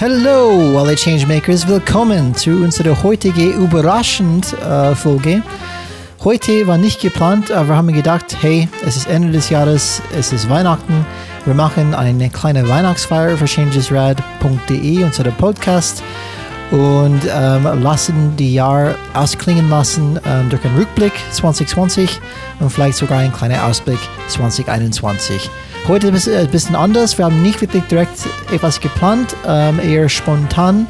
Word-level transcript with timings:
Hallo, 0.00 0.78
alle 0.78 0.96
Changemakers, 0.96 1.68
willkommen 1.68 2.34
zu 2.34 2.52
unserer 2.52 3.02
heutigen 3.02 3.52
überraschend 3.52 4.50
äh, 4.54 4.94
Folge. 4.94 5.42
Heute 6.24 6.66
war 6.66 6.78
nicht 6.78 7.02
geplant, 7.02 7.52
aber 7.52 7.68
wir 7.68 7.76
haben 7.76 7.92
gedacht, 7.92 8.38
hey, 8.40 8.66
es 8.82 8.96
ist 8.96 9.08
Ende 9.10 9.30
des 9.30 9.50
Jahres, 9.50 10.00
es 10.18 10.32
ist 10.32 10.48
Weihnachten, 10.48 11.04
wir 11.44 11.52
machen 11.52 11.94
eine 11.94 12.30
kleine 12.30 12.66
Weihnachtsfeier 12.66 13.36
für 13.36 13.46
changesrad.de, 13.46 15.04
unser 15.04 15.24
Podcast 15.32 16.02
und 16.70 17.20
ähm, 17.28 17.82
lassen 17.82 18.36
die 18.36 18.54
Jahr 18.54 18.94
ausklingen 19.14 19.68
lassen 19.68 20.18
ähm, 20.24 20.48
durch 20.50 20.64
einen 20.64 20.76
Rückblick 20.76 21.12
2020 21.32 22.20
und 22.60 22.70
vielleicht 22.70 22.98
sogar 22.98 23.18
einen 23.18 23.32
kleinen 23.32 23.58
Ausblick 23.60 23.98
2021. 24.28 25.50
Heute 25.88 26.08
ist 26.08 26.28
es 26.28 26.36
ein 26.36 26.50
bisschen 26.50 26.76
anders. 26.76 27.18
Wir 27.18 27.24
haben 27.24 27.42
nicht 27.42 27.60
wirklich 27.60 27.82
direkt 27.84 28.26
etwas 28.52 28.80
geplant, 28.80 29.34
ähm, 29.46 29.80
eher 29.80 30.08
spontan 30.08 30.86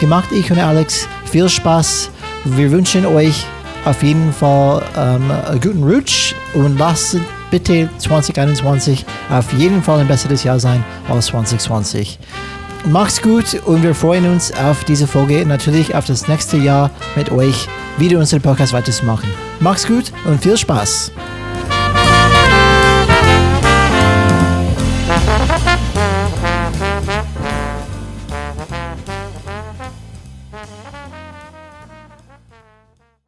gemacht. 0.00 0.28
Ich 0.32 0.50
und 0.50 0.58
Alex, 0.58 1.08
viel 1.24 1.48
Spaß. 1.48 2.10
Wir 2.44 2.70
wünschen 2.70 3.06
euch 3.06 3.44
auf 3.84 4.02
jeden 4.02 4.32
Fall 4.32 4.82
ähm, 4.96 5.30
einen 5.30 5.60
guten 5.60 5.82
Rutsch 5.82 6.34
und 6.54 6.78
lasst 6.78 7.16
bitte 7.50 7.88
2021 7.98 9.04
auf 9.30 9.52
jeden 9.54 9.82
Fall 9.82 10.00
ein 10.00 10.08
besseres 10.08 10.44
Jahr 10.44 10.60
sein 10.60 10.84
als 11.08 11.26
2020. 11.26 12.18
Macht's 12.88 13.20
gut 13.20 13.60
und 13.64 13.82
wir 13.82 13.96
freuen 13.96 14.30
uns 14.30 14.52
auf 14.52 14.84
diese 14.84 15.08
Folge 15.08 15.44
natürlich 15.44 15.96
auf 15.96 16.04
das 16.04 16.28
nächste 16.28 16.56
Jahr 16.56 16.92
mit 17.16 17.32
euch 17.32 17.66
wieder 17.98 18.20
unseren 18.20 18.40
Podcast 18.40 18.72
weiterzumachen. 18.72 19.28
Macht's 19.58 19.88
gut 19.88 20.12
und 20.24 20.40
viel 20.40 20.56
Spaß! 20.56 21.10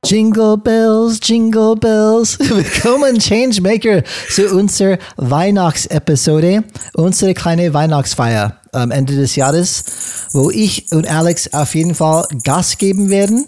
Jingle 0.04 0.56
Bells, 0.56 1.18
Jingle 1.22 1.74
Bells. 1.74 2.38
Willkommen, 2.48 3.18
Changemaker, 3.18 4.04
zu 4.30 4.48
unserer 4.54 4.98
Weihnachtsepisode, 5.16 6.62
unsere 6.94 7.34
kleine 7.34 7.74
Weihnachtsfeier 7.74 8.57
am 8.72 8.90
Ende 8.90 9.16
des 9.16 9.36
Jahres, 9.36 9.84
wo 10.32 10.50
ich 10.50 10.90
und 10.92 11.08
Alex 11.08 11.52
auf 11.52 11.74
jeden 11.74 11.94
Fall 11.94 12.24
Gas 12.44 12.78
geben 12.78 13.10
werden 13.10 13.46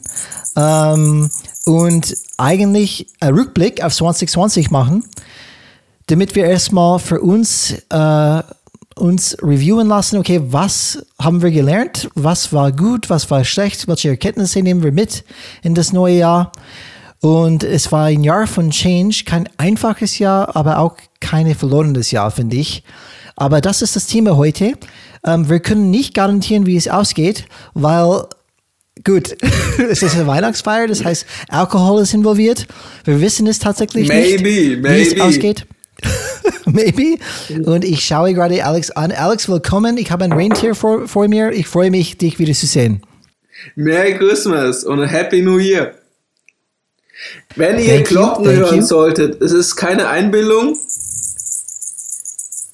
ähm, 0.57 1.31
und 1.67 2.17
eigentlich 2.37 3.07
einen 3.21 3.39
Rückblick 3.39 3.83
auf 3.83 3.95
2020 3.95 4.71
machen, 4.71 5.05
damit 6.07 6.35
wir 6.35 6.45
erstmal 6.45 6.99
für 6.99 7.21
uns 7.21 7.75
äh, 7.91 8.43
uns 9.01 9.37
reviewen 9.43 9.89
lassen, 9.89 10.19
okay, 10.19 10.41
was 10.45 11.05
haben 11.19 11.43
wir 11.43 11.51
gelernt, 11.51 12.11
was 12.15 12.53
war 12.53 12.71
gut, 12.71 13.09
was 13.09 13.31
war 13.31 13.45
schlecht, 13.45 13.89
welche 13.89 14.11
Erkenntnisse 14.11 14.63
nehmen 14.63 14.83
wir 14.83 14.93
mit 14.93 15.25
in 15.63 15.75
das 15.75 15.93
neue 15.93 16.19
Jahr. 16.19 16.53
Und 17.21 17.65
es 17.65 17.93
war 17.93 18.07
ein 18.07 18.25
Jahr 18.25 18.47
von 18.47 18.71
Change, 18.71 19.25
kein 19.27 19.49
einfaches 19.59 20.19
Jahr, 20.19 20.57
aber 20.57 20.79
auch 20.79 20.97
kein 21.21 21.55
verlorenes 21.55 22.11
Jahr, 22.11 22.31
finde 22.31 22.57
ich. 22.57 22.83
Aber 23.37 23.61
das 23.61 23.83
ist 23.83 23.97
das 23.97 24.07
Thema 24.07 24.37
heute. 24.37 24.75
Ähm, 25.25 25.49
wir 25.49 25.61
können 25.61 25.91
nicht 25.91 26.15
garantieren, 26.15 26.67
wie 26.67 26.77
es 26.77 26.89
ausgeht, 26.89 27.47
weil 27.75 28.25
Gut, 29.05 29.35
es 29.91 30.03
ist 30.03 30.15
eine 30.15 30.27
Weihnachtsfeier, 30.27 30.87
das 30.87 31.03
heißt, 31.05 31.25
Alkohol 31.49 32.03
ist 32.03 32.13
involviert. 32.13 32.67
Wir 33.05 33.21
wissen 33.21 33.47
es 33.47 33.59
tatsächlich 33.59 34.09
maybe, 34.09 34.43
nicht, 34.43 34.83
maybe. 34.83 34.89
wie 34.91 35.03
es 35.03 35.21
ausgeht. 35.21 35.67
Maybe. 36.67 37.19
Und 37.65 37.85
ich 37.85 38.05
schaue 38.05 38.33
gerade 38.33 38.65
Alex 38.65 38.91
an. 38.93 39.13
Alex, 39.13 39.49
willkommen. 39.49 39.99
Ich 39.99 40.11
habe 40.11 40.25
ein 40.25 40.33
Rentier 40.33 40.75
vor, 40.75 41.07
vor 41.09 41.29
mir. 41.29 41.51
Ich 41.51 41.67
freue 41.67 41.91
mich, 41.91 42.17
dich 42.17 42.39
wieder 42.39 42.55
zu 42.55 42.67
sehen. 42.67 43.03
Merry 43.75 44.17
Christmas 44.17 44.85
und 44.85 45.03
Happy 45.05 45.43
New 45.43 45.59
Year. 45.59 45.95
Wenn 47.57 47.79
ihr 47.79 47.97
Thank 47.97 48.11
you, 48.13 48.17
Glocken 48.17 48.45
thank 48.47 48.57
hören 48.57 48.77
you. 48.77 48.83
solltet, 48.87 49.43
es 49.43 49.53
ist 49.53 49.77
keine 49.77 50.09
Einbildung. 50.09 50.79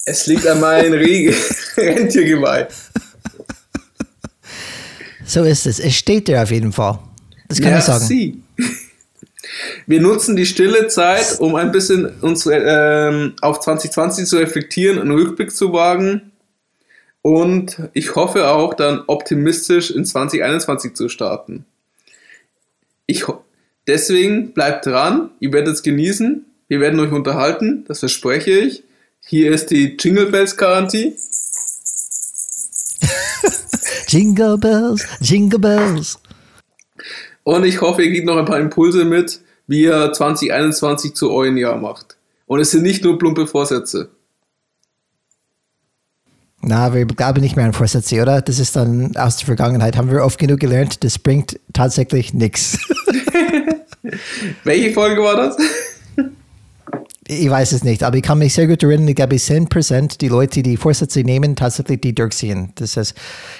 Es 0.05 0.27
liegt 0.27 0.47
an 0.47 0.61
meinem 0.61 0.93
Re- 0.93 1.33
Rentiergeweih. 1.95 2.67
So 5.25 5.43
ist 5.43 5.67
es. 5.67 5.79
Es 5.79 5.95
steht 5.95 6.27
dir 6.27 6.41
auf 6.41 6.51
jeden 6.51 6.71
Fall. 6.71 6.99
Das 7.47 7.61
kann 7.61 7.77
ich 7.77 7.83
sagen. 7.83 8.05
Merci. 8.07 8.41
Wir 9.85 10.01
nutzen 10.01 10.35
die 10.35 10.45
stille 10.45 10.87
Zeit, 10.87 11.39
um 11.39 11.55
ein 11.55 11.71
bisschen 11.71 12.05
uns 12.21 12.47
ähm, 12.51 13.33
auf 13.41 13.59
2020 13.59 14.25
zu 14.25 14.37
reflektieren, 14.37 14.99
einen 14.99 15.11
Rückblick 15.11 15.51
zu 15.51 15.71
wagen 15.71 16.31
und 17.21 17.81
ich 17.93 18.15
hoffe 18.15 18.47
auch 18.47 18.73
dann 18.73 19.03
optimistisch 19.07 19.91
in 19.91 20.05
2021 20.05 20.93
zu 20.93 21.09
starten. 21.09 21.65
Ich 23.05 23.25
deswegen 23.85 24.53
bleibt 24.53 24.85
dran, 24.85 25.31
ihr 25.39 25.53
werdet 25.53 25.75
es 25.75 25.83
genießen, 25.83 26.45
wir 26.67 26.79
werden 26.79 26.99
euch 26.99 27.11
unterhalten, 27.11 27.85
das 27.87 27.99
verspreche 27.99 28.51
ich. 28.51 28.83
Hier 29.21 29.51
ist 29.51 29.71
die 29.71 29.97
Jingle 29.97 30.27
Bells 30.27 30.55
Garantie. 30.55 31.15
Jingle 34.07 34.57
Bells, 34.57 35.05
Jingle 35.19 35.59
Bells. 35.59 36.19
Und 37.43 37.65
ich 37.65 37.81
hoffe, 37.81 38.03
ihr 38.03 38.11
kriegt 38.11 38.25
noch 38.25 38.37
ein 38.37 38.45
paar 38.45 38.59
Impulse 38.59 39.05
mit, 39.05 39.41
wie 39.67 39.83
ihr 39.83 40.11
2021 40.13 41.13
zu 41.13 41.31
eurem 41.31 41.57
Jahr 41.57 41.77
macht. 41.77 42.17
Und 42.45 42.59
es 42.61 42.71
sind 42.71 42.83
nicht 42.83 43.03
nur 43.03 43.19
plumpe 43.19 43.47
Vorsätze. 43.47 44.09
Na, 46.61 46.93
wir 46.93 47.05
glauben 47.05 47.41
nicht 47.41 47.55
mehr 47.55 47.65
an 47.65 47.73
Vorsätze, 47.73 48.21
oder? 48.21 48.41
Das 48.41 48.59
ist 48.59 48.75
dann 48.75 49.15
aus 49.15 49.37
der 49.37 49.45
Vergangenheit. 49.45 49.95
Haben 49.95 50.11
wir 50.11 50.23
oft 50.23 50.39
genug 50.39 50.59
gelernt. 50.59 51.03
Das 51.03 51.19
bringt 51.19 51.59
tatsächlich 51.73 52.33
nichts. 52.33 52.79
Welche 54.63 54.93
Folge 54.93 55.21
war 55.21 55.35
das? 55.35 55.57
Ich 57.29 57.49
weiß 57.49 57.73
es 57.73 57.83
nicht, 57.83 58.03
aber 58.03 58.15
ich 58.15 58.23
kann 58.23 58.37
mich 58.37 58.53
sehr 58.53 58.67
gut 58.67 58.81
erinnern, 58.83 59.07
ich 59.09 59.15
glaube, 59.15 59.35
10% 59.35 60.17
die 60.17 60.29
Leute, 60.29 60.63
die 60.63 60.77
Vorsätze 60.77 61.21
nehmen, 61.21 61.57
tatsächlich 61.57 61.99
die 61.99 62.15
durchziehen. 62.15 62.71
Das 62.75 62.95
ist 62.95 63.15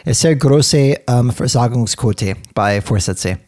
eine 0.05 0.13
sehr 0.13 0.37
große 0.37 0.95
ähm, 1.05 1.31
Versagungsquote 1.31 2.35
bei 2.53 2.81
Vorsätzen. 2.81 3.39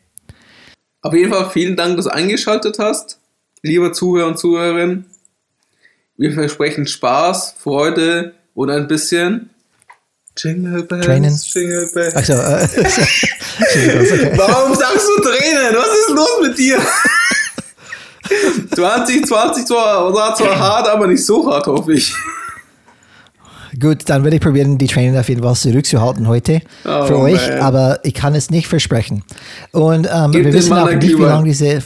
Auf 1.01 1.13
jeden 1.13 1.31
Fall 1.31 1.49
vielen 1.51 1.77
Dank, 1.77 1.95
dass 1.95 2.05
du 2.05 2.11
eingeschaltet 2.11 2.79
hast, 2.79 3.19
lieber 3.63 3.93
Zuhörer 3.93 4.27
und 4.27 4.37
Zuhörerin. 4.37 5.05
Wir 6.17 6.33
versprechen 6.33 6.85
Spaß, 6.85 7.55
Freude 7.57 8.33
und 8.53 8.69
ein 8.69 8.87
bisschen 8.87 9.51
Jingle 10.35 10.83
Bells, 10.83 11.05
Tränen. 11.05 11.39
Jingle 11.53 11.89
Bells. 11.93 12.15
Also, 12.15 12.33
äh, 12.33 12.63
okay. 13.61 14.33
Warum 14.35 14.75
sagst 14.75 15.07
du 15.07 15.21
Tränen? 15.21 15.75
Was 15.75 15.97
ist 15.97 16.09
los 16.09 16.39
mit 16.41 16.57
dir? 16.57 16.79
2020 18.73 19.65
zwar, 19.65 20.13
war 20.13 20.35
zwar 20.35 20.57
hart, 20.59 20.87
aber 20.87 21.07
nicht 21.07 21.25
so 21.25 21.51
hart, 21.51 21.67
hoffe 21.67 21.93
ich. 21.93 22.13
Gut, 23.79 23.99
dann 24.07 24.23
werde 24.23 24.37
ich 24.37 24.41
probieren, 24.41 24.77
die 24.77 24.87
Tränen 24.87 25.17
auf 25.17 25.29
jeden 25.29 25.43
Fall 25.43 25.55
zurückzuhalten 25.55 26.27
heute 26.27 26.61
Oh, 26.85 27.05
für 27.05 27.17
euch, 27.19 27.47
man. 27.49 27.59
aber 27.59 27.99
ich 28.03 28.13
kann 28.13 28.33
es 28.35 28.49
nicht 28.49 28.67
versprechen. 28.67 29.23
Und 29.71 30.07
ähm, 30.11 30.33
wir 30.33 30.51
wissen 30.53 30.73
auch 30.73 30.89
nicht, 30.91 31.17
wie 31.17 31.21
lange 31.21 31.45
diese. 31.45 31.83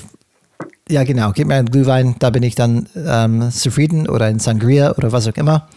Ja, 0.89 1.05
genau, 1.05 1.31
gib 1.31 1.47
mir 1.47 1.55
einen 1.55 1.71
Glühwein, 1.71 2.17
da 2.19 2.29
bin 2.29 2.43
ich 2.43 2.55
dann 2.55 2.89
ähm, 2.93 3.49
zufrieden 3.51 4.09
oder 4.09 4.25
ein 4.25 4.39
Sangria 4.39 4.91
oder 4.97 5.13
was 5.13 5.25
auch 5.29 5.35
immer. 5.35 5.69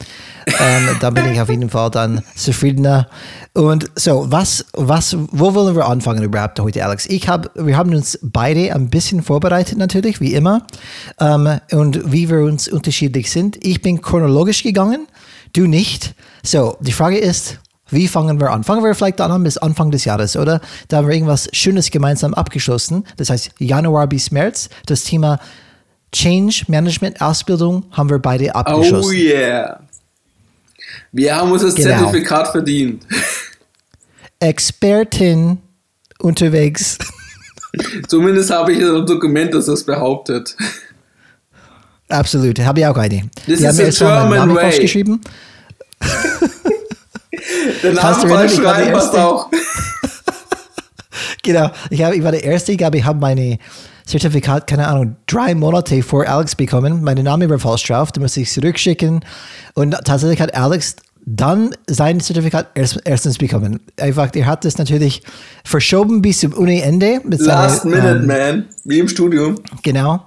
ähm, 0.49 0.89
da 1.01 1.11
bin 1.11 1.33
ich 1.33 1.41
auf 1.41 1.49
jeden 1.49 1.71
Fall 1.71 1.93
dann 1.93 2.23
zufriedener. 2.35 3.07
Und 3.53 3.89
so, 3.95 4.27
was, 4.29 4.67
was, 4.73 5.17
wo 5.31 5.55
wollen 5.55 5.77
wir 5.77 5.87
anfangen 5.87 6.25
überhaupt 6.25 6.59
heute, 6.59 6.85
Alex? 6.85 7.07
Ich 7.07 7.29
hab, 7.29 7.53
wir 7.55 7.77
haben 7.77 7.95
uns 7.95 8.19
beide 8.21 8.75
ein 8.75 8.91
bisschen 8.91 9.23
vorbereitet 9.23 9.79
natürlich, 9.79 10.21
wie 10.21 10.35
immer. 10.35 10.67
Ähm, 11.21 11.61
und 11.71 12.11
wie 12.13 12.29
wir 12.29 12.41
uns 12.41 12.67
unterschiedlich 12.67 13.31
sind. 13.31 13.65
Ich 13.65 13.83
bin 13.83 14.03
chronologisch 14.03 14.65
gegangen, 14.65 15.07
du 15.53 15.69
nicht. 15.69 16.17
So, 16.43 16.79
die 16.81 16.93
Frage 16.93 17.19
ist, 17.19 17.61
wie 17.91 18.09
fangen 18.09 18.41
wir 18.41 18.51
an? 18.51 18.65
Fangen 18.65 18.83
wir 18.83 18.95
vielleicht 18.95 19.21
an 19.21 19.43
bis 19.45 19.59
Anfang 19.59 19.91
des 19.91 20.05
Jahres, 20.05 20.37
oder? 20.37 20.61
Da 20.89 20.99
haben 20.99 21.09
wir 21.09 21.15
irgendwas 21.15 21.49
Schönes 21.53 21.91
gemeinsam 21.91 22.35
abgeschlossen. 22.35 23.05
Das 23.17 23.31
heißt, 23.31 23.51
Januar 23.59 24.07
bis 24.09 24.31
März, 24.31 24.69
das 24.87 25.05
Thema 25.05 25.39
Change 26.13 26.65
Management 26.69 27.21
Ausbildung 27.21 27.85
haben 27.93 28.11
wir 28.11 28.19
beide 28.19 28.47
Oh 28.49 28.59
abgeschlossen. 28.59 29.15
yeah. 29.17 29.81
Wir 31.13 31.37
haben 31.37 31.53
uns 31.53 31.63
das 31.63 31.75
Genau. 31.75 31.89
Zertifikat 31.99 32.49
verdient. 32.49 33.07
Expertin 34.41 35.59
unterwegs. 36.19 36.99
Zumindest 38.09 38.51
habe 38.51 38.73
ich 38.73 38.79
ein 38.79 39.07
Dokument, 39.07 39.55
das 39.55 39.67
das 39.67 39.85
behauptet. 39.85 40.57
Absolut, 42.09 42.59
habe 42.61 42.81
ich 42.81 42.87
auch 42.87 42.97
eine. 42.97 43.29
This 43.47 43.59
Die 43.59 43.65
is 43.65 43.65
haben 43.67 43.75
the 43.77 43.83
mir 43.83 43.89
jetzt 43.89 44.01
mal 44.01 44.21
German 44.29 44.39
Namen 44.39 44.57
way. 44.57 45.19
falsch 47.37 47.83
geschrieben. 47.83 47.83
Der 47.83 47.95
Kannst 47.95 48.23
du 48.23 48.29
Name 48.29 48.41
erinnern, 48.41 48.49
falsch 48.49 48.55
schreiben 48.57 48.93
passt 48.93 49.17
auch. 49.17 49.51
Genau, 51.43 51.71
ich, 51.91 52.03
hab, 52.03 52.13
ich 52.13 52.23
war 52.25 52.33
der 52.33 52.43
Erste, 52.43 52.73
ich 52.73 52.79
glaube, 52.79 52.99
ich 52.99 53.05
habe 53.05 53.21
meine 53.21 53.59
Zertifikat, 54.05 54.67
keine 54.67 54.89
Ahnung, 54.89 55.17
drei 55.27 55.55
Monate 55.55 56.03
vor 56.03 56.27
Alex 56.27 56.57
bekommen. 56.57 57.03
Mein 57.03 57.23
Name 57.23 57.49
war 57.49 57.59
falsch 57.59 57.85
drauf, 57.87 58.11
da 58.13 58.21
musste 58.21 58.41
ich 58.41 58.51
zurückschicken. 58.51 59.25
Und 59.75 59.93
tatsächlich 60.05 60.41
hat 60.41 60.55
Alex 60.55 60.97
dann 61.25 61.75
sein 61.89 62.21
Zertifikat 62.21 62.69
erst, 62.75 63.01
erstens 63.05 63.39
bekommen. 63.39 63.81
Einfach, 63.99 64.31
er 64.35 64.47
hat 64.47 64.65
das 64.65 64.79
natürlich 64.79 65.23
verschoben 65.65 66.21
bis 66.21 66.41
zum 66.41 66.53
Uni-Ende. 66.53 67.21
Last 67.25 67.83
seine, 67.83 67.97
Minute, 67.97 68.19
ähm, 68.19 68.27
man, 68.27 68.69
wie 68.85 68.99
im 69.01 69.09
Studium. 69.09 69.57
Genau. 69.83 70.26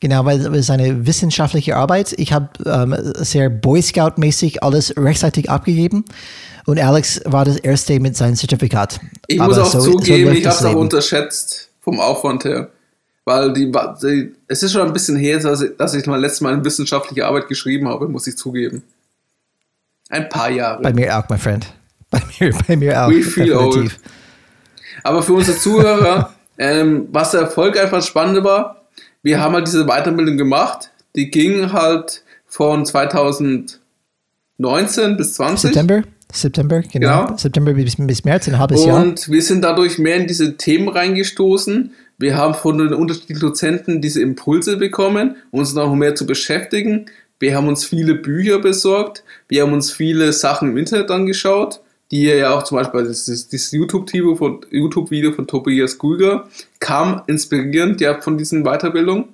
Genau, 0.00 0.24
weil 0.24 0.54
es 0.54 0.66
seine 0.66 1.06
wissenschaftliche 1.06 1.76
Arbeit. 1.76 2.14
Ich 2.18 2.32
habe 2.32 2.48
ähm, 2.66 2.94
sehr 3.16 3.50
Boy 3.50 3.82
Scout-mäßig 3.82 4.62
alles 4.62 4.94
rechtzeitig 4.96 5.50
abgegeben. 5.50 6.04
Und 6.66 6.78
Alex 6.78 7.20
war 7.24 7.44
das 7.44 7.56
erste 7.56 7.98
mit 7.98 8.16
seinem 8.16 8.36
Zertifikat. 8.36 9.00
Ich 9.26 9.40
Aber 9.40 9.56
muss 9.56 9.58
auch 9.58 9.80
so, 9.80 9.92
zugeben, 9.92 10.30
so 10.30 10.36
ich 10.36 10.46
habe 10.46 10.56
es 10.56 10.64
auch 10.64 10.74
unterschätzt 10.74 11.70
vom 11.80 11.98
Aufwand 11.98 12.44
her. 12.44 12.70
Weil 13.24 13.52
die, 13.52 13.72
die, 14.02 14.34
es 14.46 14.62
ist 14.62 14.72
schon 14.72 14.86
ein 14.86 14.92
bisschen 14.92 15.16
her, 15.16 15.38
dass 15.38 15.62
ich, 15.62 15.76
dass 15.76 15.94
ich 15.94 16.06
mal 16.06 16.20
letztes 16.20 16.40
Mal 16.40 16.54
eine 16.54 16.64
wissenschaftliche 16.64 17.26
Arbeit 17.26 17.48
geschrieben 17.48 17.88
habe, 17.88 18.08
muss 18.08 18.26
ich 18.26 18.36
zugeben. 18.36 18.82
Ein 20.08 20.28
paar 20.28 20.50
Jahre. 20.50 20.82
Bei 20.82 20.92
mir 20.92 21.18
auch, 21.18 21.28
my 21.28 21.36
friend. 21.36 21.66
Bei 22.10 22.22
mir, 22.40 22.54
bei 22.66 22.74
mir 22.74 23.04
auch. 23.04 23.10
We 23.10 23.22
feel 23.22 23.48
definitiv. 23.48 23.76
old. 23.76 24.00
Aber 25.02 25.22
für 25.22 25.34
unsere 25.34 25.58
Zuhörer, 25.58 26.32
ähm, 26.58 27.06
was 27.12 27.32
der 27.32 27.42
Erfolg 27.42 27.78
einfach 27.78 28.02
spannend 28.02 28.42
war, 28.44 28.77
wir 29.28 29.40
haben 29.40 29.54
halt 29.54 29.66
diese 29.66 29.84
Weiterbildung 29.84 30.38
gemacht. 30.38 30.90
Die 31.14 31.30
ging 31.30 31.70
halt 31.72 32.22
von 32.46 32.86
2019 32.86 33.78
bis 35.18 35.34
20. 35.34 35.60
September? 35.60 36.02
September, 36.32 36.80
genau. 36.80 37.26
genau. 37.26 37.36
September 37.36 37.74
bis, 37.74 37.96
bis 37.96 38.24
März, 38.24 38.48
ein 38.48 38.58
halbes 38.58 38.80
und 38.80 38.86
Jahr. 38.86 39.02
Und 39.02 39.28
wir 39.30 39.42
sind 39.42 39.62
dadurch 39.62 39.98
mehr 39.98 40.16
in 40.16 40.26
diese 40.26 40.56
Themen 40.56 40.88
reingestoßen. 40.88 41.92
Wir 42.16 42.36
haben 42.38 42.54
von 42.54 42.78
den 42.78 42.94
unterschiedlichen 42.94 43.40
Dozenten 43.40 44.00
diese 44.00 44.22
Impulse 44.22 44.78
bekommen, 44.78 45.36
uns 45.50 45.74
noch 45.74 45.94
mehr 45.94 46.14
zu 46.14 46.24
beschäftigen. 46.26 47.06
Wir 47.38 47.54
haben 47.54 47.68
uns 47.68 47.84
viele 47.84 48.14
Bücher 48.14 48.60
besorgt. 48.60 49.24
Wir 49.48 49.62
haben 49.62 49.74
uns 49.74 49.92
viele 49.92 50.32
Sachen 50.32 50.70
im 50.70 50.78
Internet 50.78 51.10
angeschaut, 51.10 51.80
die 52.10 52.24
ja 52.24 52.54
auch 52.54 52.62
zum 52.62 52.78
Beispiel 52.78 53.04
das, 53.04 53.26
das 53.26 53.72
YouTube-Video 53.72 54.34
von, 54.36 54.60
YouTube 54.70 55.34
von 55.34 55.46
Tobias 55.46 55.98
Guiger 55.98 56.48
kam 56.80 57.22
inspirierend 57.26 58.00
ja 58.00 58.20
von 58.20 58.38
diesen 58.38 58.64
Weiterbildungen. 58.64 59.26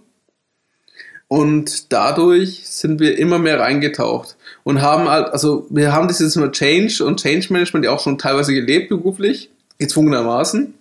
Und 1.29 1.93
dadurch 1.93 2.69
sind 2.69 3.01
wir 3.01 3.19
immer 3.19 3.39
mehr 3.39 3.59
reingetaucht 3.59 4.37
und 4.63 4.83
haben 4.83 5.09
halt, 5.09 5.29
also 5.29 5.67
wir 5.71 5.93
haben 5.93 6.07
dieses 6.07 6.35
Change 6.53 7.05
und 7.05 7.21
Change 7.21 7.53
Management 7.53 7.85
ja 7.85 7.93
auch 7.93 8.01
schon 8.01 8.19
teilweise 8.19 8.53
gelebt 8.53 8.91
beruflich, 8.91 9.51
gezwungenermaßen. 9.79 10.75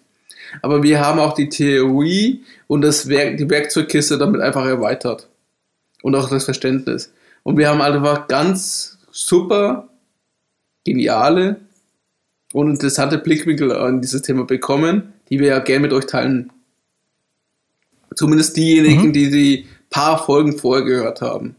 Aber 0.62 0.84
wir 0.84 1.00
haben 1.00 1.20
auch 1.20 1.34
die 1.34 1.50
Theorie 1.50 2.44
und 2.68 2.82
das 2.82 3.08
Werk, 3.08 3.38
die 3.38 3.50
Werkzeugkiste 3.50 4.18
damit 4.18 4.42
einfach 4.42 4.66
erweitert. 4.66 5.28
Und 6.02 6.16
auch 6.16 6.30
das 6.30 6.44
Verständnis. 6.44 7.12
Und 7.44 7.58
wir 7.58 7.70
haben 7.70 7.82
einfach 7.82 8.28
ganz 8.28 8.98
super, 9.12 9.88
geniale 10.84 11.62
und 12.54 12.70
interessante 12.70 13.18
Blickwinkel 13.18 13.74
an 13.74 14.02
dieses 14.02 14.22
Thema 14.22 14.46
bekommen, 14.46 15.12
die 15.30 15.40
wir 15.40 15.48
ja 15.48 15.60
gerne 15.60 15.82
mit 15.82 15.94
euch 15.94 16.06
teilen. 16.06 16.52
Zumindest 18.16 18.56
diejenigen, 18.56 19.08
mhm. 19.08 19.14
die 19.14 19.32
die 19.32 19.66
paar 19.90 20.24
Folgen 20.24 20.58
vorher 20.58 20.86
gehört 20.86 21.22
haben. 21.22 21.56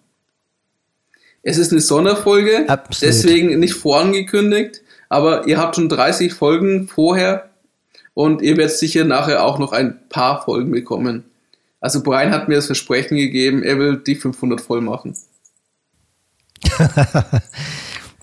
Es 1.43 1.59
ist 1.59 1.73
eine 1.73 1.81
Sonderfolge, 1.81 2.69
Absolut. 2.69 3.15
deswegen 3.15 3.59
nicht 3.59 3.75
vorangekündigt, 3.75 4.83
aber 5.09 5.47
ihr 5.47 5.59
habt 5.59 5.77
schon 5.77 5.89
30 5.89 6.33
Folgen 6.33 6.89
vorher 6.89 7.51
und 8.15 8.41
ihr 8.41 8.57
werdet 8.57 8.77
sicher 8.77 9.05
nachher 9.05 9.45
auch 9.45 9.59
noch 9.59 9.73
ein 9.73 10.09
paar 10.09 10.43
Folgen 10.43 10.71
bekommen. 10.71 11.25
Also 11.81 12.03
Brian 12.03 12.31
hat 12.31 12.49
mir 12.49 12.55
das 12.55 12.67
Versprechen 12.67 13.17
gegeben, 13.17 13.63
er 13.63 13.79
will 13.79 13.99
die 13.99 14.15
500 14.15 14.61
voll 14.61 14.81
machen. 14.81 15.17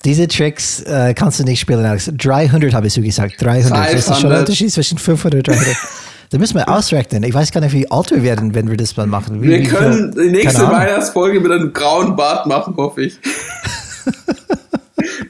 Diese 0.04 0.28
Tricks 0.28 0.82
äh, 0.82 1.14
kannst 1.14 1.40
du 1.40 1.44
nicht 1.44 1.60
spielen, 1.60 1.86
Alex. 1.86 2.12
300 2.16 2.74
habe 2.74 2.88
ich 2.88 2.94
so 2.94 3.02
gesagt. 3.02 3.36
300. 3.40 3.68
500. 3.68 3.94
Das 3.94 4.08
ist 4.08 4.22
schon 4.22 4.32
ein 4.32 4.40
Unterschied 4.40 4.72
zwischen 4.72 4.98
500 4.98 5.48
und 5.48 5.56
300. 5.56 5.78
da 6.32 6.38
müssen 6.40 6.56
wir 6.56 6.68
ausrechnen. 6.68 7.24
Ich 7.24 7.34
weiß 7.34 7.52
gar 7.52 7.62
nicht, 7.62 7.74
wie 7.74 7.90
alt 7.92 8.10
wir 8.10 8.24
werden, 8.24 8.56
wenn 8.56 8.70
wir 8.70 8.78
das 8.78 8.98
mal 8.98 9.06
machen. 9.06 9.44
Wie, 9.44 9.50
wir 9.50 9.60
wie 9.60 9.64
können 9.66 10.14
viel, 10.14 10.24
die 10.24 10.32
nächste 10.32 10.68
Weihnachtsfolge 10.68 11.40
mit 11.40 11.52
einem 11.52 11.72
grauen 11.72 12.16
Bart 12.16 12.48
machen, 12.48 12.76
hoffe 12.78 13.04
ich. 13.04 13.20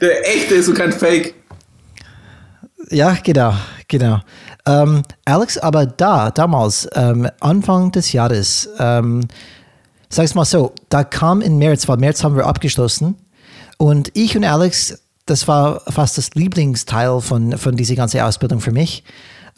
Der 0.00 0.34
echte 0.34 0.54
ist 0.54 0.68
und 0.68 0.74
kein 0.74 0.92
Fake. 0.92 1.34
Ja, 2.90 3.16
genau, 3.22 3.54
genau. 3.88 4.20
Ähm, 4.66 5.02
Alex, 5.24 5.58
aber 5.58 5.86
da, 5.86 6.30
damals, 6.30 6.88
ähm, 6.94 7.28
Anfang 7.40 7.92
des 7.92 8.12
Jahres, 8.12 8.68
ähm, 8.78 9.26
sag's 10.08 10.34
mal 10.34 10.44
so, 10.44 10.72
da 10.88 11.04
kam 11.04 11.40
im 11.40 11.58
März, 11.58 11.88
weil 11.88 11.98
März 11.98 12.22
haben 12.22 12.36
wir 12.36 12.46
abgeschlossen 12.46 13.16
und 13.82 14.12
ich 14.14 14.36
und 14.36 14.44
Alex, 14.44 15.02
das 15.26 15.48
war 15.48 15.82
fast 15.90 16.16
das 16.16 16.36
Lieblingsteil 16.36 17.20
von, 17.20 17.58
von 17.58 17.74
dieser 17.74 17.96
ganzen 17.96 18.20
Ausbildung 18.20 18.60
für 18.60 18.70
mich, 18.70 19.02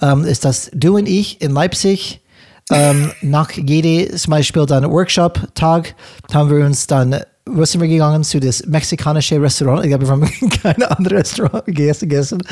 ähm, 0.01 0.25
ist, 0.25 0.47
dass 0.47 0.71
du 0.73 0.97
und 0.97 1.07
ich 1.07 1.43
in 1.43 1.51
Leipzig 1.51 2.23
ähm, 2.71 3.13
nach 3.21 3.51
jedem 3.51 4.17
zum 4.17 4.31
Beispiel 4.31 4.65
dann 4.65 4.91
Workshop-Tag 4.91 5.95
haben 6.33 6.49
wir 6.49 6.65
uns 6.65 6.87
dann 6.87 7.21
wo 7.47 7.67
sind 7.67 7.83
wir 7.83 7.89
gegangen? 7.89 8.25
Zu 8.25 8.41
das 8.41 8.65
mexikanische 8.65 9.39
Restaurant. 9.39 9.85
Ich 9.85 9.91
glaube, 9.91 10.07
wir 10.07 10.13
haben 10.13 10.31
kein 10.63 10.83
anderes 10.83 11.39
Restaurant 11.39 11.67
gegessen, 11.67 12.43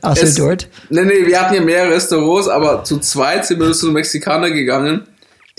außer 0.00 0.22
es, 0.22 0.34
dort. 0.36 0.68
Nee, 0.88 1.04
nee, 1.04 1.26
wir 1.26 1.38
hatten 1.38 1.56
ja 1.56 1.60
mehrere 1.60 1.92
Restaurants, 1.96 2.48
aber 2.48 2.82
zu 2.82 2.98
zweit 3.00 3.44
sind 3.44 3.60
wir 3.60 3.72
zu 3.72 3.92
Mexikaner 3.92 4.50
gegangen. 4.50 5.02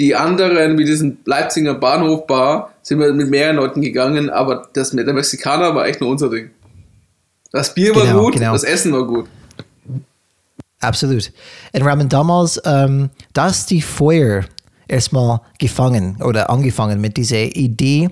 Die 0.01 0.15
anderen, 0.15 0.79
wie 0.79 0.83
diesen 0.83 1.19
Leipziger 1.25 1.75
Bahnhof 1.75 2.25
Bar, 2.25 2.73
sind 2.81 2.97
wir 2.97 3.13
mit 3.13 3.29
mehreren 3.29 3.57
Leuten 3.57 3.83
gegangen, 3.83 4.31
aber 4.31 4.67
das 4.73 4.93
mit 4.93 5.05
der 5.05 5.13
Mexikaner 5.13 5.75
war 5.75 5.85
echt 5.85 6.01
nur 6.01 6.09
unser 6.09 6.31
Ding. 6.31 6.49
Das 7.51 7.71
Bier 7.71 7.95
war 7.95 8.07
genau, 8.07 8.23
gut, 8.23 8.33
genau. 8.33 8.53
das 8.53 8.63
Essen 8.63 8.93
war 8.93 9.05
gut. 9.05 9.27
Absolut. 10.79 11.31
Und 11.71 11.83
wir 11.85 11.91
haben 11.91 12.09
damals, 12.09 12.59
ähm, 12.65 13.11
dass 13.33 13.67
die 13.67 13.83
Feuer 13.83 14.45
erstmal 14.87 15.41
gefangen 15.59 16.17
oder 16.23 16.49
angefangen 16.49 16.99
mit 16.99 17.15
dieser 17.15 17.55
Idee, 17.55 18.09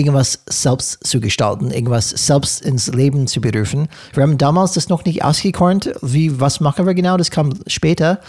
irgendwas 0.00 0.42
selbst 0.48 1.06
zu 1.06 1.20
gestalten, 1.20 1.70
irgendwas 1.70 2.08
selbst 2.10 2.62
ins 2.62 2.88
Leben 2.88 3.26
zu 3.26 3.40
berufen. 3.40 3.88
Wir 4.14 4.22
haben 4.22 4.38
damals 4.38 4.72
das 4.72 4.88
noch 4.88 5.04
nicht 5.04 5.22
ausgekornt, 5.22 5.92
wie, 6.00 6.40
was 6.40 6.60
machen 6.60 6.86
wir 6.86 6.94
genau, 6.94 7.18
das 7.18 7.30
kam 7.30 7.52
später 7.66 8.20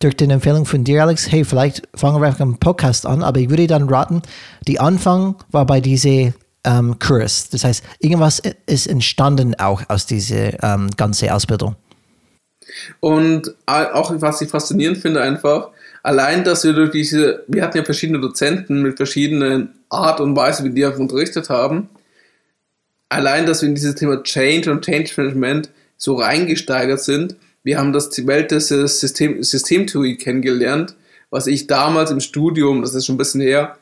durch 0.00 0.16
die 0.16 0.24
Empfehlung 0.24 0.64
von 0.64 0.84
dir, 0.84 1.02
Alex, 1.02 1.30
hey, 1.30 1.44
vielleicht 1.44 1.86
fangen 1.94 2.20
wir 2.20 2.26
einfach 2.26 2.40
einen 2.40 2.58
Podcast 2.58 3.04
an, 3.04 3.22
aber 3.22 3.40
ich 3.40 3.50
würde 3.50 3.66
dann 3.66 3.88
raten, 3.88 4.22
die 4.66 4.80
Anfang 4.80 5.36
war 5.50 5.66
bei 5.66 5.80
dieser 5.80 6.32
ähm, 6.64 6.98
Kurs. 6.98 7.50
Das 7.50 7.64
heißt, 7.64 7.84
irgendwas 8.00 8.40
ist 8.66 8.86
entstanden 8.86 9.54
auch 9.58 9.82
aus 9.88 10.06
dieser 10.06 10.62
ähm, 10.62 10.90
ganzen 10.96 11.28
Ausbildung. 11.28 11.76
Und 13.00 13.54
auch 13.66 14.12
was 14.16 14.40
ich 14.40 14.48
faszinierend 14.48 14.98
finde 14.98 15.20
einfach, 15.20 15.68
allein, 16.02 16.44
dass 16.44 16.64
wir 16.64 16.72
durch 16.72 16.90
diese, 16.90 17.44
wir 17.48 17.62
hatten 17.62 17.76
ja 17.76 17.84
verschiedene 17.84 18.20
Dozenten 18.20 18.82
mit 18.82 18.96
verschiedenen 18.96 19.77
Art 19.90 20.20
und 20.20 20.36
Weise, 20.36 20.64
wie 20.64 20.70
die 20.70 20.84
unterrichtet 20.84 21.50
haben, 21.50 21.88
allein, 23.08 23.46
dass 23.46 23.62
wir 23.62 23.68
in 23.68 23.74
dieses 23.74 23.94
Thema 23.94 24.22
Change 24.22 24.70
und 24.70 24.84
Change 24.84 25.12
Management 25.16 25.70
so 25.96 26.14
reingesteigert 26.14 27.00
sind, 27.00 27.36
wir 27.62 27.78
haben 27.78 27.92
das 27.92 28.10
Welt 28.26 28.50
des 28.50 28.68
System, 28.68 29.42
Systemtheorie 29.42 30.16
kennengelernt, 30.16 30.94
was 31.30 31.46
ich 31.46 31.66
damals 31.66 32.10
im 32.10 32.20
Studium, 32.20 32.82
das 32.82 32.94
ist 32.94 33.06
schon 33.06 33.16
ein 33.16 33.18
bisschen 33.18 33.40
her, 33.40 33.76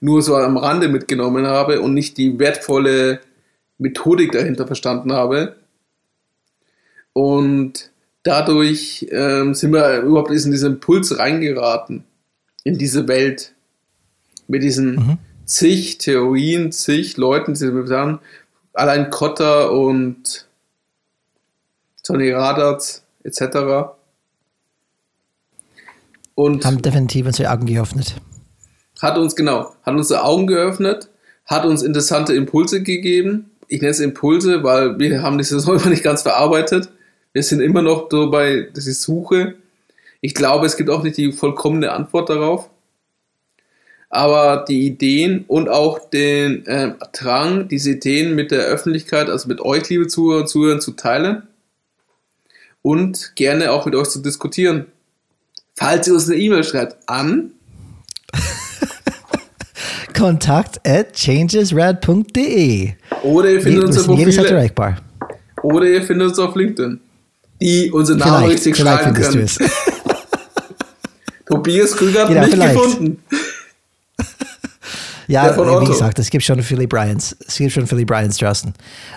nur 0.00 0.22
so 0.22 0.36
am 0.36 0.56
Rande 0.56 0.88
mitgenommen 0.88 1.46
habe 1.46 1.80
und 1.80 1.94
nicht 1.94 2.18
die 2.18 2.38
wertvolle 2.38 3.20
Methodik 3.78 4.32
dahinter 4.32 4.66
verstanden 4.66 5.12
habe. 5.12 5.56
Und 7.12 7.90
dadurch 8.22 9.06
ähm, 9.10 9.54
sind 9.54 9.72
wir 9.72 10.00
überhaupt 10.00 10.30
in 10.30 10.50
diesen 10.50 10.74
Impuls 10.74 11.18
reingeraten, 11.18 12.04
in 12.64 12.78
diese 12.78 13.08
Welt. 13.08 13.54
Mit 14.48 14.62
diesen 14.62 14.94
mhm. 14.96 15.18
Zig 15.44 15.98
Theorien, 15.98 16.72
zig 16.72 17.16
Leuten, 17.16 17.54
die 17.54 17.74
wir 17.74 17.86
sagen, 17.86 18.20
allein 18.72 19.10
Kotter 19.10 19.72
und 19.72 20.46
Tony 22.02 22.30
Radatz 22.30 23.04
etc. 23.22 23.92
Und 26.34 26.64
haben 26.64 26.82
definitiv 26.82 27.26
unsere 27.26 27.50
Augen 27.50 27.66
geöffnet. 27.66 28.16
Hat 29.00 29.18
uns, 29.18 29.36
genau, 29.36 29.74
hat 29.82 29.94
unsere 29.94 30.24
Augen 30.24 30.46
geöffnet, 30.46 31.08
hat 31.46 31.64
uns 31.64 31.82
interessante 31.82 32.34
Impulse 32.34 32.82
gegeben. 32.82 33.50
Ich 33.68 33.80
nenne 33.80 33.90
es 33.90 34.00
Impulse, 34.00 34.62
weil 34.62 34.98
wir 34.98 35.22
haben 35.22 35.38
diese 35.38 35.60
Saison 35.60 35.76
nicht 35.90 36.02
ganz 36.02 36.22
verarbeitet 36.22 36.88
wir 37.32 37.42
sind 37.42 37.60
immer 37.60 37.82
noch 37.82 38.08
dabei, 38.08 38.68
das 38.74 38.86
ist 38.86 39.02
Suche. 39.02 39.54
Ich 40.20 40.34
glaube, 40.34 40.66
es 40.66 40.76
gibt 40.76 40.90
auch 40.90 41.02
nicht 41.02 41.16
die 41.16 41.32
vollkommene 41.32 41.92
Antwort 41.92 42.28
darauf. 42.28 42.68
Aber 44.14 44.66
die 44.68 44.86
Ideen 44.86 45.46
und 45.48 45.70
auch 45.70 45.98
den 46.10 46.66
äh, 46.66 46.92
Drang, 47.14 47.66
diese 47.68 47.92
Ideen 47.92 48.34
mit 48.34 48.50
der 48.50 48.60
Öffentlichkeit, 48.60 49.30
also 49.30 49.48
mit 49.48 49.60
euch, 49.62 49.88
liebe 49.88 50.06
Zuhörer 50.06 50.42
und 50.42 50.48
Zuhörer, 50.48 50.80
zu 50.80 50.92
teilen 50.92 51.44
und 52.82 53.32
gerne 53.36 53.72
auch 53.72 53.86
mit 53.86 53.94
euch 53.94 54.08
zu 54.10 54.18
diskutieren. 54.20 54.84
Falls 55.76 56.06
ihr 56.08 56.12
uns 56.12 56.28
eine 56.28 56.36
E-Mail 56.38 56.62
schreibt 56.62 56.96
an 57.08 57.52
kontakt 60.14 60.86
at 60.86 61.14
changesrad.de 61.16 62.92
Oder 63.22 63.50
ihr 63.50 63.60
findet 63.62 63.80
Je- 63.80 63.86
unsere 63.86 64.04
sind 64.04 64.18
jederzeit 64.18 64.74
Profile. 64.74 64.96
Oder 65.62 65.86
ihr 65.86 66.02
findet 66.02 66.28
uns 66.28 66.38
auf 66.38 66.54
LinkedIn. 66.54 67.00
Die 67.62 67.90
unseren 67.92 68.18
Namen 68.18 68.32
Vielleicht, 68.44 68.52
richtig 68.66 68.76
vielleicht 68.76 69.02
schreiben 69.04 69.14
können. 69.14 69.38
es. 69.44 69.58
Tobias 71.46 71.96
Krüger 71.96 72.22
hat 72.22 72.28
Genau, 72.28 72.40
nicht 72.42 72.52
vielleicht. 72.52 72.74
gefunden. 72.74 73.22
Ja, 75.32 75.52
von 75.54 75.80
wie 75.80 75.86
gesagt, 75.86 76.18
es 76.18 76.28
gibt 76.28 76.44
schon 76.44 76.62
viele 76.62 76.86
Bryans. 76.86 77.34
Es 77.46 77.56
gibt 77.56 77.72
schon 77.72 77.86
viele 77.86 78.04
Bryans 78.04 78.36
draußen. 78.36 78.74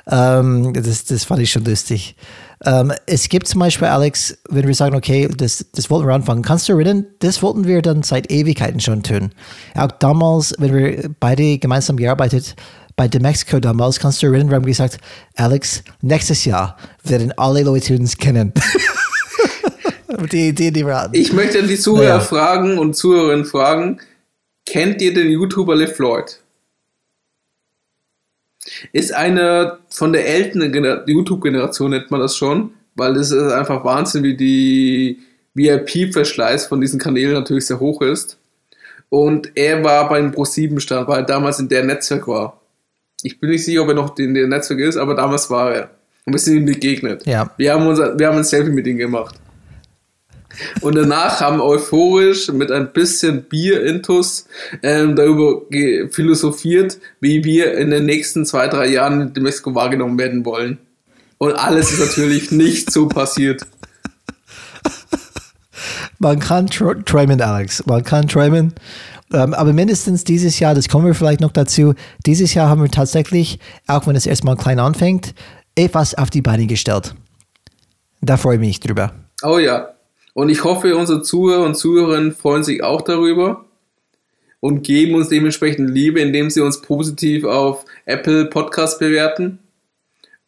Ähm, 0.10 0.74
das, 0.74 1.03
das 1.03 1.25
fand 1.25 1.41
ich 1.41 1.51
schon 1.51 1.65
lustig. 1.65 2.15
Ähm, 2.63 2.93
es 3.05 3.27
gibt 3.27 3.48
zum 3.48 3.60
Beispiel, 3.60 3.89
Alex, 3.89 4.38
wenn 4.50 4.65
wir 4.65 4.74
sagen, 4.74 4.95
okay, 4.95 5.27
das, 5.36 5.65
das 5.74 5.89
wollten 5.89 6.07
wir 6.07 6.13
anfangen. 6.13 6.41
Kannst 6.41 6.69
du 6.69 6.74
erinnern, 6.74 7.05
das 7.19 7.43
wollten 7.43 7.67
wir 7.67 7.81
dann 7.81 8.01
seit 8.03 8.31
Ewigkeiten 8.31 8.79
schon 8.79 9.03
tun. 9.03 9.31
Auch 9.75 9.91
damals, 9.91 10.55
wenn 10.57 10.74
wir 10.74 11.10
beide 11.19 11.57
gemeinsam 11.57 11.98
gearbeitet 11.98 12.55
bei 12.95 13.10
The 13.12 13.19
Mexico 13.19 13.60
damals, 13.60 14.00
kannst 14.00 14.24
du 14.24 14.27
erinnern, 14.27 14.50
wir 14.50 14.55
haben 14.55 14.65
gesagt, 14.65 15.00
Alex, 15.36 15.84
nächstes 16.01 16.45
Jahr 16.45 16.77
werden 17.03 17.34
alle 17.38 17.63
Leute 17.63 17.93
uns 17.93 18.15
kennen. 18.17 18.53
die 20.31 20.48
Idee, 20.48 20.72
die 20.72 20.86
wir 20.86 20.95
hatten. 20.95 21.13
Ich 21.13 21.34
möchte 21.34 21.62
die 21.62 21.77
Zuhörer 21.77 22.07
Naja. 22.07 22.19
fragen 22.22 22.77
und 22.77 22.95
Zuhörerinnen 22.95 23.45
fragen, 23.45 24.00
kennt 24.65 25.01
ihr 25.01 25.13
den 25.13 25.29
YouTuber 25.29 25.75
Liv 25.75 25.93
Floyd? 25.93 26.39
Ist 28.93 29.13
eine 29.13 29.79
von 29.89 30.12
der 30.12 30.27
älteren 30.27 30.72
Gener- 30.72 31.03
YouTube-Generation, 31.05 31.91
nennt 31.91 32.12
man 32.12 32.19
das 32.19 32.36
schon, 32.36 32.72
weil 32.95 33.15
es 33.15 33.31
ist 33.31 33.51
einfach 33.51 33.84
Wahnsinn, 33.84 34.24
wie 34.24 34.36
die 34.36 35.19
VIP-Verschleiß 35.53 36.67
von 36.67 36.81
diesen 36.81 37.00
Kanälen 37.00 37.34
natürlich 37.34 37.67
sehr 37.67 37.79
hoch 37.79 38.01
ist. 38.01 38.38
Und 39.10 39.51
er 39.55 39.84
war 39.84 40.10
beim 40.10 40.31
Pro7-Stand, 40.31 41.07
weil 41.07 41.19
er 41.19 41.25
damals 41.25 41.60
in 41.60 41.69
der 41.69 41.84
Netzwerk 41.84 42.27
war. 42.27 42.60
Ich 43.22 43.39
bin 43.39 43.50
nicht 43.51 43.63
sicher, 43.63 43.84
ob 43.84 43.89
er 43.89 43.93
noch 43.93 44.17
in 44.17 44.34
der 44.34 44.48
Netzwerk 44.48 44.79
ist, 44.79 44.98
aber 44.98 45.15
damals 45.15 45.50
war 45.50 45.74
er. 45.74 45.89
Und 46.25 46.34
wir 46.34 46.39
sind 46.39 46.57
ihm 46.57 46.65
begegnet. 46.65 47.25
Ja. 47.25 47.50
Wir 47.57 47.74
haben, 47.74 47.88
unser, 47.88 48.17
wir 48.17 48.27
haben 48.27 48.38
ein 48.38 48.43
Selfie 48.43 48.72
mit 48.72 48.88
ihm 48.88 48.98
gemacht. 48.98 49.36
Und 50.81 50.95
danach 50.95 51.41
haben 51.41 51.62
euphorisch 51.62 52.50
mit 52.50 52.71
ein 52.71 52.93
bisschen 52.93 53.43
Bier-Intus 53.43 54.47
ähm, 54.83 55.15
darüber 55.15 55.62
philosophiert, 56.12 56.97
wie 57.19 57.43
wir 57.43 57.77
in 57.77 57.91
den 57.91 58.05
nächsten 58.05 58.45
zwei, 58.45 58.67
drei 58.67 58.88
Jahren 58.88 59.33
in 59.35 59.43
Mexiko 59.43 59.75
wahrgenommen 59.75 60.17
werden 60.17 60.45
wollen. 60.45 60.77
Und 61.38 61.53
alles 61.53 61.91
ist 61.91 62.00
natürlich 62.00 62.51
nicht 62.51 62.91
so 62.91 63.07
passiert. 63.07 63.62
Man 66.17 66.39
kann 66.39 66.67
tr- 66.67 67.03
träumen, 67.03 67.41
Alex. 67.41 67.85
Man 67.85 68.03
kann 68.03 68.27
träumen. 68.27 68.74
Ähm, 69.33 69.53
aber 69.53 69.74
mindestens 69.74 70.24
dieses 70.24 70.59
Jahr, 70.59 70.75
das 70.75 70.88
kommen 70.88 71.05
wir 71.07 71.15
vielleicht 71.15 71.41
noch 71.41 71.51
dazu, 71.51 71.93
dieses 72.25 72.53
Jahr 72.53 72.69
haben 72.69 72.81
wir 72.81 72.89
tatsächlich, 72.89 73.59
auch 73.88 74.07
wenn 74.07 74.15
es 74.15 74.25
erstmal 74.25 74.55
klein 74.55 74.79
anfängt, 74.79 75.33
etwas 75.75 76.15
auf 76.15 76.29
die 76.29 76.41
Beine 76.41 76.67
gestellt. 76.67 77.15
Da 78.21 78.38
freue 78.38 78.55
ich 78.55 78.62
mich 78.62 78.79
drüber. 78.79 79.12
Oh 79.43 79.57
ja. 79.57 79.94
Und 80.36 80.50
ich 80.50 80.65
hoffe, 80.65 80.98
unsere 80.98 81.22
Zuhörer 81.22 81.63
und 81.63 81.75
Zuhörerinnen 81.75 82.34
freuen 82.34 82.65
sich 82.65 82.84
auch 82.84 83.01
darüber 83.01 83.63
und 84.60 84.84
geben 84.84 85.15
uns 85.15 85.30
dementsprechend 85.30 85.89
Liebe, 85.89 86.20
indem 86.20 86.50
sie 86.50 86.60
uns 86.60 86.82
positiv 86.82 87.46
auf 87.46 87.86
Apple 88.04 88.48
Podcast 88.48 89.00
bewerten 89.00 89.60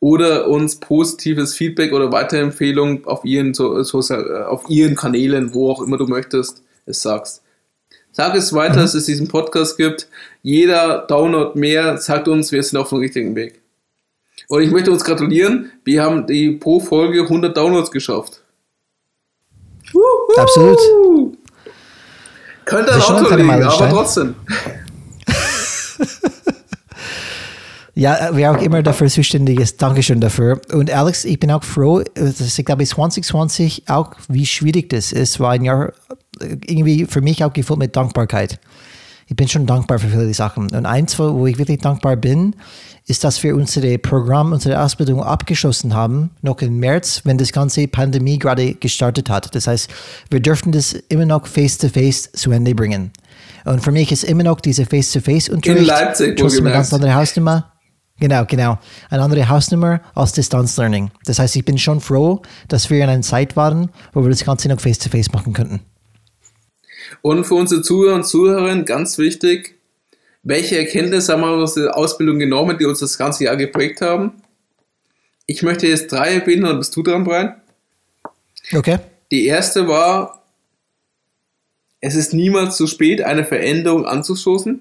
oder 0.02 0.50
uns 0.50 0.82
positives 0.82 1.56
Feedback 1.56 1.94
oder 1.94 2.12
Weiterempfehlungen 2.12 3.06
auf 3.06 3.24
ihren, 3.24 3.54
so, 3.54 3.78
äh, 3.78 4.44
auf 4.44 4.70
ihren 4.70 4.96
Kanälen, 4.96 5.54
wo 5.54 5.72
auch 5.72 5.82
immer 5.82 5.98
du 5.98 6.06
möchtest, 6.06 6.64
es 6.86 7.02
sagst. 7.02 7.42
Sag 8.12 8.36
es 8.36 8.52
weiter, 8.52 8.82
dass 8.82 8.94
es 8.94 9.06
diesen 9.06 9.30
Podcast 9.30 9.78
gibt. 9.78 10.10
Jeder 10.44 11.06
Download 11.08 11.58
mehr 11.58 11.98
sagt 11.98 12.28
uns, 12.28 12.52
wir 12.52 12.62
sind 12.62 12.78
auf 12.78 12.90
dem 12.90 12.98
richtigen 12.98 13.38
Weg. 13.38 13.62
Und 14.50 14.64
ich 14.64 14.70
möchte 14.70 14.92
uns 14.92 15.06
gratulieren. 15.06 15.72
Wir 15.86 16.04
haben 16.04 16.28
die 16.28 16.52
pro 16.52 16.82
Folge 16.82 17.22
100 17.22 17.56
Downloads 17.56 17.92
geschafft. 17.92 18.42
Absolut. 20.38 20.80
Könnte 22.66 22.92
Das 22.92 23.10
ein 23.10 23.16
Auto 23.16 23.36
liegen, 23.36 23.64
aber 23.64 23.90
trotzdem. 23.90 24.36
Ja, 27.98 28.30
wer 28.34 28.52
auch 28.52 28.62
immer 28.62 28.84
dafür 28.84 29.08
zuständig 29.08 29.60
ist, 29.60 29.82
Dankeschön 29.82 30.22
dafür. 30.22 30.62
Und 30.72 30.92
Alex, 30.92 31.26
ich 31.26 31.40
bin 31.40 31.50
auch 31.50 31.64
froh, 31.64 32.04
dass 32.14 32.60
ich 32.60 32.64
glaube, 32.64 32.86
2020 32.86 33.86
auch, 33.88 34.12
wie 34.28 34.46
schwierig 34.46 34.90
das 34.90 35.12
ist, 35.12 35.40
war 35.40 35.54
ein 35.54 35.64
Jahr 35.64 35.94
äh, 36.40 36.58
irgendwie 36.68 37.06
für 37.06 37.22
mich 37.22 37.44
auch 37.44 37.52
gefüllt 37.52 37.80
mit 37.80 37.96
Dankbarkeit. 37.96 38.60
Ich 39.26 39.36
bin 39.36 39.48
schon 39.48 39.66
dankbar 39.66 39.98
für 39.98 40.10
viele 40.10 40.32
Sachen. 40.36 40.70
Und 40.70 40.86
eins, 40.86 41.18
wo 41.18 41.48
ich 41.48 41.58
wirklich 41.58 41.80
dankbar 41.80 42.18
bin, 42.18 42.56
ist, 43.08 43.24
dass 43.24 43.42
wir 43.42 43.56
unsere 43.56 43.98
Programm, 43.98 44.52
unsere 44.52 44.82
Ausbildung 44.82 45.24
abgeschlossen 45.24 45.94
haben, 45.94 46.32
noch 46.42 46.62
im 46.62 46.78
März, 46.78 47.22
wenn 47.24 47.38
das 47.38 47.54
ganze 47.54 47.88
Pandemie 47.88 48.38
gerade 48.38 48.74
gestartet 48.74 49.30
hat. 49.30 49.56
Das 49.56 49.66
heißt, 49.66 49.90
wir 50.30 50.42
dürfen 50.42 50.74
das 50.74 50.94
immer 50.94 51.26
noch 51.26 51.48
face-to-face 51.48 52.34
zu 52.34 52.52
Ende 52.52 52.76
bringen. 52.76 53.12
Und 53.64 53.82
für 53.82 53.92
mich 53.92 54.12
ist 54.12 54.24
immer 54.24 54.44
noch 54.44 54.60
diese 54.60 54.86
Face-to-Face-Unterricht. 54.86 55.82
In 55.82 55.88
Leipzig, 55.88 56.38
trotzdem 56.38 56.66
eine 56.66 56.74
ganz 56.74 56.94
andere 56.94 57.16
Hausnummer. 57.16 57.72
Genau, 58.20 58.46
genau. 58.46 58.78
Eine 59.10 59.22
andere 59.22 59.48
Hausnummer 59.48 60.02
als 60.14 60.34
Distanzlearning. 60.34 61.12
Das 61.26 61.40
heißt, 61.40 61.56
ich 61.56 61.64
bin 61.64 61.78
schon 61.78 62.02
froh, 62.02 62.42
dass 62.68 62.90
wir 62.90 63.04
in 63.04 63.10
einer 63.10 63.22
Zeit 63.22 63.56
waren, 63.56 63.90
wo 64.14 64.24
wir 64.24 64.30
das 64.30 64.44
Ganze 64.44 64.68
noch 64.68 64.82
face-to-face 64.82 65.32
machen 65.32 65.54
könnten. 65.54 65.82
Und 67.22 67.46
für 67.46 67.56
unsere 67.56 67.82
Zuhörer 67.82 68.16
und 68.16 68.26
Zuhörerinnen 68.26 68.86
ganz 68.86 69.18
wichtig, 69.18 69.77
welche 70.48 70.78
Erkenntnisse 70.78 71.34
haben 71.34 71.42
wir 71.42 71.50
aus 71.50 71.74
der 71.74 71.98
Ausbildung 71.98 72.40
genommen, 72.40 72.78
die 72.78 72.86
uns 72.86 73.00
das 73.00 73.18
ganze 73.18 73.44
Jahr 73.44 73.58
geprägt 73.58 74.00
haben? 74.00 74.42
Ich 75.46 75.62
möchte 75.62 75.88
jetzt 75.88 76.10
drei 76.10 76.36
erwähnen, 76.36 76.64
dann 76.64 76.78
bist 76.78 76.96
du 76.96 77.04
dran, 77.04 77.26
Brian. 77.26 77.62
Okay? 78.74 79.00
Die 79.30 79.46
erste 79.46 79.90
war, 79.90 80.46
es 82.00 82.16
ist 82.16 82.34
niemals 82.34 82.78
zu 82.78 82.88
spät, 82.88 83.22
eine 83.22 83.44
Veränderung 83.44 84.06
anzustoßen, 84.06 84.80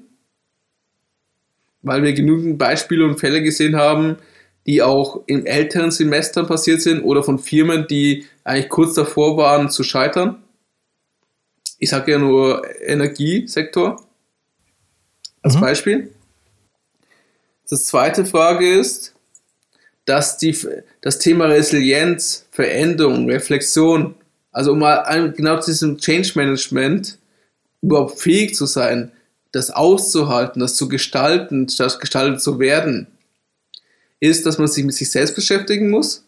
weil 1.83 2.03
wir 2.05 2.13
genügend 2.13 2.59
Beispiele 2.59 3.05
und 3.05 3.19
Fälle 3.19 3.43
gesehen 3.43 3.75
haben, 3.75 4.19
die 4.67 4.83
auch 4.83 5.23
in 5.27 5.47
älteren 5.47 5.91
Semestern 5.91 6.47
passiert 6.47 6.81
sind 6.81 7.03
oder 7.03 7.25
von 7.25 7.41
Firmen, 7.41 7.89
die 7.89 8.25
eigentlich 8.45 8.69
kurz 8.69 8.95
davor 8.95 9.37
waren 9.37 9.69
zu 9.69 9.83
scheitern. 9.83 10.45
Ich 11.81 11.91
sage 11.91 12.13
ja 12.13 12.19
nur 12.19 12.63
Energiesektor 12.81 14.06
als 15.47 15.57
Mhm. 15.57 15.61
Beispiel. 15.61 16.11
Das 17.69 17.85
zweite 17.85 18.25
Frage 18.25 18.79
ist, 18.79 19.15
dass 20.05 20.39
die, 20.39 20.57
das 21.01 21.19
Thema 21.19 21.47
Resilienz, 21.47 22.47
Veränderung, 22.51 23.29
Reflexion, 23.29 24.15
also 24.53 24.73
um 24.73 24.79
mal 24.79 25.33
genau 25.33 25.59
zu 25.61 25.71
diesem 25.71 25.99
Change 25.99 26.33
Management 26.37 27.19
überhaupt 27.83 28.19
fähig 28.21 28.55
zu 28.55 28.67
sein, 28.67 29.13
das 29.53 29.71
auszuhalten, 29.71 30.61
das 30.61 30.75
zu 30.75 30.89
gestalten, 30.89 31.69
statt 31.69 31.99
gestaltet 32.01 32.41
zu 32.43 32.59
werden, 32.59 33.07
ist, 34.21 34.47
dass 34.47 34.59
man 34.59 34.69
sich 34.69 34.85
mit 34.85 34.95
sich 34.95 35.11
selbst 35.11 35.35
beschäftigen 35.35 35.91
muss. 35.91 36.25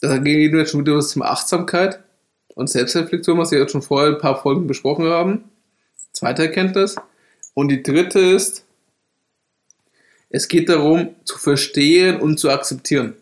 Da 0.00 0.16
gehen 0.18 0.52
wir 0.52 0.60
jetzt 0.60 0.70
schon 0.70 0.80
wieder 0.80 0.94
das 0.96 1.12
Thema 1.12 1.26
Achtsamkeit 1.26 2.00
und 2.54 2.70
Selbstreflexion, 2.70 3.38
was 3.38 3.50
wir 3.50 3.58
jetzt 3.58 3.72
schon 3.72 3.82
vorher 3.82 4.12
ein 4.12 4.18
paar 4.18 4.40
Folgen 4.40 4.66
besprochen 4.66 5.06
haben. 5.06 5.49
Zweite 6.12 6.42
Erkenntnis. 6.42 6.96
Und 7.54 7.68
die 7.68 7.82
dritte 7.82 8.18
ist, 8.18 8.64
es 10.28 10.48
geht 10.48 10.68
darum, 10.68 11.14
zu 11.24 11.38
verstehen 11.38 12.20
und 12.20 12.38
zu 12.38 12.50
akzeptieren. 12.50 13.14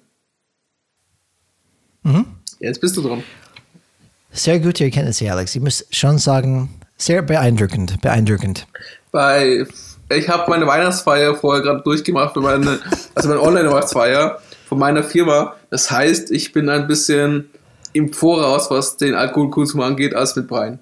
Mhm. 2.02 2.26
Jetzt 2.60 2.80
bist 2.80 2.96
du 2.96 3.02
dran. 3.02 3.22
Sehr 4.30 4.60
gute 4.60 4.84
Erkenntnisse, 4.84 5.30
Alex. 5.30 5.54
Ich 5.54 5.62
muss 5.62 5.86
schon 5.90 6.18
sagen, 6.18 6.68
sehr 6.96 7.22
beeindruckend, 7.22 8.00
beeindruckend. 8.02 8.66
Bei, 9.10 9.66
ich 10.10 10.28
habe 10.28 10.50
meine 10.50 10.66
Weihnachtsfeier 10.66 11.34
vorher 11.34 11.62
gerade 11.62 11.82
durchgemacht, 11.82 12.34
für 12.34 12.40
meine, 12.40 12.78
also 13.14 13.28
meine 13.28 13.40
Online-Weihnachtsfeier 13.40 14.40
von 14.68 14.78
meiner 14.78 15.02
Firma. 15.02 15.56
Das 15.70 15.90
heißt, 15.90 16.30
ich 16.30 16.52
bin 16.52 16.68
ein 16.68 16.86
bisschen 16.86 17.48
im 17.94 18.12
Voraus, 18.12 18.70
was 18.70 18.96
den 18.98 19.14
Alkoholkonsum 19.14 19.80
angeht, 19.80 20.14
als 20.14 20.36
mit 20.36 20.46
Brian. 20.46 20.78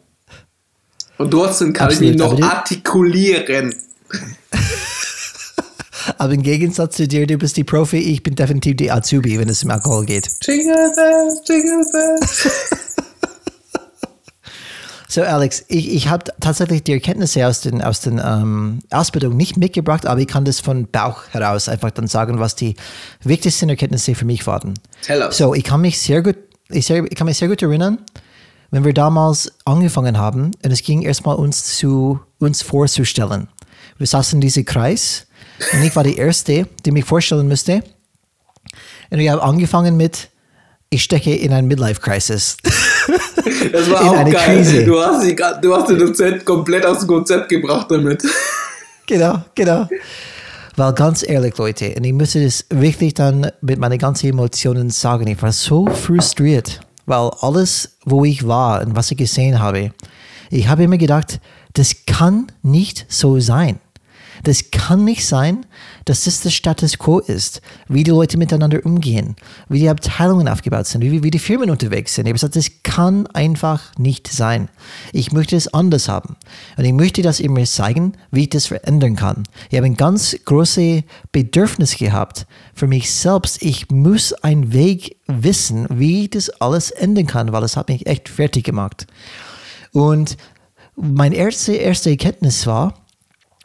Und 1.18 1.30
trotzdem 1.30 1.72
kann 1.72 1.90
ich 1.90 2.00
mich 2.00 2.20
Absolut, 2.20 2.40
noch 2.40 2.48
artikulieren. 2.48 3.74
Aber 6.18 6.32
im 6.32 6.42
Gegensatz 6.42 6.96
zu 6.96 7.08
dir, 7.08 7.26
du 7.26 7.36
bist 7.36 7.56
die 7.56 7.64
Profi, 7.64 7.98
ich 7.98 8.22
bin 8.22 8.36
definitiv 8.36 8.76
die 8.76 8.92
Azubi, 8.92 9.38
wenn 9.38 9.48
es 9.48 9.64
um 9.64 9.70
Alkohol 9.70 10.06
geht. 10.06 10.28
Jingle 10.42 10.92
bells, 10.94 11.42
jingle 11.48 11.84
bells. 11.92 12.48
So, 15.08 15.22
Alex, 15.22 15.64
ich, 15.68 15.94
ich 15.94 16.08
habe 16.08 16.30
tatsächlich 16.40 16.82
die 16.82 16.92
Erkenntnisse 16.92 17.46
aus 17.46 17.62
den, 17.62 17.80
aus 17.80 18.00
den 18.00 18.20
ähm, 18.22 18.80
Ausbildungen 18.90 19.38
nicht 19.38 19.56
mitgebracht, 19.56 20.04
aber 20.04 20.20
ich 20.20 20.26
kann 20.26 20.44
das 20.44 20.60
von 20.60 20.88
Bauch 20.88 21.22
heraus 21.30 21.70
einfach 21.70 21.90
dann 21.90 22.06
sagen, 22.06 22.38
was 22.38 22.54
die 22.54 22.74
wichtigsten 23.22 23.70
Erkenntnisse 23.70 24.14
für 24.14 24.26
mich 24.26 24.46
waren. 24.46 24.74
Tell 25.00 25.22
us. 25.22 25.38
So, 25.38 25.54
ich 25.54 25.64
kann 25.64 25.80
mich 25.80 25.98
sehr 25.98 26.22
gut, 26.22 26.36
ich, 26.68 26.84
sehr, 26.84 27.02
ich 27.02 27.14
kann 27.14 27.26
mich 27.26 27.38
sehr 27.38 27.48
gut 27.48 27.62
erinnern, 27.62 27.96
wenn 28.76 28.84
wir 28.84 28.92
damals 28.92 29.50
angefangen 29.64 30.18
haben 30.18 30.50
und 30.62 30.70
es 30.70 30.82
ging 30.82 31.00
erstmal 31.00 31.36
uns 31.36 31.78
zu 31.78 32.20
uns 32.38 32.60
vorzustellen. 32.60 33.48
Wir 33.96 34.06
saßen 34.06 34.36
in 34.36 34.42
diesem 34.42 34.66
Kreis 34.66 35.26
Und 35.72 35.82
ich 35.82 35.96
war 35.96 36.04
die 36.04 36.18
Erste, 36.18 36.68
die 36.84 36.90
mich 36.90 37.06
vorstellen 37.06 37.48
müsste. 37.48 37.82
Und 39.08 39.18
ich 39.18 39.30
habe 39.30 39.42
angefangen 39.42 39.96
mit, 39.96 40.28
ich 40.90 41.02
stecke 41.02 41.34
in 41.34 41.54
ein 41.54 41.66
Midlife-Crisis. 41.66 42.58
Das 43.72 43.88
war 43.90 44.00
In 44.02 44.08
auch 44.08 44.16
eine 44.16 44.30
geil. 44.30 44.56
Krise. 44.56 44.84
Du 44.84 45.00
hast, 45.00 45.24
die, 45.24 45.34
du 45.34 45.74
hast 45.74 45.88
den 45.88 45.98
Dozent 45.98 46.44
komplett 46.44 46.84
aus 46.84 47.00
dem 47.00 47.08
Konzept 47.08 47.48
gebracht 47.48 47.86
damit. 47.90 48.22
genau, 49.06 49.44
genau. 49.54 49.88
Weil 50.74 50.92
ganz 50.92 51.26
ehrlich, 51.26 51.56
Leute, 51.56 51.94
und 51.96 52.04
ich 52.04 52.12
müsste 52.12 52.44
das 52.44 52.64
wirklich 52.70 53.14
dann 53.14 53.50
mit 53.60 53.78
meinen 53.78 53.98
ganzen 53.98 54.28
Emotionen 54.28 54.90
sagen, 54.90 55.26
ich 55.26 55.40
war 55.40 55.52
so 55.52 55.86
frustriert, 55.86 56.80
weil 57.06 57.30
alles, 57.40 57.96
wo 58.04 58.24
ich 58.24 58.46
war 58.46 58.82
und 58.82 58.96
was 58.96 59.10
ich 59.10 59.16
gesehen 59.16 59.60
habe, 59.60 59.92
ich 60.50 60.68
habe 60.68 60.84
immer 60.84 60.98
gedacht, 60.98 61.40
das 61.72 62.06
kann 62.06 62.52
nicht 62.62 63.06
so 63.08 63.40
sein. 63.40 63.80
Das 64.42 64.70
kann 64.70 65.04
nicht 65.04 65.26
sein, 65.26 65.66
dass 66.04 66.24
das 66.24 66.40
der 66.40 66.50
Status 66.50 66.98
quo 66.98 67.18
ist, 67.18 67.60
wie 67.88 68.04
die 68.04 68.10
Leute 68.10 68.38
miteinander 68.38 68.84
umgehen, 68.84 69.36
wie 69.68 69.80
die 69.80 69.88
Abteilungen 69.88 70.48
aufgebaut 70.48 70.86
sind, 70.86 71.02
wie, 71.02 71.22
wie 71.22 71.30
die 71.30 71.38
Firmen 71.38 71.70
unterwegs 71.70 72.14
sind. 72.14 72.26
Ich 72.26 72.30
habe 72.30 72.34
gesagt, 72.34 72.56
das 72.56 72.70
kann 72.82 73.26
einfach 73.28 73.96
nicht 73.98 74.28
sein. 74.28 74.68
Ich 75.12 75.32
möchte 75.32 75.56
es 75.56 75.72
anders 75.72 76.08
haben. 76.08 76.36
Und 76.76 76.84
ich 76.84 76.92
möchte 76.92 77.22
das 77.22 77.40
ihr 77.40 77.50
mir 77.50 77.66
zeigen, 77.66 78.12
wie 78.30 78.42
ich 78.42 78.50
das 78.50 78.66
verändern 78.66 79.16
kann. 79.16 79.44
Ich 79.70 79.76
habe 79.76 79.86
ein 79.86 79.96
ganz 79.96 80.36
großes 80.44 81.02
Bedürfnis 81.32 81.96
gehabt 81.96 82.46
für 82.74 82.86
mich 82.86 83.12
selbst. 83.12 83.62
Ich 83.62 83.90
muss 83.90 84.32
einen 84.32 84.72
Weg 84.72 85.16
wissen, 85.26 85.86
wie 85.90 86.24
ich 86.24 86.30
das 86.30 86.50
alles 86.60 86.90
ändern 86.90 87.26
kann, 87.26 87.52
weil 87.52 87.64
es 87.64 87.76
hat 87.76 87.88
mich 87.88 88.06
echt 88.06 88.28
fertig 88.28 88.64
gemacht. 88.64 89.06
Und 89.92 90.36
meine 90.96 91.36
erste, 91.36 91.74
erste 91.74 92.10
Erkenntnis 92.10 92.66
war, 92.66 93.05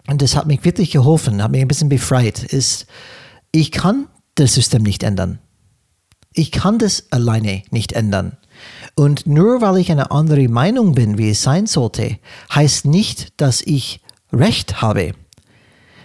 und 0.08 0.22
das 0.22 0.36
hat 0.36 0.48
mich 0.48 0.63
wirklich 0.63 0.91
geholfen, 0.91 1.43
hat 1.43 1.51
mich 1.51 1.62
ein 1.62 1.67
bisschen 1.67 1.89
befreit, 1.89 2.43
ist, 2.43 2.86
ich 3.51 3.72
kann 3.72 4.08
das 4.36 4.53
System 4.53 4.84
nicht 4.84 5.03
ändern. 5.03 5.39
Ich 6.34 6.51
kann 6.51 6.79
das 6.79 7.12
alleine 7.12 7.63
nicht 7.72 7.91
ändern. 7.91 8.38
Und 8.96 9.27
nur 9.27 9.62
weil 9.62 9.77
ich 9.77 9.91
eine 9.91 10.12
andere 10.12 10.48
Meinung 10.48 10.93
bin, 10.96 11.17
wie 11.17 11.29
es 11.29 11.43
sein 11.43 11.65
sollte, 11.67 12.17
heißt 12.53 12.86
nicht, 12.86 13.39
dass 13.41 13.62
ich 13.62 14.01
Recht 14.31 14.81
habe. 14.81 15.13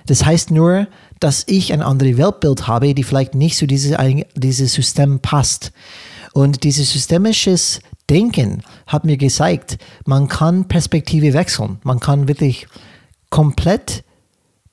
Das 0.07 0.25
heißt 0.25 0.51
nur, 0.51 0.89
dass 1.21 1.45
ich 1.47 1.73
ein 1.73 1.83
anderes 1.83 2.17
Weltbild 2.17 2.67
habe, 2.67 2.95
die 2.95 3.05
vielleicht 3.05 3.35
nicht 3.35 3.57
zu 3.57 3.67
diese, 3.67 3.97
dieses 4.35 4.73
System 4.73 5.21
passt. 5.21 5.73
Und 6.33 6.65
dieses 6.65 6.93
systemisches 6.93 7.81
Denken 8.11 8.63
hat 8.87 9.05
mir 9.05 9.17
gezeigt, 9.17 9.79
man 10.05 10.29
kann 10.29 10.69
Perspektive 10.69 11.33
wechseln. 11.35 11.79
Man 11.83 11.99
kann 11.99 12.29
wirklich 12.29 12.69
komplett 13.37 14.03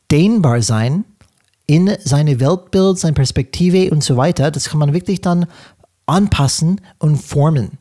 dehnbar 0.10 0.62
sein 0.62 1.04
in 1.68 1.92
seine 2.02 2.40
Weltbild, 2.40 2.98
seine 2.98 3.14
Perspektive 3.14 3.92
und 3.92 4.02
so 4.02 4.16
weiter. 4.16 4.52
Das 4.52 4.70
kann 4.70 4.80
man 4.80 4.94
wirklich 4.94 5.20
dann 5.20 5.48
anpassen 6.06 6.80
und 6.98 7.18
formen. 7.18 7.72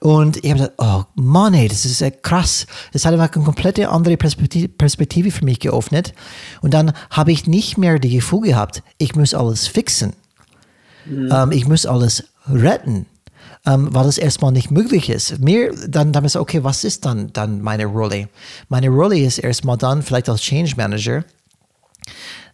Und 0.00 0.38
ich 0.38 0.50
habe 0.50 0.58
gesagt, 0.58 0.74
oh 0.78 1.04
Mann, 1.14 1.54
ey, 1.54 1.68
das 1.68 1.84
ist 1.84 2.00
ja 2.00 2.10
krass. 2.10 2.66
Das 2.92 3.06
hat 3.06 3.12
einfach 3.12 3.32
eine 3.32 3.44
komplette 3.44 3.88
andere 3.90 4.16
Perspektive, 4.16 5.30
für 5.30 5.44
mich 5.44 5.60
geöffnet. 5.60 6.14
Und 6.62 6.74
dann 6.74 6.94
habe 7.10 7.30
ich 7.30 7.46
nicht 7.46 7.78
mehr 7.78 8.00
die 8.00 8.16
Gefühl 8.16 8.40
gehabt, 8.40 8.82
ich 8.98 9.14
muss 9.14 9.34
alles 9.34 9.68
fixen. 9.68 10.14
Ähm, 11.08 11.52
ich 11.52 11.68
muss 11.68 11.86
alles 11.86 12.24
retten. 12.48 13.06
Ähm, 13.66 13.88
weil 13.94 14.04
das 14.04 14.18
erstmal 14.18 14.52
nicht 14.52 14.70
möglich 14.70 15.08
ist. 15.08 15.38
Mir 15.38 15.72
dann, 15.88 16.12
ist 16.12 16.36
okay, 16.36 16.62
was 16.64 16.84
ist 16.84 17.06
dann, 17.06 17.32
dann 17.32 17.62
meine 17.62 17.86
Rolle? 17.86 18.28
Meine 18.68 18.90
Rolle 18.90 19.18
ist 19.18 19.38
erstmal 19.38 19.78
dann 19.78 20.02
vielleicht 20.02 20.28
als 20.28 20.42
Change 20.42 20.74
Manager, 20.76 21.24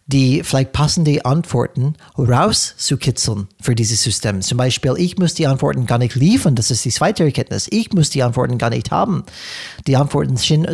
die 0.07 0.43
vielleicht 0.43 0.73
passende 0.73 1.25
Antworten 1.25 1.95
rauszukitzeln 2.17 3.47
für 3.61 3.75
dieses 3.75 4.03
System. 4.03 4.41
Zum 4.41 4.57
Beispiel, 4.57 4.93
ich 4.97 5.17
muss 5.17 5.33
die 5.33 5.47
Antworten 5.47 5.85
gar 5.85 5.97
nicht 5.97 6.15
liefern, 6.15 6.55
das 6.55 6.71
ist 6.71 6.83
die 6.83 6.89
zweite 6.89 7.23
Erkenntnis. 7.23 7.67
Ich 7.69 7.93
muss 7.93 8.09
die 8.09 8.23
Antworten 8.23 8.57
gar 8.57 8.69
nicht 8.69 8.91
haben. 8.91 9.23
Die 9.87 9.95
Antworten 9.95 10.37
sind, 10.37 10.67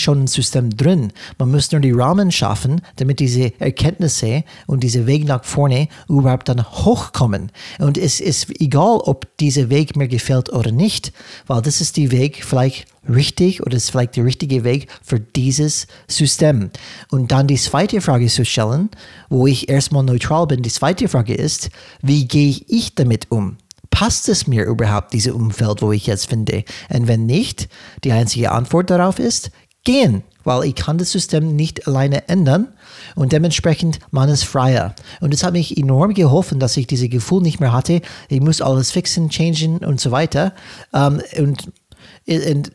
schon 0.00 0.20
im 0.20 0.26
System 0.26 0.76
drin. 0.76 1.12
Man 1.38 1.50
muss 1.50 1.72
nur 1.72 1.80
die 1.80 1.92
Rahmen 1.92 2.30
schaffen, 2.30 2.80
damit 2.96 3.20
diese 3.20 3.52
Erkenntnisse 3.60 4.44
und 4.66 4.82
diese 4.82 5.06
Weg 5.06 5.24
nach 5.26 5.44
vorne 5.44 5.88
überhaupt 6.08 6.48
dann 6.48 6.64
hochkommen. 6.64 7.50
Und 7.78 7.98
es 7.98 8.20
ist 8.20 8.60
egal, 8.60 8.98
ob 8.98 9.36
dieser 9.38 9.70
Weg 9.70 9.96
mir 9.96 10.08
gefällt 10.08 10.52
oder 10.52 10.72
nicht, 10.72 11.12
weil 11.46 11.62
das 11.62 11.80
ist 11.80 11.96
die 11.96 12.10
Weg 12.10 12.44
vielleicht 12.44 12.86
richtig 13.08 13.62
oder 13.62 13.76
ist 13.76 13.90
vielleicht 13.90 14.16
der 14.16 14.24
richtige 14.24 14.64
Weg 14.64 14.88
für 15.02 15.20
dieses 15.20 15.86
System. 16.08 16.70
Und 17.10 17.32
dann 17.32 17.46
die 17.46 17.56
zweite 17.56 18.00
Frage 18.00 18.26
zu 18.26 18.44
stellen, 18.44 18.90
wo 19.28 19.46
ich 19.46 19.68
erstmal 19.68 20.04
neutral 20.04 20.46
bin. 20.46 20.62
Die 20.62 20.70
zweite 20.70 21.08
Frage 21.08 21.34
ist, 21.34 21.70
wie 22.02 22.26
gehe 22.26 22.60
ich 22.68 22.94
damit 22.94 23.30
um? 23.30 23.56
Passt 23.90 24.28
es 24.28 24.46
mir 24.46 24.64
überhaupt, 24.64 25.12
dieses 25.14 25.32
Umfeld, 25.32 25.80
wo 25.80 25.92
ich 25.92 26.06
jetzt 26.06 26.28
finde? 26.28 26.64
Und 26.92 27.08
wenn 27.08 27.26
nicht, 27.26 27.68
die 28.04 28.12
einzige 28.12 28.52
Antwort 28.52 28.90
darauf 28.90 29.18
ist, 29.18 29.50
gehen, 29.84 30.22
weil 30.44 30.64
ich 30.64 30.74
kann 30.74 30.98
das 30.98 31.12
System 31.12 31.56
nicht 31.56 31.86
alleine 31.86 32.28
ändern 32.28 32.68
und 33.14 33.32
dementsprechend 33.32 33.98
man 34.10 34.28
ist 34.28 34.44
freier. 34.44 34.94
Und 35.20 35.32
das 35.32 35.42
hat 35.42 35.54
mich 35.54 35.76
enorm 35.76 36.12
geholfen, 36.12 36.60
dass 36.60 36.76
ich 36.76 36.86
dieses 36.86 37.08
Gefühl 37.08 37.40
nicht 37.40 37.60
mehr 37.60 37.72
hatte, 37.72 38.02
ich 38.28 38.40
muss 38.40 38.60
alles 38.60 38.90
fixen, 38.92 39.30
changen 39.30 39.78
und 39.78 40.00
so 40.00 40.10
weiter. 40.10 40.52
Und 40.92 41.22
und 41.38 41.72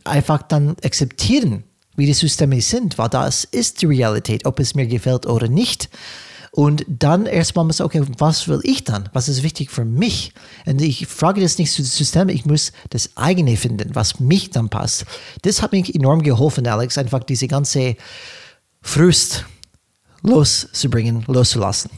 einfach 0.04 0.44
dann 0.44 0.76
akzeptieren, 0.84 1.64
wie 1.96 2.06
die 2.06 2.14
Systeme 2.14 2.62
sind, 2.62 2.98
weil 2.98 3.10
das 3.10 3.44
ist 3.44 3.82
die 3.82 3.88
Realität, 3.88 4.46
ob 4.46 4.60
es 4.60 4.76
mir 4.76 4.88
gefällt 4.88 5.26
oder 5.26 5.48
nicht. 5.48 5.90
Und 6.54 6.86
dann 6.88 7.28
erstmal 7.28 7.64
muss 7.64 7.80
okay, 7.80 8.04
was 8.18 8.50
will 8.50 8.60
ich 8.64 8.84
dann? 8.84 9.08
Was 9.14 9.30
ist 9.30 9.42
wichtig 9.42 9.72
für 9.72 9.86
mich? 9.86 10.34
Und 10.66 10.82
ich 10.82 11.08
frage 11.08 11.40
das 11.40 11.58
nicht 11.58 11.72
zu 11.72 11.82
dem 11.82 11.86
System, 11.86 12.28
ich 12.28 12.46
muss 12.46 12.74
das 12.90 13.16
eigene 13.16 13.56
finden, 13.56 13.92
was 13.94 14.20
mich 14.20 14.50
dann 14.50 14.70
passt. 14.70 15.06
Das 15.44 15.62
hat 15.62 15.72
mich 15.72 15.96
enorm 15.96 16.24
geholfen, 16.24 16.68
Alex, 16.68 16.98
einfach 16.98 17.24
diese 17.24 17.48
ganze 17.48 17.96
Frust 18.82 19.46
loszubringen, 20.24 21.24
loszulassen. 21.28 21.92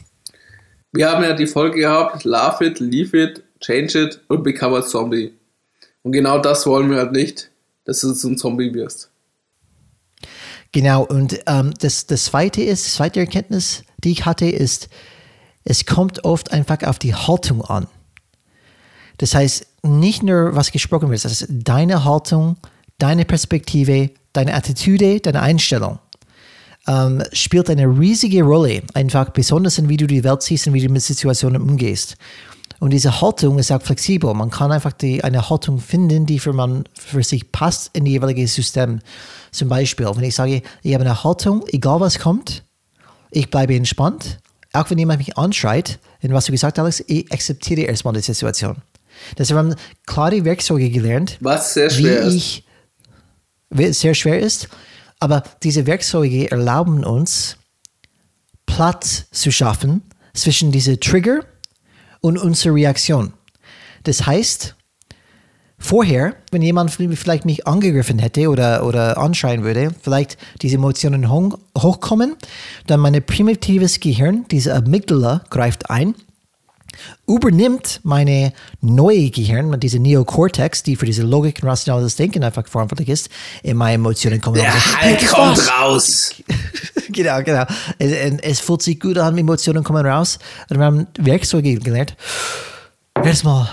Wir 0.92 1.10
haben 1.10 1.24
ja 1.24 1.32
die 1.32 1.48
Folge 1.48 1.80
gehabt, 1.80 2.22
Love 2.22 2.64
it, 2.64 2.78
leave 2.78 3.20
it, 3.20 3.42
change 3.60 3.98
it 3.98 4.20
und 4.28 4.44
become 4.44 4.76
a 4.76 4.82
zombie. 4.82 5.32
Und 6.04 6.12
genau 6.12 6.38
das 6.38 6.66
wollen 6.66 6.90
wir 6.90 6.98
halt 6.98 7.12
nicht, 7.12 7.50
dass 7.84 8.00
du 8.00 8.12
zum 8.12 8.36
Zombie 8.36 8.72
wirst. 8.72 9.10
Genau, 10.70 11.04
und 11.04 11.40
ähm, 11.46 11.72
das, 11.80 12.06
das 12.06 12.26
zweite 12.26 12.62
ist, 12.62 12.92
zweite 12.94 13.20
Erkenntnis, 13.20 13.82
die 13.98 14.12
ich 14.12 14.24
hatte, 14.24 14.46
ist, 14.46 14.88
es 15.64 15.86
kommt 15.86 16.24
oft 16.24 16.52
einfach 16.52 16.82
auf 16.82 16.98
die 16.98 17.14
Haltung 17.14 17.62
an. 17.62 17.88
Das 19.18 19.34
heißt, 19.34 19.66
nicht 19.82 20.22
nur 20.22 20.54
was 20.54 20.70
gesprochen 20.72 21.10
wird, 21.10 21.24
das 21.24 21.42
ist 21.42 21.48
deine 21.50 22.04
Haltung, 22.04 22.56
deine 22.98 23.24
Perspektive, 23.24 24.10
deine 24.32 24.54
Attitüde, 24.54 25.20
deine 25.20 25.42
Einstellung 25.42 25.98
ähm, 26.86 27.22
spielt 27.32 27.70
eine 27.70 27.86
riesige 27.86 28.42
Rolle, 28.42 28.82
einfach 28.92 29.30
besonders 29.30 29.78
in 29.78 29.88
wie 29.88 29.96
du 29.96 30.06
die 30.06 30.24
Welt 30.24 30.42
siehst 30.42 30.66
und 30.66 30.74
wie 30.74 30.86
du 30.86 30.92
mit 30.92 31.02
Situationen 31.02 31.62
umgehst. 31.62 32.16
Und 32.84 32.90
diese 32.90 33.22
Haltung 33.22 33.58
ist 33.58 33.72
auch 33.72 33.80
flexibel. 33.80 34.34
Man 34.34 34.50
kann 34.50 34.70
einfach 34.70 34.92
die, 34.92 35.24
eine 35.24 35.48
Haltung 35.48 35.78
finden, 35.78 36.26
die 36.26 36.38
für 36.38 36.52
man 36.52 36.84
für 36.92 37.22
sich 37.22 37.50
passt 37.50 37.88
in 37.94 38.04
die 38.04 38.10
jeweilige 38.10 38.46
System. 38.46 39.00
Zum 39.52 39.70
Beispiel, 39.70 40.06
wenn 40.14 40.22
ich 40.22 40.34
sage, 40.34 40.60
ich 40.82 40.92
habe 40.92 41.02
eine 41.02 41.24
Haltung, 41.24 41.64
egal 41.68 42.00
was 42.00 42.18
kommt, 42.18 42.62
ich 43.30 43.48
bleibe 43.48 43.74
entspannt. 43.74 44.38
Auch 44.74 44.90
wenn 44.90 44.98
jemand 44.98 45.20
mich 45.20 45.38
anschreit, 45.38 45.98
in 46.20 46.34
was 46.34 46.44
du 46.44 46.52
gesagt 46.52 46.78
hast, 46.78 47.02
ich 47.06 47.32
akzeptiere 47.32 47.80
erstmal 47.80 48.12
die 48.12 48.20
Situation. 48.20 48.76
Das 49.36 49.50
haben 49.50 49.74
klare 50.04 50.44
Werkzeuge 50.44 50.90
gelernt. 50.90 51.38
Was 51.40 51.72
sehr 51.72 51.88
schwer 51.88 52.26
wie 52.26 52.36
ich, 52.36 52.66
ist. 53.70 54.00
Sehr 54.02 54.12
schwer 54.12 54.40
ist. 54.40 54.68
Aber 55.20 55.42
diese 55.62 55.86
Werkzeuge 55.86 56.50
erlauben 56.50 57.02
uns, 57.02 57.56
Platz 58.66 59.24
zu 59.30 59.50
schaffen 59.50 60.02
zwischen 60.34 60.70
diese 60.70 61.00
Trigger 61.00 61.40
und 62.24 62.38
unsere 62.38 62.74
Reaktion. 62.74 63.34
Das 64.04 64.24
heißt, 64.24 64.74
vorher, 65.76 66.34
wenn 66.50 66.62
jemand 66.62 66.90
vielleicht 66.90 67.44
mich 67.44 67.66
angegriffen 67.66 68.18
hätte 68.18 68.48
oder, 68.48 68.86
oder 68.86 69.18
anschreien 69.18 69.62
würde, 69.62 69.94
vielleicht 70.00 70.38
diese 70.62 70.76
Emotionen 70.76 71.30
hochkommen, 71.30 72.36
dann 72.86 73.00
mein 73.00 73.22
primitives 73.22 74.00
Gehirn, 74.00 74.46
diese 74.50 74.74
Amygdala, 74.74 75.44
greift 75.50 75.90
ein, 75.90 76.14
übernimmt 77.26 78.00
meine 78.02 78.52
neue 78.80 79.30
Gehirn, 79.30 79.78
diese 79.80 79.98
Neokortex, 79.98 80.82
die 80.82 80.96
für 80.96 81.06
diese 81.06 81.22
Logik 81.22 81.62
und 81.62 81.68
rationales 81.68 82.16
Denken 82.16 82.44
einfach 82.44 82.66
verantwortlich 82.66 83.08
ist, 83.08 83.28
in 83.62 83.76
meine 83.76 83.94
Emotionen 83.94 84.40
kommen. 84.40 84.60
Raus. 84.60 84.96
Halt 85.00 85.26
kommt 85.26 85.70
raus! 85.70 86.34
genau, 87.08 87.42
genau. 87.42 87.64
Es, 87.98 88.12
es 88.42 88.60
fühlt 88.60 88.82
sich 88.82 89.00
gut 89.00 89.18
an, 89.18 89.36
Emotionen 89.38 89.84
kommen 89.84 90.04
raus. 90.06 90.38
Und 90.68 90.78
wir 90.78 90.84
haben 90.84 91.06
Werkzeuge 91.18 91.76
gelernt. 91.76 92.16
Erstmal 93.22 93.68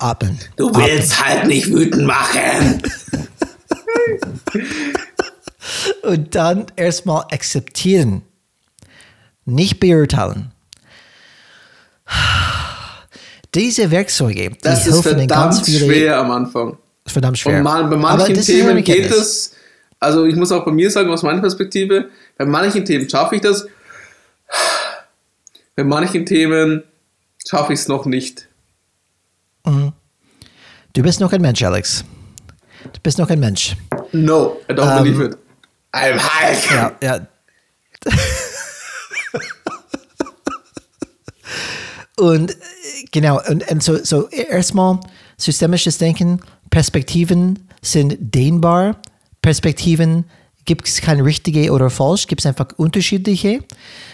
atmen. 0.00 0.38
Du 0.56 0.74
willst 0.74 1.24
halt 1.24 1.46
nicht 1.46 1.68
wütend 1.68 2.06
machen! 2.06 2.82
Und 6.02 6.34
dann 6.34 6.66
erstmal 6.76 7.22
akzeptieren. 7.30 8.22
nicht 9.44 9.80
beurteilen. 9.80 10.52
Diese 13.54 13.90
Werkzeuge, 13.90 14.50
die 14.50 14.58
Das 14.62 14.86
ist 14.86 15.02
verdammt 15.02 15.28
ganz 15.28 15.60
viele, 15.62 15.86
schwer 15.86 16.18
am 16.18 16.30
Anfang. 16.30 16.76
verdammt 17.06 17.38
schwer. 17.38 17.58
Und 17.58 17.62
mal, 17.62 17.84
bei 17.84 17.96
manchen 17.96 18.40
Themen 18.40 18.82
geht 18.84 19.10
es, 19.10 19.54
also 19.98 20.24
ich 20.26 20.36
muss 20.36 20.52
auch 20.52 20.64
bei 20.64 20.72
mir 20.72 20.90
sagen, 20.90 21.10
aus 21.10 21.22
meiner 21.22 21.40
Perspektive, 21.40 22.10
bei 22.36 22.44
manchen 22.44 22.84
Themen 22.84 23.08
schaffe 23.08 23.36
ich 23.36 23.40
das, 23.40 23.66
bei 25.74 25.84
manchen 25.84 26.26
Themen 26.26 26.82
schaffe 27.48 27.72
ich 27.72 27.80
es 27.80 27.88
noch 27.88 28.04
nicht. 28.04 28.46
Du 29.64 31.02
bist 31.02 31.20
noch 31.20 31.32
ein 31.32 31.40
Mensch, 31.40 31.62
Alex. 31.62 32.04
Du 32.92 33.00
bist 33.02 33.18
noch 33.18 33.28
ein 33.30 33.40
Mensch. 33.40 33.74
No, 34.12 34.58
I 34.70 34.72
don't 34.74 34.98
Ähm, 34.98 35.02
believe 35.04 35.24
it. 35.24 35.36
I'm 35.92 36.18
Hulk. 36.18 36.70
Ja, 36.70 36.92
ja. 37.02 37.26
und 42.18 42.50
äh, 42.50 42.54
genau, 43.12 43.40
und, 43.48 43.70
und 43.70 43.82
so, 43.82 44.02
so 44.02 44.28
erstmal 44.28 45.00
systemisches 45.36 45.98
Denken, 45.98 46.40
Perspektiven 46.70 47.68
sind 47.82 48.16
dehnbar, 48.18 49.00
Perspektiven 49.42 50.24
gibt 50.64 50.88
es 50.88 51.00
keine 51.00 51.24
richtige 51.24 51.70
oder 51.72 51.90
falsch, 51.90 52.26
gibt 52.26 52.40
es 52.40 52.46
einfach 52.46 52.66
unterschiedliche, 52.76 53.60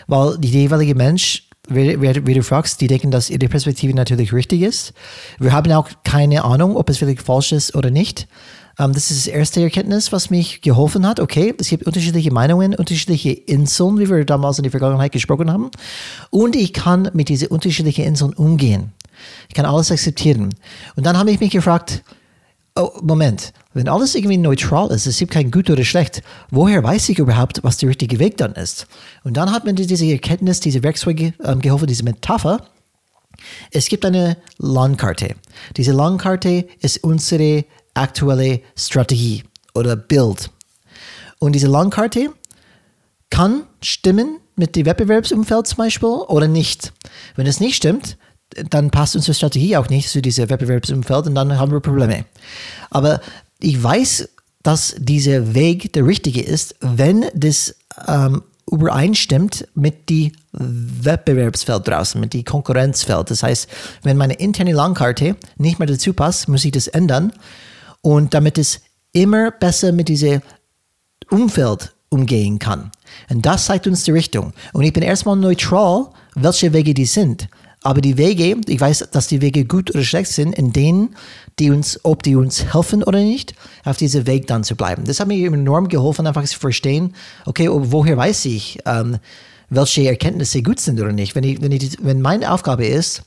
weil 0.06 0.36
die 0.38 0.50
jeweilige 0.50 0.94
Mensch, 0.94 1.48
wie, 1.68 2.00
wie, 2.00 2.26
wie 2.26 2.34
du 2.34 2.42
fragst, 2.42 2.80
die 2.80 2.86
denken, 2.86 3.10
dass 3.10 3.30
ihre 3.30 3.48
Perspektive 3.48 3.94
natürlich 3.94 4.32
richtig 4.32 4.62
ist. 4.62 4.92
Wir 5.38 5.52
haben 5.52 5.72
auch 5.72 5.88
keine 6.04 6.44
Ahnung, 6.44 6.76
ob 6.76 6.90
es 6.90 7.00
wirklich 7.00 7.22
falsch 7.22 7.52
ist 7.52 7.74
oder 7.74 7.90
nicht. 7.90 8.28
Ähm, 8.78 8.92
das 8.92 9.10
ist 9.10 9.26
das 9.26 9.34
erste 9.34 9.62
Erkenntnis, 9.62 10.12
was 10.12 10.30
mich 10.30 10.60
geholfen 10.60 11.06
hat. 11.06 11.20
Okay, 11.20 11.54
es 11.58 11.68
gibt 11.68 11.86
unterschiedliche 11.86 12.32
Meinungen, 12.32 12.74
unterschiedliche 12.74 13.30
Inseln, 13.30 13.98
wie 13.98 14.08
wir 14.08 14.24
damals 14.24 14.58
in 14.58 14.62
der 14.62 14.70
Vergangenheit 14.70 15.12
gesprochen 15.12 15.50
haben. 15.50 15.70
Und 16.30 16.56
ich 16.56 16.72
kann 16.72 17.10
mit 17.12 17.28
diesen 17.28 17.48
unterschiedlichen 17.48 18.04
Inseln 18.04 18.32
umgehen. 18.32 18.92
Ich 19.48 19.54
kann 19.54 19.66
alles 19.66 19.90
akzeptieren. 19.90 20.54
Und 20.96 21.06
dann 21.06 21.16
habe 21.18 21.30
ich 21.30 21.40
mich 21.40 21.50
gefragt, 21.50 22.02
oh, 22.74 22.90
Moment, 23.02 23.52
wenn 23.74 23.88
alles 23.88 24.14
irgendwie 24.14 24.38
neutral 24.38 24.90
ist, 24.90 25.06
es 25.06 25.18
gibt 25.18 25.32
kein 25.32 25.50
gut 25.50 25.70
oder 25.70 25.84
schlecht, 25.84 26.22
woher 26.50 26.82
weiß 26.82 27.08
ich 27.10 27.18
überhaupt, 27.18 27.62
was 27.62 27.78
der 27.78 27.88
richtige 27.88 28.18
Weg 28.18 28.36
dann 28.36 28.52
ist? 28.52 28.86
Und 29.24 29.36
dann 29.36 29.50
hat 29.50 29.64
mir 29.64 29.74
diese 29.74 30.06
Erkenntnis, 30.06 30.60
diese 30.60 30.82
Werkzeuge 30.82 31.34
ähm, 31.44 31.60
geholfen, 31.60 31.86
diese 31.86 32.04
Metapher. 32.04 32.66
Es 33.70 33.88
gibt 33.88 34.04
eine 34.04 34.36
Landkarte. 34.58 35.34
Diese 35.76 35.92
Landkarte 35.92 36.66
ist 36.80 37.02
unsere 37.02 37.64
aktuelle 37.94 38.60
Strategie 38.76 39.44
oder 39.74 39.96
Bild. 39.96 40.50
Und 41.38 41.52
diese 41.52 41.66
Landkarte 41.66 42.30
kann 43.30 43.64
stimmen 43.80 44.38
mit 44.56 44.76
dem 44.76 44.86
Wettbewerbsumfeld 44.86 45.66
zum 45.66 45.78
Beispiel 45.78 46.08
oder 46.08 46.48
nicht. 46.48 46.92
Wenn 47.36 47.46
es 47.46 47.60
nicht 47.60 47.76
stimmt, 47.76 48.16
dann 48.70 48.90
passt 48.90 49.16
unsere 49.16 49.34
Strategie 49.34 49.76
auch 49.76 49.88
nicht 49.88 50.08
zu 50.08 50.20
diesem 50.20 50.50
Wettbewerbsumfeld 50.50 51.26
und 51.26 51.34
dann 51.34 51.58
haben 51.58 51.72
wir 51.72 51.80
Probleme. 51.80 52.26
Aber 52.90 53.20
ich 53.60 53.82
weiß, 53.82 54.28
dass 54.62 54.94
dieser 54.98 55.54
Weg 55.54 55.92
der 55.94 56.06
richtige 56.06 56.42
ist, 56.42 56.76
wenn 56.80 57.24
das 57.34 57.74
ähm, 58.06 58.42
übereinstimmt 58.70 59.66
mit 59.74 60.08
die 60.08 60.32
Wettbewerbsfeld 60.52 61.88
draußen, 61.88 62.20
mit 62.20 62.32
die 62.32 62.44
Konkurrenzfeld. 62.44 63.30
Das 63.30 63.42
heißt, 63.42 63.68
wenn 64.02 64.16
meine 64.16 64.34
interne 64.34 64.72
Landkarte 64.72 65.36
nicht 65.56 65.78
mehr 65.78 65.88
dazu 65.88 66.12
passt, 66.12 66.48
muss 66.48 66.64
ich 66.64 66.72
das 66.72 66.86
ändern. 66.88 67.32
Und 68.02 68.34
damit 68.34 68.58
es 68.58 68.80
immer 69.12 69.50
besser 69.50 69.92
mit 69.92 70.08
diesem 70.08 70.42
Umfeld 71.30 71.92
umgehen 72.08 72.58
kann. 72.58 72.90
Und 73.30 73.46
das 73.46 73.66
zeigt 73.66 73.86
uns 73.86 74.04
die 74.04 74.10
Richtung. 74.10 74.52
Und 74.72 74.84
ich 74.84 74.92
bin 74.92 75.02
erstmal 75.02 75.36
neutral, 75.36 76.10
welche 76.34 76.72
Wege 76.72 76.94
die 76.94 77.06
sind. 77.06 77.48
Aber 77.82 78.00
die 78.00 78.16
Wege, 78.16 78.56
ich 78.68 78.80
weiß, 78.80 79.08
dass 79.10 79.26
die 79.26 79.40
Wege 79.40 79.64
gut 79.64 79.90
oder 79.90 80.04
schlecht 80.04 80.30
sind, 80.30 80.54
in 80.54 80.72
denen, 80.72 81.16
die 81.58 81.70
uns, 81.70 81.98
ob 82.04 82.22
die 82.22 82.36
uns 82.36 82.72
helfen 82.72 83.02
oder 83.02 83.18
nicht, 83.18 83.54
auf 83.84 83.96
diesem 83.96 84.26
Weg 84.26 84.46
dann 84.46 84.62
zu 84.62 84.76
bleiben. 84.76 85.04
Das 85.04 85.18
hat 85.18 85.26
mir 85.26 85.52
enorm 85.52 85.88
geholfen, 85.88 86.26
einfach 86.26 86.44
zu 86.44 86.58
verstehen, 86.58 87.14
okay, 87.44 87.68
woher 87.70 88.16
weiß 88.16 88.44
ich, 88.44 88.78
ähm, 88.86 89.18
welche 89.68 90.06
Erkenntnisse 90.06 90.62
gut 90.62 90.78
sind 90.78 91.00
oder 91.00 91.12
nicht. 91.12 91.34
Wenn, 91.34 91.44
ich, 91.44 91.60
wenn, 91.60 91.72
ich, 91.72 91.96
wenn 92.00 92.20
meine 92.20 92.52
Aufgabe 92.52 92.86
ist, 92.86 93.22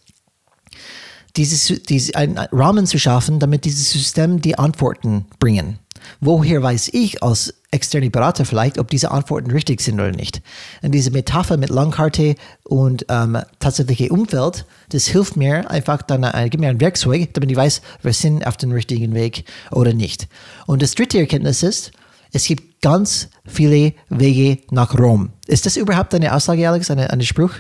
dieses, 1.38 1.82
dieses, 1.84 2.16
einen 2.16 2.38
Rahmen 2.38 2.86
zu 2.86 3.00
schaffen, 3.00 3.40
damit 3.40 3.66
dieses 3.66 3.92
System 3.92 4.42
die 4.42 4.58
Antworten 4.58 5.26
bringen. 5.40 5.80
Woher 6.20 6.62
weiß 6.62 6.90
ich 6.94 7.24
als 7.24 7.54
externe 7.72 8.12
Berater 8.12 8.46
vielleicht, 8.46 8.78
ob 8.78 8.90
diese 8.90 9.12
Antworten 9.12 9.50
richtig 9.50 9.82
sind 9.82 9.96
oder 9.96 10.12
nicht? 10.12 10.42
Und 10.84 10.92
diese 10.92 11.12
Metapher 11.12 11.58
mit 11.58 11.70
Langkarte 11.70 12.36
und 12.64 13.06
ähm, 13.10 13.40
tatsächliche 13.60 14.10
Umfeld, 14.10 14.66
das 14.90 15.08
hilft 15.08 15.36
mir 15.36 15.70
einfach 15.70 16.04
dann, 16.04 16.24
äh, 16.24 16.50
gibt 16.50 16.62
mir 16.62 16.70
ein 16.70 16.80
Werkzeug, 16.80 17.34
damit 17.34 17.52
ich 17.52 17.58
weiß, 17.58 17.82
wir 18.04 18.14
sind 18.14 18.46
auf 18.46 18.58
dem 18.58 18.72
richtigen 18.72 19.14
Weg 19.14 19.46
oder 19.72 19.94
nicht. 19.94 20.28
Und 20.68 20.84
das 20.84 20.94
dritte 20.94 21.20
Erkenntnis 21.20 21.64
ist, 21.64 21.92
es 22.32 22.46
gibt 22.46 22.82
ganz 22.82 23.30
viele 23.46 23.94
Wege 24.10 24.60
nach 24.70 24.98
Rom. 24.98 25.32
Ist 25.48 25.66
das 25.66 25.76
überhaupt 25.76 26.14
eine 26.14 26.36
Aussage, 26.36 26.70
Alex, 26.70 26.92
eine, 26.92 27.10
eine 27.10 27.24
Spruch? 27.24 27.54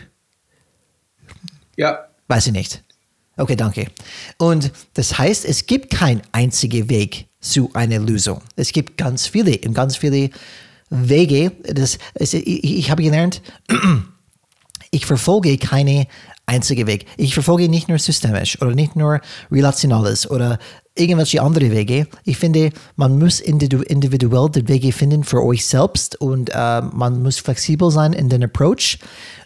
Ja, 1.77 2.05
Weiß 2.27 2.47
ich 2.47 2.53
nicht. 2.53 2.83
Okay, 3.37 3.55
danke. 3.55 3.87
Und 4.37 4.71
das 4.93 5.17
heißt, 5.17 5.45
es 5.45 5.65
gibt 5.65 5.91
keinen 5.91 6.21
einzigen 6.31 6.89
Weg 6.89 7.27
zu 7.41 7.69
einer 7.73 7.99
Lösung. 7.99 8.41
Es 8.55 8.71
gibt 8.71 8.97
ganz 8.97 9.27
viele 9.27 9.57
und 9.65 9.73
ganz 9.73 9.97
viele 9.97 10.29
Wege. 10.89 11.51
Das, 11.63 11.97
ich, 12.15 12.63
ich 12.63 12.91
habe 12.91 13.03
gelernt, 13.03 13.41
ich 14.91 15.05
verfolge 15.05 15.57
keine 15.57 16.07
einzige 16.45 16.87
Weg. 16.87 17.05
Ich 17.17 17.33
verfolge 17.33 17.69
nicht 17.69 17.89
nur 17.89 17.99
systemisch 17.99 18.61
oder 18.61 18.73
nicht 18.73 18.95
nur 18.95 19.19
relationales 19.51 20.29
oder 20.29 20.59
irgendwelche 20.95 21.41
andere 21.41 21.71
Wege. 21.71 22.07
Ich 22.23 22.37
finde, 22.37 22.71
man 22.95 23.17
muss 23.17 23.39
individu 23.39 23.81
individuell 23.81 24.49
die 24.49 24.67
Wege 24.67 24.91
finden 24.91 25.23
für 25.23 25.43
euch 25.43 25.65
selbst 25.65 26.21
und 26.21 26.51
äh, 26.53 26.81
man 26.81 27.21
muss 27.21 27.39
flexibel 27.39 27.91
sein 27.91 28.13
in 28.13 28.29
den 28.29 28.43
Approach 28.43 28.99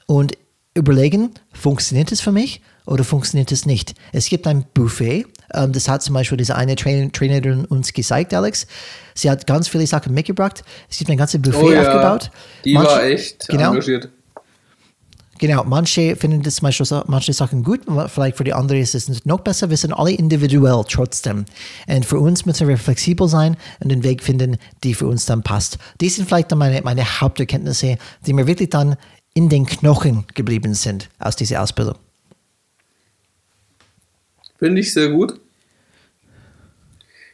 und 0.06 0.34
überlegen, 0.76 1.32
funktioniert 1.54 2.12
es 2.12 2.22
für 2.22 2.32
mich 2.32 2.62
oder 2.90 3.04
funktioniert 3.04 3.52
es 3.52 3.66
nicht? 3.66 3.94
Es 4.12 4.28
gibt 4.28 4.48
ein 4.48 4.66
Buffet, 4.74 5.26
ähm, 5.54 5.72
das 5.72 5.88
hat 5.88 6.02
zum 6.02 6.14
Beispiel 6.16 6.38
diese 6.38 6.56
eine 6.56 6.76
Trainer, 6.76 7.12
Trainerin 7.12 7.66
uns 7.66 7.94
gezeigt, 7.94 8.34
Alex. 8.34 8.68
Sie 9.14 9.30
hat 9.30 9.46
ganz 9.48 9.68
viele 9.68 9.86
Sachen 9.88 10.14
mitgebracht. 10.14 10.64
Es 10.90 10.98
gibt 10.98 11.10
ein 11.10 11.18
ganzes 11.18 11.42
Buffet 11.42 11.58
oh 11.64 11.72
ja, 11.72 11.82
aufgebaut. 11.82 12.32
die 12.66 12.74
Manche- 12.74 12.90
war 12.92 13.04
echt 13.04 13.48
genau, 13.48 13.70
engagiert. 13.72 14.10
Genau, 15.42 15.64
manche 15.64 16.18
finden 16.18 16.44
das 16.44 16.56
zum 16.56 16.64
Beispiel 16.66 16.86
so- 16.86 17.04
manche 17.08 17.32
Sachen 17.32 17.64
gut, 17.64 17.82
vielleicht 18.14 18.36
für 18.36 18.44
die 18.44 18.52
anderen 18.54 18.82
ist 18.82 18.94
es 18.94 19.26
noch 19.26 19.40
besser. 19.40 19.70
Wir 19.70 19.78
sind 19.78 19.94
alle 19.94 20.12
individuell 20.12 20.84
trotzdem. 20.90 21.46
Und 21.88 22.06
für 22.06 22.20
uns 22.20 22.46
müssen 22.46 22.68
wir 22.68 22.78
flexibel 22.78 23.30
sein 23.30 23.56
und 23.80 23.90
den 23.90 24.04
Weg 24.04 24.22
finden, 24.22 24.58
die 24.84 24.94
für 24.94 25.08
uns 25.08 25.26
dann 25.26 25.42
passt. 25.42 25.78
Die 26.02 26.10
sind 26.10 26.28
vielleicht 26.28 26.52
dann 26.52 26.58
meine, 26.60 26.82
meine 26.82 27.06
Haupterkenntnisse, 27.22 27.98
die 28.26 28.34
mir 28.34 28.48
wirklich 28.48 28.70
dann 28.70 28.98
in 29.34 29.48
den 29.48 29.66
Knochen 29.66 30.26
geblieben 30.34 30.74
sind 30.74 31.08
aus 31.20 31.38
dieser 31.38 31.64
Ausbildung. 31.64 31.96
Finde 34.60 34.82
ich 34.82 34.94
sehr 34.94 35.10
gut. 35.10 35.40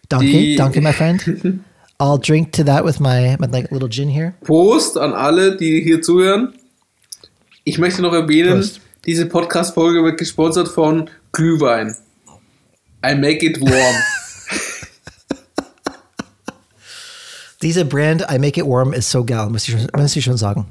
Danke, 0.07 0.25
Die- 0.27 0.55
danke, 0.55 0.81
my 0.81 0.93
friend. 0.93 1.21
I'll 1.99 2.17
drink 2.19 2.51
to 2.53 2.63
that 2.63 2.83
with 2.83 2.99
my, 2.99 3.37
with 3.39 3.51
like 3.51 3.71
little 3.71 3.89
gin 3.89 4.09
here. 4.09 4.33
Prost 4.43 4.97
an 4.97 5.13
alle, 5.13 5.55
die 5.55 5.81
hier 5.81 6.01
zuhören. 6.01 6.53
Ich 7.63 7.77
möchte 7.77 8.01
noch 8.01 8.13
erwähnen, 8.13 8.59
Prost. 8.59 8.81
diese 9.05 9.25
Podcast-Folge 9.25 10.03
wird 10.03 10.17
gesponsert 10.19 10.67
von 10.67 11.09
Glühwein. 11.31 11.95
I 13.05 13.15
make 13.15 13.45
it 13.45 13.61
warm. 13.61 13.95
Diese 17.61 17.85
Brand, 17.85 18.21
I 18.29 18.37
Make 18.37 18.59
It 18.59 18.65
Warm, 18.67 18.93
ist 18.93 19.09
so 19.09 19.23
geil, 19.25 19.47
muss 19.49 19.67
ich 19.67 19.73
schon, 19.73 19.87
muss 19.99 20.15
ich 20.15 20.23
schon 20.23 20.37
sagen. 20.37 20.67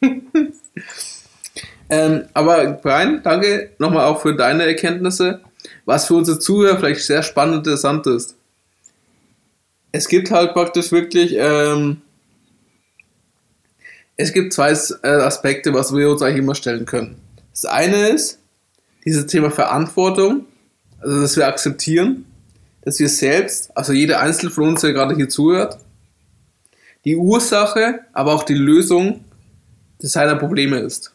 ähm, 1.90 2.24
aber 2.32 2.72
Brian, 2.74 3.22
danke 3.22 3.72
nochmal 3.78 4.06
auch 4.06 4.22
für 4.22 4.34
deine 4.34 4.64
Erkenntnisse. 4.64 5.40
Was 5.84 6.06
für 6.06 6.14
unsere 6.14 6.38
Zuhörer 6.38 6.78
vielleicht 6.78 7.02
sehr 7.02 7.22
spannend 7.22 7.54
und 7.54 7.58
interessant 7.66 8.06
ist. 8.06 8.36
Es 9.92 10.08
gibt 10.08 10.30
halt 10.30 10.52
praktisch 10.52 10.92
wirklich, 10.92 11.34
ähm, 11.36 12.02
es 14.16 14.32
gibt 14.32 14.52
zwei 14.52 14.72
äh, 14.72 15.08
Aspekte, 15.08 15.72
was 15.72 15.94
wir 15.94 16.10
uns 16.10 16.22
eigentlich 16.22 16.38
immer 16.38 16.54
stellen 16.54 16.84
können. 16.84 17.16
Das 17.52 17.64
eine 17.64 18.08
ist 18.08 18.38
dieses 19.04 19.26
Thema 19.26 19.50
Verantwortung, 19.50 20.44
also 21.00 21.20
dass 21.22 21.36
wir 21.36 21.46
akzeptieren, 21.46 22.26
dass 22.82 22.98
wir 22.98 23.08
selbst, 23.08 23.76
also 23.76 23.92
jeder 23.92 24.20
Einzelne 24.20 24.50
von 24.50 24.68
uns, 24.68 24.82
der 24.82 24.92
gerade 24.92 25.16
hier 25.16 25.28
zuhört, 25.28 25.78
die 27.04 27.16
Ursache, 27.16 28.00
aber 28.12 28.34
auch 28.34 28.42
die 28.42 28.54
Lösung 28.54 29.24
seiner 29.98 30.36
Probleme 30.36 30.78
ist. 30.78 31.14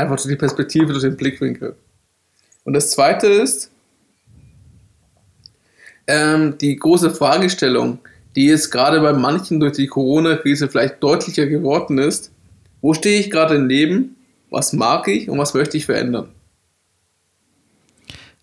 Einfach 0.00 0.16
durch 0.16 0.28
die 0.28 0.36
Perspektive, 0.36 0.92
durch 0.92 1.02
den 1.02 1.14
Blickwinkel. 1.16 1.76
Und 2.64 2.72
das 2.72 2.90
zweite 2.90 3.26
ist, 3.26 3.70
ähm, 6.06 6.56
die 6.56 6.74
große 6.76 7.10
Fragestellung, 7.10 7.98
die 8.34 8.46
jetzt 8.46 8.70
gerade 8.70 8.98
bei 9.00 9.12
manchen 9.12 9.60
durch 9.60 9.74
die 9.74 9.88
Corona-Krise 9.88 10.68
vielleicht 10.68 11.02
deutlicher 11.02 11.44
geworden 11.44 11.98
ist, 11.98 12.30
Wo 12.80 12.94
stehe 12.94 13.20
ich 13.20 13.30
gerade 13.30 13.56
im 13.56 13.68
Leben? 13.68 14.16
Was 14.48 14.72
mag 14.72 15.06
ich 15.06 15.28
und 15.28 15.36
was 15.36 15.52
möchte 15.52 15.76
ich 15.76 15.84
verändern? 15.84 16.30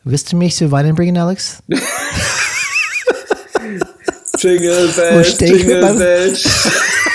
Willst 0.04 0.32
du 0.32 0.38
mich 0.38 0.56
zu 0.56 0.72
Weinen 0.72 0.94
bringen, 0.94 1.18
Alex? 1.18 1.64
Jingle 4.38 4.90
Bells, 4.96 5.40
Jingle 5.40 5.96
Bells. 5.98 6.44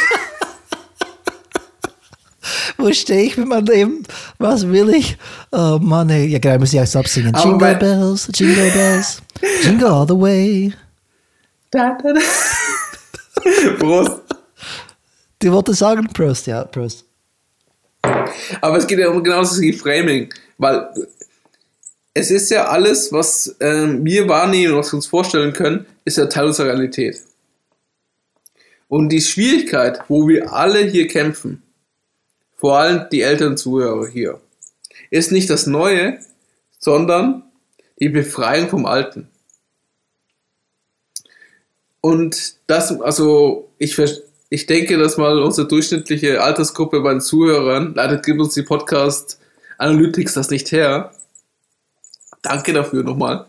Wo 2.83 2.93
stehe 2.93 3.23
ich 3.23 3.37
mit 3.37 3.47
meinem 3.47 3.67
Leben? 3.67 4.03
Was 4.39 4.67
will 4.67 4.91
ich? 4.91 5.17
Oh 5.53 5.79
Mann, 5.81 6.11
ey. 6.11 6.27
ja 6.27 6.41
genau, 6.41 6.59
muss 6.59 6.73
ich 6.73 6.81
auch 6.81 6.87
selbst 6.87 7.15
singen. 7.15 7.33
Aber 7.33 7.45
Jingle 7.45 7.69
mein- 7.71 7.79
bells, 7.79 8.29
jingle 8.35 8.71
bells, 8.73 9.23
jingle 9.63 9.87
all 9.89 10.07
the 10.09 10.15
way. 10.19 10.73
Da, 11.71 11.97
da, 12.03 12.13
da. 12.13 12.21
Prost. 13.79 14.21
Du 15.39 15.53
wolltest 15.53 15.79
sagen, 15.79 16.09
Prost, 16.13 16.49
ja, 16.49 16.65
Prost. 16.65 17.05
Aber 18.61 18.79
es 18.79 18.87
geht 18.87 18.99
ja 18.99 19.11
um 19.11 19.23
genau 19.23 19.43
das 19.43 19.61
Reframing, 19.61 20.35
weil 20.59 20.89
es 22.15 22.33
ist 22.33 22.51
ja 22.51 22.67
alles, 22.67 23.13
was 23.13 23.55
ähm, 23.61 24.05
wir 24.05 24.29
wahrnehmen, 24.29 24.75
was 24.77 24.93
wir 24.93 24.97
uns 24.97 25.07
vorstellen 25.07 25.53
können, 25.53 25.87
ist 26.05 26.19
ja 26.19 26.27
Teil 26.27 26.47
unserer 26.47 26.67
Realität. 26.67 27.21
Und 28.89 29.09
die 29.11 29.21
Schwierigkeit, 29.21 30.01
wo 30.09 30.27
wir 30.27 30.53
alle 30.53 30.81
hier 30.81 31.07
kämpfen, 31.07 31.63
vor 32.63 32.79
allem 32.79 33.09
die 33.11 33.23
älteren 33.23 33.57
Zuhörer 33.57 34.07
hier, 34.07 34.41
ist 35.11 35.33
nicht 35.33 35.51
das 35.51 35.67
Neue, 35.67 36.21
sondern 36.79 37.43
die 37.99 38.09
Befreiung 38.09 38.69
vom 38.69 38.87
Alten. 38.87 39.27
Und 42.01 42.55
das, 42.69 43.01
also 43.01 43.69
ich, 43.79 44.01
ich 44.49 44.67
denke, 44.67 44.97
dass 44.97 45.17
mal 45.17 45.43
unsere 45.43 45.67
durchschnittliche 45.67 46.41
Altersgruppe 46.41 47.01
bei 47.01 47.11
den 47.11 47.21
Zuhörern, 47.21 47.95
leider 47.97 48.19
gibt 48.19 48.39
uns 48.39 48.55
die 48.55 48.63
Podcast 48.63 49.41
Analytics 49.79 50.35
das 50.35 50.51
nicht 50.51 50.71
her. 50.71 51.11
Danke 52.43 52.73
dafür 52.73 53.03
nochmal. 53.03 53.47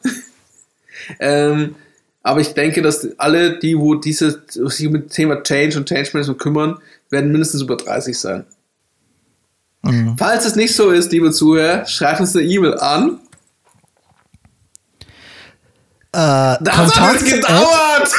ähm, 1.19 1.76
aber 2.23 2.41
ich 2.41 2.56
denke, 2.56 2.82
dass 2.82 3.08
alle, 3.19 3.60
die, 3.60 3.78
wo 3.78 3.93
diese, 3.93 4.41
sich 4.47 4.89
mit 4.89 5.04
dem 5.04 5.10
Thema 5.10 5.43
Change 5.43 5.78
und 5.78 5.88
Change 5.88 6.10
Management 6.13 6.39
kümmern, 6.39 6.80
werden 7.12 7.32
mindestens 7.32 7.62
über 7.62 7.78
30 7.78 8.17
sein. 8.17 8.45
Mhm. 9.83 10.15
Falls 10.17 10.45
es 10.45 10.55
nicht 10.55 10.75
so 10.75 10.91
ist, 10.91 11.11
liebe 11.11 11.31
Zuhörer, 11.31 11.85
schreibt 11.85 12.19
uns 12.21 12.35
eine 12.35 12.45
E-Mail 12.45 12.75
an. 12.79 13.19
Äh, 16.13 16.57
Das 16.61 16.77
hat 16.77 16.93
Kontakt 16.93 17.21
jetzt 17.21 17.33
at, 17.33 17.41
gedauert! 17.41 18.11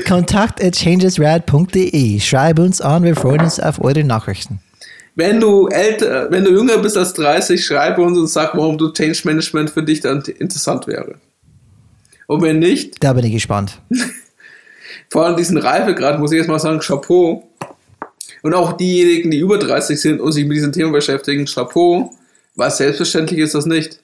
Kontakt 0.06 0.62
at 0.62 0.76
changesrad.de. 0.76 2.20
Schreib 2.20 2.58
uns 2.58 2.80
an, 2.80 3.02
wir 3.04 3.14
freuen 3.16 3.40
uns 3.42 3.60
auf 3.60 3.80
eure 3.82 4.02
Nachrichten. 4.04 4.60
Wenn 5.14 5.40
du 5.40 5.68
älter, 5.68 6.30
wenn 6.30 6.44
du 6.44 6.50
jünger 6.50 6.78
bist 6.78 6.96
als 6.96 7.12
30, 7.14 7.64
schreib 7.64 7.98
uns 7.98 8.16
und 8.16 8.28
sag, 8.28 8.56
warum 8.56 8.78
du 8.78 8.92
Change 8.92 9.20
Management 9.24 9.70
für 9.70 9.82
dich 9.82 10.00
dann 10.00 10.22
interessant 10.22 10.86
wäre. 10.86 11.16
Und 12.26 12.42
wenn 12.42 12.58
nicht, 12.60 13.02
Da 13.02 13.12
bin 13.12 13.24
ich 13.24 13.32
gespannt. 13.32 13.80
vor 15.10 15.26
allem 15.26 15.36
diesen 15.36 15.58
Reifegrad, 15.58 16.18
muss 16.18 16.32
ich 16.32 16.38
jetzt 16.38 16.48
mal 16.48 16.58
sagen, 16.58 16.80
Chapeau. 16.80 17.49
Und 18.42 18.54
auch 18.54 18.72
diejenigen, 18.72 19.30
die 19.30 19.38
über 19.38 19.58
30 19.58 20.00
sind 20.00 20.20
und 20.20 20.32
sich 20.32 20.46
mit 20.46 20.56
diesem 20.56 20.72
Thema 20.72 20.92
beschäftigen, 20.92 21.46
Chapeau, 21.46 22.14
weil 22.54 22.70
selbstverständlich 22.70 23.40
ist 23.40 23.54
das 23.54 23.66
nicht. 23.66 24.00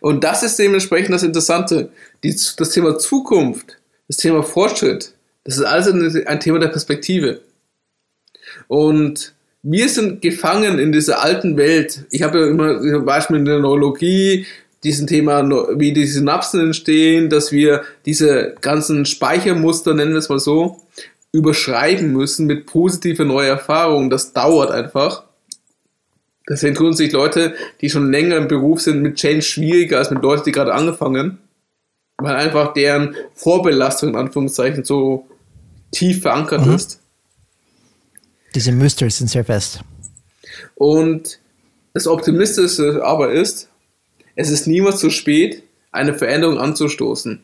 Und 0.00 0.24
das 0.24 0.42
ist 0.42 0.58
dementsprechend 0.58 1.14
das 1.14 1.22
Interessante. 1.22 1.90
Die, 2.22 2.34
das 2.56 2.70
Thema 2.70 2.98
Zukunft, 2.98 3.78
das 4.06 4.16
Thema 4.16 4.42
Fortschritt, 4.42 5.12
das 5.44 5.56
ist 5.56 5.64
alles 5.64 5.86
ein, 5.88 6.26
ein 6.26 6.40
Thema 6.40 6.58
der 6.58 6.68
Perspektive. 6.68 7.40
Und 8.66 9.34
wir 9.62 9.88
sind 9.88 10.22
gefangen 10.22 10.78
in 10.78 10.92
dieser 10.92 11.22
alten 11.22 11.56
Welt. 11.56 12.04
Ich 12.10 12.22
habe 12.22 12.40
ja 12.40 12.46
immer 12.46 12.80
zum 12.80 13.04
Beispiel 13.04 13.36
in 13.36 13.44
der 13.44 13.58
Neurologie 13.58 14.46
diesen 14.84 15.06
Thema, 15.06 15.42
wie 15.78 15.92
die 15.92 16.06
Synapsen 16.06 16.60
entstehen, 16.60 17.28
dass 17.28 17.50
wir 17.50 17.82
diese 18.06 18.54
ganzen 18.60 19.04
Speichermuster, 19.04 19.94
nennen 19.94 20.12
wir 20.12 20.18
es 20.18 20.28
mal 20.28 20.38
so, 20.38 20.80
überschreiben 21.32 22.12
müssen 22.12 22.46
mit 22.46 22.66
positiver 22.66 23.24
neuer 23.24 23.48
Erfahrung. 23.48 24.10
Das 24.10 24.32
dauert 24.32 24.70
einfach. 24.70 25.24
Deswegen 26.48 26.74
tun 26.74 26.94
sich 26.94 27.12
Leute, 27.12 27.54
die 27.80 27.90
schon 27.90 28.10
länger 28.10 28.36
im 28.36 28.48
Beruf 28.48 28.80
sind, 28.80 29.02
mit 29.02 29.16
Change 29.16 29.42
schwieriger 29.42 29.98
als 29.98 30.10
mit 30.10 30.22
Leuten, 30.22 30.44
die 30.44 30.52
gerade 30.52 30.72
angefangen. 30.72 31.38
Weil 32.16 32.34
einfach 32.36 32.72
deren 32.72 33.14
Vorbelastung 33.34 34.10
in 34.10 34.16
Anführungszeichen 34.16 34.82
so 34.84 35.26
tief 35.92 36.22
verankert 36.22 36.66
Mhm. 36.66 36.74
ist. 36.74 37.00
Diese 38.54 38.72
Muster 38.72 39.08
sind 39.10 39.28
sehr 39.28 39.44
fest. 39.44 39.80
Und 40.74 41.38
das 41.92 42.06
Optimistische 42.06 43.04
aber 43.04 43.32
ist, 43.32 43.68
es 44.34 44.50
ist 44.50 44.66
niemals 44.66 45.00
zu 45.00 45.10
spät, 45.10 45.62
eine 45.92 46.14
Veränderung 46.14 46.58
anzustoßen. 46.58 47.40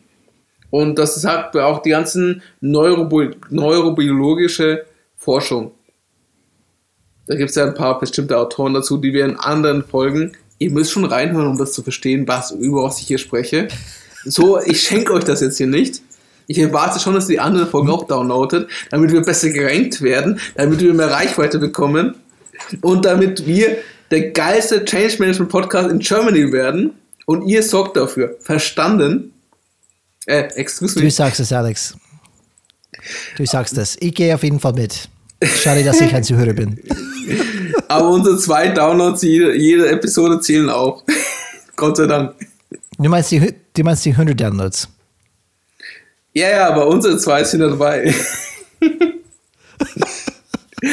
Und 0.75 0.99
das 0.99 1.15
sagt 1.15 1.57
auch 1.57 1.83
die 1.83 1.91
ganzen 1.91 2.43
Neurobi 2.61 3.31
neurobiologische 3.49 4.85
Forschung. 5.17 5.71
Da 7.29 7.37
gibt 7.37 7.51
es 7.51 7.55
ja 7.55 7.67
ein 7.67 7.75
paar 7.75 8.01
bestimmte 8.01 8.37
Autoren 8.37 8.75
dazu, 8.75 8.97
die 8.97 9.13
wir 9.13 9.25
in 9.25 9.37
anderen 9.37 9.85
Folgen. 9.85 10.33
Ihr 10.59 10.73
müsst 10.73 10.91
schon 10.91 11.05
reinhören, 11.05 11.47
um 11.47 11.59
das 11.59 11.75
zu 11.75 11.85
verstehen, 11.85 12.27
was, 12.27 12.51
über 12.51 12.83
was 12.83 12.99
ich 12.99 13.07
hier 13.07 13.19
spreche. 13.19 13.69
So, 14.25 14.59
ich 14.59 14.83
schenke 14.83 15.13
euch 15.13 15.23
das 15.23 15.43
jetzt 15.43 15.59
hier 15.59 15.69
nicht. 15.69 16.03
Ich 16.49 16.59
erwarte 16.59 16.99
schon, 16.99 17.15
dass 17.15 17.29
ihr 17.29 17.37
die 17.37 17.41
anderen 17.41 17.69
Folgen 17.69 17.91
auch 17.91 18.09
downloadet, 18.09 18.69
damit 18.91 19.13
wir 19.13 19.23
besser 19.23 19.51
gerankt 19.51 20.03
werden, 20.03 20.41
damit 20.57 20.81
wir 20.81 20.93
mehr 20.93 21.13
Reichweite 21.13 21.61
bekommen 21.61 22.17
und 22.81 23.05
damit 23.05 23.47
wir 23.47 23.77
der 24.11 24.33
geilste 24.33 24.85
Change 24.85 25.19
Management 25.21 25.53
Podcast 25.53 25.89
in 25.89 26.01
Germany 26.01 26.51
werden 26.51 26.95
und 27.27 27.47
ihr 27.47 27.63
sorgt 27.63 27.97
dafür. 27.97 28.35
Verstanden? 28.41 29.34
Äh, 30.27 30.43
excuse 30.55 30.95
Du 30.95 31.05
me. 31.05 31.11
sagst 31.11 31.41
es, 31.41 31.53
Alex. 31.53 31.97
Du 33.37 33.45
sagst 33.45 33.77
es. 33.77 33.97
Ich 34.01 34.15
gehe 34.15 34.35
auf 34.35 34.43
jeden 34.43 34.61
Fall 34.61 34.73
mit. 34.73 35.09
Schade, 35.43 35.85
dass 35.85 36.01
ich 36.01 36.15
ein 36.15 36.25
Zuhörer 36.25 36.55
bin. 36.55 36.81
Aber 37.89 38.09
unsere 38.11 38.39
zwei 38.39 38.69
Downloads 38.69 39.23
jede, 39.23 39.55
jede 39.55 39.89
Episode 39.91 40.41
zählen 40.41 40.71
auch. 40.71 41.05
Gott 41.77 41.97
sei 41.97 42.07
Dank. 42.07 42.35
Du 42.99 43.09
meinst 43.09 43.31
die, 43.31 43.55
du 43.75 43.83
meinst 43.83 44.05
die 44.05 44.13
100 44.13 44.41
Downloads. 44.41 44.89
Ja, 46.33 46.51
ja, 46.51 46.69
aber 46.69 46.87
unsere 46.89 47.17
zwei 47.19 47.45
sind 47.45 47.61
ja 47.61 47.69
dabei. 47.69 48.13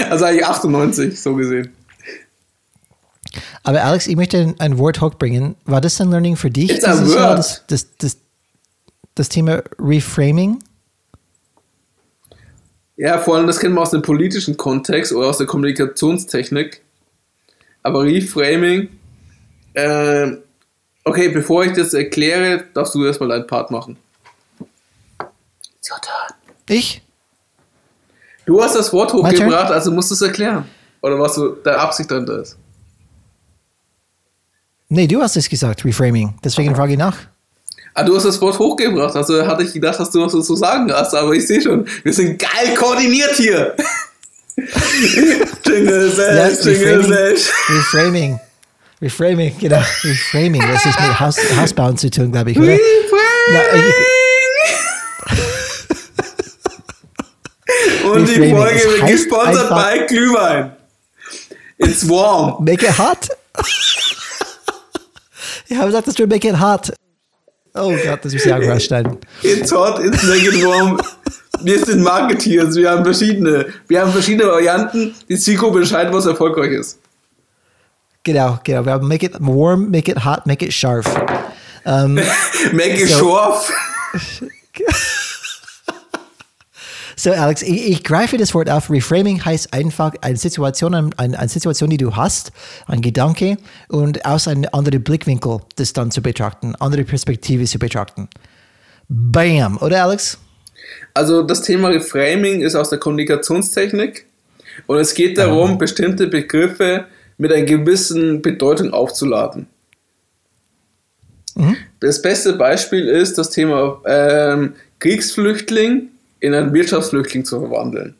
also 0.10 0.26
eigentlich 0.26 0.46
98, 0.46 1.20
so 1.20 1.36
gesehen. 1.36 1.74
Aber 3.63 3.84
Alex, 3.84 4.08
ich 4.08 4.15
möchte 4.15 4.54
ein, 4.58 4.78
Wort 4.78 5.02
hochbringen. 5.02 5.56
War 5.65 5.82
das 5.82 6.00
ein 6.02 6.10
Learning 6.10 6.36
für 6.36 6.50
dich? 6.50 6.72
It's 6.72 6.84
a 6.84 6.94
word. 7.06 7.38
Das, 7.38 7.63
das, 7.67 7.88
das, 7.98 8.17
das 9.21 9.29
Thema 9.29 9.63
Reframing? 9.79 10.63
Ja, 12.97 13.19
vor 13.19 13.36
allem 13.36 13.47
das 13.47 13.60
kennen 13.60 13.75
wir 13.75 13.81
aus 13.81 13.91
dem 13.91 14.01
politischen 14.01 14.57
Kontext 14.57 15.13
oder 15.13 15.27
aus 15.27 15.38
der 15.38 15.47
Kommunikationstechnik. 15.47 16.81
Aber 17.84 18.03
Reframing, 18.03 18.89
ähm, 19.75 20.39
okay, 21.03 21.29
bevor 21.29 21.65
ich 21.65 21.73
das 21.73 21.93
erkläre, 21.93 22.65
darfst 22.73 22.93
du 22.95 23.05
erstmal 23.05 23.29
deinen 23.29 23.47
Part 23.47 23.71
machen. 23.71 23.97
Ich? 26.67 27.01
Du 28.45 28.62
hast 28.62 28.75
das 28.75 28.91
Wort 28.93 29.13
hochgebracht, 29.13 29.71
also 29.71 29.91
musst 29.91 30.10
du 30.10 30.15
es 30.15 30.21
erklären. 30.21 30.65
Oder 31.01 31.19
was 31.19 31.36
so 31.36 31.49
deine 31.49 31.77
Absicht 31.79 32.10
dahinter 32.10 32.41
ist. 32.41 32.57
Nee, 34.89 35.07
du 35.07 35.21
hast 35.21 35.38
es 35.38 35.49
gesagt, 35.49 35.86
Reframing. 35.86 36.36
Deswegen 36.43 36.75
frage 36.75 36.93
ich 36.93 36.97
nach. 36.97 37.31
Ah, 37.93 38.04
du 38.04 38.15
hast 38.15 38.23
das 38.23 38.39
Wort 38.39 38.58
hochgebracht, 38.58 39.15
also 39.15 39.45
hatte 39.45 39.63
ich 39.63 39.73
gedacht, 39.73 39.99
dass 39.99 40.12
du 40.12 40.21
was 40.21 40.32
zu 40.32 40.56
sagen 40.56 40.91
hast, 40.93 41.13
aber 41.13 41.34
ich 41.34 41.45
sehe 41.45 41.62
schon, 41.62 41.86
wir 42.04 42.13
sind 42.13 42.39
geil 42.39 42.73
koordiniert 42.75 43.36
hier. 43.36 43.75
Jingle 45.65 46.10
Bells, 46.12 46.63
Ja, 46.63 46.71
Jingle 46.71 46.97
Reframing. 46.97 47.10
Bells. 47.10 47.51
Reframing. 47.69 48.39
Reframing, 49.01 49.58
genau. 49.60 49.82
Reframing. 50.04 50.62
Das 50.62 50.86
ist 50.86 50.99
mit 50.99 51.19
Haus, 51.19 51.38
Hausbauen 51.58 51.97
zu 51.97 52.10
tun, 52.10 52.32
glaube 52.32 52.51
ich, 52.51 52.60
oder? 52.60 52.77
Na, 53.51 53.60
Und 58.12 58.27
die 58.27 58.34
Reframing. 58.34 58.56
Folge 58.56 58.75
Es 58.75 58.86
wird 58.86 59.08
gesponsert 59.08 59.69
bei 59.69 59.97
Glühwein. 59.99 60.75
It's 61.77 62.08
warm. 62.08 62.63
Make 62.63 62.86
it 62.86 62.97
hot. 62.97 63.27
ich 65.67 65.75
habe 65.77 65.88
gesagt, 65.88 66.08
das 66.08 66.17
wird 66.17 66.30
make 66.30 66.47
it 66.47 66.60
hot. 66.60 66.93
Oh 67.73 67.91
Gott, 68.05 68.19
das 68.25 68.34
muss 68.34 68.45
ich 68.45 68.53
auch 68.53 68.60
rausschneiden. 68.62 69.17
It's 69.43 69.71
hot, 69.71 69.99
it's 70.03 70.23
naked 70.23 70.63
warm. 70.63 70.99
Wir 71.63 71.84
sind 71.86 72.01
Marketeers, 72.03 72.75
wir 72.75 72.89
haben 72.91 73.03
verschiedene. 73.03 73.67
Wir 73.88 74.01
haben 74.01 74.12
verschiedene 74.12 74.49
Varianten. 74.49 75.13
Die 75.29 75.38
Zielgruppe 75.38 75.79
entscheidet, 75.79 76.13
was 76.13 76.25
erfolgreich 76.25 76.71
ist. 76.71 76.99
Genau, 78.23 78.60
genau. 78.63 78.86
Wir 78.86 78.91
haben 78.93 79.07
make 79.07 79.25
it 79.25 79.34
warm, 79.39 79.89
make 79.89 80.12
it 80.12 80.23
hot, 80.25 80.45
make 80.45 80.65
it 80.65 80.73
sharp. 80.73 81.05
Ähm, 81.86 82.15
Make 82.73 83.01
it 83.01 83.10
So- 83.10 83.19
scharf. 83.31 83.71
So, 87.21 87.29
Alex, 87.29 87.62
ich, 87.62 87.88
ich, 87.88 88.03
greife 88.03 88.38
das 88.38 88.55
Wort 88.55 88.67
auf. 88.67 88.89
Reframing 88.89 89.45
heißt 89.45 89.73
einfach 89.73 90.13
eine 90.21 90.38
Situation, 90.38 90.95
eine, 90.95 91.12
eine, 91.17 91.47
Situation, 91.47 91.91
die 91.91 91.97
du 91.97 92.15
hast, 92.15 92.51
ein 92.88 93.01
Gedanke 93.01 93.60
und 93.89 94.25
aus 94.25 94.47
einem 94.47 94.67
anderen 94.71 95.03
Blickwinkel 95.03 95.60
das 95.75 95.93
dann 95.93 96.10
zu 96.10 96.23
betrachten, 96.23 96.73
andere 96.79 97.03
Perspektive 97.03 97.65
zu 97.65 97.77
betrachten. 97.77 98.27
Bam, 99.07 99.77
oder 99.77 100.03
Alex? 100.03 100.39
Also 101.13 101.43
das 101.43 101.62
Thema 101.62 101.89
Reframing 101.89 102.63
ist 102.63 102.73
aus 102.73 102.89
der 102.89 102.97
Kommunikationstechnik 102.97 104.25
und 104.88 104.97
es 104.97 105.13
geht 105.13 105.38
darum, 105.38 105.77
bestimmte 105.77 106.25
Begriffe 106.25 107.05
mit 107.38 107.53
einer 107.53 107.65
gewissen 107.65 108.41
Bedeutung 108.41 108.93
aufzuladen. 108.93 109.67
Mhm. 111.53 111.77
Das 111.99 112.19
beste 112.19 112.53
Beispiel 112.53 113.07
ist 113.07 113.38
das 113.38 113.51
Thema 113.51 114.01
ähm, 114.07 114.73
Kriegsflüchtling 114.97 116.07
in 116.41 116.54
einen 116.54 116.73
Wirtschaftsflüchtling 116.73 117.45
zu 117.45 117.60
verwandeln, 117.60 118.15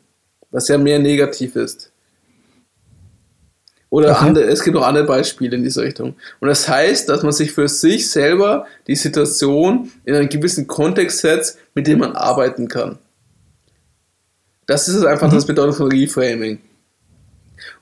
was 0.50 0.68
ja 0.68 0.78
mehr 0.78 0.98
negativ 0.98 1.56
ist. 1.56 1.92
Oder 3.90 4.12
okay. 4.12 4.26
andere, 4.26 4.44
es 4.46 4.64
gibt 4.64 4.74
auch 4.78 4.86
andere 4.86 5.04
Beispiele 5.04 5.54
in 5.54 5.64
diese 5.64 5.82
Richtung. 5.82 6.14
Und 6.40 6.48
das 6.48 6.66
heißt, 6.66 7.10
dass 7.10 7.22
man 7.22 7.32
sich 7.32 7.52
für 7.52 7.68
sich 7.68 8.10
selber 8.10 8.66
die 8.86 8.96
Situation 8.96 9.92
in 10.06 10.14
einen 10.14 10.30
gewissen 10.30 10.66
Kontext 10.66 11.18
setzt, 11.18 11.58
mit 11.74 11.86
dem 11.86 11.98
man 11.98 12.12
arbeiten 12.12 12.68
kann. 12.68 12.98
Das 14.66 14.88
ist 14.88 15.04
einfach 15.04 15.30
mhm. 15.30 15.34
das 15.34 15.44
Bedeutung 15.46 15.74
von 15.74 15.92
Reframing. 15.92 16.58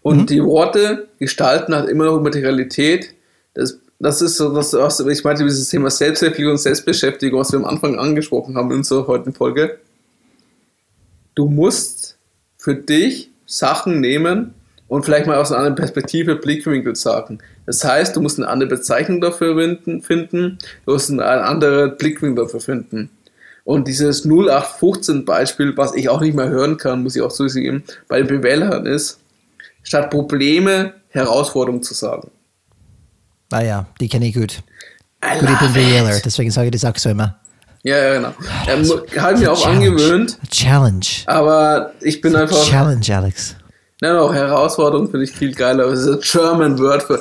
Und 0.03 0.23
mhm. 0.23 0.27
die 0.27 0.43
Worte 0.43 1.07
gestalten 1.21 1.77
halt 1.77 1.89
immer 1.89 2.07
noch 2.07 2.25
Realität. 2.25 3.15
Das, 3.55 3.79
das 4.01 4.21
ist 4.21 4.37
so, 4.37 4.53
das, 4.53 4.73
was 4.73 4.99
ich 4.99 5.23
meinte, 5.23 5.45
dieses 5.45 5.69
Thema 5.69 5.91
Selbstreflexion 5.91 6.53
und 6.53 6.59
Selbstbeschäftigung, 6.59 7.39
was 7.39 7.53
wir 7.53 7.61
am 7.61 7.67
Anfang 7.67 8.01
angesprochen 8.01 8.57
haben 8.57 8.73
in 8.73 8.79
unserer 8.79 9.07
heutigen 9.07 9.33
Folge. 9.33 9.79
Du 11.41 11.49
musst 11.49 12.19
für 12.59 12.75
dich 12.75 13.31
Sachen 13.47 14.03
nehmen 14.03 14.53
und 14.89 15.07
vielleicht 15.07 15.27
mal 15.27 15.39
aus 15.39 15.51
einer 15.51 15.61
anderen 15.61 15.75
Perspektive, 15.75 16.37
Blickwinkel 16.37 16.95
sagen. 16.95 17.39
Das 17.65 17.83
heißt, 17.83 18.15
du 18.15 18.21
musst 18.21 18.39
eine 18.39 18.47
andere 18.47 18.69
Bezeichnung 18.69 19.23
dafür 19.23 19.57
finden, 20.03 20.59
du 20.85 20.93
musst 20.93 21.09
einen 21.09 21.21
anderen 21.21 21.97
Blickwinkel 21.97 22.45
dafür 22.45 22.61
finden. 22.61 23.09
Und 23.65 23.89
dieses 23.89 24.27
0815 24.27 25.25
Beispiel, 25.25 25.75
was 25.79 25.95
ich 25.95 26.11
auch 26.11 26.21
nicht 26.21 26.35
mehr 26.35 26.51
hören 26.51 26.77
kann, 26.77 27.03
muss 27.03 27.17
ich 27.17 27.23
auch 27.23 27.33
zugeben, 27.33 27.85
bei 28.07 28.19
den 28.19 28.27
Bewählern 28.27 28.85
ist, 28.85 29.19
statt 29.83 30.11
Probleme 30.11 30.93
Herausforderungen 31.09 31.83
zu 31.83 31.95
sagen. 31.95 32.31
Ah 33.51 33.63
ja, 33.63 33.87
die 33.99 34.11
kenne 34.11 34.29
ich 34.29 34.35
gut. 34.35 34.63
I 35.25 35.37
ich 35.37 35.59
bin 35.59 35.75
Wähler, 35.75 36.21
deswegen 36.23 36.51
sage 36.51 36.67
ich 36.67 36.73
das 36.73 36.85
auch 36.85 36.99
so 36.99 37.09
immer. 37.09 37.41
Ja, 37.83 37.97
ja, 37.97 38.13
genau. 38.15 38.35
Er 38.67 38.77
hat 39.23 39.39
mir 39.39 39.53
auch 39.53 39.63
Challenge. 39.63 39.89
angewöhnt. 39.91 40.39
Challenge. 40.51 41.07
Aber 41.27 41.93
ich 42.01 42.21
bin 42.21 42.37
einfach. 42.37 42.63
Challenge, 42.69 43.17
Alex. 43.17 43.57
Nein, 44.03 44.17
auch 44.17 44.33
Herausforderung 44.35 45.11
finde 45.11 45.25
ich 45.25 45.33
viel 45.33 45.55
geiler. 45.55 45.89
Das 45.91 46.01
ist 46.01 46.09
ein 46.09 46.21
German 46.21 46.79
Word 46.79 47.03
für 47.03 47.21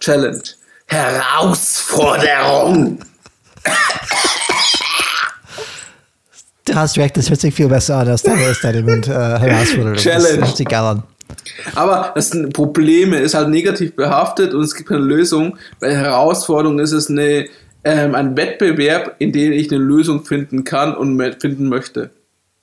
Challenge. 0.00 0.42
Herausforderung. 0.86 2.98
Du 6.64 6.74
hast 6.74 6.98
recht, 6.98 7.16
das 7.16 7.30
hört 7.30 7.40
sich 7.40 7.54
viel 7.54 7.68
besser 7.68 7.96
an 7.96 8.08
als 8.08 8.22
deine, 8.22 8.82
Mund, 8.82 9.08
äh, 9.08 9.12
Herausforderung. 9.12 9.96
Challenge. 9.96 10.40
Das 10.40 10.58
hört 10.58 10.74
an. 10.74 11.02
Aber 11.74 12.12
das 12.14 12.30
sind 12.30 12.52
Probleme 12.52 13.18
ist 13.18 13.34
halt 13.34 13.48
negativ 13.48 13.96
behaftet 13.96 14.54
und 14.54 14.62
es 14.62 14.74
gibt 14.74 14.88
keine 14.88 15.02
Lösung. 15.02 15.58
Bei 15.80 15.94
Herausforderung 15.94 16.78
ist 16.80 16.92
es 16.92 17.08
eine, 17.08 17.46
ähm, 17.84 18.14
ein 18.14 18.36
Wettbewerb, 18.36 19.16
in 19.18 19.32
dem 19.32 19.52
ich 19.52 19.70
eine 19.70 19.82
Lösung 19.82 20.24
finden 20.24 20.64
kann 20.64 20.94
und 20.94 21.20
finden 21.40 21.68
möchte. 21.68 22.10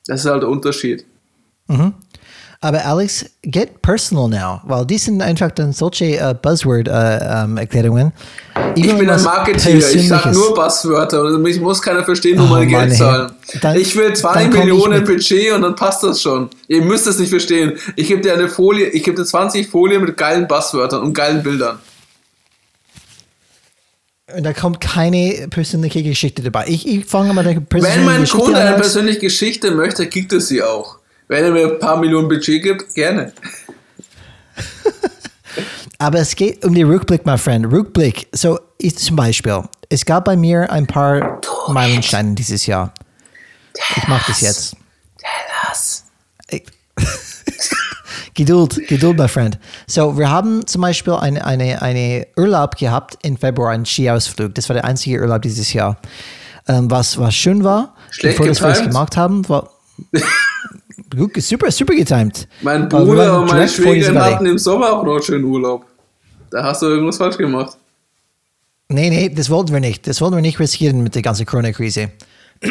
Das 0.06 0.22
ist 0.22 0.30
halt 0.30 0.44
der 0.44 0.50
Unterschied. 0.50 1.06
Mhm. 1.68 1.94
Aber 2.60 2.84
Alex, 2.84 3.26
get 3.44 3.84
personal 3.84 4.28
now, 4.28 4.62
weil 4.66 4.84
die 4.84 4.98
sind 4.98 5.22
einfach 5.22 5.52
dann 5.52 5.74
solche 5.74 6.20
uh, 6.20 6.34
Buzzword-Erklärungen. 6.34 8.12
Uh, 8.56 8.60
um, 8.60 8.74
ich 8.76 8.98
bin 8.98 9.08
ein 9.08 9.22
Marketeer, 9.22 9.78
ich 9.78 10.08
sage 10.08 10.32
nur 10.32 10.56
Buzzwörter 10.56 11.22
und 11.22 11.44
mich 11.44 11.60
muss 11.60 11.80
keiner 11.80 12.04
verstehen, 12.04 12.40
wo 12.40 12.46
oh, 12.46 12.48
meine 12.48 12.66
Geld 12.66 12.96
zahlen. 12.96 13.32
Dann, 13.62 13.78
ich 13.78 13.96
will 13.96 14.12
zwei 14.16 14.48
Millionen 14.48 15.04
Budget 15.04 15.54
und 15.54 15.62
dann 15.62 15.76
passt 15.76 16.02
das 16.02 16.20
schon. 16.20 16.50
Ihr 16.68 16.82
müsst 16.82 17.06
es 17.06 17.20
nicht 17.20 17.30
verstehen. 17.30 17.74
Ich 17.96 18.08
gebe 18.08 18.22
dir 18.22 18.34
eine 18.34 18.50
Folie, 18.50 18.88
ich 18.88 19.04
gebe 19.04 19.16
dir 19.16 19.26
20 19.26 19.70
Folien 19.70 20.02
mit 20.02 20.18
geilen 20.18 20.48
Buzzwörtern 20.48 21.04
und 21.04 21.14
geilen 21.14 21.44
Bildern. 21.44 21.78
Und 24.36 24.44
da 24.44 24.52
kommt 24.52 24.82
keine 24.82 25.48
persönliche 25.50 26.04
Geschichte 26.04 26.42
dabei. 26.42 26.66
Ich, 26.68 26.86
ich 26.86 27.06
fange 27.06 27.34
mal 27.34 27.48
eine 27.48 27.62
persönliche 27.62 28.00
Wenn 28.00 28.06
mein 28.06 28.20
Geschichte 28.22 28.44
Kunde 28.44 28.60
eine 28.60 28.76
persönliche 28.76 29.20
Geschichte 29.20 29.72
möchte, 29.72 30.10
kriegt 30.10 30.34
er 30.34 30.42
sie 30.42 30.62
auch. 30.62 30.98
Wenn 31.30 31.46
er 31.46 31.52
mir 31.52 31.74
ein 31.74 31.80
paar 31.80 31.96
Millionen 31.98 32.28
Budget 32.28 32.62
gibt, 32.62 32.94
gerne. 32.94 33.32
Aber 35.98 36.20
es 36.20 36.36
geht 36.36 36.66
um 36.66 36.76
den 36.76 36.88
Rückblick, 36.88 37.26
mein 37.26 37.38
Freund. 37.38 37.72
Rückblick. 37.72 38.28
So, 38.34 38.60
ich 38.78 38.98
zum 38.98 39.16
Beispiel, 39.16 39.64
es 39.90 40.04
gab 40.06 40.26
bei 40.26 40.36
mir 40.36 40.70
ein 40.72 40.86
paar 40.86 41.40
Meilensteine 41.70 42.36
dieses 42.36 42.66
Jahr. 42.66 42.94
Tell 43.74 43.86
ich 43.98 44.08
mache 44.10 44.26
das 44.28 44.42
jetzt. 44.42 44.76
Tell 45.18 45.30
us. 45.70 46.04
Geduld, 48.38 48.88
Geduld, 48.88 49.18
mein 49.18 49.28
Freund. 49.30 49.60
So, 49.88 50.16
wir 50.16 50.30
haben 50.30 50.66
zum 50.68 50.82
Beispiel 50.82 51.14
eine, 51.14 51.44
eine, 51.44 51.82
eine 51.82 52.28
Urlaub 52.38 52.78
gehabt 52.78 53.18
im 53.24 53.36
Februar, 53.36 53.72
einen 53.72 53.86
Skiausflug. 53.86 54.54
Das 54.54 54.70
war 54.70 54.76
der 54.76 54.86
einzige 54.86 55.20
Urlaub 55.20 55.42
dieses 55.42 55.74
Jahr. 55.74 55.98
Ähm, 56.68 56.90
was, 56.92 57.18
was 57.18 57.34
schön 57.34 57.64
war, 57.64 57.96
Schlecht 58.12 58.38
bevor 58.38 58.68
wir 58.68 58.74
es 58.74 58.84
gemacht 58.84 59.18
haben, 59.18 59.50
war 59.50 59.72
Gut, 61.16 61.42
super, 61.42 61.72
super 61.72 61.96
getimed. 61.96 62.48
Mein 62.62 62.88
Bruder 62.88 63.40
und 63.40 63.48
meine 63.48 63.68
Schwägerin 63.68 64.20
hatten 64.20 64.46
im 64.46 64.60
Sommer 64.60 64.94
auch 64.94 65.04
noch 65.04 65.20
schönen 65.20 65.46
Urlaub. 65.46 65.86
Da 66.52 66.64
hast 66.64 66.84
du 66.84 66.88
irgendwas 66.88 67.18
falsch 67.18 67.38
gemacht. 67.38 67.76
Nee, 68.90 69.10
nee, 69.10 69.30
das 69.30 69.50
wollten 69.50 69.74
wir 69.74 69.80
nicht. 69.80 70.06
Das 70.06 70.22
wollten 70.22 70.36
wir 70.36 70.42
nicht 70.42 70.60
riskieren 70.60 71.02
mit 71.02 71.16
der 71.16 71.24
ganzen 71.24 71.46
Corona-Krise. 71.46 72.12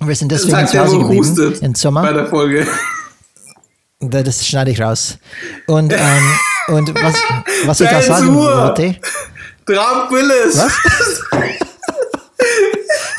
Wir 0.00 0.14
sind 0.16 0.32
deswegen 0.32 0.66
zu 0.66 0.80
Hause 0.80 0.98
geblieben 0.98 1.58
im 1.60 1.74
Sommer. 1.74 2.02
Bei 2.02 2.12
der 2.12 2.26
Folge. 2.26 2.66
Das 4.10 4.46
schneide 4.46 4.70
ich 4.70 4.80
raus. 4.80 5.18
Und, 5.66 5.92
ähm, 5.92 6.38
und 6.68 6.94
was, 7.02 7.14
was 7.64 7.80
ich 7.80 7.88
da 7.88 8.02
sagen 8.02 8.34
wollte. 8.34 8.96
Trump 9.66 10.10
Willis. 10.10 10.58
Was? 10.58 10.72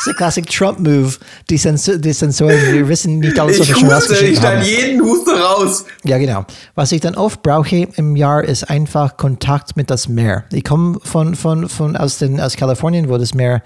ist 0.03 0.07
der 0.07 0.13
Classic 0.15 0.45
Trump-Move. 0.45 1.13
Die, 1.49 1.57
Sensor, 1.57 1.97
die 1.97 2.11
Sensoren, 2.11 2.59
wir 2.71 2.87
wissen 2.87 3.19
nicht 3.19 3.39
alles, 3.39 3.59
was 3.59 3.69
ich 3.69 3.77
schon 3.77 3.95
huste, 3.95 4.25
Ich 4.25 4.37
schneide 4.37 4.65
jeden 4.65 5.01
Huste 5.01 5.31
raus. 5.31 5.85
Ja, 6.03 6.17
genau. 6.17 6.45
Was 6.75 6.91
ich 6.91 7.01
dann 7.01 7.15
oft 7.15 7.41
brauche 7.41 7.87
im 7.95 8.15
Jahr, 8.15 8.43
ist 8.43 8.69
einfach 8.69 9.17
Kontakt 9.17 9.77
mit 9.77 9.89
das 9.89 10.09
Meer. 10.09 10.43
Ich 10.51 10.63
komme 10.63 10.99
von, 11.03 11.35
von, 11.35 11.69
von 11.69 11.95
aus, 11.95 12.17
den, 12.17 12.41
aus 12.41 12.57
Kalifornien, 12.57 13.09
wo 13.09 13.17
das 13.17 13.33
Meer 13.33 13.63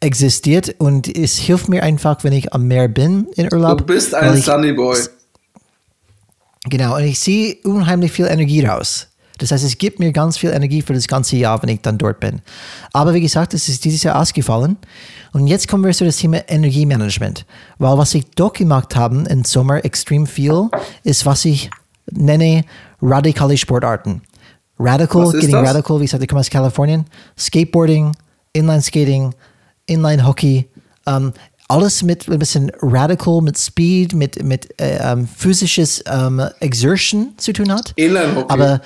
existiert 0.00 0.74
und 0.78 1.08
es 1.16 1.36
hilft 1.38 1.68
mir 1.68 1.82
einfach, 1.82 2.22
wenn 2.22 2.32
ich 2.32 2.52
am 2.52 2.66
Meer 2.66 2.88
bin 2.88 3.26
in 3.34 3.52
Urlaub. 3.52 3.78
Du 3.78 3.84
bist 3.84 4.14
ein 4.14 4.36
Sunny 4.36 4.72
Boy. 4.72 4.98
Genau, 6.64 6.96
und 6.96 7.04
ich 7.04 7.18
sehe 7.18 7.56
unheimlich 7.64 8.12
viel 8.12 8.26
Energie 8.26 8.64
raus. 8.64 9.08
Das 9.38 9.50
heißt, 9.50 9.64
es 9.64 9.78
gibt 9.78 9.98
mir 9.98 10.12
ganz 10.12 10.38
viel 10.38 10.50
Energie 10.50 10.82
für 10.82 10.92
das 10.92 11.08
ganze 11.08 11.36
Jahr, 11.36 11.60
wenn 11.62 11.68
ich 11.68 11.80
dann 11.80 11.98
dort 11.98 12.20
bin. 12.20 12.40
Aber 12.92 13.12
wie 13.14 13.20
gesagt, 13.20 13.54
es 13.54 13.68
ist 13.68 13.84
dieses 13.84 14.04
Jahr 14.04 14.20
ausgefallen. 14.20 14.76
Und 15.32 15.48
jetzt 15.48 15.66
kommen 15.66 15.84
wir 15.84 15.92
zu 15.92 16.04
das 16.04 16.18
Thema 16.18 16.48
Energiemanagement. 16.48 17.44
Weil 17.78 17.98
was 17.98 18.14
ich 18.14 18.30
dort 18.36 18.56
gemacht 18.56 18.94
habe 18.94 19.24
im 19.28 19.44
Sommer 19.44 19.84
extrem 19.84 20.26
viel, 20.26 20.68
ist, 21.02 21.26
was 21.26 21.44
ich 21.44 21.70
nenne 22.10 22.64
radikale 23.00 23.56
Sportarten. 23.56 24.22
Radical, 24.78 25.32
getting 25.32 25.50
das? 25.50 25.68
radical, 25.68 25.98
wie 25.98 26.04
gesagt, 26.04 26.22
ich 26.22 26.28
komme 26.28 26.40
aus 26.40 26.50
Kalifornien. 26.50 27.06
Skateboarding, 27.36 28.12
Inline-Skating, 28.52 29.34
Inline-Hockey, 29.86 30.68
um, 31.06 31.32
alles 31.72 32.02
mit 32.02 32.28
ein 32.28 32.38
bisschen 32.38 32.70
radical, 32.82 33.40
mit 33.40 33.56
Speed, 33.56 34.14
mit, 34.14 34.42
mit 34.42 34.78
äh, 34.80 34.98
ähm, 35.00 35.26
physisches 35.26 36.04
ähm, 36.06 36.42
Exertion 36.60 37.32
zu 37.38 37.52
tun 37.52 37.72
hat. 37.72 37.92
Inline-Hockey. 37.96 38.52
Aber 38.52 38.80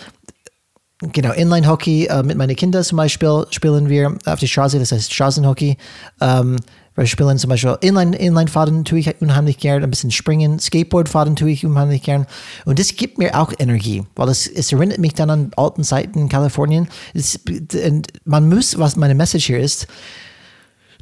Genau, 1.13 1.33
Inline-Hockey 1.33 2.07
äh, 2.07 2.23
mit 2.23 2.39
meinen 2.39 2.57
Kindern 2.57 2.83
zum 2.83 2.97
Beispiel 2.97 3.45
spielen 3.51 3.91
wir 3.91 4.17
auf 4.25 4.39
die 4.39 4.49
Straße, 4.49 4.79
das 4.79 4.93
heißt 4.93 5.13
Straßenhockey. 5.13 5.77
Ähm, 6.23 6.57
wir 6.95 7.05
spielen 7.05 7.37
zum 7.37 7.51
Beispiel 7.51 7.77
Inline, 7.83 8.17
Inline-Faden 8.17 8.87
tue 8.87 9.01
ich 9.01 9.21
unheimlich 9.21 9.59
gern, 9.59 9.85
ein 9.85 9.91
bisschen 9.91 10.11
Springen, 10.11 10.59
Skateboard-Faden 10.59 11.37
tue 11.37 11.51
ich 11.51 11.67
unheimlich 11.67 12.03
gern. 12.03 12.27
Und 12.65 12.79
das 12.79 12.97
gibt 12.97 13.19
mir 13.19 13.39
auch 13.39 13.53
Energie, 13.59 14.05
weil 14.15 14.31
es, 14.31 14.47
es 14.47 14.73
erinnert 14.73 14.97
mich 14.97 15.13
dann 15.13 15.29
an 15.29 15.51
alten 15.57 15.85
Zeiten 15.85 16.19
in 16.19 16.29
Kalifornien. 16.31 16.89
Es, 17.13 17.41
man 18.25 18.49
muss, 18.49 18.79
was 18.79 18.97
meine 18.97 19.15
Message 19.15 19.45
hier 19.45 19.61
ist, 19.61 19.89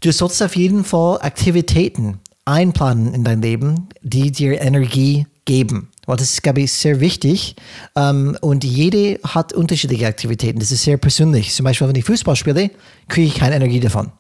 du 0.05 0.13
sollst 0.13 0.43
auf 0.43 0.57
jeden 0.57 0.85
Fall 0.85 1.19
Aktivitäten 1.23 2.21
einplanen 2.45 3.15
in 3.15 3.25
dein 3.25 3.41
Leben, 3.41 3.89
die 4.03 4.31
dir 4.31 4.61
Energie 4.61 5.27
geben. 5.47 5.91
Weil 6.07 6.17
das 6.19 6.33
ist, 6.33 6.43
glaube 6.43 6.61
ich, 6.61 6.73
sehr 6.73 7.01
wichtig. 7.01 7.57
Ähm, 7.97 8.37
und 8.43 8.65
jede 8.65 9.19
hat 9.25 9.55
unterschiedliche 9.55 10.07
Aktivitäten. 10.07 10.59
Das 10.59 10.71
ist 10.71 10.83
sehr 10.83 10.99
persönlich. 10.99 11.55
Zum 11.55 11.65
Beispiel, 11.65 11.89
wenn 11.89 11.97
ich 11.97 12.05
Fußball 12.05 12.37
spiele, 12.37 12.71
kriege 13.09 13.29
ich 13.29 13.35
keine 13.35 13.57
Energie 13.57 13.81
davon. 13.81 14.13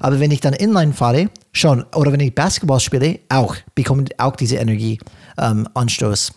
Aber 0.00 0.20
wenn 0.20 0.30
ich 0.30 0.40
dann 0.40 0.52
Inline 0.52 0.92
fahre, 0.92 1.30
schon, 1.52 1.84
oder 1.94 2.12
wenn 2.12 2.20
ich 2.20 2.34
Basketball 2.34 2.80
spiele, 2.80 3.20
auch, 3.30 3.56
bekomme 3.74 4.04
ich 4.04 4.20
auch 4.20 4.36
diese 4.36 4.56
Energieanstoß. 4.56 6.32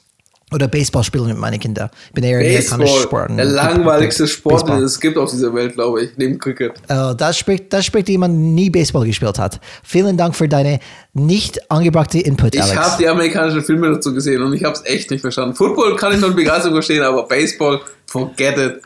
Oder 0.56 0.70
Baseball 0.70 1.04
spielen 1.04 1.28
mit 1.28 1.38
meinen 1.38 1.60
Kindern. 1.60 1.90
Ich 2.08 2.14
bin 2.14 2.24
eher 2.24 2.40
Baseball, 2.40 2.88
Sporten. 2.88 3.36
Der 3.36 3.46
langweiligste 3.46 4.26
Sport, 4.26 4.70
den 4.70 4.84
es 4.84 4.98
gibt 5.02 5.18
auf 5.18 5.30
dieser 5.30 5.54
Welt, 5.54 5.74
glaube 5.74 6.04
ich, 6.04 6.12
neben 6.16 6.40
Cricket. 6.40 6.72
Uh, 6.90 7.14
das, 7.14 7.38
spricht, 7.38 7.74
das 7.74 7.86
spricht 7.86 8.08
jemand, 8.08 8.36
nie 8.36 8.70
Baseball 8.70 9.06
gespielt 9.06 9.38
hat. 9.38 9.60
Vielen 9.84 10.16
Dank 10.16 10.34
für 10.34 10.48
deine 10.48 10.80
nicht 11.14 11.70
angebrachte 11.70 12.20
Input, 12.20 12.56
ich 12.56 12.62
Alex. 12.62 12.74
Ich 12.74 12.80
habe 12.82 13.04
die 13.04 13.08
amerikanischen 13.10 13.64
Filme 13.64 13.92
dazu 13.92 14.14
gesehen 14.14 14.42
und 14.42 14.54
ich 14.54 14.64
habe 14.64 14.76
es 14.76 14.86
echt 14.86 15.12
nicht 15.12 15.20
verstanden. 15.20 15.56
Football 15.56 15.98
kann 15.98 16.14
ich 16.14 16.22
noch 16.22 16.34
Begeisterung 16.34 16.76
verstehen, 16.76 17.04
aber 17.04 17.28
Baseball, 17.28 17.82
forget 18.08 18.58
it. 18.58 18.82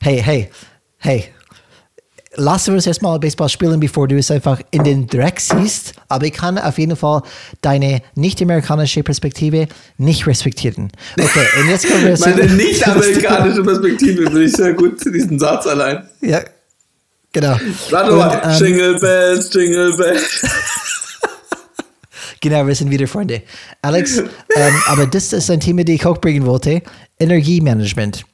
Hey, 0.00 0.22
hey, 0.22 0.48
hey, 0.98 1.24
lassen 2.36 2.68
wir 2.68 2.74
uns 2.74 2.86
erstmal 2.86 3.18
Baseball 3.18 3.48
spielen, 3.48 3.80
bevor 3.80 4.08
du 4.08 4.16
es 4.16 4.30
einfach 4.30 4.60
in 4.70 4.84
den 4.84 5.06
Dreck 5.06 5.40
siehst. 5.40 5.94
Aber 6.08 6.26
ich 6.26 6.32
kann 6.32 6.58
auf 6.58 6.78
jeden 6.78 6.96
Fall 6.96 7.22
deine 7.62 8.02
nicht-amerikanische 8.14 9.02
Perspektive 9.02 9.66
nicht 9.98 10.26
respektieren. 10.26 10.90
Okay, 11.18 11.46
und 11.60 11.68
jetzt 11.68 11.88
kommen 11.88 12.04
wir 12.04 12.14
zu. 12.16 12.28
Meine 12.28 12.44
nicht-amerikanische 12.52 13.62
Perspektive 13.62 14.22
finde 14.24 14.44
ich 14.44 14.52
sehr 14.52 14.74
gut, 14.74 15.04
diesen 15.04 15.38
Satz 15.38 15.66
allein. 15.66 16.08
Ja, 16.20 16.42
genau. 17.32 17.58
Warte 17.90 18.12
mal, 18.12 18.40
ähm, 18.44 18.64
Jingle 18.64 18.98
Bells, 19.00 19.52
Jingle 19.52 19.96
Bells. 19.96 20.42
genau, 22.40 22.66
wir 22.66 22.74
sind 22.74 22.90
wieder 22.90 23.06
Freunde. 23.06 23.42
Alex, 23.82 24.18
ähm, 24.18 24.74
aber 24.86 25.06
das 25.06 25.32
ist 25.32 25.50
ein 25.50 25.60
Thema, 25.60 25.84
das 25.84 25.94
ich 25.94 26.06
auch 26.06 26.18
bringen 26.18 26.46
wollte: 26.46 26.82
Energiemanagement. 27.18 28.24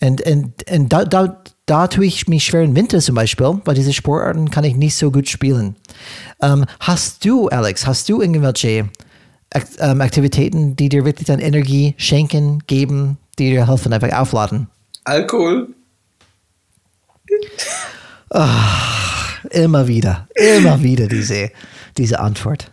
Und, 0.00 0.20
und, 0.22 0.52
und 0.68 0.88
da, 0.88 1.04
da, 1.04 1.42
da 1.66 1.86
tue 1.86 2.06
ich 2.06 2.28
mich 2.28 2.44
schwer 2.44 2.62
im 2.62 2.74
Winter 2.74 3.00
zum 3.00 3.14
Beispiel, 3.14 3.60
weil 3.64 3.74
diese 3.74 3.92
Sportarten 3.92 4.50
kann 4.50 4.64
ich 4.64 4.74
nicht 4.74 4.96
so 4.96 5.10
gut 5.10 5.28
spielen. 5.28 5.76
Ähm, 6.40 6.64
hast 6.80 7.24
du, 7.24 7.48
Alex, 7.48 7.86
hast 7.86 8.08
du 8.08 8.20
irgendwelche 8.20 8.88
ähm, 9.78 10.00
Aktivitäten, 10.00 10.76
die 10.76 10.88
dir 10.88 11.04
wirklich 11.04 11.26
dann 11.26 11.38
Energie 11.38 11.94
schenken, 11.98 12.62
geben, 12.66 13.18
die 13.38 13.50
dir 13.50 13.68
helfen, 13.68 13.92
einfach 13.92 14.12
aufladen? 14.12 14.68
Alkohol. 15.04 15.68
Oh, 18.30 18.46
immer 19.50 19.86
wieder, 19.86 20.28
immer 20.34 20.82
wieder 20.82 21.06
diese, 21.06 21.50
diese 21.96 22.18
Antwort. 22.18 22.70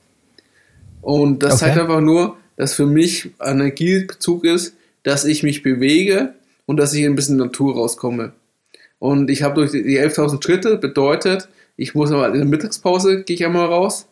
Und 1.01 1.41
das 1.41 1.53
okay. 1.53 1.67
zeigt 1.67 1.79
einfach 1.79 2.01
nur, 2.01 2.35
dass 2.57 2.73
für 2.73 2.85
mich 2.85 3.31
Energiebezug 3.41 4.43
ist, 4.43 4.75
dass 5.03 5.23
ich 5.23 5.41
mich 5.41 5.63
bewege 5.63 6.33
und 6.65 6.75
dass 6.75 6.93
ich 6.93 7.05
ein 7.05 7.15
bisschen 7.15 7.37
Natur 7.37 7.75
rauskomme. 7.75 8.33
Und 8.99 9.29
ich 9.29 9.41
habe 9.41 9.55
durch 9.55 9.71
die 9.71 9.97
11.000 9.97 10.43
Schritte 10.43 10.75
bedeutet, 10.75 11.47
ich 11.79 11.95
muss 11.95 12.11
aber 12.11 12.27
in 12.27 12.33
der 12.33 12.45
Mittagspause 12.45 13.23
gehe 13.23 13.35
ich 13.35 13.45
einmal 13.45 13.67
raus, 13.67 14.07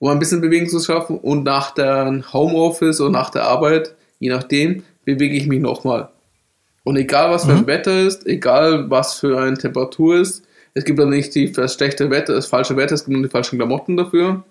um 0.00 0.08
ein 0.08 0.18
bisschen 0.18 0.40
Bewegung 0.40 0.68
zu 0.68 0.80
schaffen 0.80 1.18
und 1.18 1.44
nach 1.44 1.70
der 1.72 2.24
Homeoffice 2.32 2.98
und 2.98 3.12
nach 3.12 3.30
der 3.30 3.44
Arbeit, 3.44 3.94
je 4.18 4.30
nachdem, 4.30 4.82
bewege 5.04 5.36
ich 5.36 5.46
mich 5.46 5.60
nochmal. 5.60 6.08
Und 6.82 6.96
egal 6.96 7.30
was 7.30 7.44
für 7.44 7.52
ein 7.52 7.62
mhm. 7.62 7.66
Wetter 7.68 8.00
ist, 8.00 8.26
egal 8.26 8.90
was 8.90 9.20
für 9.20 9.40
eine 9.40 9.56
Temperatur 9.56 10.16
ist, 10.16 10.44
es 10.74 10.84
gibt 10.84 10.98
ja 10.98 11.06
nicht 11.06 11.32
die, 11.36 11.52
das 11.52 11.74
schlechte 11.74 12.10
Wetter, 12.10 12.34
das 12.34 12.46
falsche 12.46 12.76
Wetter, 12.76 12.94
es 12.94 13.04
gibt 13.04 13.14
nur 13.14 13.22
die 13.22 13.30
falschen 13.30 13.56
Klamotten 13.56 13.96
dafür. 13.96 14.42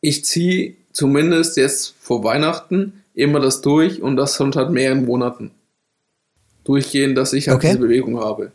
Ich 0.00 0.24
ziehe 0.24 0.76
zumindest 0.92 1.56
jetzt 1.56 1.96
vor 1.98 2.22
Weihnachten 2.22 3.02
immer 3.14 3.40
das 3.40 3.62
durch 3.62 4.00
und 4.00 4.16
das 4.16 4.36
schon 4.36 4.52
seit 4.52 4.70
mehreren 4.70 5.06
Monaten 5.06 5.50
durchgehen, 6.62 7.16
dass 7.16 7.32
ich 7.32 7.48
halt 7.48 7.56
okay. 7.56 7.66
diese 7.68 7.80
Bewegung 7.80 8.20
habe. 8.20 8.52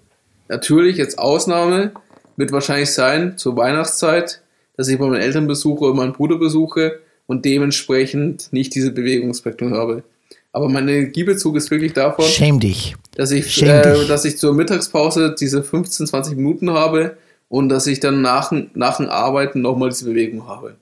Natürlich, 0.47 0.97
jetzt 0.97 1.19
Ausnahme 1.19 1.91
wird 2.35 2.51
wahrscheinlich 2.51 2.91
sein 2.91 3.37
zur 3.37 3.57
Weihnachtszeit, 3.57 4.41
dass 4.75 4.87
ich 4.87 4.97
bei 4.97 5.07
meinen 5.07 5.21
Eltern 5.21 5.47
besuche 5.47 5.85
oder 5.85 5.93
meinen 5.95 6.13
Bruder 6.13 6.37
besuche 6.37 6.99
und 7.25 7.45
dementsprechend 7.45 8.51
nicht 8.53 8.75
diese 8.75 8.91
Bewegungsspektrum 8.91 9.73
habe. 9.73 10.03
Aber 10.51 10.69
mein 10.69 10.87
Energiebezug 10.87 11.55
ist 11.55 11.69
wirklich 11.69 11.93
davon, 11.93 12.25
Schäm 12.25 12.59
dich. 12.59 12.95
Dass, 13.15 13.31
ich, 13.31 13.61
äh, 13.61 14.07
dass 14.07 14.25
ich 14.25 14.37
zur 14.37 14.53
Mittagspause 14.53 15.35
diese 15.37 15.63
15, 15.63 16.07
20 16.07 16.35
Minuten 16.35 16.71
habe 16.71 17.17
und 17.49 17.69
dass 17.69 17.87
ich 17.87 17.99
dann 17.99 18.21
nach, 18.21 18.51
nach 18.73 18.97
dem 18.97 19.09
Arbeiten 19.09 19.61
nochmal 19.61 19.89
diese 19.89 20.05
Bewegung 20.05 20.47
habe. 20.47 20.75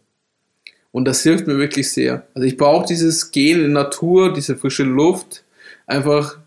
Und 0.92 1.06
das 1.06 1.24
hilft 1.24 1.48
mir 1.48 1.58
wirklich 1.58 1.92
sehr. 1.92 2.26
Also 2.34 2.48
ich 2.48 2.56
brauche 2.56 2.86
dieses 2.88 3.32
Gehen 3.32 3.64
in 3.64 3.74
Natur, 3.74 4.32
diese 4.34 4.56
frische 4.56 4.84
Luft, 4.84 5.44
einfach 5.88 6.38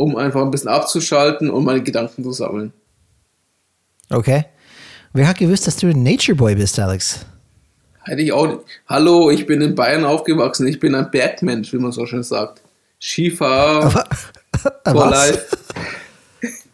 um 0.00 0.16
einfach 0.16 0.40
ein 0.40 0.50
bisschen 0.50 0.70
abzuschalten 0.70 1.50
und 1.50 1.62
meine 1.64 1.82
Gedanken 1.82 2.24
zu 2.24 2.32
sammeln. 2.32 2.72
Okay. 4.08 4.46
Wer 5.12 5.28
hat 5.28 5.38
gewusst, 5.38 5.66
dass 5.66 5.76
du 5.76 5.88
ein 5.88 6.02
Nature 6.02 6.36
Boy 6.36 6.54
bist, 6.54 6.78
Alex? 6.78 7.26
Hätte 8.04 8.22
ich 8.22 8.32
auch 8.32 8.46
nicht. 8.46 8.60
Hallo, 8.88 9.30
ich 9.30 9.44
bin 9.44 9.60
in 9.60 9.74
Bayern 9.74 10.06
aufgewachsen. 10.06 10.66
Ich 10.66 10.80
bin 10.80 10.94
ein 10.94 11.10
Bergmensch, 11.10 11.74
wie 11.74 11.76
man 11.76 11.92
so 11.92 12.06
schön 12.06 12.22
sagt. 12.22 12.62
Skifahrer. 12.98 14.06
for 14.86 15.10
life. 15.10 15.48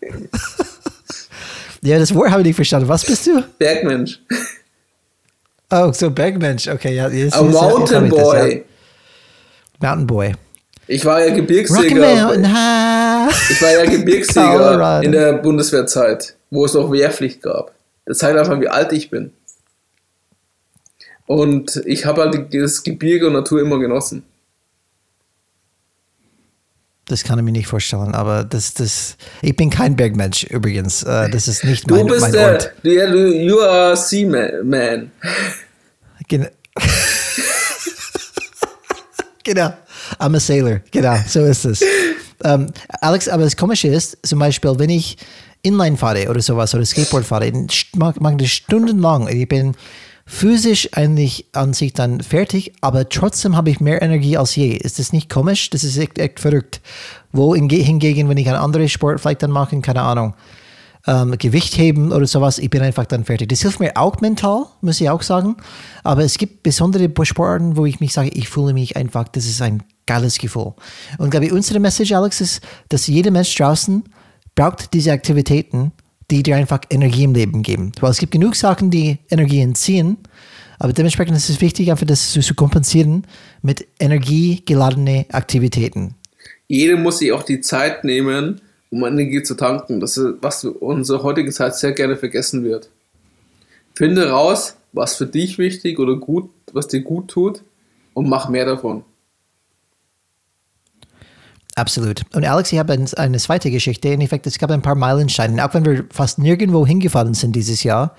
ja, 1.83 1.99
das 1.99 2.15
Wort 2.15 2.31
habe 2.31 2.43
ich 2.43 2.47
nicht 2.47 2.57
verstanden. 2.57 2.89
Was 2.89 3.05
bist 3.05 3.27
du? 3.27 3.43
Bergmensch. 3.59 4.21
Oh, 5.73 5.91
so 5.93 6.11
Bergmensch. 6.11 6.69
Okay, 6.69 6.95
ja. 6.95 7.09
Yes, 7.09 7.33
A 7.33 7.43
Mountain 7.43 8.09
Boy. 8.09 8.39
Das, 8.39 8.55
ja. 8.55 8.61
Mountain 9.81 10.07
Boy. 10.07 10.33
Ich 10.89 11.05
war 11.05 11.25
ja 11.25 11.35
Gebirgsjäger. 11.35 12.35
Ich 13.51 13.63
war 13.63 13.71
ja 13.73 13.85
Gebirgsjäger 13.85 15.03
in 15.05 15.13
der 15.13 15.35
Bundeswehrzeit, 15.35 16.37
wo 16.51 16.65
es 16.65 16.75
noch 16.75 16.93
Wehrpflicht 16.93 17.43
gab. 17.43 17.73
Das 18.05 18.19
zeigt 18.19 18.39
einfach, 18.39 18.61
wie 18.61 18.69
alt 18.69 18.93
ich 18.93 19.11
bin. 19.11 19.33
Und 21.27 21.83
ich 21.87 22.07
habe 22.07 22.23
halt 22.23 22.55
das 22.55 22.85
Gebirge 22.85 23.27
und 23.27 23.33
Natur 23.33 23.61
immer 23.61 23.79
genossen. 23.81 24.23
Das 27.09 27.23
kann 27.23 27.39
ich 27.39 27.45
mir 27.45 27.53
nicht 27.53 27.69
vorstellen, 27.69 28.15
aber 28.15 28.43
das, 28.43 28.75
das, 28.75 29.17
ich 29.41 29.55
bin 29.55 29.71
kein 29.71 29.95
Bergmensch 29.95 30.43
übrigens. 30.45 31.05
Äh, 31.05 31.31
das 31.31 31.47
ist 31.47 31.65
nicht 31.65 31.89
mein, 31.89 32.07
du 32.07 32.15
bist 32.15 32.23
mein 32.23 32.33
der, 32.33 32.53
Ort. 32.53 32.73
Der, 32.85 33.11
du, 33.11 33.33
you 33.33 33.61
are 33.61 33.93
a 33.93 33.97
sea 33.97 34.29
man. 34.63 35.11
Genau. 36.29 36.49
genau. 39.45 39.73
I'm 40.19 40.35
a 40.37 40.41
sailor. 40.41 40.83
Genau, 40.91 41.17
so 41.27 41.45
ist 41.45 41.65
es. 41.65 41.83
Um, 42.45 42.67
Alex, 43.01 43.29
aber 43.29 43.45
das 43.45 43.57
Komische 43.57 43.89
ist, 43.89 44.19
zum 44.23 44.39
Beispiel, 44.39 44.79
wenn 44.79 44.91
ich 44.91 45.17
Inline 45.63 45.97
fahre 45.97 46.29
oder 46.29 46.41
sowas 46.41 46.75
oder 46.75 46.85
Skateboard 46.85 47.25
fahre, 47.25 47.51
mag, 47.95 48.21
mag 48.21 48.39
das 48.39 48.51
stundenlang. 48.51 49.29
Ich 49.29 49.49
bin 49.49 49.75
physisch 50.27 50.89
eigentlich 50.93 51.47
an 51.53 51.73
sich 51.73 51.93
dann 51.93 52.21
fertig, 52.21 52.73
aber 52.81 53.09
trotzdem 53.09 53.57
habe 53.57 53.71
ich 53.71 53.81
mehr 53.81 54.03
Energie 54.03 54.37
als 54.37 54.57
je. 54.57 54.73
Ist 54.73 54.99
das 54.99 55.13
nicht 55.13 55.31
komisch? 55.31 55.71
Das 55.71 55.85
ist 55.85 55.97
echt, 55.97 56.19
echt 56.19 56.41
verrückt. 56.41 56.81
Wo 57.33 57.55
hingegen, 57.55 58.29
wenn 58.29 58.37
ich 58.37 58.49
einen 58.49 58.59
anderen 58.59 58.89
Sport 58.89 59.21
vielleicht 59.21 59.43
dann 59.43 59.51
mache, 59.51 59.81
keine 59.81 60.03
Ahnung, 60.03 60.35
ähm, 61.07 61.37
Gewicht 61.39 61.79
heben 61.79 62.13
oder 62.13 62.27
sowas, 62.27 62.59
ich 62.59 62.71
bin 62.71 62.83
einfach 62.83 63.07
dann 63.07 63.25
fertig. 63.25 63.49
Das 63.49 63.63
hilft 63.63 63.81
mir 63.81 63.97
auch 63.97 64.21
mental, 64.21 64.67
muss 64.81 65.01
ich 65.01 65.09
auch 65.09 65.23
sagen. 65.23 65.57
Aber 66.03 66.25
es 66.25 66.39
gibt 66.39 66.63
besondere 66.63 67.11
Sportarten, 67.25 67.77
wo 67.77 67.87
ich 67.87 68.01
mich 68.01 68.13
sage, 68.13 68.31
ich 68.31 68.49
fühle 68.49 68.73
mich 68.73 68.97
einfach, 68.97 69.29
das 69.29 69.47
ist 69.47 69.63
ein 69.63 69.83
geiles 70.07 70.39
Gefühl. 70.39 70.75
Und 71.19 71.31
glaube 71.31 71.47
ich, 71.47 71.53
unsere 71.53 71.81
Message, 71.81 72.13
Alex, 72.13 72.41
ist, 72.41 72.61
dass 72.89 73.07
jeder 73.07 73.31
Mensch 73.31 73.55
draußen 73.55 74.05
braucht 74.55 74.93
diese 74.95 75.13
Aktivitäten, 75.13 75.93
die 76.31 76.43
dir 76.43 76.57
einfach 76.57 76.81
Energie 76.91 77.25
im 77.25 77.35
Leben 77.35 77.63
geben. 77.63 77.93
Weil 78.01 78.11
es 78.11 78.19
gibt 78.19 78.33
genug 78.33 78.57
Sachen, 78.57 78.91
die 78.91 79.19
Energie 79.31 79.61
entziehen, 79.61 80.19
aber 80.79 80.93
dementsprechend 80.93 81.37
ist 81.37 81.49
es 81.49 81.61
wichtig, 81.61 81.91
einfach 81.91 82.07
das 82.07 82.33
zu 82.33 82.55
kompensieren 82.55 83.27
mit 83.63 83.87
energiegeladene 83.99 85.27
Aktivitäten. 85.31 86.15
Jeder 86.69 86.97
muss 86.97 87.19
sich 87.19 87.33
auch 87.33 87.45
die 87.45 87.61
Zeit 87.61 88.05
nehmen, 88.05 88.61
um 88.91 89.05
Energie 89.05 89.43
zu 89.43 89.55
tanken. 89.55 90.01
Das 90.01 90.17
ist, 90.17 90.37
was 90.41 90.65
unsere 90.65 91.23
heutige 91.23 91.51
Zeit 91.51 91.77
sehr 91.77 91.93
gerne 91.93 92.17
vergessen 92.17 92.65
wird. 92.65 92.91
Finde 93.95 94.31
raus, 94.31 94.77
was 94.93 95.17
für 95.17 95.27
dich 95.27 95.59
wichtig 95.59 95.99
oder 95.99 96.17
gut, 96.17 96.51
was 96.73 96.89
dir 96.89 97.01
gut 97.01 97.29
tut 97.29 97.63
und 98.15 98.29
mach 98.29 98.49
mehr 98.49 98.67
davon. 98.67 99.05
Absolut. 101.75 102.23
Und 102.35 102.45
Alex, 102.47 102.73
ich 102.73 102.79
habe 102.79 102.99
eine 103.17 103.39
zweite 103.39 103.71
Geschichte. 103.71 104.09
In 104.09 104.23
Effekt, 104.23 104.47
es 104.47 104.59
gab 104.59 104.71
ein 104.71 104.81
paar 104.81 104.95
Meilensteine. 104.95 105.63
Auch 105.63 105.75
wenn 105.75 105.85
wir 105.85 106.07
fast 106.11 106.39
nirgendwo 106.39 106.87
hingefahren 106.87 107.35
sind 107.35 107.55
dieses 107.55 107.83
Jahr, 107.83 108.17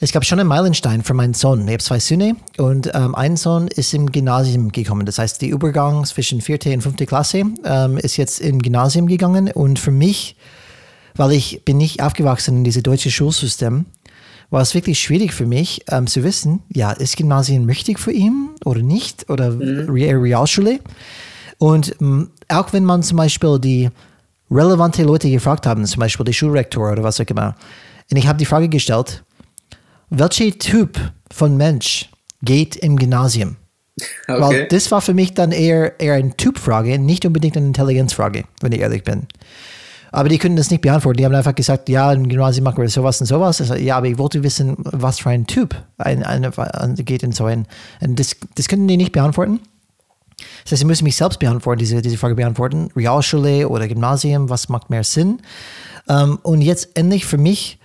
es 0.00 0.12
gab 0.12 0.24
schon 0.24 0.38
einen 0.38 0.48
Meilenstein 0.48 1.02
für 1.02 1.14
meinen 1.14 1.34
Sohn. 1.34 1.66
Ich 1.66 1.72
habe 1.72 1.82
zwei 1.82 1.98
Söhne 1.98 2.36
und 2.56 2.90
ähm, 2.94 3.16
ein 3.16 3.36
Sohn 3.36 3.66
ist 3.66 3.92
im 3.94 4.12
Gymnasium 4.12 4.70
gekommen. 4.70 5.04
Das 5.06 5.18
heißt, 5.18 5.42
der 5.42 5.48
Übergang 5.48 6.04
zwischen 6.04 6.40
vierte 6.40 6.72
und 6.72 6.82
fünfte 6.82 7.04
Klasse 7.04 7.42
ähm, 7.64 7.98
ist 7.98 8.16
jetzt 8.16 8.40
im 8.40 8.60
Gymnasium 8.60 9.08
gegangen. 9.08 9.50
Und 9.50 9.80
für 9.80 9.90
mich, 9.90 10.36
weil 11.16 11.32
ich 11.32 11.64
bin 11.64 11.78
nicht 11.78 12.00
aufgewachsen 12.00 12.58
in 12.58 12.64
diesem 12.64 12.84
deutschen 12.84 13.10
Schulsystem, 13.10 13.86
war 14.50 14.62
es 14.62 14.74
wirklich 14.74 15.00
schwierig 15.00 15.34
für 15.34 15.46
mich 15.46 15.82
ähm, 15.90 16.06
zu 16.06 16.22
wissen, 16.22 16.60
ja, 16.72 16.92
ist 16.92 17.16
Gymnasium 17.16 17.66
richtig 17.66 17.98
für 17.98 18.12
ihn 18.12 18.50
oder 18.64 18.82
nicht 18.82 19.28
oder 19.28 19.50
mhm. 19.50 19.90
Realschule? 19.90 20.78
Und 21.58 21.96
ähm, 22.00 22.30
auch 22.48 22.72
wenn 22.72 22.84
man 22.84 23.02
zum 23.02 23.16
Beispiel 23.16 23.58
die 23.58 23.90
relevante 24.48 25.02
Leute 25.02 25.28
gefragt 25.28 25.66
haben, 25.66 25.84
zum 25.86 25.98
Beispiel 25.98 26.24
die 26.24 26.32
Schulrektor 26.32 26.92
oder 26.92 27.02
was 27.02 27.20
auch 27.20 27.26
immer, 27.26 27.56
und 28.10 28.16
ich 28.16 28.26
habe 28.26 28.38
die 28.38 28.46
Frage 28.46 28.68
gestellt, 28.70 29.22
welcher 30.10 30.50
Typ 30.58 30.98
von 31.30 31.56
Mensch 31.56 32.10
geht 32.42 32.76
im 32.76 32.96
Gymnasium? 32.96 33.56
Okay. 34.28 34.40
Weil 34.40 34.68
das 34.68 34.90
war 34.90 35.00
für 35.00 35.14
mich 35.14 35.34
dann 35.34 35.52
eher, 35.52 35.98
eher 36.00 36.14
eine 36.14 36.36
Typfrage, 36.36 36.98
nicht 36.98 37.24
unbedingt 37.26 37.56
eine 37.56 37.66
Intelligenzfrage, 37.66 38.44
wenn 38.60 38.72
ich 38.72 38.80
ehrlich 38.80 39.02
bin. 39.02 39.26
Aber 40.10 40.28
die 40.28 40.38
können 40.38 40.56
das 40.56 40.70
nicht 40.70 40.80
beantworten. 40.80 41.18
Die 41.18 41.24
haben 41.24 41.34
einfach 41.34 41.54
gesagt, 41.54 41.88
ja, 41.88 42.12
im 42.12 42.28
Gymnasium 42.28 42.64
machen 42.64 42.80
wir 42.80 42.88
sowas 42.88 43.20
und 43.20 43.26
sowas. 43.26 43.60
Also, 43.60 43.74
ja, 43.74 43.96
aber 43.96 44.06
ich 44.06 44.18
wollte 44.18 44.42
wissen, 44.42 44.76
was 44.78 45.18
für 45.18 45.30
ein 45.30 45.46
Typ 45.46 45.74
ein, 45.98 46.22
ein, 46.22 46.44
ein, 46.44 46.94
geht 46.94 47.22
in 47.22 47.32
so 47.32 47.44
ein. 47.44 47.66
Und 48.00 48.18
das, 48.18 48.36
das 48.54 48.68
können 48.68 48.88
die 48.88 48.96
nicht 48.96 49.12
beantworten. 49.12 49.60
Das 50.64 50.72
heißt, 50.72 50.82
ich 50.82 50.88
muss 50.88 51.02
mich 51.02 51.16
selbst 51.16 51.38
beantworten, 51.40 51.80
diese, 51.80 52.00
diese 52.00 52.16
Frage 52.16 52.36
beantworten. 52.36 52.90
Realschule 52.96 53.68
oder 53.68 53.88
Gymnasium, 53.88 54.48
was 54.48 54.68
macht 54.68 54.88
mehr 54.88 55.04
Sinn? 55.04 55.40
Um, 56.06 56.16
ähm, 56.16 56.38
und 56.42 56.62
jetzt 56.62 56.96
endlich 56.96 57.26
für 57.26 57.36
mich, 57.36 57.77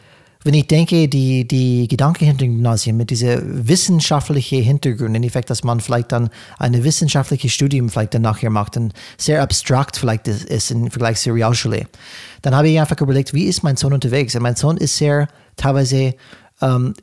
wenn 0.43 0.53
ich 0.53 0.67
denke, 0.67 1.07
die, 1.07 1.47
die 1.47 1.87
Gedanke 1.87 2.25
hinter 2.25 2.45
dem 2.45 2.55
Gymnasium 2.55 2.97
mit 2.97 3.09
dieser 3.09 3.39
wissenschaftlichen 3.43 4.61
Hintergrund, 4.61 5.15
in 5.15 5.23
Effekt, 5.23 5.49
dass 5.49 5.63
man 5.63 5.79
vielleicht 5.79 6.11
dann 6.11 6.29
ein 6.57 6.83
wissenschaftliches 6.83 7.51
Studium 7.51 7.89
vielleicht 7.89 8.13
dann 8.13 8.23
nachher 8.23 8.49
macht 8.49 8.77
und 8.77 8.93
sehr 9.17 9.41
abstrakt 9.41 9.97
vielleicht 9.97 10.27
ist 10.27 10.71
im 10.71 10.91
Vergleich 10.91 11.19
zur 11.19 11.35
Realschule, 11.35 11.87
dann 12.41 12.55
habe 12.55 12.69
ich 12.69 12.79
einfach 12.79 12.99
überlegt, 12.99 13.33
wie 13.33 13.45
ist 13.45 13.63
mein 13.63 13.77
Sohn 13.77 13.93
unterwegs? 13.93 14.35
Und 14.35 14.41
mein 14.41 14.55
Sohn 14.55 14.77
ist 14.77 14.97
sehr 14.97 15.27
teilweise 15.55 16.15
ähm, 16.61 16.93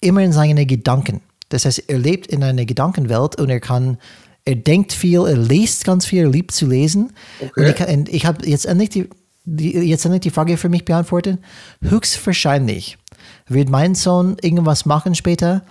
immer 0.00 0.22
in 0.22 0.32
seinen 0.32 0.66
Gedanken. 0.66 1.20
Das 1.48 1.64
heißt, 1.64 1.84
er 1.88 1.98
lebt 1.98 2.28
in 2.28 2.42
einer 2.42 2.64
Gedankenwelt 2.64 3.40
und 3.40 3.50
er 3.50 3.60
kann 3.60 3.98
er 4.44 4.56
denkt 4.56 4.92
viel, 4.92 5.20
er 5.20 5.38
liest 5.38 5.84
ganz 5.84 6.04
viel, 6.04 6.24
er 6.24 6.30
liebt 6.30 6.52
zu 6.52 6.66
lesen. 6.66 7.12
Okay. 7.40 7.94
Und 7.94 8.08
ich, 8.08 8.14
ich 8.14 8.26
habe 8.26 8.46
jetzt 8.46 8.66
endlich 8.66 8.90
die, 8.90 9.08
die, 9.44 9.72
jetzt 9.72 10.04
endlich 10.04 10.22
die 10.22 10.30
Frage 10.30 10.56
für 10.56 10.68
mich 10.68 10.84
beantwortet. 10.84 11.38
Höchstwahrscheinlich 11.82 12.98
wird 13.46 13.68
mein 13.68 13.94
Sohn 13.94 14.36
irgendwas 14.40 14.86
machen 14.86 15.14
später, 15.14 15.62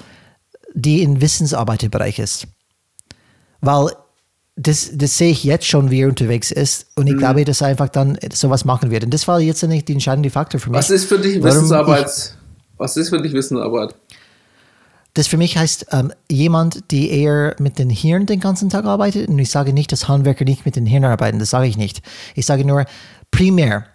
die 0.73 1.03
im 1.03 1.21
Wissensarbeiterbereich 1.21 2.19
ist. 2.19 2.47
Weil 3.61 3.91
das, 4.55 4.91
das 4.93 5.17
sehe 5.17 5.31
ich 5.31 5.43
jetzt 5.43 5.65
schon, 5.65 5.89
wie 5.89 6.01
er 6.01 6.09
unterwegs 6.09 6.51
ist. 6.51 6.87
Und 6.95 7.07
ich 7.07 7.13
mhm. 7.13 7.19
glaube, 7.19 7.45
dass 7.45 7.61
er 7.61 7.67
einfach 7.67 7.89
dann 7.89 8.17
sowas 8.31 8.65
machen 8.65 8.91
wird. 8.91 9.03
Und 9.03 9.13
das 9.13 9.27
war 9.27 9.39
jetzt 9.39 9.63
nicht 9.63 9.87
der 9.87 9.93
entscheidende 9.93 10.29
Faktor 10.29 10.59
für 10.59 10.69
mich. 10.69 10.77
Was 10.77 10.89
ist 10.89 11.05
für 11.05 11.17
dich 11.17 11.41
Wissensarbeit? 11.43 12.07
Ich, 12.07 12.33
was 12.77 12.97
ist 12.97 13.09
für 13.09 13.21
dich 13.21 13.33
Wissensarbeit? 13.33 13.95
Das 15.15 15.27
für 15.27 15.37
mich 15.37 15.57
heißt 15.57 15.87
ähm, 15.91 16.11
jemand, 16.29 16.91
die 16.91 17.11
eher 17.11 17.55
mit 17.59 17.77
dem 17.77 17.89
Hirn 17.89 18.25
den 18.25 18.39
ganzen 18.39 18.69
Tag 18.69 18.85
arbeitet. 18.85 19.29
Und 19.29 19.37
ich 19.37 19.49
sage 19.49 19.73
nicht, 19.73 19.91
dass 19.91 20.07
Handwerker 20.07 20.45
nicht 20.45 20.65
mit 20.65 20.75
dem 20.75 20.85
Hirn 20.85 21.05
arbeiten, 21.05 21.39
das 21.39 21.51
sage 21.51 21.67
ich 21.67 21.77
nicht. 21.77 22.01
Ich 22.35 22.45
sage 22.45 22.65
nur, 22.65 22.85
primär 23.33 23.87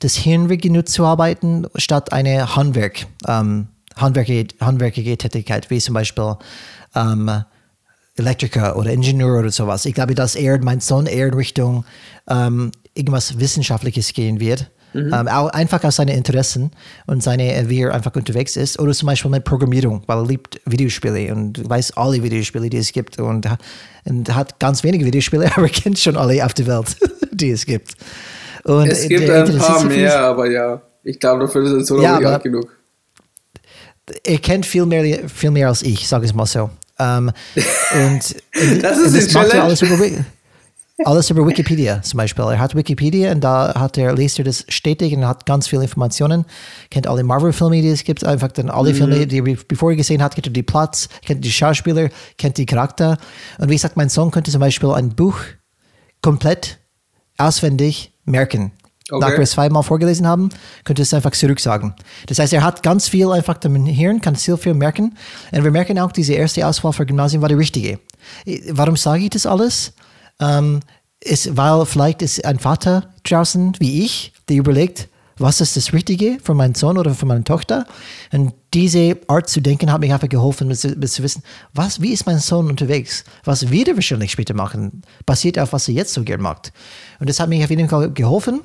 das 0.00 0.16
Hirn 0.16 0.48
wird 0.48 0.62
genutzt 0.62 0.94
zu 0.94 1.04
arbeiten, 1.04 1.66
statt 1.76 2.12
eine 2.12 2.56
Handwerk, 2.56 3.06
ähm, 3.28 3.68
handwerkige, 3.96 4.54
handwerkige 4.60 5.16
Tätigkeit, 5.16 5.70
wie 5.70 5.78
zum 5.78 5.94
Beispiel 5.94 6.36
ähm, 6.96 7.30
Elektriker 8.16 8.76
oder 8.76 8.92
Ingenieur 8.92 9.38
oder 9.38 9.50
sowas. 9.50 9.86
Ich 9.86 9.94
glaube, 9.94 10.14
dass 10.14 10.34
eher 10.34 10.58
mein 10.62 10.80
Sohn 10.80 11.06
eher 11.06 11.28
in 11.28 11.34
Richtung 11.34 11.84
ähm, 12.28 12.72
irgendwas 12.94 13.38
Wissenschaftliches 13.38 14.12
gehen 14.12 14.40
wird. 14.40 14.70
Mhm. 14.92 15.14
Ähm, 15.14 15.28
einfach 15.28 15.82
aus 15.84 15.96
seinen 15.96 16.16
Interessen 16.16 16.72
und 17.06 17.22
seine, 17.22 17.54
äh, 17.54 17.68
wie 17.68 17.80
er 17.80 17.94
einfach 17.94 18.14
unterwegs 18.14 18.56
ist. 18.56 18.78
Oder 18.78 18.92
zum 18.92 19.06
Beispiel 19.06 19.30
mit 19.30 19.44
Programmierung, 19.44 20.02
weil 20.06 20.18
er 20.18 20.26
liebt 20.26 20.60
Videospiele 20.66 21.32
und 21.32 21.66
weiß 21.66 21.96
alle 21.96 22.22
Videospiele, 22.22 22.68
die 22.68 22.76
es 22.76 22.92
gibt 22.92 23.18
und, 23.18 23.48
und 24.04 24.34
hat 24.34 24.58
ganz 24.58 24.82
wenige 24.82 25.06
Videospiele, 25.06 25.50
aber 25.56 25.68
kennt 25.68 25.98
schon 25.98 26.16
alle 26.16 26.44
auf 26.44 26.54
der 26.54 26.66
Welt, 26.66 26.96
die 27.30 27.50
es 27.50 27.64
gibt. 27.64 27.96
Und 28.64 28.86
es 28.86 29.08
gibt 29.08 29.28
ein 29.28 29.58
paar 29.58 29.84
mehr, 29.84 30.20
aber 30.20 30.50
ja, 30.50 30.82
ich 31.02 31.18
glaube, 31.18 31.40
dafür 31.42 31.64
ist 31.64 31.70
es 31.72 31.86
so 31.88 32.00
ja, 32.00 32.18
nicht 32.18 32.42
genug. 32.42 32.68
Er 34.24 34.38
kennt 34.38 34.66
viel 34.66 34.86
mehr, 34.86 35.28
viel 35.28 35.50
mehr 35.50 35.68
als 35.68 35.82
ich, 35.82 36.06
sage 36.06 36.26
ich 36.26 36.34
mal 36.34 36.46
so. 36.46 36.70
Um, 36.98 36.98
ähm, 36.98 37.32
und, 37.94 38.82
das 38.82 38.98
ist 38.98 39.16
das 39.16 39.34
macht 39.34 39.54
er 39.54 39.64
alles 39.64 39.82
über, 39.82 39.98
alles 41.04 41.30
über 41.30 41.46
Wikipedia 41.46 42.02
zum 42.02 42.18
Beispiel. 42.18 42.44
Er 42.44 42.58
hat 42.58 42.74
Wikipedia 42.74 43.32
und 43.32 43.40
da 43.40 43.74
hat 43.74 43.98
er, 43.98 44.14
liest 44.14 44.38
er 44.38 44.44
das 44.44 44.64
stetig 44.68 45.14
und 45.14 45.26
hat 45.26 45.46
ganz 45.46 45.66
viele 45.68 45.82
Informationen, 45.82 46.44
kennt 46.90 47.06
alle 47.06 47.24
Marvel-Filme, 47.24 47.80
die 47.80 47.88
es 47.88 48.04
gibt, 48.04 48.24
einfach 48.24 48.52
dann 48.52 48.70
alle 48.70 48.90
mhm. 48.92 48.96
Filme, 48.96 49.26
die 49.26 49.38
er 49.38 49.56
bevor 49.66 49.90
er 49.90 49.96
gesehen 49.96 50.22
hat, 50.22 50.34
kennt 50.34 50.46
er 50.46 50.52
die 50.52 50.62
Platz, 50.62 51.08
kennt 51.24 51.44
die 51.44 51.50
Schauspieler, 51.50 52.10
kennt 52.38 52.58
die 52.58 52.66
Charakter. 52.66 53.16
Und 53.58 53.70
wie 53.70 53.74
gesagt, 53.74 53.96
mein 53.96 54.10
Sohn 54.10 54.30
könnte 54.30 54.50
zum 54.50 54.60
Beispiel 54.60 54.90
ein 54.90 55.10
Buch 55.10 55.38
komplett 56.20 56.78
auswendig 57.38 58.11
merken. 58.24 58.72
Okay. 59.10 59.42
Es 59.42 59.50
zweimal 59.50 59.82
vorgelesen 59.82 60.26
haben, 60.26 60.48
könnte 60.84 61.02
es 61.02 61.12
einfach 61.12 61.32
zurücksagen. 61.32 61.94
Das 62.28 62.38
heißt, 62.38 62.52
er 62.52 62.62
hat 62.62 62.82
ganz 62.82 63.08
viel 63.08 63.30
einfach 63.30 63.62
im 63.64 63.84
Hirn, 63.84 64.20
kann 64.20 64.36
sehr 64.36 64.56
viel 64.56 64.74
merken. 64.74 65.16
Und 65.50 65.64
wir 65.64 65.70
merken 65.70 65.98
auch, 65.98 66.12
diese 66.12 66.34
erste 66.34 66.66
Auswahl 66.66 66.92
für 66.92 67.04
Gymnasium 67.04 67.42
war 67.42 67.48
die 67.48 67.56
richtige. 67.56 67.98
Warum 68.70 68.96
sage 68.96 69.24
ich 69.24 69.30
das 69.30 69.44
alles? 69.44 69.92
Ähm, 70.40 70.80
ist, 71.20 71.56
weil 71.56 71.84
vielleicht 71.84 72.22
ist 72.22 72.44
ein 72.44 72.58
Vater 72.58 73.10
draußen 73.24 73.74
wie 73.78 74.02
ich, 74.04 74.32
der 74.48 74.56
überlegt, 74.56 75.08
was 75.42 75.60
ist 75.60 75.76
das 75.76 75.92
Richtige 75.92 76.38
für 76.42 76.54
meinen 76.54 76.74
Sohn 76.74 76.96
oder 76.96 77.14
für 77.14 77.26
meine 77.26 77.44
Tochter? 77.44 77.86
Und 78.32 78.54
diese 78.72 79.18
Art 79.28 79.50
zu 79.50 79.60
denken 79.60 79.92
hat 79.92 80.00
mich 80.00 80.12
einfach 80.12 80.28
geholfen, 80.28 80.74
zu, 80.74 80.88
mit 80.88 81.10
zu 81.10 81.22
wissen, 81.22 81.42
was, 81.74 82.00
wie 82.00 82.12
ist 82.12 82.24
mein 82.24 82.38
Sohn 82.38 82.70
unterwegs? 82.70 83.24
Was 83.44 83.70
wird 83.70 83.88
er 83.88 83.96
wahrscheinlich 83.96 84.32
später 84.32 84.54
machen? 84.54 85.02
Basiert 85.26 85.58
auf, 85.58 85.72
was 85.72 85.88
er 85.88 85.94
jetzt 85.94 86.14
so 86.14 86.22
gern 86.22 86.40
macht. 86.40 86.72
Und 87.20 87.28
das 87.28 87.40
hat 87.40 87.48
mir 87.48 87.62
auf 87.62 87.70
jeden 87.70 87.88
Fall 87.88 88.10
geholfen. 88.12 88.62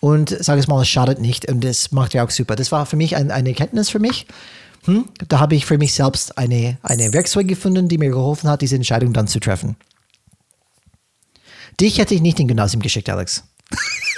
Und 0.00 0.30
sage 0.30 0.60
es 0.60 0.66
mal, 0.66 0.82
es 0.82 0.88
schadet 0.88 1.20
nicht 1.20 1.50
und 1.50 1.62
das 1.62 1.92
macht 1.92 2.14
ja 2.14 2.24
auch 2.24 2.30
super. 2.30 2.56
Das 2.56 2.72
war 2.72 2.86
für 2.86 2.96
mich 2.96 3.16
ein, 3.16 3.30
eine 3.30 3.50
Erkenntnis 3.50 3.90
für 3.90 3.98
mich. 3.98 4.26
Hm? 4.84 5.04
Da 5.28 5.40
habe 5.40 5.54
ich 5.54 5.66
für 5.66 5.78
mich 5.78 5.94
selbst 5.94 6.38
eine, 6.38 6.78
eine 6.82 7.12
Werkzeug 7.12 7.48
gefunden, 7.48 7.88
die 7.88 7.98
mir 7.98 8.10
geholfen 8.10 8.48
hat, 8.48 8.62
diese 8.62 8.76
Entscheidung 8.76 9.12
dann 9.12 9.26
zu 9.26 9.40
treffen. 9.40 9.76
Dich 11.80 11.98
hätte 11.98 12.14
ich 12.14 12.20
nicht 12.20 12.40
in 12.40 12.48
Gymnasium 12.48 12.82
geschickt, 12.82 13.08
Alex. 13.08 13.44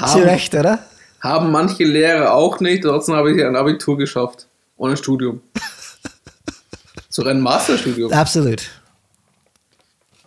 haben, 0.00 0.22
recht, 0.22 0.54
oder? 0.54 0.84
Haben 1.20 1.50
manche 1.50 1.84
Lehrer 1.84 2.32
auch 2.32 2.60
nicht, 2.60 2.82
trotzdem 2.82 3.14
habe 3.14 3.32
ich 3.32 3.44
ein 3.44 3.56
Abitur 3.56 3.98
geschafft. 3.98 4.46
Ohne 4.76 4.96
Studium. 4.96 5.40
Sogar 7.08 7.34
ein 7.34 7.40
Masterstudium. 7.40 8.12
Absolut. 8.12 8.68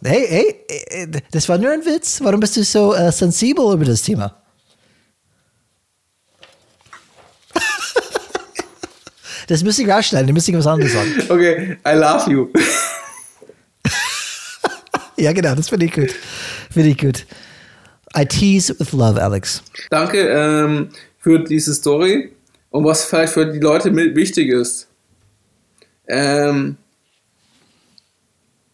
Hey, 0.03 0.27
hey, 0.27 1.07
das 1.31 1.47
war 1.47 1.57
nur 1.57 1.71
ein 1.71 1.85
Witz. 1.85 2.19
Warum 2.23 2.39
bist 2.39 2.57
du 2.57 2.63
so 2.63 2.95
äh, 2.95 3.11
sensibel 3.11 3.73
über 3.73 3.85
das 3.85 4.01
Thema? 4.01 4.35
Das 9.47 9.63
müsste 9.63 9.81
ich 9.81 9.89
rausschneiden, 9.89 10.27
da 10.27 10.33
müsste 10.33 10.51
ich 10.51 10.57
was 10.57 10.67
anderes 10.67 10.93
sagen. 10.93 11.11
Okay, 11.27 11.77
I 11.85 11.93
love 11.93 12.31
you. 12.31 12.47
ja, 15.17 15.33
genau, 15.33 15.55
das 15.55 15.67
finde 15.67 15.87
ich 15.87 15.91
gut. 15.91 16.15
Finde 16.69 16.89
ich 16.89 16.97
gut. 16.97 17.25
I 18.15 18.25
tease 18.25 18.73
with 18.79 18.93
love, 18.93 19.21
Alex. 19.21 19.63
Danke 19.89 20.19
ähm, 20.27 20.89
für 21.19 21.39
diese 21.39 21.73
Story 21.73 22.31
und 22.69 22.83
was 22.83 23.05
vielleicht 23.05 23.33
für 23.33 23.45
die 23.45 23.59
Leute 23.59 23.95
wichtig 23.95 24.49
ist. 24.49 24.87
Ähm, 26.07 26.77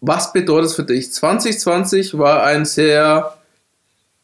was 0.02 0.32
bedeutet 0.34 0.70
es 0.70 0.76
für 0.76 0.84
dich? 0.84 1.12
2020 1.12 2.18
war 2.18 2.44
ein 2.44 2.66
sehr, 2.66 3.38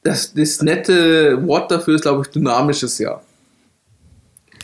das, 0.04 0.34
das 0.34 0.62
nette 0.62 1.46
Wort 1.48 1.72
dafür 1.72 1.96
ist, 1.96 2.02
glaube 2.02 2.24
ich, 2.26 2.32
dynamisches 2.32 2.98
Jahr. 3.00 3.24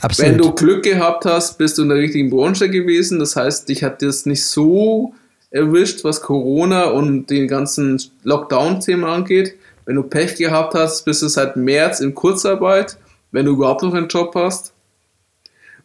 Absolut. 0.02 0.32
Wenn 0.32 0.38
du 0.38 0.54
Glück 0.54 0.84
gehabt 0.84 1.26
hast, 1.26 1.58
bist 1.58 1.78
du 1.78 1.84
in 1.84 1.90
der 1.90 1.98
richtigen 1.98 2.30
Branche 2.30 2.70
gewesen. 2.70 3.20
Das 3.20 3.36
heißt, 3.36 3.68
dich 3.68 3.84
hat 3.84 4.02
das 4.02 4.26
nicht 4.26 4.46
so 4.46 5.14
erwischt, 5.52 6.04
was 6.04 6.22
Corona 6.22 6.86
und 6.86 7.30
den 7.30 7.48
ganzen 7.48 8.02
Lockdown-Thema 8.24 9.14
angeht. 9.14 9.56
Wenn 9.90 9.96
du 9.96 10.04
Pech 10.04 10.36
gehabt 10.36 10.76
hast, 10.76 11.04
bist 11.04 11.24
du 11.24 11.28
seit 11.28 11.56
März 11.56 12.00
in 12.00 12.14
Kurzarbeit, 12.14 12.96
wenn 13.32 13.48
du 13.48 13.54
überhaupt 13.54 13.82
noch 13.82 13.96
einen 13.96 14.08
Job 14.08 14.36
hast 14.36 14.72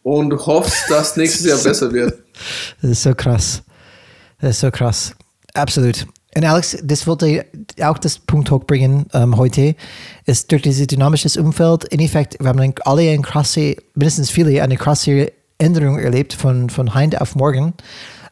und 0.03 0.31
hoffst, 0.45 0.91
dass 0.91 1.17
nächstes 1.17 1.47
Jahr 1.47 1.57
besser 1.57 1.91
wird. 1.91 2.19
Das 2.83 2.91
ist 2.91 3.03
so 3.03 3.15
krass. 3.15 3.63
Das 4.43 4.51
ist 4.51 4.61
so 4.61 4.71
krass. 4.71 5.15
Absolut. 5.55 6.07
Und 6.37 6.45
Alex, 6.45 6.77
das 6.85 7.07
wollte 7.07 7.47
ich 7.77 7.83
auch 7.83 7.97
das 7.97 8.19
Punkt 8.19 8.51
hochbringen 8.51 9.07
ähm, 9.15 9.39
heute, 9.39 9.75
ist 10.27 10.53
durch 10.53 10.61
dieses 10.61 10.87
dynamisches 10.87 11.39
Umfeld, 11.39 11.85
in 11.85 12.01
Effekt, 12.01 12.37
wir 12.41 12.49
haben 12.51 12.75
alle 12.85 13.11
eine 13.11 13.23
krasse, 13.23 13.75
mindestens 13.95 14.29
viele, 14.29 14.63
eine 14.63 14.77
krasse 14.77 15.33
Änderung 15.57 15.99
erlebt 15.99 16.35
von, 16.35 16.69
von 16.69 16.95
heute 16.95 17.23
auf 17.23 17.37
morgen. 17.37 17.73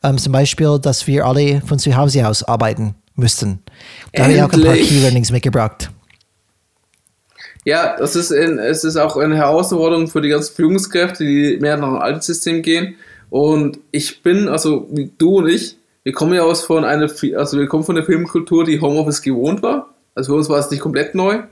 Ähm, 0.02 0.18
zum 0.18 0.34
Beispiel, 0.34 0.78
dass 0.78 1.06
wir 1.06 1.24
alle 1.24 1.62
von 1.62 1.78
zu 1.78 1.96
Hause 1.96 2.28
aus 2.28 2.42
arbeiten 2.42 2.94
müssten. 3.14 3.62
Da 4.12 4.24
habe 4.24 4.32
ich 4.34 4.42
auch 4.42 4.52
ein 4.52 4.62
paar 4.62 4.74
Key 4.74 5.00
Learnings 5.00 5.30
mitgebracht. 5.30 5.90
Ja, 7.64 7.96
das 7.96 8.16
ist, 8.16 8.32
ein, 8.32 8.58
es 8.58 8.82
ist 8.82 8.96
auch 8.96 9.16
eine 9.16 9.36
Herausforderung 9.36 10.08
für 10.08 10.20
die 10.20 10.30
ganzen 10.30 10.54
Führungskräfte, 10.54 11.24
die 11.24 11.58
mehr 11.60 11.76
nach 11.76 11.88
dem 11.88 11.98
alten 11.98 12.20
System 12.20 12.62
gehen. 12.62 12.96
Und 13.30 13.78
ich 13.92 14.22
bin, 14.22 14.48
also 14.48 14.88
wie 14.90 15.12
du 15.16 15.38
und 15.38 15.48
ich, 15.48 15.76
wir 16.02 16.12
kommen 16.12 16.34
ja 16.34 16.42
aus 16.42 16.64
von 16.64 16.84
einer, 16.84 17.10
also 17.36 17.58
wir 17.58 17.66
kommen 17.66 17.84
von 17.84 17.94
der 17.94 18.04
Filmkultur, 18.04 18.64
die 18.64 18.80
Homeoffice 18.80 19.22
gewohnt 19.22 19.62
war. 19.62 19.94
Also 20.14 20.32
für 20.32 20.36
uns 20.36 20.48
war 20.48 20.58
es 20.58 20.70
nicht 20.70 20.80
komplett 20.80 21.14
neu. 21.14 21.42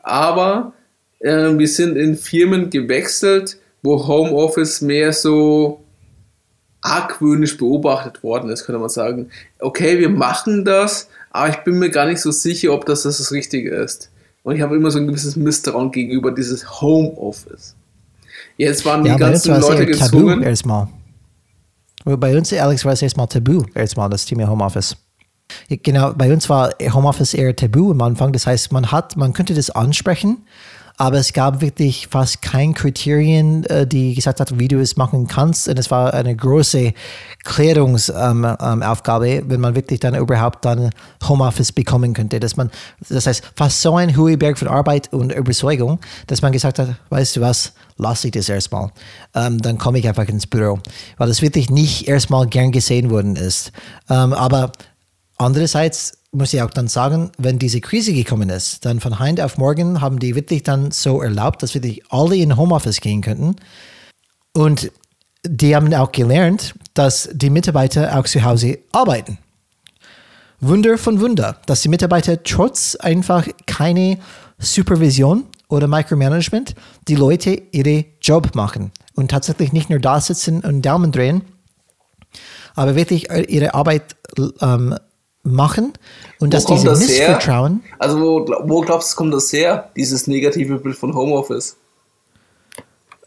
Aber 0.00 0.72
äh, 1.18 1.58
wir 1.58 1.68
sind 1.68 1.96
in 1.96 2.16
Firmen 2.16 2.70
gewechselt, 2.70 3.58
wo 3.82 4.06
Homeoffice 4.06 4.80
mehr 4.80 5.12
so 5.12 5.83
argwöhnisch 6.84 7.56
beobachtet 7.56 8.22
worden 8.22 8.50
ist, 8.50 8.66
könnte 8.66 8.78
man 8.78 8.90
sagen. 8.90 9.30
Okay, 9.58 9.98
wir 9.98 10.10
machen 10.10 10.64
das, 10.64 11.08
aber 11.30 11.48
ich 11.48 11.56
bin 11.64 11.78
mir 11.78 11.90
gar 11.90 12.06
nicht 12.06 12.20
so 12.20 12.30
sicher, 12.30 12.72
ob 12.72 12.84
das 12.84 13.02
das, 13.02 13.32
Richtige 13.32 13.74
ist. 13.74 14.10
Und 14.42 14.54
ich 14.54 14.60
habe 14.60 14.76
immer 14.76 14.90
so 14.90 14.98
ein 14.98 15.06
gewisses 15.06 15.34
Misstrauen 15.34 15.90
gegenüber 15.90 16.30
dieses 16.30 16.82
Homeoffice. 16.82 17.74
Jetzt 18.58 18.84
waren 18.84 19.04
ja, 19.04 19.14
die 19.14 19.18
ganzen 19.18 19.58
Leute 19.58 19.86
gezwungen. 19.86 20.42
Erstmal. 20.42 20.88
Bei 22.04 22.36
uns, 22.36 22.52
Alex, 22.52 22.84
war 22.84 22.92
es 22.92 23.00
erstmal 23.00 23.28
tabu, 23.28 23.64
erstmal 23.74 24.10
das 24.10 24.26
Thema 24.26 24.46
Homeoffice. 24.46 24.96
Genau, 25.68 26.12
bei 26.12 26.30
uns 26.30 26.50
war 26.50 26.74
Homeoffice 26.92 27.32
eher 27.32 27.56
tabu 27.56 27.92
am 27.92 28.02
Anfang. 28.02 28.32
Das 28.34 28.46
heißt, 28.46 28.72
man 28.72 28.92
hat, 28.92 29.16
man 29.16 29.32
könnte 29.32 29.54
das 29.54 29.70
ansprechen, 29.70 30.46
aber 30.96 31.18
es 31.18 31.32
gab 31.32 31.60
wirklich 31.60 32.06
fast 32.08 32.40
kein 32.40 32.72
Kriterien, 32.72 33.64
äh, 33.64 33.86
die 33.86 34.14
gesagt 34.14 34.38
hat, 34.38 34.58
wie 34.58 34.68
du 34.68 34.78
es 34.78 34.96
machen 34.96 35.26
kannst. 35.26 35.68
Und 35.68 35.78
es 35.78 35.90
war 35.90 36.14
eine 36.14 36.36
große 36.36 36.92
Klärungsaufgabe, 37.42 39.28
ähm, 39.28 39.38
ähm, 39.40 39.50
wenn 39.50 39.60
man 39.60 39.74
wirklich 39.74 39.98
dann 40.00 40.14
überhaupt 40.14 40.64
dann 40.64 40.90
Homeoffice 41.26 41.72
bekommen 41.72 42.14
könnte. 42.14 42.38
Dass 42.38 42.56
man, 42.56 42.70
das 43.08 43.26
heißt, 43.26 43.42
fast 43.56 43.80
so 43.80 43.96
ein 43.96 44.16
hoher 44.16 44.36
Berg 44.36 44.56
von 44.56 44.68
Arbeit 44.68 45.12
und 45.12 45.32
Überzeugung, 45.32 45.98
dass 46.28 46.42
man 46.42 46.52
gesagt 46.52 46.78
hat, 46.78 46.94
weißt 47.10 47.36
du 47.36 47.40
was, 47.40 47.72
lasse 47.96 48.28
ich 48.28 48.32
das 48.32 48.48
erstmal. 48.48 48.90
Ähm, 49.34 49.60
dann 49.60 49.78
komme 49.78 49.98
ich 49.98 50.06
einfach 50.06 50.28
ins 50.28 50.46
Büro. 50.46 50.78
Weil 51.16 51.28
das 51.28 51.42
wirklich 51.42 51.70
nicht 51.70 52.06
erstmal 52.06 52.46
gern 52.46 52.70
gesehen 52.70 53.10
worden 53.10 53.34
ist. 53.34 53.72
Ähm, 54.08 54.32
aber 54.32 54.70
andererseits 55.38 56.18
muss 56.34 56.52
ich 56.52 56.60
auch 56.60 56.70
dann 56.70 56.88
sagen, 56.88 57.30
wenn 57.38 57.58
diese 57.58 57.80
Krise 57.80 58.12
gekommen 58.12 58.50
ist, 58.50 58.84
dann 58.84 59.00
von 59.00 59.18
heute 59.18 59.44
auf 59.44 59.56
morgen 59.56 60.00
haben 60.00 60.18
die 60.18 60.34
wirklich 60.34 60.62
dann 60.64 60.90
so 60.90 61.22
erlaubt, 61.22 61.62
dass 61.62 61.74
wirklich 61.74 62.02
alle 62.10 62.36
in 62.36 62.56
Homeoffice 62.56 63.00
gehen 63.00 63.22
könnten. 63.22 63.56
Und 64.52 64.90
die 65.46 65.76
haben 65.76 65.92
auch 65.94 66.12
gelernt, 66.12 66.74
dass 66.94 67.28
die 67.32 67.50
Mitarbeiter 67.50 68.18
auch 68.18 68.24
zu 68.24 68.42
Hause 68.42 68.78
arbeiten. 68.92 69.38
Wunder 70.60 70.98
von 70.98 71.20
Wunder, 71.20 71.58
dass 71.66 71.82
die 71.82 71.88
Mitarbeiter 71.88 72.42
trotz 72.42 72.96
einfach 72.96 73.46
keine 73.66 74.18
Supervision 74.58 75.44
oder 75.68 75.88
Micromanagement 75.88 76.74
die 77.08 77.16
Leute 77.16 77.62
ihre 77.72 78.06
Job 78.20 78.54
machen 78.54 78.92
und 79.14 79.30
tatsächlich 79.30 79.72
nicht 79.72 79.90
nur 79.90 79.98
da 79.98 80.20
sitzen 80.20 80.60
und 80.60 80.82
Daumen 80.82 81.12
drehen, 81.12 81.42
aber 82.74 82.96
wirklich 82.96 83.30
ihre 83.30 83.74
Arbeit 83.74 84.16
ähm, 84.60 84.96
machen 85.44 85.92
und 86.40 86.48
wo 86.48 86.50
dass 86.50 86.64
diese 86.64 86.86
das 86.86 86.98
Missvertrauen. 87.00 87.82
Her? 87.84 87.96
Also 87.98 88.20
wo, 88.20 88.46
wo 88.64 88.80
glaubst 88.80 89.12
du, 89.12 89.16
kommt 89.16 89.34
das 89.34 89.52
her, 89.52 89.90
dieses 89.96 90.26
negative 90.26 90.78
Bild 90.78 90.96
von 90.96 91.14
Homeoffice? 91.14 91.76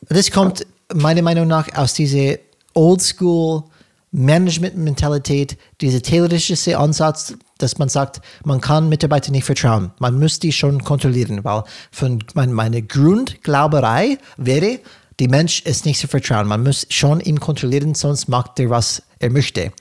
Das 0.09 0.31
kommt 0.31 0.65
meiner 0.93 1.21
Meinung 1.21 1.47
nach 1.47 1.73
aus 1.77 1.93
dieser 1.93 2.35
Oldschool 2.73 3.63
Management-Mentalität, 4.11 5.57
dieser 5.81 6.01
taylorische 6.01 6.77
Ansatz, 6.77 7.33
dass 7.57 7.77
man 7.77 7.89
sagt, 7.89 8.21
man 8.45 8.61
kann 8.61 8.89
Mitarbeiter 8.89 9.31
nicht 9.31 9.43
vertrauen. 9.43 9.91
Man 9.99 10.17
muss 10.17 10.39
die 10.39 10.51
schon 10.51 10.83
kontrollieren, 10.83 11.43
weil 11.43 11.63
von 11.91 12.23
meine 12.33 12.81
Grundglauberei 12.81 14.17
wäre, 14.37 14.79
die 15.19 15.27
Mensch 15.27 15.61
ist 15.61 15.85
nicht 15.85 15.99
zu 15.99 16.07
vertrauen. 16.07 16.47
Man 16.47 16.63
muss 16.63 16.85
schon 16.89 17.19
ihn 17.19 17.39
kontrollieren, 17.39 17.95
sonst 17.95 18.27
macht 18.27 18.59
er, 18.59 18.69
was 18.69 19.01
er 19.19 19.31
möchte. 19.31 19.71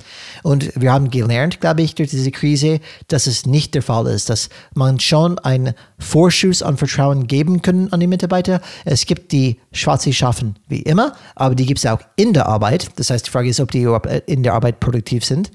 Und 0.43 0.73
wir 0.81 0.93
haben 0.93 1.11
gelernt, 1.11 1.61
glaube 1.61 1.83
ich, 1.83 1.95
durch 1.95 2.11
diese 2.11 2.31
Krise, 2.31 2.81
dass 3.09 3.27
es 3.27 3.45
nicht 3.45 3.75
der 3.75 3.83
Fall 3.83 4.07
ist, 4.07 4.31
dass 4.31 4.49
man 4.75 4.99
schon 4.99 5.39
einen 5.39 5.75
Vorschuss 5.99 6.63
an 6.63 6.79
Vertrauen 6.79 7.27
geben 7.27 7.61
kann 7.61 7.93
an 7.93 8.01
die 8.01 8.07
Mitarbeiter. 8.07 8.63
Es 8.87 9.05
gibt 9.05 9.33
die 9.33 9.61
schwarze 9.73 10.13
Schafen 10.13 10.59
wie 10.69 10.81
immer, 10.81 11.15
aber 11.35 11.55
die 11.55 11.67
gibt 11.67 11.81
es 11.81 11.87
auch 11.87 12.01
in 12.17 12.33
der 12.33 12.47
Arbeit. 12.47 12.89
Das 12.97 13.11
heißt, 13.11 13.27
die 13.27 13.31
Frage 13.31 13.51
ist, 13.51 13.61
ob 13.61 13.71
die 13.71 13.87
in 14.27 14.43
der 14.43 14.55
Arbeit 14.55 14.81
produktiv 14.81 15.25
sind. 15.25 15.51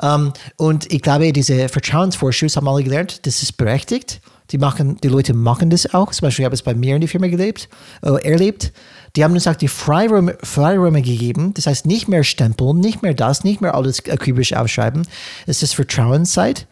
Ähm, 0.00 0.32
und 0.56 0.92
ich 0.92 1.02
glaube, 1.02 1.32
diese 1.32 1.68
Vertrauensvorschuss 1.68 2.56
haben 2.56 2.68
alle 2.68 2.84
gelernt, 2.84 3.26
das 3.26 3.42
ist 3.42 3.56
berechtigt. 3.56 4.20
Die, 4.50 4.58
machen, 4.58 4.96
die 5.02 5.08
Leute 5.08 5.34
machen 5.34 5.70
das 5.70 5.92
auch. 5.92 6.10
Zum 6.10 6.26
Beispiel 6.26 6.44
habe 6.44 6.54
ich 6.54 6.60
es 6.60 6.64
bei 6.64 6.74
mir 6.74 6.94
in 6.94 7.00
der 7.00 7.08
Firma 7.08 7.26
gelebt, 7.26 7.68
äh, 8.02 8.22
erlebt. 8.24 8.72
Die 9.16 9.24
haben 9.24 9.34
uns 9.34 9.46
auch 9.46 9.56
die 9.56 9.68
Freiräume, 9.68 10.38
Freiräume 10.42 11.02
gegeben. 11.02 11.52
Das 11.54 11.66
heißt, 11.66 11.86
nicht 11.86 12.08
mehr 12.08 12.24
stempeln, 12.24 12.78
nicht 12.78 13.02
mehr 13.02 13.14
das, 13.14 13.44
nicht 13.44 13.60
mehr 13.60 13.74
alles 13.74 14.08
akribisch 14.08 14.52
aufschreiben. 14.54 15.06
Es 15.46 15.62
ist 15.62 15.74
Vertrauenszeit. 15.74 16.66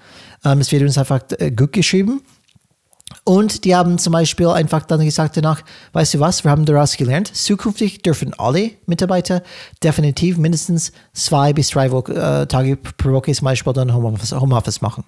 Ähm, 0.44 0.60
es 0.60 0.72
wird 0.72 0.82
uns 0.82 0.96
einfach 0.96 1.20
äh, 1.38 1.50
gut 1.50 1.72
geschrieben. 1.72 2.22
Und 3.22 3.64
die 3.64 3.74
haben 3.74 3.98
zum 3.98 4.12
Beispiel 4.12 4.48
einfach 4.48 4.84
dann 4.84 5.04
gesagt 5.04 5.36
danach, 5.36 5.62
weißt 5.92 6.14
du 6.14 6.20
was, 6.20 6.44
wir 6.44 6.50
haben 6.50 6.64
daraus 6.64 6.96
gelernt, 6.96 7.34
zukünftig 7.34 8.02
dürfen 8.02 8.34
alle 8.34 8.72
Mitarbeiter 8.86 9.42
definitiv 9.82 10.38
mindestens 10.38 10.92
zwei 11.12 11.52
bis 11.52 11.70
drei 11.70 11.90
Wo 11.92 12.00
äh, 12.00 12.46
Tage 12.46 12.76
pro 12.76 13.12
Woche 13.12 13.32
zum 13.32 13.44
Beispiel 13.44 13.72
dann 13.72 13.94
Homeoffice, 13.94 14.32
Homeoffice 14.32 14.80
machen. 14.80 15.04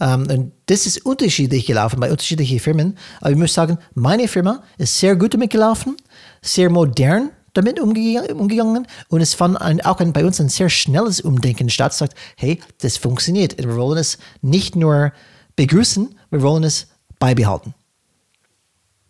Ähm, 0.00 0.26
und 0.30 0.52
das 0.66 0.86
ist 0.86 1.04
unterschiedlich 1.04 1.66
gelaufen 1.66 2.00
bei 2.00 2.10
unterschiedlichen 2.10 2.60
Firmen. 2.60 2.96
Aber 3.20 3.30
ich 3.30 3.36
muss 3.36 3.52
sagen, 3.52 3.78
meine 3.94 4.26
Firma 4.26 4.62
ist 4.78 4.98
sehr 4.98 5.14
gut 5.16 5.34
damit 5.34 5.50
gelaufen, 5.50 5.96
sehr 6.40 6.70
modern 6.70 7.30
damit 7.52 7.78
umgegangen 7.78 8.86
und 9.08 9.20
es 9.20 9.32
fand 9.32 9.60
ein, 9.60 9.80
auch 9.80 10.00
ein, 10.00 10.12
bei 10.12 10.24
uns 10.24 10.40
ein 10.40 10.48
sehr 10.48 10.68
schnelles 10.68 11.20
Umdenken 11.20 11.70
statt. 11.70 11.94
Sagt, 11.94 12.14
hey, 12.36 12.60
das 12.80 12.96
funktioniert. 12.96 13.56
Wir 13.58 13.76
wollen 13.76 13.98
es 13.98 14.18
nicht 14.42 14.76
nur 14.76 15.12
begrüßen, 15.56 16.14
wir 16.30 16.42
wollen 16.42 16.64
es 16.64 16.88
beibehalten. 17.24 17.72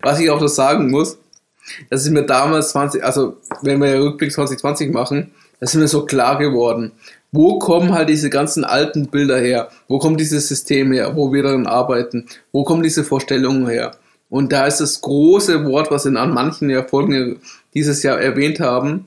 Was 0.00 0.20
ich 0.20 0.30
auch 0.30 0.40
noch 0.40 0.46
sagen 0.46 0.88
muss, 0.90 1.18
das 1.90 2.04
ist 2.04 2.10
mir 2.10 2.24
damals 2.24 2.68
20, 2.68 3.02
also 3.02 3.38
wenn 3.62 3.80
wir 3.80 4.00
Rückblick 4.00 4.30
2020 4.30 4.92
machen, 4.92 5.32
das 5.58 5.74
ist 5.74 5.80
mir 5.80 5.88
so 5.88 6.04
klar 6.04 6.38
geworden. 6.38 6.92
Wo 7.32 7.58
kommen 7.58 7.92
halt 7.92 8.08
diese 8.08 8.30
ganzen 8.30 8.64
alten 8.64 9.08
Bilder 9.08 9.40
her? 9.40 9.68
Wo 9.88 9.98
kommt 9.98 10.20
dieses 10.20 10.46
System 10.46 10.92
her, 10.92 11.16
wo 11.16 11.32
wir 11.32 11.42
daran 11.42 11.66
arbeiten? 11.66 12.26
Wo 12.52 12.62
kommen 12.62 12.84
diese 12.84 13.02
Vorstellungen 13.02 13.66
her? 13.66 13.96
Und 14.30 14.52
da 14.52 14.66
ist 14.66 14.80
das 14.80 15.00
große 15.00 15.64
Wort, 15.64 15.90
was 15.90 16.06
in 16.06 16.16
an 16.16 16.32
manchen 16.32 16.70
ja 16.70 16.84
Folgen 16.84 17.40
dieses 17.74 18.04
Jahr 18.04 18.20
erwähnt 18.20 18.60
haben, 18.60 19.06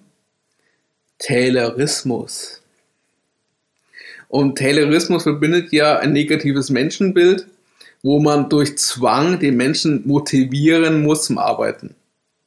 Taylorismus. 1.20 2.62
Und 4.28 4.58
Taylorismus 4.58 5.24
verbindet 5.24 5.72
ja 5.72 5.98
ein 5.98 6.12
negatives 6.12 6.70
Menschenbild 6.70 7.48
wo 8.04 8.20
man 8.20 8.50
durch 8.50 8.78
Zwang 8.78 9.40
den 9.40 9.58
Menschen 9.58 10.08
motivieren 10.08 11.04
muss 11.04 11.26
zum 11.26 11.38
Arbeiten. 11.38 11.96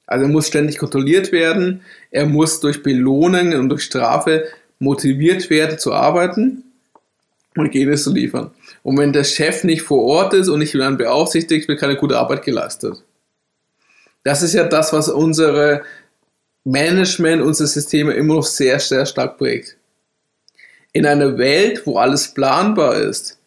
Also 0.07 0.25
er 0.25 0.31
muss 0.31 0.49
ständig 0.49 0.79
kontrolliert 0.79 1.33
werden, 1.33 1.83
er 2.11 2.27
muss 2.27 2.61
durch 2.61 2.83
Belohnungen 2.83 3.59
und 3.59 3.69
durch 3.69 3.83
Strafe 3.83 4.45
motiviert 4.79 5.51
werden 5.51 5.79
zu 5.79 5.93
arbeiten 5.93 6.65
und 7.57 7.67
Ergebnisse 7.67 8.05
zu 8.05 8.15
liefern. 8.15 8.51
Und 8.83 8.99
wenn 8.99 9.13
der 9.13 9.25
Chef 9.25 9.65
nicht 9.65 9.83
vor 9.83 10.03
Ort 10.03 10.35
ist 10.35 10.49
und 10.49 10.59
nicht 10.61 10.75
dann 10.75 10.97
beaufsichtigt, 10.97 11.69
wird 11.69 11.81
keine 11.81 11.97
gute 11.97 12.19
Arbeit 12.19 12.43
geleistet. 12.43 13.03
Das 14.25 14.43
ist 14.43 14.55
ja 14.55 14.65
das, 14.65 14.93
was 14.93 15.09
unsere 15.09 15.83
Management, 16.65 17.43
unsere 17.43 17.69
Systeme 17.69 18.13
immer 18.13 18.35
noch 18.35 18.47
sehr, 18.47 18.79
sehr 18.81 19.07
stark 19.07 19.39
prägt. 19.39 19.77
In 20.93 21.07
einer 21.07 21.39
Welt, 21.39 21.87
wo 21.87 21.99
alles 21.99 22.35
planbar 22.35 22.97
ist, 22.97 23.39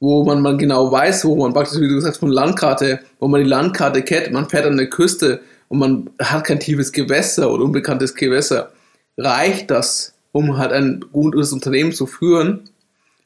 wo 0.00 0.24
man, 0.24 0.40
man 0.40 0.58
genau 0.58 0.90
weiß, 0.90 1.26
wo 1.26 1.36
man 1.36 1.52
praktisch, 1.52 1.78
wie 1.78 1.88
du 1.88 1.94
gesagt 1.94 2.14
hast, 2.14 2.20
von 2.20 2.32
Landkarte, 2.32 3.00
wo 3.18 3.28
man 3.28 3.42
die 3.42 3.48
Landkarte 3.48 4.02
kennt, 4.02 4.32
man 4.32 4.48
fährt 4.48 4.66
an 4.66 4.78
der 4.78 4.88
Küste 4.88 5.40
und 5.68 5.78
man 5.78 6.10
hat 6.20 6.44
kein 6.44 6.58
tiefes 6.58 6.90
Gewässer 6.90 7.52
oder 7.52 7.64
unbekanntes 7.64 8.14
Gewässer, 8.14 8.72
reicht 9.18 9.70
das, 9.70 10.14
um 10.32 10.56
halt 10.56 10.72
ein 10.72 11.04
gutes 11.12 11.52
Unternehmen 11.52 11.92
zu 11.92 12.06
führen, 12.06 12.60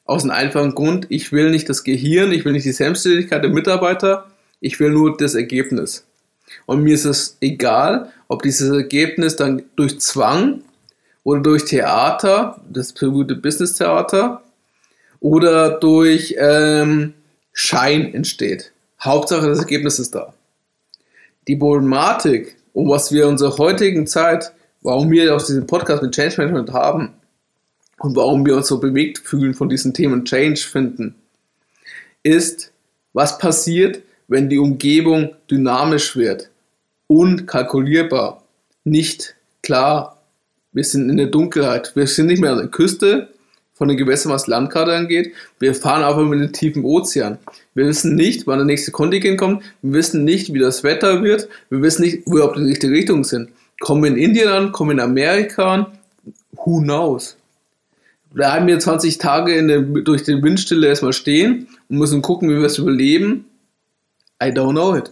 aus 0.05 0.22
einem 0.22 0.33
einfachen 0.33 0.75
Grund, 0.75 1.07
ich 1.09 1.33
will 1.33 1.51
nicht 1.51 1.68
das 1.68 1.85
Gehirn, 1.85 2.33
ich 2.33 2.45
will 2.45 2.53
nicht 2.53 2.66
die 2.66 2.72
Selbstständigkeit 2.72 3.43
der 3.43 3.51
Mitarbeiter, 3.51 4.27
ich 4.61 4.79
will 4.81 4.91
nur 4.91 5.16
das 5.16 5.35
Ergebnis. 5.35 6.07
Und 6.66 6.83
mir 6.83 6.95
ist 6.95 7.07
es 7.07 7.39
egal, 7.41 8.11
ob 8.29 8.43
dieses 8.43 8.70
Ergebnis 8.70 9.37
dann 9.37 9.62
durch 9.77 10.01
Zwang 10.01 10.62
oder 11.22 11.41
durch 11.41 11.64
Theater, 11.64 12.61
das 12.68 12.93
berühmte 12.93 13.35
Business-Theater, 13.35 14.43
oder 15.25 15.70
durch 15.79 16.37
ähm, 16.39 17.14
Schein 17.55 18.12
entsteht. 18.12 18.72
Hauptsache, 19.01 19.47
das 19.47 19.59
Ergebnis 19.59 19.99
ist 19.99 20.14
da. 20.14 20.35
Die 21.49 21.57
Problematik, 21.57 22.57
um 22.75 22.91
was 22.91 23.11
wir 23.11 23.22
in 23.22 23.31
unserer 23.31 23.57
heutigen 23.57 24.07
Zeit, 24.07 24.53
warum 24.83 25.11
wir 25.11 25.35
auch 25.35 25.41
diesen 25.41 25.66
Podcast 25.66 26.03
mit 26.03 26.14
Change 26.14 26.35
Management 26.37 26.75
haben 26.75 27.14
und 28.01 28.14
warum 28.16 28.45
wir 28.45 28.55
uns 28.55 28.68
so 28.68 28.79
bewegt 28.79 29.18
fühlen 29.18 29.55
von 29.55 29.70
diesen 29.70 29.95
Themen 29.95 30.27
Change 30.27 30.61
finden, 30.61 31.14
ist, 32.22 32.70
was 33.14 33.39
passiert, 33.39 34.03
wenn 34.29 34.51
die 34.51 34.59
Umgebung 34.59 35.35
dynamisch 35.51 36.16
wird, 36.16 36.51
unkalkulierbar, 37.07 38.45
nicht 38.85 39.37
klar. 39.62 40.18
Wir 40.72 40.85
sind 40.85 41.09
in 41.09 41.16
der 41.16 41.29
Dunkelheit. 41.29 41.97
Wir 41.97 42.07
sind 42.07 42.27
nicht 42.27 42.43
mehr 42.43 42.53
an 42.53 42.59
der 42.59 42.68
Küste 42.68 43.31
von 43.75 43.89
den 43.89 43.97
Gewässern, 43.97 44.33
was 44.33 44.47
Landkarte 44.47 44.95
angeht. 44.95 45.33
Wir 45.59 45.75
fahren 45.75 46.03
einfach 46.03 46.22
mit 46.22 46.41
dem 46.41 46.53
tiefen 46.53 46.85
Ozean. 46.85 47.39
Wir 47.75 47.87
wissen 47.87 48.14
nicht, 48.14 48.47
wann 48.47 48.59
der 48.59 48.66
nächste 48.66 48.93
Kontingent 48.93 49.39
kommt. 49.39 49.62
Wir 49.83 49.93
wissen 49.95 50.25
nicht, 50.25 50.55
wie 50.55 50.61
das 50.61 50.85
Wetter 50.85 51.22
wird. 51.22 51.49
Wir 51.70 51.83
wissen 51.83 52.03
nicht, 52.03 52.22
wo 52.25 52.37
wir 52.37 52.45
auf 52.45 52.55
die 52.55 52.62
richtige 52.62 52.93
Richtung 52.93 53.25
sind. 53.25 53.51
Kommen 53.81 54.03
wir 54.03 54.11
in 54.11 54.16
Indien 54.16 54.49
an, 54.49 54.72
kommen 54.72 54.91
wir 54.91 54.95
in 54.95 55.11
Amerika 55.11 55.75
an? 55.75 55.87
Who 56.53 56.81
knows? 56.81 57.37
Bleiben 58.33 58.66
wir 58.66 58.79
20 58.79 59.18
Tage 59.18 59.66
der, 59.66 59.81
durch 59.81 60.22
den 60.22 60.43
Windstille 60.43 60.87
erstmal 60.87 61.12
stehen 61.12 61.68
und 61.89 61.99
müssen 61.99 62.22
gucken, 62.22 62.49
wie 62.49 62.57
wir 62.57 62.66
es 62.66 62.79
überleben 62.79 63.45
I 64.43 64.47
don't 64.47 64.72
know 64.72 64.97
it. 64.97 65.11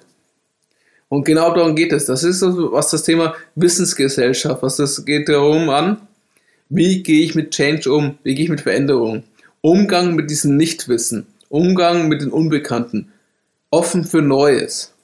Und 1.08 1.24
genau 1.24 1.54
darum 1.54 1.76
geht 1.76 1.92
es. 1.92 2.06
Das 2.06 2.24
ist 2.24 2.42
was 2.42 2.90
das 2.90 3.02
Thema 3.02 3.34
Wissensgesellschaft, 3.54 4.62
was 4.62 4.76
das 4.76 5.04
geht 5.04 5.28
darum 5.28 5.68
an, 5.68 5.98
wie 6.74 7.02
gehe 7.02 7.22
ich 7.22 7.34
mit 7.34 7.50
Change 7.50 7.92
um, 7.92 8.18
wie 8.22 8.34
gehe 8.34 8.44
ich 8.44 8.50
mit 8.50 8.62
Veränderung, 8.62 9.24
Umgang 9.60 10.14
mit 10.14 10.30
diesem 10.30 10.56
Nichtwissen, 10.56 11.26
Umgang 11.50 12.08
mit 12.08 12.22
den 12.22 12.30
Unbekannten, 12.30 13.12
offen 13.70 14.04
für 14.04 14.22
Neues, 14.22 14.94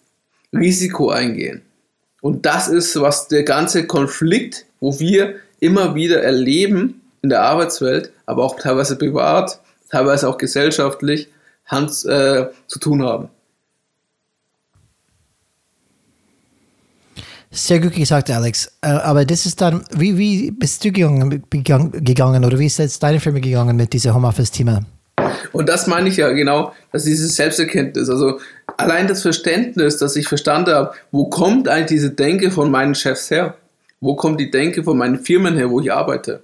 Risiko 0.52 1.10
eingehen. 1.10 1.60
Und 2.22 2.46
das 2.46 2.68
ist, 2.68 2.98
was 3.00 3.28
der 3.28 3.42
ganze 3.42 3.86
Konflikt, 3.86 4.64
wo 4.80 4.98
wir 4.98 5.36
immer 5.60 5.94
wieder 5.94 6.22
erleben 6.22 7.02
in 7.20 7.28
der 7.28 7.42
Arbeitswelt, 7.42 8.12
aber 8.24 8.44
auch 8.44 8.58
teilweise 8.58 8.96
privat, 8.96 9.60
teilweise 9.90 10.26
auch 10.26 10.38
gesellschaftlich, 10.38 11.28
Hand, 11.66 11.90
äh, 12.06 12.46
zu 12.66 12.78
tun 12.78 13.02
haben. 13.02 13.28
Sehr 17.50 17.80
gut 17.80 17.94
gesagt, 17.94 18.30
Alex. 18.30 18.70
Äh, 18.82 18.88
aber 18.88 19.24
das 19.24 19.46
ist 19.46 19.60
dann, 19.60 19.84
wie, 19.94 20.18
wie 20.18 20.50
bist 20.50 20.84
du 20.84 20.92
gegangen, 20.92 21.42
gegangen 21.50 22.44
oder 22.44 22.58
wie 22.58 22.66
ist 22.66 22.78
jetzt 22.78 23.02
deine 23.02 23.20
Firma 23.20 23.38
gegangen 23.38 23.76
mit 23.76 23.92
diesem 23.92 24.14
Homeoffice-Thema? 24.14 24.82
Und 25.52 25.68
das 25.68 25.86
meine 25.86 26.08
ich 26.08 26.18
ja 26.18 26.30
genau, 26.30 26.72
dass 26.92 27.04
dieses 27.04 27.34
Selbsterkenntnis, 27.36 28.10
also 28.10 28.38
allein 28.76 29.08
das 29.08 29.22
Verständnis, 29.22 29.96
dass 29.96 30.16
ich 30.16 30.28
verstanden 30.28 30.72
habe, 30.72 30.92
wo 31.10 31.28
kommt 31.28 31.68
eigentlich 31.68 32.00
diese 32.00 32.10
Denke 32.10 32.50
von 32.50 32.70
meinen 32.70 32.94
Chefs 32.94 33.30
her? 33.30 33.54
Wo 34.00 34.14
kommt 34.14 34.40
die 34.40 34.50
Denke 34.50 34.84
von 34.84 34.96
meinen 34.96 35.18
Firmen 35.18 35.56
her, 35.56 35.70
wo 35.70 35.80
ich 35.80 35.92
arbeite? 35.92 36.40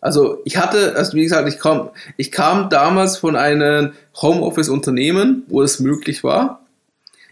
Also 0.00 0.38
ich 0.44 0.56
hatte, 0.56 0.94
also 0.94 1.14
wie 1.14 1.24
gesagt, 1.24 1.48
ich 1.48 1.58
kam, 1.58 1.90
ich 2.16 2.30
kam 2.30 2.68
damals 2.70 3.16
von 3.16 3.34
einem 3.34 3.92
Homeoffice-Unternehmen, 4.20 5.42
wo 5.48 5.62
es 5.62 5.80
möglich 5.80 6.22
war. 6.22 6.60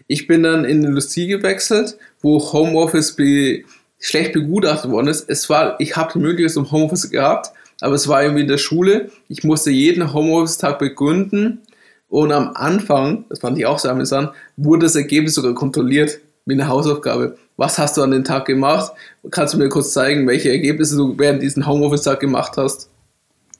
Ich 0.07 0.27
bin 0.27 0.43
dann 0.43 0.65
in 0.65 0.81
die 0.81 0.87
Industrie 0.87 1.27
gewechselt, 1.27 1.97
wo 2.21 2.39
Homeoffice 2.39 3.15
be 3.15 3.63
schlecht 3.99 4.33
begutachtet 4.33 4.91
worden 4.91 5.07
ist. 5.07 5.27
Es 5.27 5.49
war, 5.49 5.79
ich 5.79 5.95
habe 5.95 6.13
die 6.13 6.19
Möglichkeit 6.19 6.53
zum 6.53 6.71
Homeoffice 6.71 7.09
gehabt, 7.09 7.51
aber 7.81 7.95
es 7.95 8.07
war 8.07 8.21
irgendwie 8.21 8.43
in 8.43 8.47
der 8.47 8.59
Schule. 8.59 9.09
Ich 9.27 9.43
musste 9.43 9.71
jeden 9.71 10.13
Homeoffice-Tag 10.13 10.77
begründen 10.77 11.61
und 12.09 12.31
am 12.31 12.51
Anfang, 12.53 13.25
das 13.29 13.39
fand 13.39 13.57
ich 13.57 13.65
auch 13.65 13.79
sehr 13.79 13.91
amüsant, 13.91 14.31
wurde 14.55 14.85
das 14.85 14.95
Ergebnis 14.95 15.33
sogar 15.33 15.53
kontrolliert 15.55 16.19
wie 16.45 16.53
eine 16.53 16.67
Hausaufgabe. 16.67 17.37
Was 17.57 17.77
hast 17.77 17.97
du 17.97 18.03
an 18.03 18.11
dem 18.11 18.23
Tag 18.23 18.45
gemacht? 18.45 18.93
Kannst 19.31 19.53
du 19.53 19.57
mir 19.57 19.67
kurz 19.67 19.91
zeigen, 19.93 20.27
welche 20.27 20.49
Ergebnisse 20.49 20.95
du 20.95 21.17
während 21.17 21.41
diesem 21.41 21.67
Homeoffice-Tag 21.67 22.19
gemacht 22.19 22.53
hast? 22.55 22.89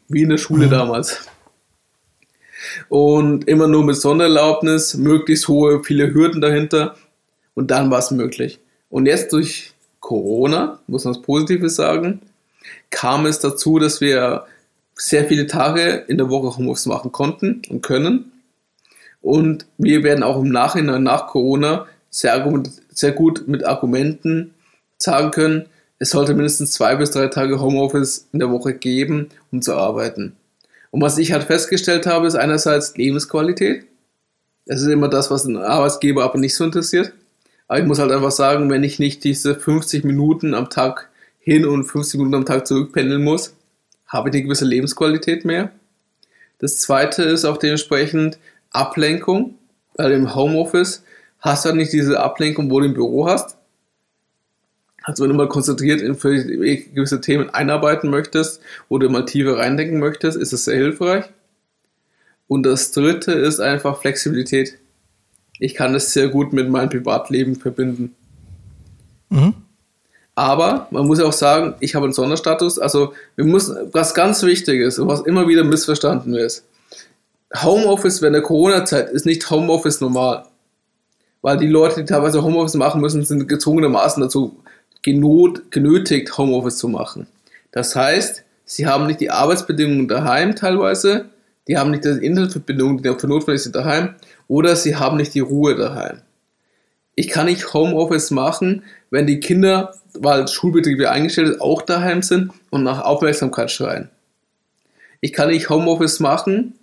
Wie 0.07 0.21
in 0.21 0.29
der 0.29 0.37
Schule 0.37 0.67
mhm. 0.67 0.71
damals 0.71 1.27
und 2.89 3.47
immer 3.47 3.67
nur 3.67 3.83
mit 3.83 3.95
Sondererlaubnis, 3.95 4.95
möglichst 4.95 5.47
hohe, 5.47 5.83
viele 5.83 6.13
Hürden 6.13 6.41
dahinter 6.41 6.95
und 7.55 7.71
dann 7.71 7.89
war 7.91 7.99
es 7.99 8.11
möglich. 8.11 8.59
Und 8.89 9.05
jetzt 9.05 9.33
durch 9.33 9.73
Corona, 9.99 10.79
muss 10.87 11.05
man 11.05 11.15
was 11.15 11.21
Positives 11.21 11.75
sagen, 11.75 12.21
kam 12.89 13.25
es 13.25 13.39
dazu, 13.39 13.79
dass 13.79 14.01
wir 14.01 14.45
sehr 14.95 15.25
viele 15.25 15.47
Tage 15.47 16.05
in 16.07 16.17
der 16.17 16.29
Woche 16.29 16.57
Homeoffice 16.57 16.85
machen 16.85 17.11
konnten 17.11 17.61
und 17.69 17.81
können. 17.81 18.31
Und 19.21 19.65
wir 19.77 20.03
werden 20.03 20.23
auch 20.23 20.41
im 20.41 20.49
Nachhinein 20.49 21.03
nach 21.03 21.27
Corona 21.27 21.87
sehr, 22.09 22.63
sehr 22.89 23.11
gut 23.11 23.47
mit 23.47 23.65
Argumenten 23.65 24.53
sagen 24.97 25.31
können, 25.31 25.65
es 25.99 26.11
sollte 26.11 26.35
mindestens 26.35 26.71
zwei 26.71 26.95
bis 26.95 27.11
drei 27.11 27.27
Tage 27.27 27.59
Homeoffice 27.59 28.27
in 28.31 28.39
der 28.39 28.51
Woche 28.51 28.73
geben, 28.73 29.29
um 29.51 29.61
zu 29.61 29.75
arbeiten. 29.75 30.35
Und 30.91 31.01
was 31.01 31.17
ich 31.17 31.31
halt 31.31 31.43
festgestellt 31.43 32.05
habe, 32.05 32.27
ist 32.27 32.35
einerseits 32.35 32.95
Lebensqualität. 32.97 33.85
Das 34.65 34.81
ist 34.81 34.87
immer 34.87 35.07
das, 35.07 35.31
was 35.31 35.45
einen 35.45 35.57
Arbeitsgeber 35.57 36.23
aber 36.23 36.39
nicht 36.39 36.55
so 36.55 36.63
interessiert. 36.63 37.13
Aber 37.67 37.79
ich 37.79 37.85
muss 37.85 37.99
halt 37.99 38.11
einfach 38.11 38.31
sagen, 38.31 38.69
wenn 38.69 38.83
ich 38.83 38.99
nicht 38.99 39.23
diese 39.23 39.55
50 39.55 40.03
Minuten 40.03 40.53
am 40.53 40.69
Tag 40.69 41.09
hin 41.39 41.65
und 41.65 41.85
50 41.85 42.19
Minuten 42.19 42.35
am 42.35 42.45
Tag 42.45 42.67
zurückpendeln 42.67 43.23
muss, 43.23 43.53
habe 44.07 44.29
ich 44.29 44.35
eine 44.35 44.43
gewisse 44.43 44.65
Lebensqualität 44.65 45.45
mehr. 45.45 45.71
Das 46.59 46.79
zweite 46.79 47.23
ist 47.23 47.45
auch 47.45 47.57
dementsprechend 47.57 48.39
Ablenkung, 48.71 49.55
weil 49.95 50.11
im 50.13 50.33
Homeoffice 50.33 51.03
hast 51.39 51.65
du 51.65 51.69
halt 51.69 51.77
nicht 51.77 51.93
diese 51.93 52.19
Ablenkung, 52.19 52.71
wo 52.71 52.79
du 52.79 52.87
im 52.87 52.93
Büro 52.93 53.27
hast. 53.27 53.56
Also 55.07 55.23
wenn 55.23 55.29
du 55.29 55.37
mal 55.37 55.47
konzentriert 55.47 56.01
in 56.01 56.17
gewisse 56.17 57.21
Themen 57.21 57.49
einarbeiten 57.49 58.09
möchtest 58.09 58.59
oder 58.89 59.07
mal 59.07 59.23
tiefer 59.23 59.57
reindenken 59.57 59.99
möchtest, 59.99 60.37
ist 60.37 60.51
es 60.51 60.65
sehr 60.65 60.75
hilfreich. 60.75 61.23
Und 62.49 62.63
das 62.63 62.91
dritte 62.91 63.31
ist 63.31 63.61
einfach 63.61 64.01
Flexibilität. 64.01 64.77
Ich 65.59 65.75
kann 65.75 65.95
es 65.95 66.11
sehr 66.11 66.27
gut 66.27 66.51
mit 66.51 66.69
meinem 66.69 66.89
Privatleben 66.89 67.55
verbinden. 67.55 68.15
Mhm. 69.29 69.53
Aber 70.35 70.89
man 70.91 71.07
muss 71.07 71.21
auch 71.21 71.31
sagen, 71.31 71.75
ich 71.79 71.95
habe 71.95 72.03
einen 72.03 72.13
Sonderstatus. 72.13 72.77
Also 72.77 73.13
wir 73.37 73.45
müssen, 73.45 73.77
was 73.93 74.13
ganz 74.13 74.43
wichtig 74.43 74.81
ist 74.81 74.99
und 74.99 75.07
was 75.07 75.21
immer 75.21 75.47
wieder 75.47 75.63
missverstanden 75.63 76.33
ist. 76.33 76.65
Homeoffice 77.63 78.21
während 78.21 78.35
der 78.35 78.43
Corona-Zeit 78.43 79.09
ist 79.09 79.25
nicht 79.25 79.49
Homeoffice 79.49 80.01
normal. 80.01 80.43
Weil 81.41 81.55
die 81.55 81.67
Leute, 81.67 82.01
die 82.01 82.05
teilweise 82.05 82.43
Homeoffice 82.43 82.73
machen 82.73 82.99
müssen, 82.99 83.23
sind 83.23 83.47
gezwungenermaßen 83.47 84.21
dazu 84.21 84.61
genot, 85.07 85.71
genötigt, 85.71 86.37
Homeoffice 86.37 86.75
zu 86.75 86.89
machen. 86.89 87.27
Das 87.71 87.95
heißt, 87.95 88.43
sie 88.65 88.87
haben 88.87 89.07
nicht 89.07 89.21
die 89.21 89.31
Arbeitsbedingungen 89.31 90.09
daheim 90.09 90.53
teilweise, 90.53 91.29
die 91.69 91.77
haben 91.77 91.91
nicht 91.91 92.03
die 92.03 92.09
Internetverbindungen, 92.09 92.97
die 92.97 93.03
dafür 93.03 93.29
notwendig 93.29 93.63
sind 93.63 93.73
daheim, 93.73 94.15
oder 94.49 94.75
sie 94.75 94.97
haben 94.97 95.15
nicht 95.15 95.33
die 95.33 95.39
Ruhe 95.39 95.75
daheim. 95.75 96.23
Ich 97.15 97.29
kann 97.29 97.45
nicht 97.45 97.73
Homeoffice 97.73 98.31
machen, 98.31 98.83
wenn 99.09 99.27
die 99.27 99.39
Kinder, 99.39 99.93
weil 100.13 100.45
Schulbetriebe 100.49 101.09
eingestellt 101.09 101.47
sind, 101.47 101.61
auch 101.61 101.83
daheim 101.83 102.21
sind 102.21 102.51
und 102.69 102.83
nach 102.83 103.01
Aufmerksamkeit 103.01 103.71
schreien. 103.71 104.09
Ich 105.21 105.31
kann 105.31 105.47
nicht 105.47 105.69
Homeoffice 105.69 106.19
machen, 106.19 106.73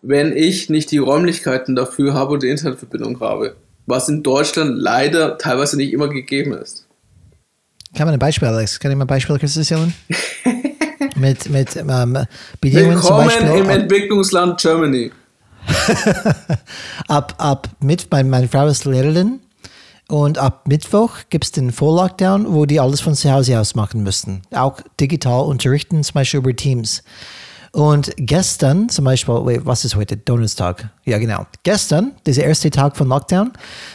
wenn 0.00 0.34
ich 0.34 0.70
nicht 0.70 0.90
die 0.90 0.98
Räumlichkeiten 0.98 1.76
dafür 1.76 2.14
habe 2.14 2.32
und 2.32 2.42
die 2.42 2.48
Internetverbindung 2.48 3.20
habe, 3.20 3.56
was 3.84 4.08
in 4.08 4.22
Deutschland 4.22 4.78
leider 4.78 5.36
teilweise 5.36 5.76
nicht 5.76 5.92
immer 5.92 6.08
gegeben 6.08 6.54
ist. 6.54 6.87
Kann 7.94 8.06
man 8.06 8.14
ein 8.14 8.18
Beispiel, 8.18 8.48
Alex? 8.48 8.78
Kann 8.78 8.90
ich 8.90 8.96
mal 8.96 9.04
ein 9.04 9.08
Beispiel 9.08 9.38
kurz 9.38 9.56
erzählen? 9.56 9.92
mit 11.16 11.48
mit 11.50 11.76
ähm, 11.76 12.18
Bedingungen 12.60 13.02
zum 13.02 13.16
Beispiel. 13.16 13.46
im 13.48 13.68
ab- 13.68 13.74
Entwicklungsland 13.76 14.60
Germany. 14.60 15.10
ab, 17.08 17.34
ab 17.38 17.68
mit, 17.80 18.10
meine, 18.10 18.28
meine 18.28 18.48
Frau 18.48 18.66
ist 18.68 18.84
Lehrerin 18.84 19.40
und 20.08 20.38
ab 20.38 20.66
Mittwoch 20.66 21.10
gibt 21.30 21.44
es 21.44 21.52
den 21.52 21.72
Voll-Lockdown, 21.72 22.52
wo 22.54 22.64
die 22.66 22.80
alles 22.80 23.00
von 23.00 23.14
zu 23.14 23.30
Hause 23.30 23.58
aus 23.60 23.74
machen 23.74 24.02
müssten. 24.02 24.42
Auch 24.52 24.80
digital 25.00 25.42
unterrichten, 25.44 26.02
zum 26.02 26.14
Beispiel 26.14 26.38
über 26.40 26.54
Teams. 26.56 27.02
Und 27.72 28.12
gestern, 28.16 28.88
zum 28.88 29.04
Beispiel, 29.04 29.34
wait, 29.34 29.60
was 29.64 29.84
ist 29.84 29.94
heute? 29.94 30.16
Donnerstag. 30.16 30.90
Ja, 31.04 31.18
genau. 31.18 31.46
Gestern, 31.64 32.12
dieser 32.26 32.44
erste 32.44 32.70
Tag 32.70 32.96
von 32.96 33.08
Lockdown, 33.08 33.52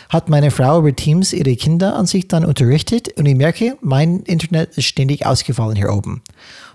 hat 0.09 0.29
meine 0.29 0.51
Frau 0.51 0.79
über 0.79 0.95
Teams 0.95 1.33
ihre 1.33 1.55
Kinder 1.55 1.95
an 1.95 2.05
sich 2.05 2.27
dann 2.27 2.45
unterrichtet 2.45 3.17
und 3.17 3.25
ich 3.25 3.35
merke, 3.35 3.77
mein 3.81 4.19
Internet 4.21 4.77
ist 4.77 4.85
ständig 4.85 5.25
ausgefallen 5.25 5.75
hier 5.75 5.91
oben. 5.91 6.21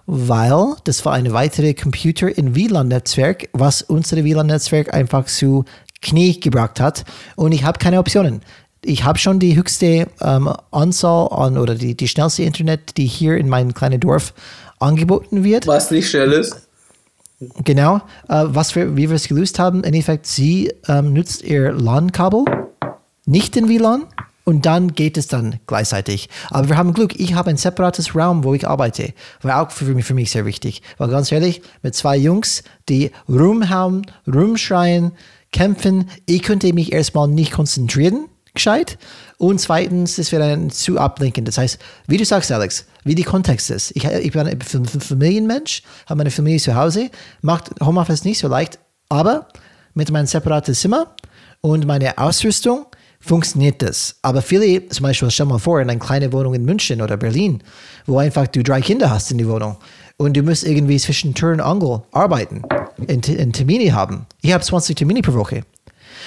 Weil 0.07 0.75
das 0.85 1.05
war 1.05 1.13
eine 1.13 1.33
weitere 1.33 1.75
Computer 1.75 2.37
in 2.37 2.55
WLAN-Netzwerk, 2.55 3.49
was 3.53 3.83
unsere 3.83 4.25
WLAN-Netzwerk 4.25 4.93
einfach 4.93 5.27
zu 5.27 5.65
Knie 6.03 6.41
gebracht 6.41 6.81
hat 6.81 7.05
und 7.37 7.53
ich 7.53 7.65
habe 7.65 7.79
keine 7.79 7.99
Optionen. 7.99 8.41
Ich 8.85 9.05
habe 9.05 9.19
schon 9.19 9.41
die 9.41 9.57
höchste 9.57 10.07
ähm, 10.21 10.53
Anzahl 10.71 11.29
an 11.33 11.59
oder 11.59 11.75
die, 11.75 11.97
die 11.97 12.07
schnellste 12.07 12.45
Internet, 12.45 12.97
die 12.97 13.07
hier 13.07 13.37
in 13.37 13.49
meinem 13.49 13.75
kleinen 13.75 13.99
Dorf 13.99 14.33
angeboten 14.79 15.43
wird. 15.43 15.67
Was 15.67 15.91
nicht 15.91 16.09
schnell 16.09 16.33
ist. 16.33 16.68
Genau. 17.41 17.97
Äh, 18.29 18.45
was 18.47 18.75
wir, 18.75 18.97
wie 18.97 19.09
wir 19.09 19.17
es 19.17 19.29
gelöst 19.29 19.59
haben, 19.59 19.79
im 19.79 19.85
Endeffekt, 19.85 20.27
sie 20.27 20.73
ähm, 20.89 21.13
nutzt 21.13 21.43
ihr 21.43 21.73
LAN-Kabel, 21.73 22.45
nicht 23.27 23.55
den 23.55 23.69
WLAN, 23.69 24.07
und 24.49 24.65
dann 24.65 24.95
geht 24.95 25.19
es 25.19 25.27
dann 25.27 25.61
gleichzeitig. 25.67 26.31
Aber 26.49 26.71
wir 26.71 26.79
haben 26.79 26.95
Glück, 26.95 27.21
ich 27.21 27.35
habe 27.35 27.51
ein 27.51 27.59
separates 27.59 28.17
Raum, 28.17 28.45
wo 28.45 28.55
ich 28.55 28.67
arbeite. 28.67 29.13
War 29.43 29.61
auch 29.61 29.71
für 29.71 29.85
mich, 29.85 30.07
für 30.07 30.15
mich 30.15 30.31
sehr 30.31 30.47
wichtig. 30.47 30.81
Weil 30.97 31.11
ganz 31.11 31.31
ehrlich, 31.31 31.61
mit 31.83 31.95
zwei 31.95 32.17
Jungs, 32.17 32.63
die 32.89 33.11
rumhauen, 33.29 34.07
rumschreien, 34.27 35.13
kämpfen, 35.53 36.09
ich 36.25 36.43
könnte 36.43 36.73
mich 36.73 36.95
erstmal 36.95 37.29
nicht 37.29 37.53
konzentrieren, 37.53 38.31
gescheit. 38.59 38.99
Und 39.39 39.61
zweitens, 39.61 40.17
das 40.17 40.31
wäre 40.33 40.51
dann 40.51 40.71
zu 40.71 40.99
ablenkend. 40.99 41.49
Das 41.49 41.59
heißt, 41.59 41.79
wie 42.07 42.17
du 42.17 42.25
sagst, 42.25 42.53
Alex, 42.53 42.85
wie 43.05 43.15
die 43.15 43.23
Kontext 43.23 43.71
ist. 43.71 43.93
Ich, 43.97 44.05
ich 44.05 44.33
bin 44.33 44.47
ein 44.47 44.61
Familienmensch, 44.61 45.83
habe 46.07 46.19
meine 46.19 46.31
Familie 46.31 46.61
zu 46.61 46.75
Hause, 46.75 47.11
macht 47.41 47.71
Homeoffice 47.81 48.25
nicht 48.25 48.39
so 48.39 48.49
leicht, 48.49 48.79
aber 49.09 49.49
mit 49.95 50.11
meinem 50.11 50.27
separaten 50.27 50.75
Zimmer 50.75 51.15
und 51.61 51.87
meiner 51.87 52.19
Ausrüstung 52.19 52.87
funktioniert 53.21 53.83
das. 53.83 54.17
Aber 54.23 54.43
viele, 54.43 54.89
zum 54.89 55.05
Beispiel, 55.05 55.31
stell 55.31 55.47
mal 55.47 55.59
vor, 55.59 55.81
in 55.81 55.91
einer 55.91 55.99
kleinen 55.99 56.33
Wohnung 56.33 56.55
in 56.55 56.65
München 56.65 57.03
oder 57.03 57.17
Berlin, 57.17 57.63
wo 58.07 58.19
einfach 58.19 58.47
du 58.47 58.63
drei 58.63 58.81
Kinder 58.81 59.11
hast 59.11 59.31
in 59.31 59.39
die 59.39 59.49
Wohnung 59.49 59.77
und 60.19 60.37
du 60.37 60.43
musst 60.43 60.65
irgendwie 60.65 60.99
zwischen 60.99 61.35
Tür 61.35 61.53
und 61.53 61.61
Angel 61.61 62.03
arbeiten, 62.13 62.63
in, 63.07 63.21
in 63.23 63.53
Termine 63.53 63.93
haben. 63.93 64.27
Ich 64.43 64.53
habe 64.53 64.63
20 64.63 64.97
Termine 64.97 65.23
pro 65.23 65.33
Woche. 65.35 65.63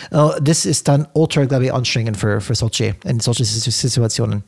Das 0.10 0.66
ist 0.66 0.88
dann 0.88 1.08
ultra, 1.14 1.46
glaube 1.46 1.66
ich, 1.66 1.74
anstrengend 1.74 2.18
für, 2.18 2.42
für 2.42 2.56
solche, 2.56 2.96
in 3.06 3.20
solche 3.20 3.46
Situ- 3.46 3.72
Situationen. 3.72 4.44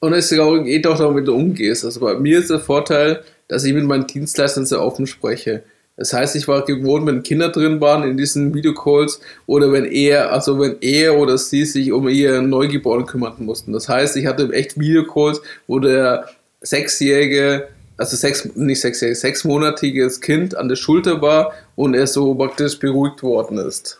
Und 0.00 0.12
es 0.12 0.30
geht 0.30 0.86
auch 0.86 0.98
darum, 0.98 1.16
wie 1.16 1.24
du 1.24 1.34
umgehst. 1.34 1.84
Also 1.84 2.00
bei 2.00 2.14
mir 2.14 2.38
ist 2.40 2.50
der 2.50 2.60
Vorteil, 2.60 3.22
dass 3.48 3.64
ich 3.64 3.72
mit 3.72 3.84
meinen 3.84 4.06
Dienstleistern 4.06 4.66
sehr 4.66 4.82
offen 4.82 5.06
spreche. 5.06 5.62
Das 5.96 6.12
heißt, 6.12 6.36
ich 6.36 6.46
war 6.46 6.62
gewohnt, 6.64 7.06
wenn 7.06 7.22
Kinder 7.22 7.48
drin 7.48 7.80
waren 7.80 8.02
in 8.02 8.18
diesen 8.18 8.52
Videocalls 8.52 9.18
oder 9.46 9.72
wenn 9.72 9.86
er, 9.86 10.30
also 10.30 10.60
wenn 10.60 10.76
er 10.82 11.16
oder 11.16 11.38
sie 11.38 11.64
sich 11.64 11.90
um 11.90 12.06
ihr 12.08 12.42
Neugeborenen 12.42 13.06
kümmern 13.06 13.32
mussten. 13.38 13.72
Das 13.72 13.88
heißt, 13.88 14.16
ich 14.18 14.26
hatte 14.26 14.52
echt 14.52 14.78
Videocalls, 14.78 15.40
wo 15.66 15.78
der 15.78 16.28
sechsjährige, 16.60 17.68
also 17.96 18.14
sechs, 18.14 18.46
nicht 18.54 18.82
sechsjährige, 18.82 19.18
sechsmonatiges 19.18 20.20
Kind 20.20 20.54
an 20.54 20.68
der 20.68 20.76
Schulter 20.76 21.22
war 21.22 21.54
und 21.76 21.94
er 21.94 22.06
so 22.06 22.34
praktisch 22.34 22.78
beruhigt 22.78 23.22
worden 23.22 23.56
ist. 23.56 23.98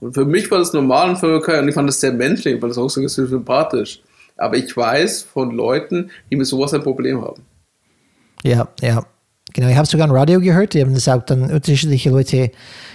Und 0.00 0.14
für 0.14 0.24
mich 0.24 0.50
war 0.50 0.58
das 0.58 0.72
normal 0.72 1.10
und 1.10 1.16
für 1.16 1.40
Kai, 1.40 1.60
und 1.60 1.68
ich 1.68 1.74
fand 1.74 1.88
das 1.88 2.00
sehr 2.00 2.12
menschlich, 2.12 2.54
ich 2.54 2.60
fand 2.60 2.70
das 2.70 2.78
auch 2.78 2.88
so 2.88 3.06
sympathisch. 3.06 4.00
Aber 4.36 4.56
ich 4.56 4.76
weiß 4.76 5.22
von 5.22 5.50
Leuten, 5.50 6.10
die 6.30 6.36
mit 6.36 6.46
sowas 6.46 6.72
ein 6.72 6.82
Problem 6.82 7.20
haben. 7.20 7.42
Ja, 8.44 8.68
ja. 8.80 9.04
Genau, 9.54 9.68
ich 9.68 9.76
habe 9.76 9.88
sogar 9.88 10.06
im 10.06 10.14
Radio 10.14 10.40
gehört, 10.40 10.74
die 10.74 10.82
haben 10.82 10.94
das 10.94 11.08
auch 11.08 11.22
dann 11.22 11.50
unterschiedliche 11.50 12.10
Leute 12.10 12.52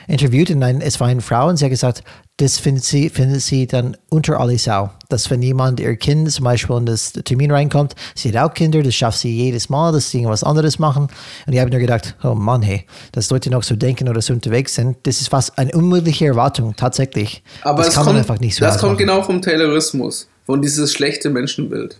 interviewt 0.07 0.51
und 0.51 0.61
ein, 0.63 0.81
es 0.81 0.99
war 0.99 1.07
eine 1.07 1.21
Frau 1.21 1.49
und 1.49 1.57
sie 1.57 1.65
hat 1.65 1.71
gesagt, 1.71 2.03
das 2.37 2.57
findet 2.57 2.83
sie, 2.83 3.09
findet 3.09 3.41
sie 3.41 3.67
dann 3.67 3.95
unter 4.09 4.39
alle 4.39 4.57
Sau. 4.57 4.89
Dass 5.07 5.29
wenn 5.29 5.43
jemand 5.43 5.79
ihr 5.79 5.95
Kind 5.95 6.31
zum 6.31 6.45
Beispiel 6.45 6.75
in 6.77 6.87
das 6.87 7.13
Termin 7.13 7.51
reinkommt, 7.51 7.93
sie 8.15 8.29
hat 8.29 8.37
auch 8.49 8.53
Kinder, 8.53 8.81
das 8.81 8.95
schafft 8.95 9.19
sie 9.19 9.29
jedes 9.29 9.69
Mal, 9.69 9.91
dass 9.91 10.09
sie 10.09 10.17
irgendwas 10.17 10.43
anderes 10.43 10.79
machen. 10.79 11.09
Und 11.45 11.53
ich 11.53 11.59
habe 11.59 11.69
nur 11.69 11.79
gedacht, 11.79 12.15
oh 12.23 12.33
Mann, 12.33 12.63
hey, 12.63 12.85
dass 13.11 13.29
Leute 13.29 13.51
noch 13.51 13.61
so 13.61 13.75
denken 13.75 14.09
oder 14.09 14.21
so 14.21 14.33
unterwegs 14.33 14.73
sind, 14.73 14.97
das 15.03 15.21
ist 15.21 15.29
fast 15.29 15.57
eine 15.59 15.71
unmögliche 15.73 16.25
Erwartung, 16.25 16.75
tatsächlich. 16.75 17.43
Aber 17.61 17.83
das 17.83 17.93
kann 17.93 18.05
kommt, 18.05 18.15
man 18.15 18.21
einfach 18.23 18.39
nicht 18.39 18.55
so 18.55 18.65
das 18.65 18.79
kommt 18.79 18.93
machen. 18.93 18.97
genau 19.05 19.21
vom 19.21 19.41
Taylorismus, 19.41 20.27
von 20.45 20.61
dieses 20.61 20.91
schlechte 20.91 21.29
Menschenbild. 21.29 21.99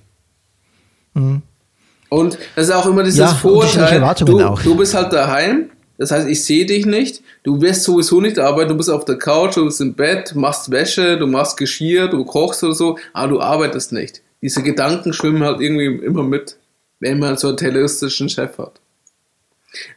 Und 1.14 2.38
das 2.56 2.68
ist 2.68 2.72
auch 2.74 2.86
immer 2.88 3.04
dieses 3.04 3.20
Mhm. 3.44 3.50
Ja, 3.76 3.86
Erwartungen 3.86 4.38
du, 4.38 4.48
auch. 4.48 4.62
du 4.62 4.76
bist 4.76 4.94
halt 4.96 5.14
daheim, 5.14 5.70
das 5.98 6.12
heißt, 6.12 6.28
ich 6.28 6.44
sehe 6.44 6.66
dich 6.66 6.86
nicht, 6.86 7.22
du 7.44 7.62
wirst 7.62 7.84
sowieso 7.84 8.20
nicht 8.20 8.40
arbeiten, 8.40 8.70
du 8.70 8.78
bist 8.78 8.90
auf 8.90 9.06
der 9.06 9.18
Couch, 9.18 9.58
du 9.58 9.66
bist 9.66 9.80
im 9.80 9.94
Bett, 9.94 10.34
machst 10.36 10.72
Wäsche, 10.72 11.18
du 11.18 11.28
machst 11.28 11.58
Geschirr, 11.58 12.08
du 12.08 12.26
kochst 12.26 12.64
oder 12.64 12.74
so, 12.74 12.98
aber 13.14 13.28
du 13.28 13.42
arbeitest 13.42 13.92
nicht. 13.92 14.22
Diese 14.42 14.64
Gedanken 14.64 15.14
schwimmen 15.14 15.44
halt 15.44 15.62
irgendwie 15.62 16.04
immer 16.06 16.24
mit, 16.24 16.58
wenn 17.00 17.20
man 17.20 17.38
so 17.38 17.50
einen 17.50 17.58
tayloristischen 17.58 18.30
Chef 18.30 18.58
hat. 18.58 18.80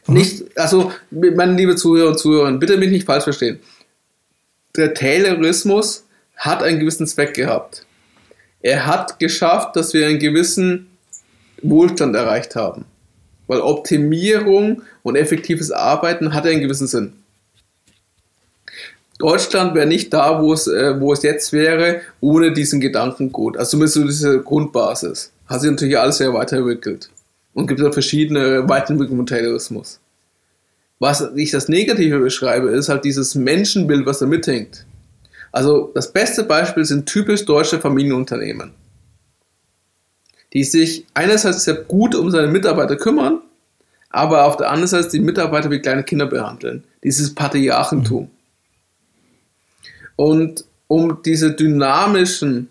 Mhm. 0.07 0.13
Nicht, 0.13 0.57
also, 0.57 0.91
meine 1.11 1.55
liebe 1.55 1.75
Zuhörer 1.75 2.09
und 2.09 2.19
Zuhörer, 2.19 2.51
bitte 2.53 2.77
mich 2.77 2.91
nicht 2.91 3.05
falsch 3.05 3.23
verstehen. 3.23 3.59
Der 4.75 4.93
Taylorismus 4.93 6.05
hat 6.35 6.61
einen 6.61 6.79
gewissen 6.79 7.07
Zweck 7.07 7.33
gehabt. 7.33 7.85
Er 8.61 8.85
hat 8.85 9.19
geschafft, 9.19 9.75
dass 9.75 9.93
wir 9.93 10.07
einen 10.07 10.19
gewissen 10.19 10.87
Wohlstand 11.61 12.15
erreicht 12.15 12.55
haben. 12.55 12.85
Weil 13.47 13.61
Optimierung 13.61 14.83
und 15.03 15.15
effektives 15.15 15.71
Arbeiten 15.71 16.33
hat 16.33 16.45
einen 16.45 16.61
gewissen 16.61 16.87
Sinn. 16.87 17.13
Deutschland 19.19 19.73
wäre 19.73 19.87
nicht 19.87 20.13
da, 20.13 20.41
wo 20.41 20.53
es, 20.53 20.67
äh, 20.67 20.99
wo 20.99 21.11
es 21.11 21.23
jetzt 21.23 21.51
wäre, 21.51 22.01
ohne 22.21 22.53
diesen 22.53 22.79
Gedankengut. 22.79 23.57
Also 23.57 23.71
zumindest 23.71 23.95
so 23.95 24.03
diese 24.05 24.41
Grundbasis. 24.41 25.31
Hat 25.47 25.61
sich 25.61 25.71
natürlich 25.71 25.97
alles 25.97 26.17
sehr 26.17 26.33
weiterentwickelt. 26.33 27.09
Und 27.53 27.67
gibt 27.67 27.79
ja 27.79 27.91
verschiedene 27.91 28.69
Weiterentwicklungen 28.69 29.25
von 29.25 29.37
Taylorismus. 29.37 29.99
Was 30.99 31.31
ich 31.35 31.51
das 31.51 31.69
Negative 31.69 32.19
beschreibe, 32.19 32.69
ist 32.69 32.89
halt 32.89 33.05
dieses 33.05 33.33
Menschenbild, 33.35 34.05
was 34.05 34.19
da 34.19 34.25
mithängt. 34.25 34.85
Also 35.51 35.91
das 35.93 36.11
beste 36.11 36.43
Beispiel 36.43 36.85
sind 36.85 37.05
typisch 37.07 37.45
deutsche 37.45 37.79
Familienunternehmen, 37.79 38.73
die 40.53 40.63
sich 40.63 41.05
einerseits 41.13 41.63
sehr 41.63 41.75
gut 41.75 42.15
um 42.15 42.31
seine 42.31 42.47
Mitarbeiter 42.47 42.95
kümmern, 42.95 43.41
aber 44.09 44.45
auf 44.45 44.57
der 44.57 44.69
anderen 44.69 44.87
Seite 44.87 45.09
die 45.09 45.19
Mitarbeiter 45.19 45.69
wie 45.69 45.79
kleine 45.79 46.03
Kinder 46.03 46.25
behandeln. 46.25 46.83
Dieses 47.03 47.35
Patriarchentum. 47.35 48.29
Und 50.15 50.65
um 50.87 51.21
diese 51.23 51.51
dynamischen, 51.51 52.69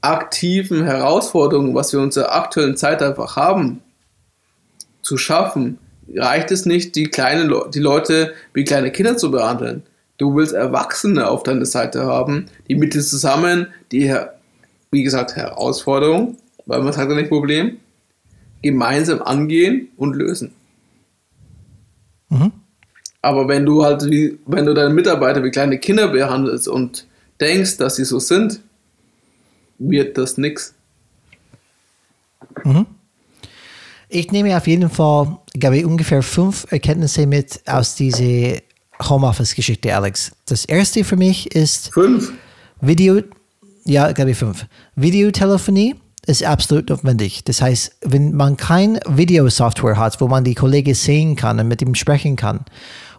aktiven 0.00 0.84
Herausforderungen, 0.84 1.74
was 1.74 1.92
wir 1.92 2.00
in 2.00 2.06
unserer 2.06 2.34
aktuellen 2.34 2.76
Zeit 2.76 3.02
einfach 3.02 3.36
haben, 3.36 3.80
zu 5.02 5.16
schaffen, 5.16 5.78
reicht 6.14 6.50
es 6.50 6.66
nicht, 6.66 6.96
die, 6.96 7.04
kleinen 7.04 7.48
Le 7.48 7.70
die 7.72 7.80
Leute 7.80 8.34
wie 8.52 8.64
kleine 8.64 8.90
Kinder 8.90 9.16
zu 9.16 9.30
behandeln. 9.30 9.82
Du 10.18 10.34
willst 10.36 10.52
Erwachsene 10.52 11.28
auf 11.28 11.42
deiner 11.42 11.66
Seite 11.66 12.04
haben, 12.04 12.46
die 12.68 12.74
mit 12.74 12.94
dir 12.94 13.02
zusammen 13.02 13.68
die, 13.92 14.14
wie 14.90 15.02
gesagt, 15.02 15.36
Herausforderung, 15.36 16.36
weil 16.66 16.82
man 16.82 16.92
sagt 16.92 17.10
ja 17.10 17.16
nicht 17.16 17.28
Problem, 17.28 17.78
gemeinsam 18.62 19.22
angehen 19.22 19.88
und 19.96 20.16
lösen. 20.16 20.52
Mhm. 22.30 22.52
Aber 23.22 23.48
wenn 23.48 23.64
du 23.64 23.84
halt 23.84 24.04
wie, 24.10 24.38
wenn 24.46 24.66
du 24.66 24.74
deine 24.74 24.92
Mitarbeiter 24.92 25.42
wie 25.42 25.50
kleine 25.50 25.78
Kinder 25.78 26.08
behandelst 26.08 26.68
und 26.68 27.06
denkst, 27.40 27.78
dass 27.78 27.96
sie 27.96 28.04
so 28.04 28.18
sind, 28.18 28.60
wird 29.78 30.18
das 30.18 30.38
nix. 30.38 30.74
Ich 34.08 34.30
nehme 34.30 34.56
auf 34.56 34.66
jeden 34.66 34.90
Fall, 34.90 35.38
glaube 35.54 35.78
ich, 35.78 35.84
ungefähr 35.84 36.22
fünf 36.22 36.66
Erkenntnisse 36.70 37.26
mit 37.26 37.60
aus 37.66 37.94
dieser 37.94 38.58
Homeoffice-Geschichte, 39.02 39.94
Alex. 39.94 40.32
Das 40.46 40.64
erste 40.64 41.02
für 41.04 41.16
mich 41.16 41.54
ist 41.54 41.92
Fünf. 41.92 42.32
Video, 42.80 43.22
ja, 43.84 44.12
glaube 44.12 44.32
ich 44.32 44.36
fünf. 44.36 44.66
Videotelefonie 44.94 45.96
ist 46.26 46.44
absolut 46.44 46.88
notwendig. 46.90 47.44
Das 47.44 47.60
heißt, 47.60 47.96
wenn 48.02 48.34
man 48.34 48.56
kein 48.56 48.98
Videosoftware 49.06 49.98
hat, 49.98 50.20
wo 50.20 50.28
man 50.28 50.44
die 50.44 50.54
Kollegen 50.54 50.94
sehen 50.94 51.36
kann 51.36 51.58
und 51.60 51.68
mit 51.68 51.82
ihm 51.82 51.94
sprechen 51.94 52.36
kann 52.36 52.64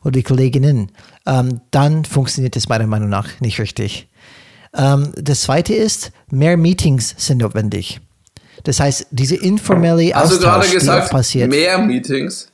oder 0.02 0.12
die 0.12 0.24
Kolleginnen, 0.24 0.92
ähm, 1.26 1.62
dann 1.72 2.06
funktioniert 2.06 2.56
das 2.56 2.68
meiner 2.70 2.88
Meinung 2.88 3.10
nach 3.10 3.40
nicht 3.40 3.60
richtig. 3.60 4.08
Ähm, 4.76 5.12
das 5.16 5.42
zweite 5.42 5.74
ist, 5.74 6.12
mehr 6.30 6.58
Meetings 6.58 7.16
sind 7.18 7.40
notwendig. 7.40 8.02
Das 8.64 8.80
heißt, 8.80 9.08
diese 9.12 9.36
informelle 9.36 10.14
Hast 10.14 10.34
du 10.34 10.40
gerade 10.40 10.60
Austausch, 10.60 10.74
gesagt, 10.74 11.12
passiert. 11.12 11.50
mehr 11.50 11.78
Meetings? 11.78 12.52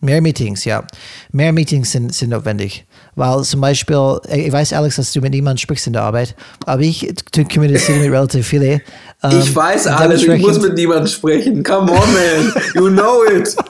Mehr 0.00 0.20
Meetings, 0.20 0.64
ja. 0.64 0.86
Mehr 1.32 1.52
Meetings 1.52 1.92
sind, 1.92 2.14
sind 2.14 2.30
notwendig. 2.30 2.84
Weil 3.16 3.42
zum 3.44 3.60
Beispiel, 3.60 4.18
ich 4.32 4.50
weiß, 4.52 4.72
Alex, 4.72 4.96
dass 4.96 5.12
du 5.12 5.20
mit 5.20 5.32
niemandem 5.32 5.58
sprichst 5.58 5.86
in 5.86 5.92
der 5.92 6.02
Arbeit, 6.02 6.34
aber 6.66 6.82
ich 6.82 7.14
kommuniziere 7.52 7.98
mit 7.98 8.10
relativ 8.10 8.46
viele. 8.46 8.80
Ähm, 9.22 9.40
Ich 9.40 9.54
weiß 9.54 9.86
alles, 9.86 10.22
ich 10.22 10.40
muss 10.40 10.60
mit 10.60 10.74
niemandem 10.74 11.06
sprechen. 11.06 11.62
Come 11.62 11.92
on, 11.92 11.98
man. 11.98 12.52
You 12.74 12.88
know 12.90 13.22
it. 13.24 13.54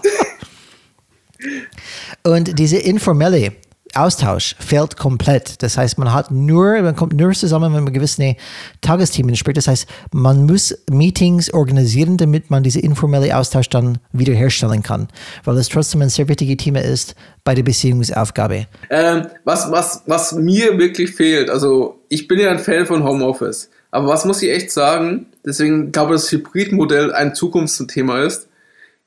Und 2.27 2.59
dieser 2.59 2.81
informelle 2.81 3.53
Austausch 3.97 4.57
fehlt 4.59 4.97
komplett. 4.97 5.63
Das 5.63 5.77
heißt, 5.77 5.99
man 5.99 6.13
hat 6.13 6.31
nur, 6.31 6.81
man 6.83 6.97
kommt 6.97 7.15
nur 7.15 7.33
zusammen, 7.33 7.75
wenn 7.75 7.85
man 7.85 7.93
gewisse 7.93 8.37
Tagesthemen 8.81 9.37
spricht. 9.37 9.57
Das 9.57 9.69
heißt, 9.69 9.87
man 10.13 10.47
muss 10.47 10.77
Meetings 10.91 11.53
organisieren, 11.53 12.17
damit 12.17 12.51
man 12.51 12.63
diese 12.63 12.81
informelle 12.81 13.37
Austausch 13.37 13.69
dann 13.69 13.99
wiederherstellen 14.13 14.83
kann. 14.83 15.09
Weil 15.45 15.57
es 15.59 15.69
trotzdem 15.69 16.03
ein 16.03 16.11
sehr 16.11 16.29
wichtiges 16.29 16.57
Thema 16.59 16.81
ist 16.81 17.15
bei 17.45 17.55
der 17.55 17.63
Beziehungsaufgabe. 17.63 18.67
Ähm, 18.91 19.27
was, 19.45 19.71
was, 19.71 20.03
was 20.07 20.33
mir 20.33 20.79
wirklich 20.79 21.13
fehlt, 21.13 21.51
also 21.51 22.01
ich 22.09 22.29
bin 22.29 22.39
ja 22.39 22.51
ein 22.51 22.59
Fan 22.59 22.87
von 22.87 23.05
Homeoffice, 23.05 23.71
aber 23.91 24.09
was 24.09 24.25
muss 24.25 24.43
ich 24.43 24.51
echt 24.51 24.73
sagen, 24.73 25.27
deswegen 25.45 25.93
glaube 25.93 26.15
ich, 26.15 26.23
das 26.23 26.33
Hybridmodell 26.33 27.13
ein 27.13 27.35
Zukunftsthema 27.35 28.23
ist, 28.23 28.49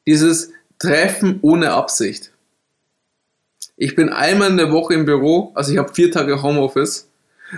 dieses 0.06 0.52
Treffen 0.80 1.40
ohne 1.42 1.72
Absicht. 1.72 2.32
Ich 3.80 3.96
bin 3.96 4.10
einmal 4.10 4.50
in 4.50 4.58
der 4.58 4.72
Woche 4.72 4.96
im 4.96 5.06
Büro, 5.06 5.52
also 5.54 5.72
ich 5.72 5.78
habe 5.78 5.94
vier 5.94 6.12
Tage 6.12 6.42
Homeoffice 6.42 7.12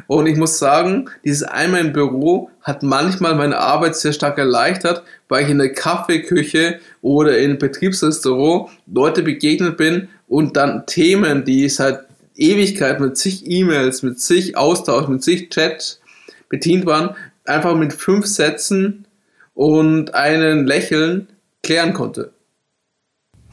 und 0.07 0.27
ich 0.27 0.35
muss 0.35 0.59
sagen, 0.59 1.09
dieses 1.23 1.43
einmal 1.43 1.79
im 1.79 1.93
Büro 1.93 2.49
hat 2.61 2.83
manchmal 2.83 3.35
meine 3.35 3.57
Arbeit 3.57 3.95
sehr 3.95 4.11
stark 4.11 4.37
erleichtert, 4.37 5.03
weil 5.29 5.45
ich 5.45 5.49
in 5.49 5.59
der 5.59 5.71
Kaffeeküche 5.71 6.81
oder 7.01 7.37
im 7.39 7.57
Betriebsrestaurant 7.57 8.69
Leute 8.85 9.23
begegnet 9.23 9.77
bin 9.77 10.09
und 10.27 10.57
dann 10.57 10.85
Themen, 10.87 11.45
die 11.45 11.69
seit 11.69 12.01
Ewigkeit 12.35 12.99
mit 12.99 13.17
zig 13.17 13.49
E-Mails, 13.49 14.03
mit 14.03 14.19
zig 14.19 14.57
Austausch, 14.57 15.07
mit 15.07 15.23
zig 15.23 15.49
Chats 15.49 16.01
bedient 16.49 16.85
waren, 16.85 17.15
einfach 17.45 17.77
mit 17.77 17.93
fünf 17.93 18.25
Sätzen 18.25 19.05
und 19.53 20.13
einem 20.13 20.67
Lächeln 20.67 21.29
klären 21.63 21.93
konnte. 21.93 22.33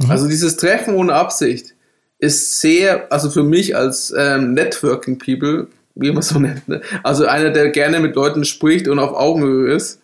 Also 0.09 0.27
dieses 0.27 0.57
Treffen 0.57 0.95
ohne 0.95 1.15
Absicht 1.15 1.76
ist 2.19 2.61
sehr, 2.61 3.13
also 3.13 3.31
für 3.31 3.43
mich 3.43 3.77
als 3.77 4.13
ähm, 4.17 4.55
Networking 4.55 5.19
People, 5.19 5.69
wie 5.95 6.13
man 6.13 6.23
so 6.23 6.39
nennt, 6.41 6.69
ne? 6.69 6.81
also 7.03 7.27
einer, 7.27 7.51
der 7.51 7.71
gerne 7.71 8.01
mit 8.01 8.17
Leuten 8.17 8.45
spricht 8.45 8.89
und 8.89 8.99
auf 8.99 9.13
Augenhöhe 9.13 9.75
ist, 9.75 10.01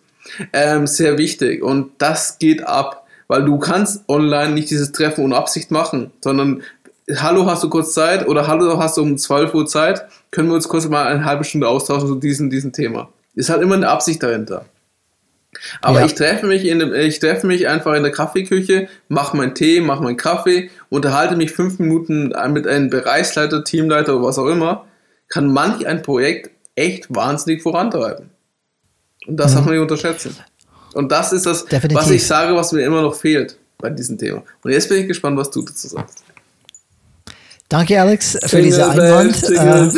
ähm, 0.53 0.87
sehr 0.87 1.17
wichtig. 1.17 1.61
Und 1.63 1.91
das 1.97 2.39
geht 2.39 2.65
ab, 2.65 3.05
weil 3.27 3.43
du 3.45 3.57
kannst 3.59 4.07
online 4.07 4.53
nicht 4.53 4.69
dieses 4.69 4.91
Treffen 4.91 5.23
ohne 5.23 5.35
Absicht 5.35 5.71
machen, 5.71 6.11
sondern 6.21 6.63
Hallo, 7.17 7.45
hast 7.45 7.61
du 7.61 7.69
kurz 7.69 7.93
Zeit? 7.93 8.27
Oder 8.29 8.47
Hallo, 8.47 8.79
hast 8.79 8.95
du 8.95 9.01
um 9.01 9.17
12 9.17 9.53
Uhr 9.53 9.65
Zeit? 9.65 10.05
Können 10.31 10.47
wir 10.47 10.55
uns 10.55 10.69
kurz 10.69 10.87
mal 10.87 11.05
eine 11.05 11.25
halbe 11.25 11.43
Stunde 11.43 11.67
austauschen 11.67 12.07
zu 12.07 12.15
diesem, 12.15 12.49
diesem 12.49 12.71
Thema? 12.71 13.09
Ist 13.35 13.49
halt 13.49 13.61
immer 13.61 13.75
eine 13.75 13.89
Absicht 13.89 14.23
dahinter. 14.23 14.65
Aber 15.81 15.99
Ja. 15.99 16.05
ich 16.05 16.15
treffe 16.15 16.45
mich 16.47 16.65
in 16.65 16.79
dem, 16.79 16.93
ich 16.93 17.19
treffe 17.19 17.47
mich 17.47 17.67
einfach 17.67 17.93
in 17.93 18.03
der 18.03 18.11
Kaffeeküche, 18.11 18.87
mache 19.07 19.35
meinen 19.37 19.55
Tee, 19.55 19.81
mache 19.81 20.03
meinen 20.03 20.17
Kaffee, 20.17 20.69
unterhalte 20.89 21.35
mich 21.35 21.51
fünf 21.51 21.79
Minuten 21.79 22.33
mit 22.49 22.67
einem 22.67 22.89
Bereichsleiter, 22.89 23.63
Teamleiter 23.63 24.15
oder 24.17 24.25
was 24.27 24.37
auch 24.39 24.47
immer, 24.47 24.85
kann 25.29 25.51
manch 25.51 25.85
ein 25.87 26.01
Projekt 26.01 26.51
echt 26.75 27.13
wahnsinnig 27.13 27.61
vorantreiben. 27.61 28.29
Und 29.27 29.37
das 29.37 29.53
darf 29.53 29.65
man 29.65 29.73
nicht 29.73 29.81
unterschätzen. 29.81 30.35
Und 30.93 31.11
das 31.11 31.31
ist 31.33 31.45
das, 31.45 31.65
Definitiv. 31.65 31.97
was 31.97 32.09
ich 32.11 32.25
sage, 32.27 32.55
was 32.55 32.71
mir 32.71 32.81
immer 32.83 33.01
noch 33.01 33.15
fehlt 33.15 33.57
bei 33.77 33.89
diesem 33.89 34.17
Thema. 34.17 34.43
Und 34.63 34.71
jetzt 34.71 34.89
bin 34.89 34.99
ich 35.01 35.07
gespannt, 35.07 35.37
was 35.37 35.49
du 35.49 35.61
dazu 35.63 35.87
sagst. 35.87 36.23
Danke, 37.69 37.99
Alex, 37.99 38.37
für 38.45 38.59
Jingle 38.59 38.81
Einwand. 38.83 39.43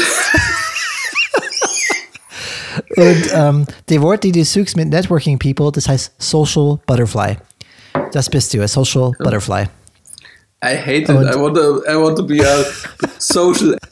und 2.98 3.24
ähm, 3.34 3.66
die 3.90 4.02
Wort, 4.02 4.24
die 4.24 4.32
du 4.32 4.44
suchst 4.44 4.76
mit 4.78 4.90
Networking 4.90 5.38
People, 5.40 5.72
das 5.72 5.88
heißt 5.88 6.14
Social 6.18 6.80
Butterfly. 6.86 7.38
Das 8.12 8.30
bist 8.30 8.54
du, 8.54 8.62
a 8.62 8.68
Social 8.68 9.12
Butterfly. 9.20 9.64
I 10.64 10.76
hate 10.78 11.04
it. 11.04 11.10
I 11.10 11.36
want 11.38 11.56
to, 11.56 11.84
I 11.88 11.96
want 11.96 12.18
to 12.18 12.24
be 12.26 12.42
a 12.42 12.66
social. 13.20 13.78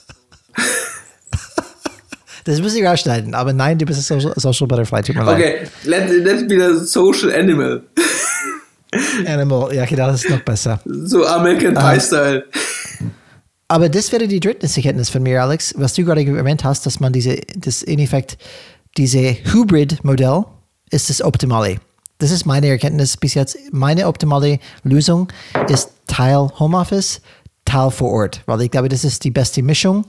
Das 2.46 2.60
muss 2.60 2.76
ich 2.76 2.84
rausschneiden, 2.84 3.34
aber 3.36 3.54
nein, 3.54 3.78
du 3.78 3.86
bist 3.86 4.00
ein 4.00 4.20
Social, 4.20 4.34
Social 4.36 4.68
Butterfly, 4.68 5.02
tut 5.02 5.16
mir 5.16 5.24
leid. 5.24 5.36
Okay, 5.38 5.68
let, 5.86 6.10
let's 6.10 6.46
be 6.46 6.62
a 6.62 6.76
social 6.84 7.32
animal. 7.34 7.84
Animal, 9.26 9.74
ja 9.74 9.86
genau, 9.86 10.08
das 10.08 10.24
ist 10.26 10.30
noch 10.30 10.42
besser. 10.42 10.80
So 10.86 11.26
American 11.26 11.76
Ah. 11.78 11.94
Pie 11.94 12.02
Style. 12.02 12.44
Aber 13.70 13.90
das 13.90 14.12
wäre 14.12 14.28
die 14.28 14.40
dritte 14.40 14.68
Erkenntnis 14.68 15.10
von 15.10 15.24
mir, 15.24 15.42
Alex, 15.42 15.74
was 15.78 15.94
du 15.94 16.04
gerade 16.04 16.22
erwähnt 16.22 16.64
hast, 16.64 16.86
dass 16.86 17.00
man 17.00 17.12
diese, 17.14 17.38
das 17.56 17.82
in 17.82 17.98
Effekt, 18.00 18.38
diese 18.98 19.20
Hybrid-Modell 19.20 20.44
ist 20.92 21.10
das 21.10 21.22
Optimale. 21.22 21.78
Das 22.20 22.32
ist 22.32 22.46
meine 22.46 22.68
Erkenntnis 22.68 23.18
bis 23.18 23.34
jetzt. 23.34 23.58
Meine 23.72 24.08
optimale 24.08 24.60
Lösung 24.84 25.32
ist 25.68 25.92
Teil 26.08 26.50
Homeoffice, 26.60 27.22
Teil 27.66 27.90
vor 27.92 28.12
Ort, 28.12 28.44
weil 28.46 28.62
ich 28.62 28.72
glaube, 28.72 28.90
das 28.90 29.04
ist 29.04 29.24
die 29.24 29.32
beste 29.32 29.64
Mischung 29.64 30.06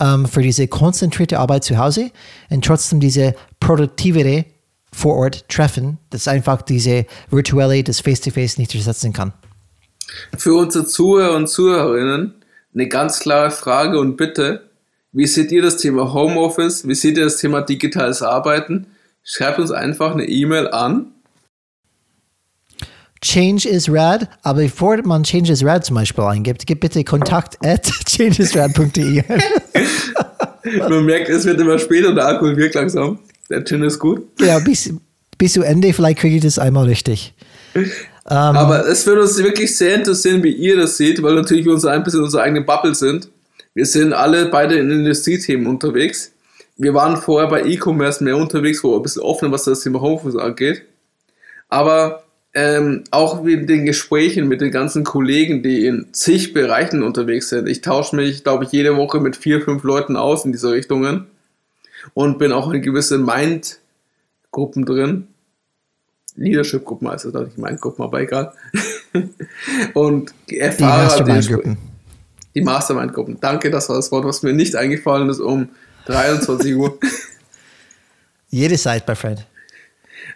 ähm, 0.00 0.26
für 0.26 0.42
diese 0.42 0.66
konzentrierte 0.68 1.38
Arbeit 1.38 1.64
zu 1.64 1.78
Hause 1.78 2.10
und 2.50 2.64
trotzdem 2.64 3.00
diese 3.00 3.34
produktivere 3.60 4.46
vor 4.92 5.16
Ort 5.16 5.48
Treffen, 5.48 5.98
das 6.10 6.28
einfach 6.28 6.62
diese 6.62 7.06
virtuelle, 7.30 7.82
das 7.82 8.00
Face-to-Face 8.00 8.58
nicht 8.58 8.74
ersetzen 8.74 9.12
kann. 9.12 9.32
Für 10.36 10.54
unsere 10.54 10.86
Zuhörer 10.86 11.36
und 11.36 11.48
Zuhörerinnen 11.48 12.34
eine 12.74 12.88
ganz 12.88 13.20
klare 13.20 13.50
Frage 13.50 13.98
und 13.98 14.16
Bitte. 14.16 14.70
Wie 15.16 15.28
seht 15.28 15.52
ihr 15.52 15.62
das 15.62 15.76
Thema 15.76 16.12
Homeoffice? 16.12 16.88
Wie 16.88 16.94
seht 16.96 17.16
ihr 17.16 17.24
das 17.24 17.36
Thema 17.36 17.62
digitales 17.62 18.20
Arbeiten? 18.20 18.88
Schreibt 19.22 19.60
uns 19.60 19.70
einfach 19.70 20.12
eine 20.12 20.24
E-Mail 20.24 20.66
an. 20.66 21.12
Change 23.22 23.68
is 23.68 23.88
rad, 23.88 24.28
aber 24.42 24.62
bevor 24.62 25.00
man 25.06 25.22
Change 25.22 25.52
is 25.52 25.64
rad 25.64 25.84
zum 25.84 25.94
Beispiel 25.94 26.24
eingibt, 26.24 26.66
gib 26.66 26.80
bitte 26.80 27.04
kontakt 27.04 27.56
at 27.64 27.84
changeisrad.de. 28.06 29.22
Man 30.88 31.04
merkt, 31.04 31.28
es 31.28 31.44
wird 31.44 31.60
immer 31.60 31.78
später 31.78 32.08
und 32.08 32.16
der 32.16 32.26
Alkohol 32.26 32.56
wirkt 32.56 32.74
langsam. 32.74 33.20
Der 33.48 33.64
Gin 33.64 33.82
ist 33.82 34.00
gut. 34.00 34.26
ja, 34.40 34.58
bis, 34.58 34.92
bis 35.38 35.52
zu 35.52 35.62
Ende, 35.62 35.92
vielleicht 35.92 36.18
kriege 36.18 36.36
ich 36.36 36.42
das 36.42 36.58
einmal 36.58 36.86
richtig. 36.86 37.34
Aber 38.24 38.88
es 38.88 39.06
würde 39.06 39.20
uns 39.20 39.38
wirklich 39.38 39.76
sehr 39.76 39.94
interessieren, 39.94 40.42
wie 40.42 40.52
ihr 40.52 40.76
das 40.76 40.96
seht, 40.96 41.22
weil 41.22 41.34
natürlich 41.34 41.66
wir 41.66 41.72
uns 41.72 41.84
ein 41.84 42.02
bisschen 42.02 42.20
in 42.20 42.24
unserer 42.24 42.42
eigenen 42.42 42.66
Bubble 42.66 42.94
sind. 42.94 43.28
Wir 43.74 43.86
sind 43.86 44.12
alle 44.12 44.46
beide 44.46 44.76
in 44.76 44.90
Industriethemen 44.90 45.66
unterwegs. 45.66 46.32
Wir 46.76 46.94
waren 46.94 47.16
vorher 47.16 47.48
bei 47.48 47.64
E-Commerce 47.64 48.22
mehr 48.22 48.36
unterwegs, 48.36 48.82
wo 48.82 48.96
ein 48.96 49.02
bisschen 49.02 49.22
offener, 49.22 49.52
was 49.52 49.64
das 49.64 49.80
Thema 49.80 50.00
Homeoffice 50.00 50.36
angeht. 50.36 50.82
Aber 51.68 52.24
ähm, 52.54 53.02
auch 53.10 53.42
mit 53.42 53.68
den 53.68 53.84
Gesprächen 53.84 54.46
mit 54.46 54.60
den 54.60 54.70
ganzen 54.70 55.02
Kollegen, 55.02 55.62
die 55.62 55.86
in 55.86 56.06
zig 56.12 56.52
Bereichen 56.52 57.02
unterwegs 57.02 57.48
sind. 57.48 57.68
Ich 57.68 57.80
tausche 57.80 58.14
mich, 58.14 58.44
glaube 58.44 58.64
ich, 58.64 58.70
jede 58.70 58.96
Woche 58.96 59.20
mit 59.20 59.36
vier, 59.36 59.60
fünf 59.60 59.82
Leuten 59.82 60.16
aus 60.16 60.44
in 60.44 60.52
diese 60.52 60.70
Richtungen 60.70 61.26
und 62.14 62.38
bin 62.38 62.52
auch 62.52 62.70
in 62.70 62.80
gewissen 62.80 63.24
Mind-Gruppen 63.24 64.84
drin. 64.84 65.26
Leadership-Gruppen 66.36 67.08
heißt 67.08 67.26
das, 67.26 67.44
nicht 67.44 67.58
Mind-Gruppen, 67.58 68.04
aber 68.04 68.20
egal. 68.20 68.52
und 69.94 70.32
Die 70.48 70.60
erfahre 70.60 71.04
Mastermind-Gruppen. 71.04 71.93
Die 72.54 72.62
Mastermind-Gruppen. 72.62 73.38
Danke, 73.40 73.70
das 73.70 73.88
war 73.88 73.96
das 73.96 74.10
Wort, 74.12 74.24
was 74.24 74.42
mir 74.42 74.52
nicht 74.52 74.76
eingefallen 74.76 75.28
ist 75.28 75.40
um 75.40 75.70
23 76.06 76.74
Uhr. 76.74 76.98
Jede 78.50 78.76
Zeit, 78.78 79.06
my 79.08 79.14
friend. 79.14 79.44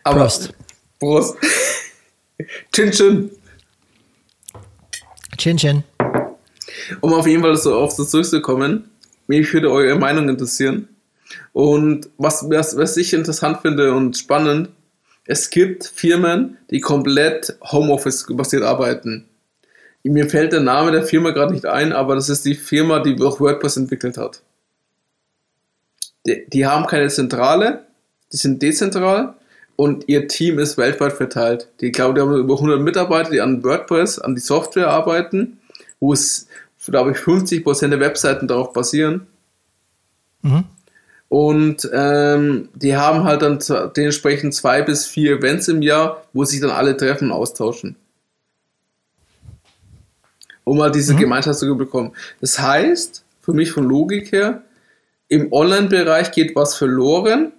Aber 0.03 0.21
Prost. 0.21 0.53
Prost. 0.99 1.37
Chin 2.73 2.91
Chin. 2.91 3.31
Chin 5.37 5.57
Chin. 5.57 5.85
Um 7.01 7.13
auf 7.13 7.27
jeden 7.27 7.43
Fall 7.43 7.57
so 7.57 7.77
auf 7.77 7.97
das 7.97 8.11
zurückzukommen, 8.11 8.91
mich 9.27 9.53
würde 9.53 9.71
eure 9.71 9.97
Meinung 9.99 10.29
interessieren. 10.29 10.89
Und 11.53 12.09
was, 12.17 12.49
was, 12.49 12.77
was 12.77 12.97
ich 12.97 13.13
interessant 13.13 13.61
finde 13.61 13.93
und 13.93 14.17
spannend, 14.17 14.71
es 15.25 15.51
gibt 15.51 15.85
Firmen, 15.85 16.57
die 16.71 16.81
komplett 16.81 17.57
Homeoffice-basiert 17.61 18.63
arbeiten. 18.63 19.28
Mir 20.05 20.29
fällt 20.29 20.53
der 20.53 20.61
Name 20.61 20.93
der 20.93 21.03
Firma 21.03 21.31
gerade 21.31 21.53
nicht 21.53 21.67
ein, 21.67 21.93
aber 21.93 22.15
das 22.15 22.29
ist 22.29 22.45
die 22.45 22.55
Firma, 22.55 23.01
die 23.01 23.21
auch 23.23 23.41
WordPress 23.41 23.77
entwickelt 23.77 24.17
hat. 24.17 24.43
Die, 26.27 26.47
die 26.49 26.67
haben 26.67 26.87
keine 26.87 27.09
Zentrale, 27.09 27.85
die 28.33 28.37
sind 28.37 28.63
dezentral 28.63 29.35
und 29.77 30.09
ihr 30.09 30.29
Team 30.29 30.59
ist 30.59 30.79
weltweit 30.79 31.13
verteilt. 31.13 31.69
Die, 31.81 31.93
glaube, 31.93 32.15
die 32.15 32.21
haben 32.21 32.35
über 32.35 32.55
100 32.55 32.81
Mitarbeiter, 32.81 33.31
die 33.31 33.41
an 33.41 33.63
WordPress, 33.63 34.19
an 34.19 34.35
die 34.35 34.41
Software 34.41 34.89
arbeiten, 34.89 35.59
wo 36.01 36.13
es, 36.13 36.49
glaube 36.85 37.13
ich, 37.13 37.19
50% 37.19 37.89
der 37.89 38.01
Webseiten 38.01 38.49
darauf 38.49 38.73
basieren. 38.73 39.27
Mhm. 40.43 40.65
Und 41.29 41.89
ähm, 41.93 42.71
die 42.75 42.97
haben 42.97 43.25
halt 43.25 43.43
dann 43.43 43.59
dementsprechend 43.95 44.55
zwei 44.55 44.83
bis 44.83 45.07
vier 45.07 45.39
Events 45.39 45.69
im 45.69 45.83
Jahr, 45.83 46.25
wo 46.33 46.45
sich 46.45 46.61
dann 46.61 46.71
alle 46.71 46.97
treffen 46.97 47.31
und 47.31 47.37
austauschen. 47.37 47.97
Um 50.69 50.83
halt 50.83 50.95
diese 50.95 51.15
mhm. 51.15 51.19
Gemeinschaft 51.19 51.59
zu 51.59 51.77
bekommen. 51.77 52.13
Das 52.41 52.59
heißt, 52.59 53.25
für 53.41 53.53
mich 53.53 53.73
von 53.73 53.85
Logik 53.85 54.33
her, 54.33 54.63
im 55.29 55.53
Online-Bereich 55.53 56.33
geht 56.33 56.55
was 56.57 56.77
verloren, 56.77 57.53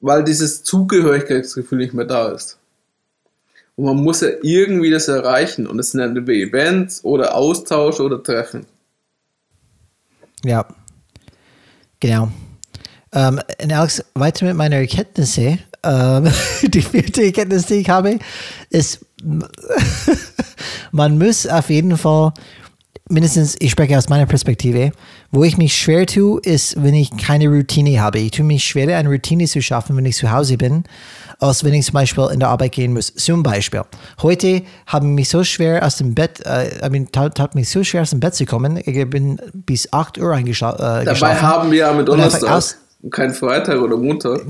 weil 0.00 0.24
dieses 0.24 0.62
Zugehörigkeitsgefühl 0.62 1.78
nicht 1.78 1.94
mehr 1.94 2.04
da 2.04 2.30
ist. 2.30 2.58
Und 3.76 3.86
man 3.86 3.96
muss 3.96 4.20
ja 4.20 4.28
irgendwie 4.42 4.90
das 4.90 5.08
erreichen. 5.08 5.66
Und 5.66 5.78
es 5.78 5.92
sind 5.92 6.00
dann 6.00 6.16
über 6.16 6.32
Events 6.32 7.04
oder 7.04 7.34
Austausch 7.34 8.00
oder 8.00 8.22
Treffen. 8.22 8.66
Ja, 10.44 10.66
genau. 12.00 12.30
Ähm, 13.12 13.40
und 13.62 13.72
Alex, 13.72 14.04
weiter 14.14 14.46
mit 14.46 14.56
meiner 14.56 14.76
Erkenntnisse. 14.76 15.58
Ähm, 15.84 16.30
die 16.62 16.82
vierte 16.82 17.24
Erkenntnis, 17.24 17.66
die 17.66 17.74
ich 17.74 17.88
habe, 17.88 18.18
ist, 18.70 19.04
man 20.92 21.18
muss 21.18 21.46
auf 21.46 21.70
jeden 21.70 21.96
Fall 21.96 22.32
mindestens, 23.08 23.56
ich 23.58 23.70
spreche 23.70 23.96
aus 23.98 24.08
meiner 24.08 24.26
Perspektive, 24.26 24.92
wo 25.30 25.44
ich 25.44 25.56
mich 25.56 25.76
schwer 25.76 26.06
tue, 26.06 26.40
ist, 26.42 26.82
wenn 26.82 26.94
ich 26.94 27.10
keine 27.16 27.48
Routine 27.48 28.00
habe. 28.00 28.18
Ich 28.18 28.32
tue 28.32 28.44
mich 28.44 28.64
schwer, 28.64 28.96
eine 28.96 29.08
Routine 29.08 29.46
zu 29.46 29.60
schaffen, 29.60 29.96
wenn 29.96 30.06
ich 30.06 30.16
zu 30.16 30.30
Hause 30.30 30.56
bin, 30.56 30.84
als 31.38 31.64
wenn 31.64 31.74
ich 31.74 31.86
zum 31.86 31.94
Beispiel 31.94 32.28
in 32.32 32.40
der 32.40 32.48
Arbeit 32.48 32.72
gehen 32.72 32.92
muss. 32.92 33.14
Zum 33.14 33.42
Beispiel. 33.42 33.82
Heute 34.22 34.62
habe 34.86 35.06
ich 35.06 35.12
mich 35.12 35.28
so 35.28 35.44
schwer 35.44 35.84
aus 35.84 35.96
dem 35.96 36.14
Bett, 36.14 36.40
äh, 36.46 36.86
I 36.86 36.90
mean, 36.90 37.10
tat, 37.10 37.54
mich 37.54 37.68
so 37.68 37.84
schwer 37.84 38.02
aus 38.02 38.10
dem 38.10 38.20
Bett 38.20 38.34
zu 38.34 38.46
kommen. 38.46 38.78
Ich 38.84 39.10
bin 39.10 39.40
bis 39.52 39.92
8 39.92 40.18
Uhr 40.18 40.32
eingeschlafen. 40.32 41.02
Äh, 41.02 41.04
Dabei 41.04 41.36
haben 41.36 41.70
wir 41.70 41.78
ja 41.78 41.92
mit 41.92 42.08
Donnerstag 42.08 42.62
kein 43.10 43.34
Freitag 43.34 43.80
oder 43.80 43.96
Montag. 43.96 44.42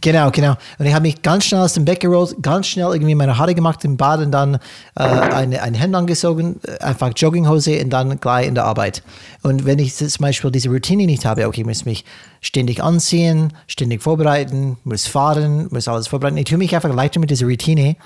Genau, 0.00 0.30
genau. 0.30 0.54
Und 0.78 0.86
ich 0.86 0.94
habe 0.94 1.02
mich 1.02 1.22
ganz 1.22 1.44
schnell 1.44 1.60
aus 1.60 1.74
dem 1.74 1.84
Bett 1.84 2.00
gerollt, 2.00 2.36
ganz 2.40 2.68
schnell 2.68 2.92
irgendwie 2.92 3.14
meine 3.14 3.36
Haare 3.36 3.54
gemacht 3.54 3.84
im 3.84 3.96
Bad 3.96 4.20
und 4.20 4.30
dann 4.30 4.54
äh, 4.96 5.02
eine, 5.02 5.62
ein 5.62 5.74
Hemd 5.74 5.94
angezogen, 5.94 6.60
äh, 6.66 6.78
einfach 6.84 7.10
Jogginghose 7.16 7.80
und 7.82 7.90
dann 7.90 8.20
gleich 8.20 8.46
in 8.46 8.54
der 8.54 8.64
Arbeit. 8.64 9.02
Und 9.42 9.64
wenn 9.64 9.78
ich 9.78 9.94
zum 9.96 10.08
Beispiel 10.20 10.50
diese 10.50 10.68
Routine 10.68 11.06
nicht 11.06 11.24
habe, 11.24 11.46
okay, 11.46 11.62
ich 11.62 11.66
muss 11.66 11.84
mich 11.84 12.04
ständig 12.40 12.82
anziehen, 12.82 13.52
ständig 13.66 14.02
vorbereiten, 14.02 14.76
muss 14.84 15.06
fahren, 15.06 15.66
muss 15.70 15.88
alles 15.88 16.08
vorbereiten. 16.08 16.36
Ich 16.36 16.44
tue 16.44 16.58
mich 16.58 16.74
einfach 16.74 16.94
leichter 16.94 17.18
mit 17.18 17.30
dieser 17.30 17.46
Routine 17.46 17.96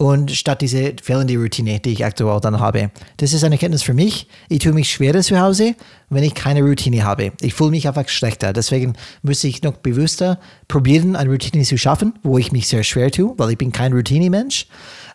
und 0.00 0.30
statt 0.30 0.62
diese 0.62 0.94
fehlende 1.02 1.36
Routine, 1.36 1.78
die 1.78 1.92
ich 1.92 2.06
aktuell 2.06 2.40
dann 2.40 2.58
habe. 2.58 2.90
Das 3.18 3.34
ist 3.34 3.44
eine 3.44 3.56
Erkenntnis 3.56 3.82
für 3.82 3.92
mich. 3.92 4.28
Ich 4.48 4.60
tue 4.60 4.72
mich 4.72 4.90
schwerer 4.90 5.20
zu 5.20 5.38
Hause, 5.38 5.74
wenn 6.08 6.24
ich 6.24 6.32
keine 6.32 6.62
Routine 6.62 7.04
habe. 7.04 7.32
Ich 7.42 7.52
fühle 7.52 7.72
mich 7.72 7.86
einfach 7.86 8.08
schlechter. 8.08 8.54
Deswegen 8.54 8.94
muss 9.20 9.44
ich 9.44 9.62
noch 9.62 9.74
bewusster 9.74 10.40
probieren, 10.68 11.16
eine 11.16 11.28
Routine 11.28 11.64
zu 11.64 11.76
schaffen, 11.76 12.14
wo 12.22 12.38
ich 12.38 12.50
mich 12.50 12.66
sehr 12.66 12.82
schwer 12.82 13.10
tue, 13.10 13.34
weil 13.36 13.50
ich 13.50 13.58
bin 13.58 13.72
kein 13.72 13.92
Routine-Mensch. 13.92 14.68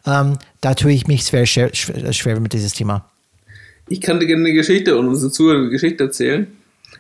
Ähm, 0.06 0.38
da 0.62 0.76
tue 0.76 0.92
ich 0.92 1.08
mich 1.08 1.24
sehr 1.24 1.48
schwer, 1.48 1.72
schwer 1.74 2.40
mit 2.40 2.54
diesem 2.54 2.70
Thema. 2.70 3.10
Ich 3.90 4.02
kann 4.02 4.20
dir 4.20 4.28
gerne 4.28 4.46
eine 4.46 4.54
Geschichte 4.54 5.00
und 5.00 5.08
unsere 5.08 5.32
Zuhörer 5.32 5.62
eine 5.62 5.70
Geschichte 5.70 6.04
erzählen. 6.04 6.46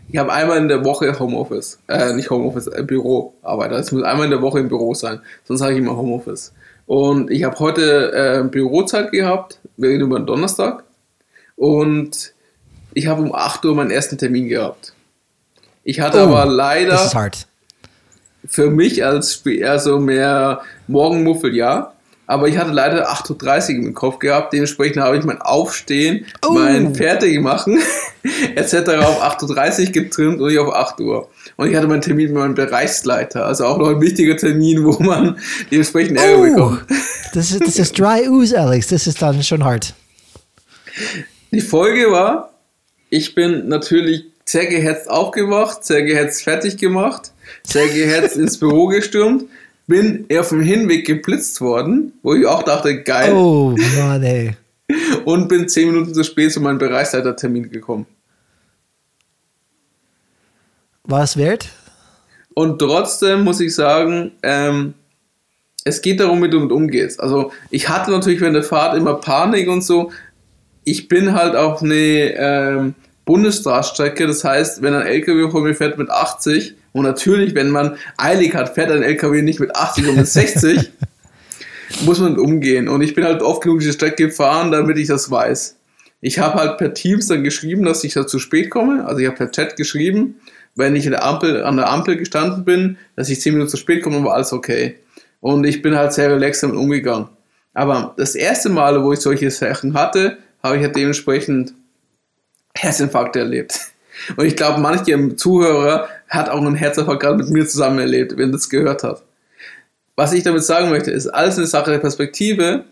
Ich 0.09 0.17
habe 0.17 0.33
einmal 0.33 0.57
in 0.57 0.69
der 0.69 0.83
Woche 0.83 1.19
Homeoffice, 1.19 1.77
äh, 1.87 2.13
nicht 2.13 2.31
Homeoffice, 2.31 2.65
äh, 2.65 2.81
Büroarbeit. 2.81 3.71
Es 3.73 3.91
muss 3.91 4.01
einmal 4.01 4.25
in 4.25 4.31
der 4.31 4.41
Woche 4.41 4.59
im 4.59 4.69
Büro 4.69 4.95
sein, 4.95 5.19
sonst 5.43 5.59
sage 5.59 5.73
ich 5.73 5.79
immer 5.81 5.95
Homeoffice. 5.95 6.51
Und 6.85 7.31
ich 7.31 7.43
habe 7.43 7.57
heute 7.59 8.11
äh, 8.13 8.47
Bürozeit 8.47 9.11
gehabt, 9.11 9.59
wir 9.77 9.89
reden 9.89 10.03
über 10.03 10.19
den 10.19 10.27
Donnerstag. 10.27 10.83
Und 11.55 12.33
ich 12.93 13.07
habe 13.07 13.21
um 13.21 13.33
8 13.33 13.65
Uhr 13.65 13.75
meinen 13.75 13.91
ersten 13.91 14.17
Termin 14.17 14.47
gehabt. 14.47 14.93
Ich 15.83 15.99
hatte 15.99 16.19
oh, 16.19 16.35
aber 16.35 16.45
leider 16.45 16.97
für 18.47 18.69
mich 18.69 19.03
als 19.03 19.45
eher 19.45 19.79
so 19.79 19.99
mehr 19.99 20.61
Morgenmuffel, 20.87 21.55
ja. 21.55 21.93
Aber 22.27 22.47
ich 22.47 22.57
hatte 22.57 22.71
leider 22.71 23.09
8.30 23.11 23.79
Uhr 23.79 23.85
im 23.85 23.93
Kopf 23.93 24.19
gehabt. 24.19 24.53
Dementsprechend 24.53 25.01
habe 25.01 25.17
ich 25.17 25.23
mein 25.23 25.41
Aufstehen, 25.41 26.25
oh. 26.45 26.53
mein 26.53 26.95
Fertigmachen 26.95 27.79
etc. 28.55 28.73
auf 28.99 29.21
8.30 29.21 29.87
Uhr 29.87 29.91
getrimmt 29.91 30.41
und 30.41 30.47
nicht 30.47 30.59
auf 30.59 30.73
8 30.73 30.99
Uhr. 31.01 31.29
Und 31.57 31.69
ich 31.69 31.75
hatte 31.75 31.87
meinen 31.87 32.01
Termin 32.01 32.27
mit 32.27 32.35
meinem 32.35 32.55
Bereichsleiter. 32.55 33.45
Also 33.45 33.65
auch 33.65 33.77
noch 33.77 33.89
ein 33.89 34.01
wichtiger 34.01 34.35
Termin, 34.37 34.83
wo 34.83 35.01
man 35.03 35.37
dementsprechend 35.71 36.17
Ärger 36.17 36.39
oh. 36.39 36.43
bekommt. 36.43 36.85
Das 37.33 37.51
ist, 37.51 37.61
das 37.61 37.77
ist 37.77 37.99
Dry 37.99 38.27
Ooze, 38.27 38.59
Alex. 38.59 38.87
Das 38.87 39.05
ist 39.05 39.21
dann 39.21 39.43
schon 39.43 39.63
hart. 39.63 39.93
Die 41.51 41.61
Folge 41.61 42.11
war, 42.11 42.53
ich 43.09 43.35
bin 43.35 43.67
natürlich 43.67 44.25
sehr 44.45 44.67
gehetzt 44.67 45.09
aufgewacht, 45.09 45.83
sehr 45.85 46.03
gehetzt 46.03 46.43
fertig 46.43 46.77
gemacht, 46.77 47.31
sehr 47.63 47.87
gehetzt 47.87 48.35
ins 48.37 48.59
Büro 48.59 48.87
gestürmt 48.87 49.45
bin 49.87 50.25
auf 50.37 50.49
dem 50.49 50.61
Hinweg 50.61 51.05
geblitzt 51.05 51.61
worden, 51.61 52.13
wo 52.23 52.33
ich 52.33 52.45
auch 52.45 52.63
dachte, 52.63 53.03
geil. 53.03 53.33
Oh, 53.33 53.75
Mann, 53.97 54.23
ey. 54.23 54.55
Und 55.25 55.47
bin 55.47 55.67
zehn 55.67 55.91
Minuten 55.91 56.13
zu 56.13 56.23
spät 56.23 56.51
zu 56.51 56.61
meinem 56.61 56.77
Bereichsleitertermin 56.77 57.69
gekommen. 57.69 58.05
War 61.03 61.23
es 61.23 61.37
wert? 61.37 61.69
Und 62.53 62.79
trotzdem 62.79 63.43
muss 63.43 63.59
ich 63.59 63.75
sagen, 63.75 64.31
ähm, 64.41 64.93
es 65.83 66.01
geht 66.01 66.19
darum, 66.19 66.41
wie 66.41 66.49
du 66.49 66.57
damit 66.57 66.71
umgehst. 66.71 67.19
Also 67.19 67.51
ich 67.69 67.89
hatte 67.89 68.11
natürlich 68.11 68.41
während 68.41 68.55
der 68.55 68.63
Fahrt 68.63 68.97
immer 68.97 69.15
Panik 69.15 69.69
und 69.69 69.83
so. 69.83 70.11
Ich 70.83 71.07
bin 71.07 71.33
halt 71.33 71.55
auf 71.55 71.81
eine 71.81 72.33
ähm, 72.35 72.95
Bundesstraßstrecke, 73.25 74.25
das 74.25 74.43
heißt, 74.43 74.81
wenn 74.81 74.93
ein 74.93 75.05
LKW 75.05 75.51
vor 75.51 75.61
mir 75.61 75.75
fährt 75.75 75.97
mit 75.97 76.09
80, 76.09 76.75
und 76.95 77.03
natürlich, 77.03 77.53
wenn 77.55 77.71
man 77.71 77.97
eilig 78.15 78.55
hat, 78.55 78.73
fährt 78.73 78.89
ein 78.89 79.03
LKW 79.03 79.41
nicht 79.41 79.59
mit 79.59 79.75
80 79.75 80.07
und 80.07 80.15
mit 80.15 80.27
60, 80.27 80.91
muss 82.05 82.21
man 82.21 82.39
umgehen. 82.39 82.87
Und 82.87 83.01
ich 83.01 83.13
bin 83.13 83.25
halt 83.25 83.41
oft 83.41 83.63
genug 83.63 83.79
diese 83.79 83.91
Strecke 83.91 84.27
gefahren, 84.27 84.71
damit 84.71 84.97
ich 84.97 85.09
das 85.09 85.29
weiß. 85.29 85.75
Ich 86.21 86.39
habe 86.39 86.53
halt 86.57 86.77
per 86.77 86.93
Teams 86.93 87.27
dann 87.27 87.43
geschrieben, 87.43 87.83
dass 87.83 88.05
ich 88.05 88.13
da 88.13 88.25
zu 88.25 88.39
spät 88.39 88.69
komme. 88.69 89.05
Also 89.05 89.19
ich 89.19 89.27
habe 89.27 89.35
per 89.35 89.51
Chat 89.51 89.75
geschrieben, 89.75 90.35
wenn 90.75 90.95
ich 90.95 91.03
der 91.03 91.25
Ampel, 91.25 91.65
an 91.65 91.75
der 91.75 91.89
Ampel 91.89 92.15
gestanden 92.15 92.63
bin, 92.63 92.97
dass 93.17 93.27
ich 93.27 93.41
10 93.41 93.55
Minuten 93.55 93.69
zu 93.69 93.75
spät 93.75 94.01
komme, 94.01 94.23
war 94.23 94.35
alles 94.35 94.53
okay. 94.53 94.95
Und 95.41 95.65
ich 95.65 95.81
bin 95.81 95.97
halt 95.97 96.13
sehr 96.13 96.29
relaxed 96.31 96.63
damit 96.63 96.77
umgegangen. 96.77 97.27
Aber 97.73 98.13
das 98.15 98.35
erste 98.35 98.69
Mal, 98.69 99.03
wo 99.03 99.11
ich 99.11 99.19
solche 99.19 99.51
Sachen 99.51 99.95
hatte, 99.95 100.37
habe 100.63 100.77
ich 100.77 100.83
halt 100.83 100.95
dementsprechend 100.95 101.73
Herzinfarkte 102.73 103.39
erlebt. 103.39 103.91
Und 104.35 104.45
ich 104.45 104.55
glaube, 104.55 104.79
manche 104.79 105.35
Zuhörer 105.35 106.07
hat 106.27 106.49
auch 106.49 106.61
einen 106.61 106.75
Herzinfarkt 106.75 107.21
gerade 107.21 107.37
mit 107.37 107.49
mir 107.49 107.67
zusammen 107.67 107.99
erlebt, 107.99 108.37
wenn 108.37 108.51
das 108.51 108.69
gehört 108.69 109.03
hat. 109.03 109.23
Was 110.15 110.33
ich 110.33 110.43
damit 110.43 110.63
sagen 110.63 110.89
möchte, 110.89 111.11
ist 111.11 111.27
alles 111.27 111.57
eine 111.57 111.67
Sache 111.67 111.91
der 111.91 111.99
Perspektive 111.99 112.85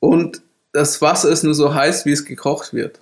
und 0.00 0.42
das 0.72 1.02
Wasser 1.02 1.28
ist 1.28 1.44
nur 1.44 1.54
so 1.54 1.74
heiß, 1.74 2.06
wie 2.06 2.12
es 2.12 2.24
gekocht 2.24 2.72
wird. 2.72 3.00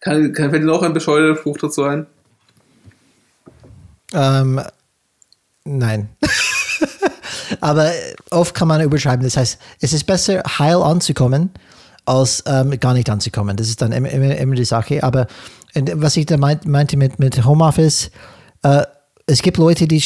Kann, 0.00 0.32
kann 0.32 0.50
fällt 0.50 0.64
noch 0.64 0.82
ein 0.82 0.92
bescheuerter 0.92 1.38
Spruch 1.38 1.58
dazu 1.58 1.84
ein? 1.84 2.06
Ähm, 4.12 4.60
nein. 5.64 6.08
Aber 7.60 7.92
oft 8.30 8.54
kann 8.54 8.66
man 8.66 8.80
überschreiben. 8.80 9.22
Das 9.22 9.36
heißt, 9.36 9.58
es 9.80 9.92
ist 9.92 10.04
besser, 10.04 10.42
heil 10.58 10.82
anzukommen, 10.82 11.50
als 12.04 12.42
ähm, 12.46 12.78
gar 12.80 12.94
nicht 12.94 13.08
anzukommen. 13.08 13.56
Das 13.56 13.68
ist 13.68 13.80
dann 13.80 13.92
immer, 13.92 14.10
immer, 14.10 14.36
immer 14.36 14.54
die 14.56 14.64
Sache. 14.64 15.04
Aber 15.04 15.28
was 15.74 16.16
ich 16.16 16.26
da 16.26 16.36
meinte 16.36 16.96
mit, 16.96 17.18
mit 17.18 17.44
Homeoffice, 17.44 18.10
äh, 18.62 18.84
es 19.26 19.42
gibt 19.42 19.56
Leute, 19.58 19.86
die 19.86 20.02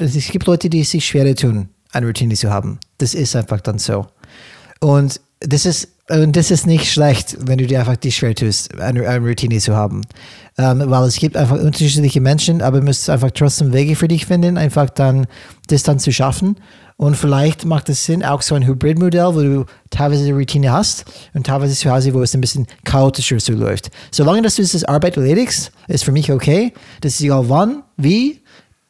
es 0.00 0.28
gibt 0.30 0.46
Leute, 0.46 0.70
die 0.70 0.84
sich 0.84 1.06
schwerer 1.06 1.34
tun, 1.34 1.70
eine 1.92 2.06
Routine 2.06 2.34
zu 2.34 2.50
haben. 2.50 2.78
Das 2.98 3.14
ist 3.14 3.34
einfach 3.34 3.60
dann 3.60 3.78
so. 3.78 4.06
Und 4.80 5.20
das 5.40 5.66
ist, 5.66 5.88
und 6.10 6.36
das 6.36 6.50
ist 6.50 6.66
nicht 6.66 6.90
schlecht, 6.90 7.36
wenn 7.40 7.58
du 7.58 7.66
dir 7.66 7.80
einfach 7.80 7.96
die 7.96 8.12
schwer 8.12 8.34
tust, 8.34 8.74
eine, 8.80 9.06
eine 9.06 9.26
Routine 9.26 9.58
zu 9.58 9.76
haben. 9.76 10.02
Ähm, 10.56 10.82
weil 10.86 11.04
es 11.04 11.16
gibt 11.16 11.36
einfach 11.36 11.58
unterschiedliche 11.58 12.20
Menschen, 12.20 12.62
aber 12.62 12.80
du 12.80 12.86
musst 12.86 13.10
einfach 13.10 13.30
trotzdem 13.30 13.72
Wege 13.72 13.94
für 13.94 14.08
dich 14.08 14.26
finden, 14.26 14.56
einfach 14.56 14.88
dann 14.90 15.26
das 15.68 15.82
dann 15.82 15.98
zu 15.98 16.10
schaffen. 16.10 16.56
Und 16.96 17.16
vielleicht 17.16 17.64
macht 17.64 17.88
es 17.90 18.06
Sinn, 18.06 18.24
auch 18.24 18.42
so 18.42 18.54
ein 18.54 18.66
Hybridmodell, 18.66 19.34
wo 19.34 19.40
du 19.40 19.66
teilweise 19.90 20.24
die 20.24 20.32
Routine 20.32 20.72
hast 20.72 21.04
und 21.34 21.46
teilweise 21.46 21.74
zu 21.74 21.90
Hause, 21.90 22.12
wo 22.14 22.22
es 22.22 22.34
ein 22.34 22.40
bisschen 22.40 22.66
chaotischer 22.84 23.38
so 23.38 23.52
läuft. 23.52 23.90
Solange 24.10 24.42
dass 24.42 24.56
du 24.56 24.62
das 24.62 24.84
Arbeit 24.84 25.16
erledigst, 25.16 25.70
ist 25.86 26.04
für 26.04 26.12
mich 26.12 26.32
okay. 26.32 26.72
Das 27.02 27.14
ist 27.14 27.20
egal 27.20 27.48
wann, 27.48 27.84
wie. 27.96 28.40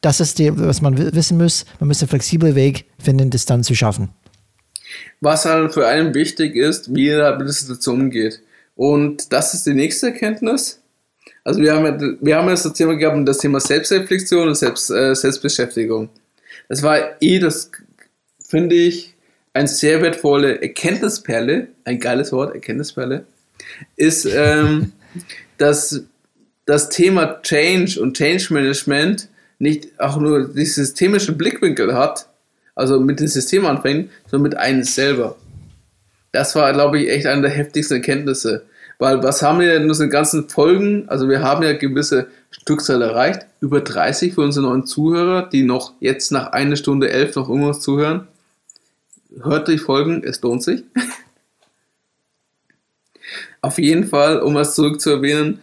Das 0.01 0.21
ist 0.21 0.39
die, 0.39 0.57
was 0.57 0.81
man 0.81 0.97
wissen 0.97 1.37
muss. 1.37 1.65
Man 1.79 1.89
muss 1.89 2.01
einen 2.01 2.09
flexiblen 2.09 2.55
Weg 2.55 2.85
finden, 2.97 3.29
das 3.29 3.45
dann 3.45 3.63
zu 3.63 3.75
schaffen. 3.75 4.09
Was 5.21 5.45
halt 5.45 5.73
für 5.73 5.87
einen 5.87 6.13
wichtig 6.13 6.55
ist, 6.55 6.93
wie 6.93 7.09
er 7.09 7.37
mit 7.37 7.47
der 7.47 7.53
Situation 7.53 8.01
umgeht. 8.01 8.41
Und 8.75 9.33
das 9.33 9.53
ist 9.53 9.65
die 9.65 9.73
nächste 9.73 10.07
Erkenntnis. 10.07 10.81
Also 11.43 11.61
wir 11.61 11.75
haben, 11.75 12.17
wir 12.21 12.37
haben 12.37 12.49
jetzt 12.49 12.65
das 12.65 12.73
Thema 12.73 12.95
gehabt, 12.95 13.27
das 13.27 13.39
Thema 13.39 13.59
Selbstreflexion 13.59 14.47
und 14.47 14.55
Selbst, 14.55 14.89
äh, 14.89 15.15
Selbstbeschäftigung. 15.15 16.09
Das 16.67 16.83
war 16.83 17.15
eh 17.21 17.39
das 17.39 17.71
finde 18.49 18.75
ich, 18.75 19.13
eine 19.53 19.67
sehr 19.67 20.01
wertvolle 20.01 20.61
Erkenntnisperle, 20.61 21.67
ein 21.85 21.99
geiles 21.99 22.31
Wort, 22.31 22.55
Erkenntnisperle, 22.55 23.25
ist, 23.95 24.25
ähm, 24.25 24.91
dass 25.57 26.03
das 26.65 26.89
Thema 26.89 27.41
Change 27.41 28.01
und 28.01 28.17
Change 28.17 28.53
Management 28.53 29.29
nicht 29.59 29.99
auch 29.99 30.17
nur 30.17 30.53
die 30.53 30.65
systemischen 30.65 31.37
Blickwinkel 31.37 31.93
hat, 31.93 32.27
also 32.79 32.99
mit 32.99 33.19
dem 33.19 33.27
System 33.27 33.65
anfängt, 33.65 34.09
sondern 34.27 34.49
mit 34.49 34.57
einem 34.57 34.83
selber. 34.83 35.35
Das 36.31 36.55
war, 36.55 36.71
glaube 36.73 36.99
ich, 36.99 37.09
echt 37.09 37.25
eine 37.25 37.43
der 37.43 37.51
heftigsten 37.51 37.97
Erkenntnisse. 37.97 38.63
Weil 38.97 39.23
was 39.23 39.41
haben 39.41 39.59
wir 39.59 39.67
denn 39.67 39.83
in 39.83 39.89
unseren 39.89 40.09
ganzen 40.09 40.49
Folgen? 40.49 41.07
Also 41.07 41.29
wir 41.29 41.41
haben 41.41 41.63
ja 41.63 41.73
gewisse 41.73 42.27
Stückzahl 42.51 43.01
erreicht, 43.01 43.45
über 43.61 43.81
30 43.81 44.33
für 44.33 44.41
unsere 44.41 44.65
neuen 44.65 44.85
Zuhörer, 44.85 45.49
die 45.49 45.63
noch 45.63 45.93
jetzt 45.99 46.31
nach 46.31 46.51
einer 46.51 46.75
Stunde 46.75 47.09
elf 47.09 47.35
noch 47.35 47.49
immer 47.49 47.73
zuhören. 47.73 48.27
Hört 49.41 49.67
die 49.67 49.77
Folgen, 49.77 50.23
es 50.23 50.41
lohnt 50.41 50.63
sich. 50.63 50.83
Auf 53.61 53.77
jeden 53.77 54.05
Fall, 54.05 54.41
um 54.41 54.55
was 54.55 54.75
zurück 54.75 54.99
zu 54.99 55.11
erwähnen, 55.11 55.59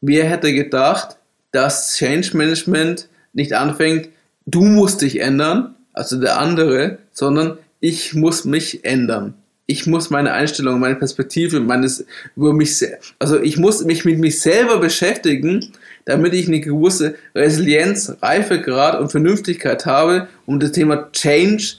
wer 0.00 0.28
hätte 0.28 0.52
gedacht, 0.52 1.16
dass 1.52 1.96
Change 1.96 2.36
Management 2.36 3.08
nicht 3.32 3.54
anfängt, 3.54 4.08
du 4.46 4.62
musst 4.62 5.02
dich 5.02 5.20
ändern, 5.20 5.74
also 5.92 6.20
der 6.20 6.38
andere, 6.38 6.98
sondern 7.12 7.58
ich 7.80 8.14
muss 8.14 8.44
mich 8.44 8.84
ändern 8.84 9.34
ich 9.66 9.86
muss 9.86 10.10
meine 10.10 10.32
Einstellung, 10.32 10.78
meine 10.78 10.96
Perspektive, 10.96 11.60
meines, 11.60 12.04
über 12.36 12.52
mich, 12.52 12.84
also 13.18 13.40
ich 13.40 13.56
muss 13.56 13.84
mich 13.84 14.04
mit 14.04 14.18
mich 14.18 14.40
selber 14.40 14.78
beschäftigen, 14.78 15.72
damit 16.04 16.34
ich 16.34 16.46
eine 16.48 16.60
gewisse 16.60 17.14
Resilienz, 17.34 18.14
Reifegrad 18.20 19.00
und 19.00 19.10
Vernünftigkeit 19.10 19.86
habe, 19.86 20.28
um 20.44 20.60
das 20.60 20.72
Thema 20.72 21.10
Change 21.12 21.76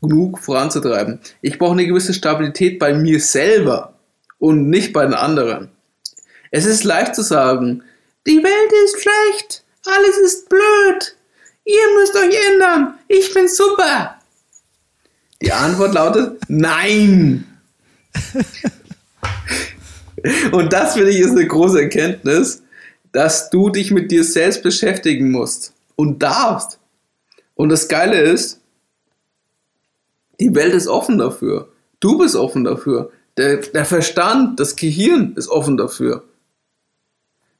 genug 0.00 0.38
voranzutreiben. 0.38 1.18
Ich 1.42 1.58
brauche 1.58 1.72
eine 1.72 1.86
gewisse 1.86 2.14
Stabilität 2.14 2.78
bei 2.78 2.94
mir 2.94 3.20
selber 3.20 3.94
und 4.38 4.70
nicht 4.70 4.92
bei 4.94 5.04
den 5.04 5.14
anderen. 5.14 5.68
Es 6.50 6.64
ist 6.64 6.84
leicht 6.84 7.14
zu 7.14 7.22
sagen, 7.22 7.82
die 8.26 8.42
Welt 8.42 8.72
ist 8.86 9.02
schlecht, 9.02 9.64
alles 9.84 10.16
ist 10.18 10.48
blöd, 10.48 11.16
ihr 11.68 12.00
müsst 12.00 12.16
euch 12.16 12.34
ändern, 12.52 12.98
ich 13.06 13.32
bin 13.34 13.46
super. 13.46 14.16
Die 15.40 15.52
Antwort 15.52 15.94
lautet 15.94 16.40
Nein. 16.48 17.44
Und 20.50 20.72
das 20.72 20.94
finde 20.94 21.10
ich 21.10 21.20
ist 21.20 21.30
eine 21.30 21.46
große 21.46 21.80
Erkenntnis, 21.82 22.62
dass 23.12 23.50
du 23.50 23.70
dich 23.70 23.90
mit 23.92 24.10
dir 24.10 24.24
selbst 24.24 24.62
beschäftigen 24.62 25.30
musst 25.30 25.74
und 25.94 26.22
darfst. 26.22 26.80
Und 27.54 27.68
das 27.68 27.86
Geile 27.88 28.20
ist, 28.20 28.60
die 30.40 30.54
Welt 30.54 30.74
ist 30.74 30.88
offen 30.88 31.18
dafür. 31.18 31.68
Du 32.00 32.18
bist 32.18 32.34
offen 32.34 32.64
dafür. 32.64 33.12
Der, 33.36 33.58
der 33.58 33.84
Verstand, 33.84 34.58
das 34.58 34.74
Gehirn 34.74 35.34
ist 35.36 35.48
offen 35.48 35.76
dafür. 35.76 36.24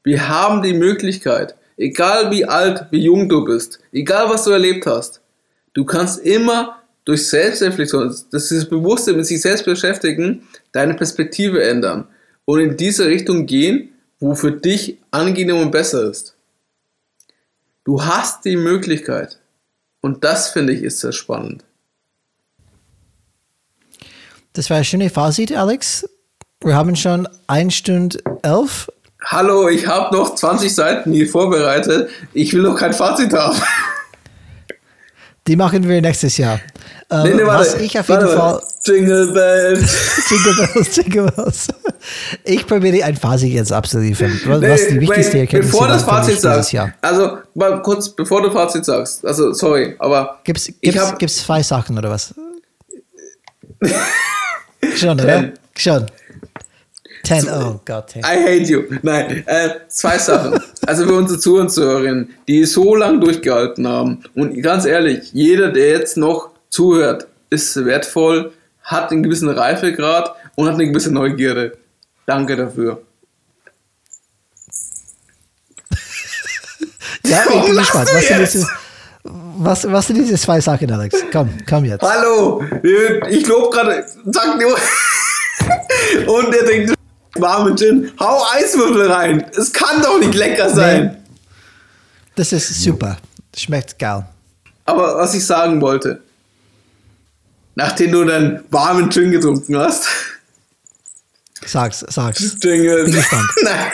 Wir 0.02 0.28
haben 0.28 0.62
die 0.62 0.74
Möglichkeit, 0.74 1.57
egal 1.78 2.30
wie 2.30 2.44
alt, 2.44 2.86
wie 2.90 3.04
jung 3.04 3.28
du 3.28 3.44
bist, 3.44 3.78
egal 3.92 4.28
was 4.28 4.44
du 4.44 4.50
erlebt 4.50 4.84
hast, 4.86 5.22
du 5.72 5.84
kannst 5.84 6.20
immer 6.20 6.82
durch 7.04 7.26
Selbstreflexion, 7.28 8.14
das 8.30 8.52
ist 8.52 8.68
Bewusste 8.68 9.14
mit 9.14 9.26
sich 9.26 9.40
selbst 9.40 9.64
beschäftigen, 9.64 10.46
deine 10.72 10.94
Perspektive 10.94 11.62
ändern 11.62 12.06
und 12.44 12.60
in 12.60 12.76
diese 12.76 13.06
Richtung 13.06 13.46
gehen, 13.46 13.94
wo 14.20 14.34
für 14.34 14.52
dich 14.52 14.98
angenehm 15.10 15.56
und 15.56 15.70
besser 15.70 16.10
ist. 16.10 16.34
Du 17.84 18.04
hast 18.04 18.44
die 18.44 18.56
Möglichkeit. 18.56 19.38
Und 20.00 20.22
das 20.24 20.50
finde 20.50 20.74
ich 20.74 20.82
ist 20.82 21.00
sehr 21.00 21.12
spannend. 21.12 21.64
Das 24.52 24.68
war 24.70 24.76
ein 24.76 24.84
schönes 24.84 25.12
Fazit, 25.12 25.52
Alex. 25.52 26.08
Wir 26.62 26.74
haben 26.74 26.96
schon 26.96 27.28
1 27.46 27.74
Stunde 27.74 28.18
11. 28.42 28.90
Hallo, 29.24 29.68
ich 29.68 29.86
habe 29.86 30.14
noch 30.16 30.34
20 30.34 30.74
Seiten 30.74 31.12
hier 31.12 31.28
vorbereitet. 31.28 32.08
Ich 32.32 32.52
will 32.54 32.62
noch 32.62 32.76
kein 32.76 32.92
Fazit 32.92 33.32
haben. 33.32 33.58
Die 35.46 35.56
machen 35.56 35.88
wir 35.88 36.00
nächstes 36.00 36.36
Jahr. 36.36 36.60
Ähm, 37.10 37.22
nee, 37.22 37.34
nee, 37.34 37.46
warte, 37.46 37.72
was 37.72 37.80
ich 37.80 37.98
auf 37.98 38.08
jeden 38.08 38.22
warte, 38.22 38.36
Fall. 38.36 38.62
Jingle 38.84 39.32
Bells. 39.32 40.28
Jingle 40.30 40.54
Bells, 40.54 40.96
Jingle 40.96 41.32
Bells. 41.32 41.68
Ich 42.44 42.66
probiere 42.66 43.04
ein 43.04 43.16
Fazit 43.16 43.52
jetzt 43.52 43.72
abzuliefern. 43.72 44.40
Was 44.44 44.60
nee, 44.60 44.90
die 44.90 45.00
wichtigste 45.00 45.38
Erkenntnis 45.38 45.72
Bevor 45.72 45.88
das 45.88 46.02
Fazit 46.04 46.40
sagst, 46.40 46.76
also 47.00 47.38
mal 47.54 47.82
kurz, 47.82 48.10
bevor 48.10 48.42
du 48.42 48.50
Fazit 48.50 48.84
sagst, 48.84 49.24
also 49.26 49.52
sorry, 49.52 49.96
aber. 49.98 50.38
Gibt 50.44 50.58
es 50.58 51.36
zwei 51.44 51.62
Sachen 51.62 51.98
oder 51.98 52.10
was? 52.10 52.34
Schon, 54.94 55.20
oder? 55.20 55.52
Schon. 55.76 56.06
Ten, 57.28 57.46
oh 57.50 57.78
Gott. 57.84 58.16
I 58.16 58.22
hate 58.22 58.70
you. 58.70 58.84
Nein, 59.02 59.44
äh, 59.46 59.68
zwei 59.88 60.16
Sachen. 60.16 60.58
Also 60.86 61.04
für 61.04 61.12
unsere 61.12 61.38
Zuhörerinnen, 61.38 62.30
die 62.48 62.64
so 62.64 62.94
lange 62.94 63.20
durchgehalten 63.20 63.86
haben. 63.86 64.24
Und 64.34 64.62
ganz 64.62 64.86
ehrlich, 64.86 65.30
jeder, 65.34 65.70
der 65.70 65.90
jetzt 65.90 66.16
noch 66.16 66.52
zuhört, 66.70 67.26
ist 67.50 67.84
wertvoll, 67.84 68.52
hat 68.82 69.10
einen 69.12 69.22
gewissen 69.22 69.50
Reifegrad 69.50 70.34
und 70.54 70.68
hat 70.68 70.74
eine 70.74 70.86
gewisse 70.86 71.12
Neugierde. 71.12 71.76
Danke 72.24 72.56
dafür. 72.56 73.02
ja, 77.24 77.42
ich 77.46 77.64
bin 77.66 77.76
gespannt. 77.76 78.08
Was 78.14 78.26
sind, 78.26 78.40
diese, 78.40 78.68
was, 79.22 79.92
was 79.92 80.06
sind 80.06 80.16
diese 80.16 80.36
zwei 80.36 80.62
Sachen, 80.62 80.90
Alex? 80.90 81.22
Komm, 81.30 81.50
komm 81.68 81.84
jetzt. 81.84 82.02
Hallo, 82.02 82.64
ich 83.28 83.46
lobe 83.46 83.68
gerade, 83.68 84.06
sag 84.24 84.58
dir. 84.58 84.68
und 86.26 86.54
er 86.54 86.64
denkt, 86.64 86.97
warmen 87.40 87.76
Gin, 87.76 88.10
hau 88.18 88.42
Eiswürfel 88.54 89.10
rein. 89.10 89.46
Es 89.56 89.72
kann 89.72 90.02
doch 90.02 90.18
nicht 90.18 90.34
lecker 90.34 90.70
sein. 90.70 91.04
Nee. 91.04 91.16
Das 92.36 92.52
ist 92.52 92.82
super. 92.82 93.16
Schmeckt 93.56 93.98
geil. 93.98 94.24
Aber 94.84 95.16
was 95.18 95.34
ich 95.34 95.44
sagen 95.44 95.80
wollte, 95.80 96.22
nachdem 97.74 98.12
du 98.12 98.24
dann 98.24 98.64
warmen 98.70 99.10
Gin 99.10 99.30
getrunken 99.30 99.76
hast. 99.76 100.06
Sag's, 101.66 102.04
sag's. 102.08 102.56
Jingle. 102.62 103.04
Bin 103.04 103.14
gespannt. 103.14 103.50
Nein. 103.64 103.92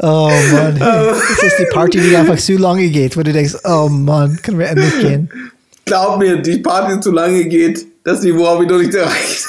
oh 0.00 0.30
Mann. 0.52 0.78
Das 0.78 1.42
ist 1.42 1.58
die 1.58 1.66
Party, 1.72 2.00
die 2.00 2.16
einfach 2.16 2.38
zu 2.38 2.56
lange 2.56 2.88
geht, 2.88 3.16
wo 3.16 3.22
du 3.22 3.32
denkst, 3.32 3.54
oh 3.64 3.88
Mann, 3.88 4.40
können 4.42 4.58
wir 4.58 4.68
endlich 4.68 5.00
gehen. 5.00 5.30
Glaub 5.84 6.18
mir, 6.18 6.40
die 6.40 6.58
Party 6.58 7.00
zu 7.00 7.10
lange 7.10 7.44
geht, 7.46 7.86
das 8.04 8.22
Niveau 8.22 8.46
habe 8.46 8.64
ich 8.64 8.70
noch 8.70 8.78
nicht 8.78 8.94
erreicht. 8.94 9.46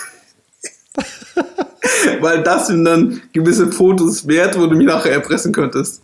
Weil 2.22 2.44
das 2.44 2.68
sind 2.68 2.86
dann 2.86 3.22
gewisse 3.34 3.72
Fotos 3.72 4.28
wert, 4.28 4.58
wo 4.58 4.68
du 4.68 4.76
mich 4.76 4.88
nachher 4.88 5.12
erpressen 5.12 5.52
könntest. 5.52 6.02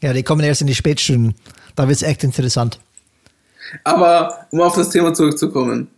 Ja, 0.00 0.12
die 0.12 0.22
kommen 0.22 0.42
erst 0.42 0.60
in 0.60 0.66
die 0.66 0.74
Spätstunden. 0.74 1.34
Da 1.76 1.88
wird 1.88 1.96
es 1.96 2.02
echt 2.02 2.24
interessant. 2.24 2.78
Aber 3.84 4.46
um 4.50 4.60
auf 4.60 4.74
das 4.74 4.90
Thema 4.90 5.14
zurückzukommen. 5.14 5.88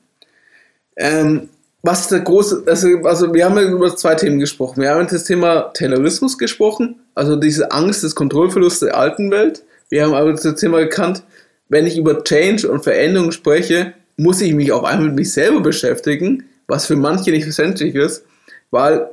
Ähm, 0.97 1.49
was 1.83 2.03
ist 2.03 2.11
der 2.13 2.21
große, 2.21 2.63
also, 2.67 2.89
also 3.05 3.35
wir 3.35 3.45
haben 3.45 3.57
ja 3.57 3.63
über 3.63 3.95
zwei 3.97 4.15
Themen 4.15 4.39
gesprochen. 4.39 4.83
Wir 4.83 4.91
haben 4.91 5.07
das 5.09 5.25
Thema 5.25 5.73
Taylorismus 5.73 6.39
gesprochen, 6.39 7.01
also 7.15 7.37
diese 7.37 7.73
Angst 7.73 8.05
des 8.05 8.15
Kontrollverlusts 8.15 8.81
der 8.81 8.97
alten 8.97 9.31
Welt. 9.31 9.65
Wir 9.89 10.05
haben 10.05 10.15
aber 10.15 10.33
das 10.33 10.55
Thema 10.55 10.79
gekannt, 10.79 11.25
wenn 11.73 11.87
ich 11.87 11.97
über 11.97 12.23
Change 12.23 12.71
und 12.71 12.85
Veränderung 12.85 13.33
spreche, 13.33 13.95
muss 14.19 14.43
ich 14.43 14.53
mich 14.53 14.73
auf 14.73 14.85
einmal 14.85 15.07
mit 15.07 15.17
mich 15.17 15.33
selber 15.33 15.63
beschäftigen, 15.63 16.45
was 16.67 16.85
für 16.85 16.97
manche 16.97 17.31
nicht 17.31 17.45
verständlich 17.45 17.95
ist, 17.95 18.27
weil 18.71 19.09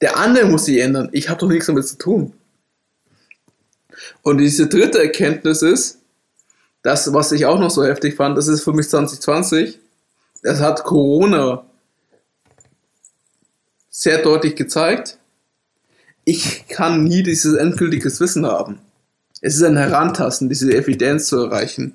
der 0.00 0.16
andere 0.16 0.46
muss 0.46 0.64
sich 0.64 0.78
ändern. 0.78 1.10
Ich 1.12 1.28
habe 1.28 1.40
doch 1.40 1.48
nichts 1.48 1.66
damit 1.66 1.86
zu 1.86 1.98
tun. 1.98 2.32
Und 4.22 4.38
diese 4.38 4.66
dritte 4.66 4.98
Erkenntnis 4.98 5.60
ist, 5.60 5.98
das, 6.82 7.12
was 7.12 7.32
ich 7.32 7.44
auch 7.44 7.60
noch 7.60 7.70
so 7.70 7.84
heftig 7.84 8.16
fand, 8.16 8.38
das 8.38 8.48
ist 8.48 8.64
für 8.64 8.72
mich 8.72 8.88
2020, 8.88 9.78
das 10.42 10.60
hat 10.60 10.84
Corona 10.84 11.66
sehr 13.90 14.22
deutlich 14.22 14.56
gezeigt. 14.56 15.18
Ich 16.24 16.66
kann 16.66 17.04
nie 17.04 17.22
dieses 17.22 17.54
endgültiges 17.54 18.20
Wissen 18.20 18.46
haben. 18.46 18.80
Es 19.46 19.56
ist 19.56 19.62
ein 19.62 19.76
Herantasten, 19.76 20.48
diese 20.48 20.72
Evidenz 20.72 21.26
zu 21.26 21.36
erreichen. 21.36 21.94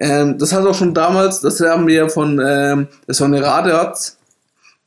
Ähm, 0.00 0.36
das 0.36 0.52
hat 0.52 0.66
auch 0.66 0.74
schon 0.74 0.94
damals, 0.94 1.42
das 1.42 1.60
haben 1.60 1.86
wir 1.86 2.08
von, 2.08 2.42
ähm, 2.44 2.88
eine 3.26 3.40
Radeatz, 3.40 4.18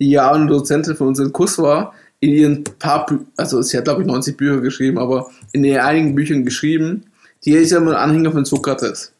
die 0.02 0.10
ja 0.10 0.30
eine 0.30 0.48
Dozentin 0.48 0.98
von 0.98 1.08
unserem 1.08 1.32
Kurs 1.32 1.58
war, 1.58 1.94
in 2.20 2.32
ihren 2.32 2.64
paar, 2.66 3.06
Bü 3.06 3.20
also 3.38 3.62
sie 3.62 3.78
hat 3.78 3.86
glaube 3.86 4.02
ich 4.02 4.08
90 4.10 4.36
Bücher 4.36 4.60
geschrieben, 4.60 4.98
aber 4.98 5.30
in 5.54 5.64
ihren 5.64 5.80
einigen 5.80 6.16
Büchern 6.16 6.44
geschrieben, 6.44 7.06
die 7.46 7.54
ist 7.54 7.72
ja 7.72 7.78
immer 7.78 7.92
ein 7.92 8.10
Anhänger 8.10 8.34
von 8.34 8.44
Sokrates. 8.44 9.14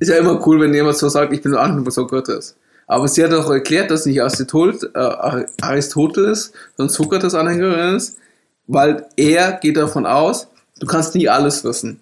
Ist 0.00 0.08
ja 0.08 0.16
immer 0.16 0.44
cool, 0.44 0.60
wenn 0.60 0.74
jemand 0.74 0.96
so 0.96 1.08
sagt, 1.08 1.32
ich 1.32 1.42
bin 1.42 1.54
ein 1.54 1.58
Anhänger 1.58 1.84
von 1.84 1.92
Sokrates. 1.92 2.56
Aber 2.88 3.06
sie 3.06 3.22
hat 3.22 3.32
auch 3.32 3.48
erklärt, 3.52 3.92
dass 3.92 4.04
nicht 4.04 4.20
äh, 4.20 5.44
Aristoteles, 5.60 6.52
sondern 6.76 6.92
Sokrates 6.92 7.36
Anhängerin 7.36 7.94
ist, 7.94 8.18
weil 8.68 9.06
er 9.16 9.52
geht 9.54 9.76
davon 9.76 10.06
aus, 10.06 10.46
du 10.78 10.86
kannst 10.86 11.14
nie 11.14 11.28
alles 11.28 11.64
wissen. 11.64 12.00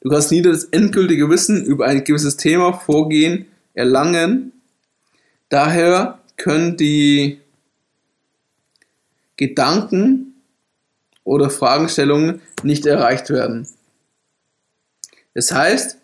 Du 0.00 0.10
kannst 0.10 0.30
nie 0.30 0.42
das 0.42 0.64
endgültige 0.64 1.28
Wissen 1.30 1.64
über 1.64 1.86
ein 1.86 2.04
gewisses 2.04 2.36
Thema, 2.36 2.72
Vorgehen 2.72 3.46
erlangen. 3.74 4.52
Daher 5.48 6.18
können 6.36 6.76
die 6.76 7.40
Gedanken 9.36 10.34
oder 11.24 11.50
Fragestellungen 11.50 12.40
nicht 12.62 12.84
erreicht 12.84 13.30
werden. 13.30 13.66
Das 15.34 15.52
heißt, 15.52 15.96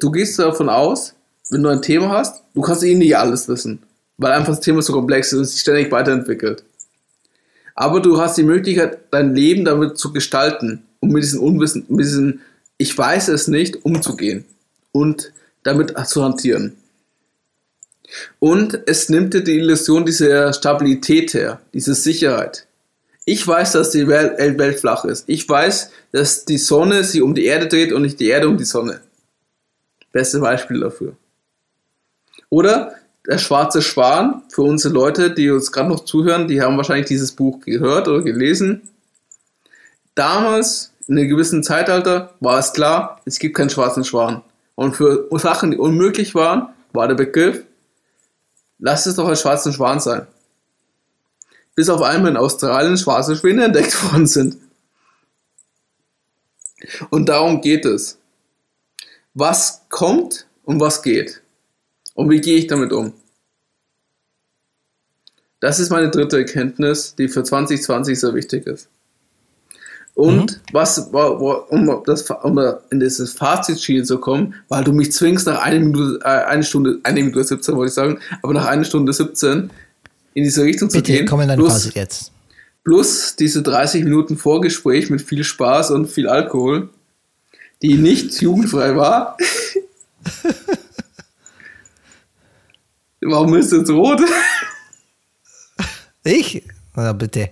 du 0.00 0.10
gehst 0.10 0.38
davon 0.38 0.68
aus, 0.68 1.14
wenn 1.50 1.62
du 1.62 1.68
ein 1.68 1.82
Thema 1.82 2.08
hast, 2.08 2.42
du 2.54 2.60
kannst 2.60 2.82
eh 2.82 2.94
nicht 2.94 3.16
alles 3.16 3.48
wissen, 3.48 3.82
weil 4.16 4.32
einfach 4.32 4.54
das 4.54 4.60
Thema 4.60 4.82
so 4.82 4.92
komplex 4.92 5.32
ist 5.32 5.38
und 5.38 5.44
sich 5.44 5.60
ständig 5.60 5.92
weiterentwickelt. 5.92 6.64
Aber 7.76 8.00
du 8.00 8.18
hast 8.18 8.38
die 8.38 8.42
Möglichkeit, 8.42 8.98
dein 9.10 9.34
Leben 9.34 9.64
damit 9.64 9.98
zu 9.98 10.12
gestalten, 10.12 10.82
um 11.00 11.10
mit 11.10 11.22
diesem 11.22 11.42
Unwissen, 11.42 11.84
mit 11.88 12.06
diesem 12.06 12.40
Ich 12.78 12.96
weiß 12.96 13.28
es 13.28 13.48
nicht 13.48 13.84
umzugehen 13.84 14.46
und 14.92 15.32
damit 15.62 15.94
zu 16.08 16.24
hantieren. 16.24 16.76
Und 18.38 18.80
es 18.86 19.08
nimmt 19.08 19.34
dir 19.34 19.44
die 19.44 19.58
Illusion 19.58 20.06
dieser 20.06 20.52
Stabilität 20.52 21.34
her, 21.34 21.60
diese 21.74 21.94
Sicherheit. 21.94 22.66
Ich 23.24 23.46
weiß, 23.46 23.72
dass 23.72 23.90
die 23.90 24.06
Welt, 24.06 24.38
Welt 24.58 24.80
flach 24.80 25.04
ist. 25.04 25.24
Ich 25.26 25.48
weiß, 25.48 25.90
dass 26.12 26.44
die 26.44 26.58
Sonne 26.58 27.04
sich 27.04 27.20
um 27.20 27.34
die 27.34 27.44
Erde 27.44 27.66
dreht 27.66 27.92
und 27.92 28.02
nicht 28.02 28.20
die 28.20 28.28
Erde 28.28 28.48
um 28.48 28.56
die 28.56 28.64
Sonne. 28.64 29.00
Beste 30.12 30.38
Beispiel 30.38 30.80
dafür. 30.80 31.16
Oder 32.48 32.94
der 33.26 33.38
schwarze 33.38 33.82
Schwan, 33.82 34.42
für 34.48 34.62
unsere 34.62 34.94
Leute, 34.94 35.32
die 35.32 35.50
uns 35.50 35.72
gerade 35.72 35.88
noch 35.88 36.04
zuhören, 36.04 36.46
die 36.48 36.62
haben 36.62 36.76
wahrscheinlich 36.76 37.06
dieses 37.06 37.32
Buch 37.32 37.60
gehört 37.60 38.08
oder 38.08 38.22
gelesen. 38.22 38.88
Damals, 40.14 40.92
in 41.08 41.18
einem 41.18 41.28
gewissen 41.28 41.62
Zeitalter, 41.62 42.34
war 42.40 42.58
es 42.58 42.72
klar, 42.72 43.20
es 43.24 43.38
gibt 43.38 43.56
keinen 43.56 43.70
schwarzen 43.70 44.04
Schwan. 44.04 44.42
Und 44.74 44.94
für 44.94 45.28
Sachen, 45.38 45.72
die 45.72 45.78
unmöglich 45.78 46.34
waren, 46.34 46.68
war 46.92 47.08
der 47.08 47.14
Begriff, 47.14 47.64
lass 48.78 49.06
es 49.06 49.16
doch 49.16 49.28
ein 49.28 49.36
schwarzen 49.36 49.72
Schwan 49.72 50.00
sein. 50.00 50.26
Bis 51.74 51.88
auf 51.88 52.02
einmal 52.02 52.30
in 52.30 52.36
Australien 52.36 52.96
schwarze 52.96 53.36
Schwäne 53.36 53.64
entdeckt 53.64 54.02
worden 54.04 54.26
sind. 54.26 54.56
Und 57.10 57.28
darum 57.28 57.60
geht 57.60 57.84
es. 57.84 58.18
Was 59.34 59.82
kommt 59.90 60.46
und 60.64 60.80
was 60.80 61.02
geht? 61.02 61.42
Und 62.16 62.30
wie 62.30 62.40
gehe 62.40 62.56
ich 62.56 62.66
damit 62.66 62.92
um? 62.92 63.12
Das 65.60 65.78
ist 65.78 65.90
meine 65.90 66.10
dritte 66.10 66.38
Erkenntnis, 66.38 67.14
die 67.14 67.28
für 67.28 67.44
2020 67.44 68.18
sehr 68.18 68.34
wichtig 68.34 68.66
ist. 68.66 68.88
Und 70.14 70.52
mhm. 70.52 70.60
was, 70.72 70.98
um, 70.98 72.02
das, 72.06 72.28
um 72.30 72.58
in 72.90 73.00
dieses 73.00 73.34
Fazitschiel 73.34 74.04
zu 74.04 74.18
kommen, 74.18 74.54
weil 74.68 74.82
du 74.82 74.92
mich 74.92 75.12
zwingst 75.12 75.46
nach 75.46 75.60
einer 75.60 75.78
Minute, 75.78 76.20
äh, 76.24 76.28
eine 76.28 76.62
Stunde, 76.62 76.98
eine 77.02 77.22
Minute 77.22 77.44
17 77.44 77.76
wollte 77.76 77.90
ich 77.90 77.94
sagen, 77.94 78.18
aber 78.42 78.54
nach 78.54 78.64
einer 78.64 78.84
Stunde 78.84 79.12
17 79.12 79.70
in 80.32 80.44
diese 80.44 80.64
Richtung 80.64 80.88
Bitte, 80.88 81.04
zu 81.04 81.12
gehen. 81.12 81.26
Komm 81.26 81.42
in 81.42 81.48
dein 81.48 81.58
plus, 81.58 81.72
Fazit 81.74 81.94
jetzt. 81.94 82.32
Plus 82.82 83.36
diese 83.36 83.62
30 83.62 84.04
Minuten 84.04 84.38
Vorgespräch 84.38 85.10
mit 85.10 85.20
viel 85.20 85.44
Spaß 85.44 85.90
und 85.90 86.06
viel 86.06 86.28
Alkohol, 86.28 86.88
die 87.82 87.94
nicht 87.94 88.40
jugendfrei 88.40 88.96
war. 88.96 89.36
Warum 93.28 93.54
ist 93.54 93.72
jetzt 93.72 93.90
rot? 93.90 94.20
Ich? 96.24 96.64
Na 96.96 97.12
bitte. 97.12 97.50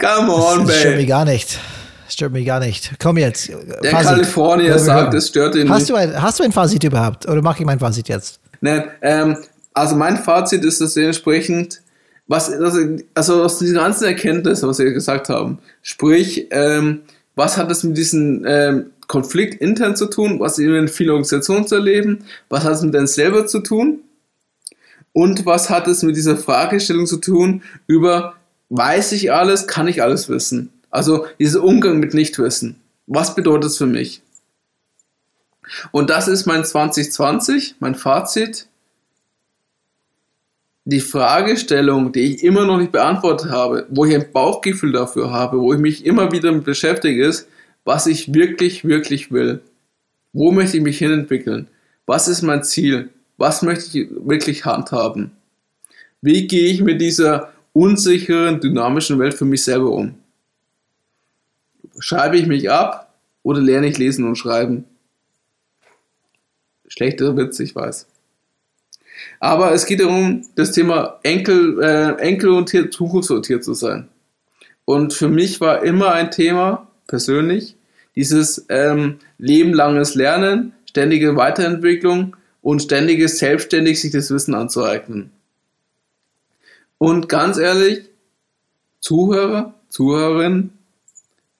Come 0.00 0.32
on, 0.32 0.58
das, 0.58 0.66
das 0.66 0.80
stört 0.80 0.96
mich 0.96 1.06
gar 1.06 1.24
nicht. 1.24 1.60
Das 2.04 2.14
stört 2.14 2.32
mich 2.32 2.44
gar 2.44 2.58
nicht. 2.58 2.90
Komm 3.00 3.18
jetzt. 3.18 3.48
Der 3.84 3.92
Kalifornier 3.92 4.76
sagt, 4.80 5.14
es 5.14 5.28
stört 5.28 5.54
ihn 5.54 5.68
hast 5.68 5.82
nicht. 5.82 5.90
Du 5.90 5.94
ein, 5.94 6.20
hast 6.20 6.40
du 6.40 6.42
ein 6.42 6.50
Fazit 6.50 6.82
überhaupt? 6.82 7.28
Oder 7.28 7.42
mache 7.42 7.60
ich 7.60 7.64
mein 7.66 7.78
Fazit 7.78 8.08
jetzt? 8.08 8.40
Nein, 8.60 8.90
ähm, 9.00 9.36
also 9.74 9.94
mein 9.94 10.16
Fazit 10.16 10.64
ist 10.64 10.80
das 10.80 10.94
dementsprechend, 10.94 11.82
was, 12.26 12.50
also, 13.14 13.44
aus 13.44 13.60
diesen 13.60 13.76
ganzen 13.76 14.06
Erkenntnissen, 14.06 14.68
was 14.68 14.80
wir 14.80 14.92
gesagt 14.92 15.28
haben, 15.28 15.60
sprich, 15.82 16.48
ähm, 16.50 17.02
was 17.36 17.56
hat 17.56 17.70
es 17.70 17.84
mit 17.84 17.96
diesem 17.96 18.44
ähm, 18.44 18.86
Konflikt 19.06 19.60
intern 19.60 19.94
zu 19.94 20.06
tun, 20.06 20.40
was 20.40 20.58
in 20.58 20.88
vielen 20.88 21.10
Organisationen 21.10 21.68
zu 21.68 21.76
erleben, 21.76 22.24
was 22.48 22.64
hat 22.64 22.72
es 22.72 22.82
mit 22.82 22.96
einem 22.96 23.06
selber 23.06 23.46
zu 23.46 23.60
tun 23.60 24.00
und 25.16 25.46
was 25.46 25.70
hat 25.70 25.88
es 25.88 26.02
mit 26.02 26.14
dieser 26.14 26.36
Fragestellung 26.36 27.06
zu 27.06 27.16
tun 27.16 27.62
über, 27.86 28.34
weiß 28.68 29.12
ich 29.12 29.32
alles, 29.32 29.66
kann 29.66 29.88
ich 29.88 30.02
alles 30.02 30.28
wissen? 30.28 30.74
Also 30.90 31.24
dieser 31.38 31.64
Umgang 31.64 32.00
mit 32.00 32.12
Nichtwissen. 32.12 32.82
Was 33.06 33.34
bedeutet 33.34 33.70
es 33.70 33.78
für 33.78 33.86
mich? 33.86 34.20
Und 35.90 36.10
das 36.10 36.28
ist 36.28 36.44
mein 36.44 36.66
2020, 36.66 37.76
mein 37.78 37.94
Fazit. 37.94 38.68
Die 40.84 41.00
Fragestellung, 41.00 42.12
die 42.12 42.34
ich 42.34 42.44
immer 42.44 42.66
noch 42.66 42.76
nicht 42.76 42.92
beantwortet 42.92 43.50
habe, 43.50 43.86
wo 43.88 44.04
ich 44.04 44.14
ein 44.14 44.30
Bauchgefühl 44.32 44.92
dafür 44.92 45.30
habe, 45.30 45.58
wo 45.62 45.72
ich 45.72 45.80
mich 45.80 46.04
immer 46.04 46.30
wieder 46.30 46.52
mit 46.52 46.64
beschäftige, 46.64 47.24
ist, 47.24 47.48
was 47.86 48.06
ich 48.06 48.34
wirklich, 48.34 48.84
wirklich 48.84 49.32
will. 49.32 49.62
Wo 50.34 50.52
möchte 50.52 50.76
ich 50.76 50.82
mich 50.82 50.98
hinentwickeln? 50.98 51.68
Was 52.04 52.28
ist 52.28 52.42
mein 52.42 52.62
Ziel? 52.64 53.08
Was 53.36 53.62
möchte 53.62 53.98
ich 53.98 54.08
wirklich 54.10 54.64
handhaben? 54.64 55.32
Wie 56.20 56.46
gehe 56.46 56.70
ich 56.70 56.82
mit 56.82 57.00
dieser 57.00 57.52
unsicheren, 57.72 58.60
dynamischen 58.60 59.18
Welt 59.18 59.34
für 59.34 59.44
mich 59.44 59.62
selber 59.62 59.90
um? 59.90 60.14
Schreibe 61.98 62.36
ich 62.36 62.46
mich 62.46 62.70
ab 62.70 63.14
oder 63.42 63.60
lerne 63.60 63.88
ich 63.88 63.98
lesen 63.98 64.26
und 64.26 64.36
schreiben? 64.36 64.84
Schlechter 66.88 67.36
Witz, 67.36 67.60
ich 67.60 67.74
weiß. 67.74 68.06
Aber 69.40 69.72
es 69.72 69.86
geht 69.86 70.00
darum, 70.00 70.42
das 70.54 70.72
Thema 70.72 71.18
Enkel, 71.22 71.82
äh, 71.82 72.20
enkelorientiert, 72.20 72.92
zukunftsorientiert 72.92 73.64
zu 73.64 73.74
sein. 73.74 74.08
Und 74.84 75.12
für 75.12 75.28
mich 75.28 75.60
war 75.60 75.82
immer 75.82 76.12
ein 76.12 76.30
Thema, 76.30 76.86
persönlich, 77.06 77.76
dieses 78.14 78.64
ähm, 78.68 79.18
lebenlanges 79.38 80.14
Lernen, 80.14 80.72
ständige 80.88 81.36
Weiterentwicklung 81.36 82.36
und 82.66 82.82
ständiges 82.82 83.38
selbstständig 83.38 84.00
sich 84.00 84.10
das 84.10 84.28
Wissen 84.32 84.52
anzueignen. 84.52 85.30
Und 86.98 87.28
ganz 87.28 87.58
ehrlich, 87.58 88.06
Zuhörer, 88.98 89.72
Zuhörerin, 89.88 90.72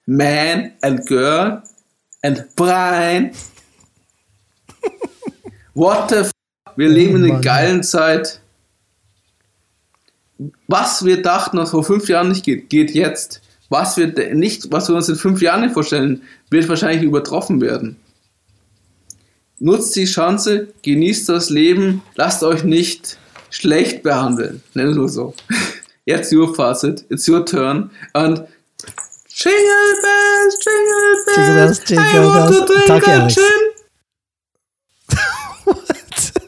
Man 0.05 0.73
and 0.81 1.05
Girl 1.05 1.63
and 2.23 2.53
Brian, 2.57 3.31
what 5.73 6.09
the 6.09 6.15
f 6.15 6.31
wir 6.75 6.89
leben 6.89 7.23
in 7.23 7.31
einer 7.31 7.39
geilen 7.39 7.83
Zeit. 7.83 8.41
Was 10.67 11.05
wir 11.05 11.21
dachten, 11.21 11.57
was 11.57 11.71
vor 11.71 11.85
fünf 11.85 12.09
Jahren 12.09 12.27
nicht 12.27 12.43
geht, 12.43 12.69
geht 12.69 12.91
jetzt. 12.91 13.41
Was 13.69 13.95
wir 13.95 14.07
nicht, 14.35 14.73
was 14.73 14.89
wir 14.89 14.95
uns 14.97 15.07
in 15.07 15.15
fünf 15.15 15.41
Jahren 15.41 15.61
nicht 15.61 15.73
vorstellen, 15.73 16.23
wird 16.49 16.67
wahrscheinlich 16.67 17.03
übertroffen 17.03 17.61
werden. 17.61 17.95
Nutzt 19.59 19.95
die 19.95 20.05
Chance, 20.05 20.67
genießt 20.83 21.29
das 21.29 21.49
Leben, 21.49 22.03
lasst 22.15 22.43
euch 22.43 22.63
nicht 22.63 23.17
schlecht 23.49 24.03
behandeln. 24.03 24.61
Nenn 24.73 24.89
es 24.89 24.95
nur 24.95 25.09
so. 25.09 25.33
Jetzt 26.05 26.31
your 26.31 26.53
Fazit, 26.53 27.05
it's 27.09 27.27
your 27.27 27.45
turn. 27.45 27.89
Und 28.13 28.43
Jingle 29.29 29.93
Bells, 30.01 30.57
Jingle 30.63 31.25
Bells, 31.25 31.35
Jingle 31.35 31.55
Bells, 31.55 31.81
Jingle 31.89 32.05
I 32.05 32.25
want 32.25 32.49
Bells. 32.49 32.65
to 32.65 32.73
drink 32.85 33.07
Alex. 33.07 33.35
gin. 33.35 33.43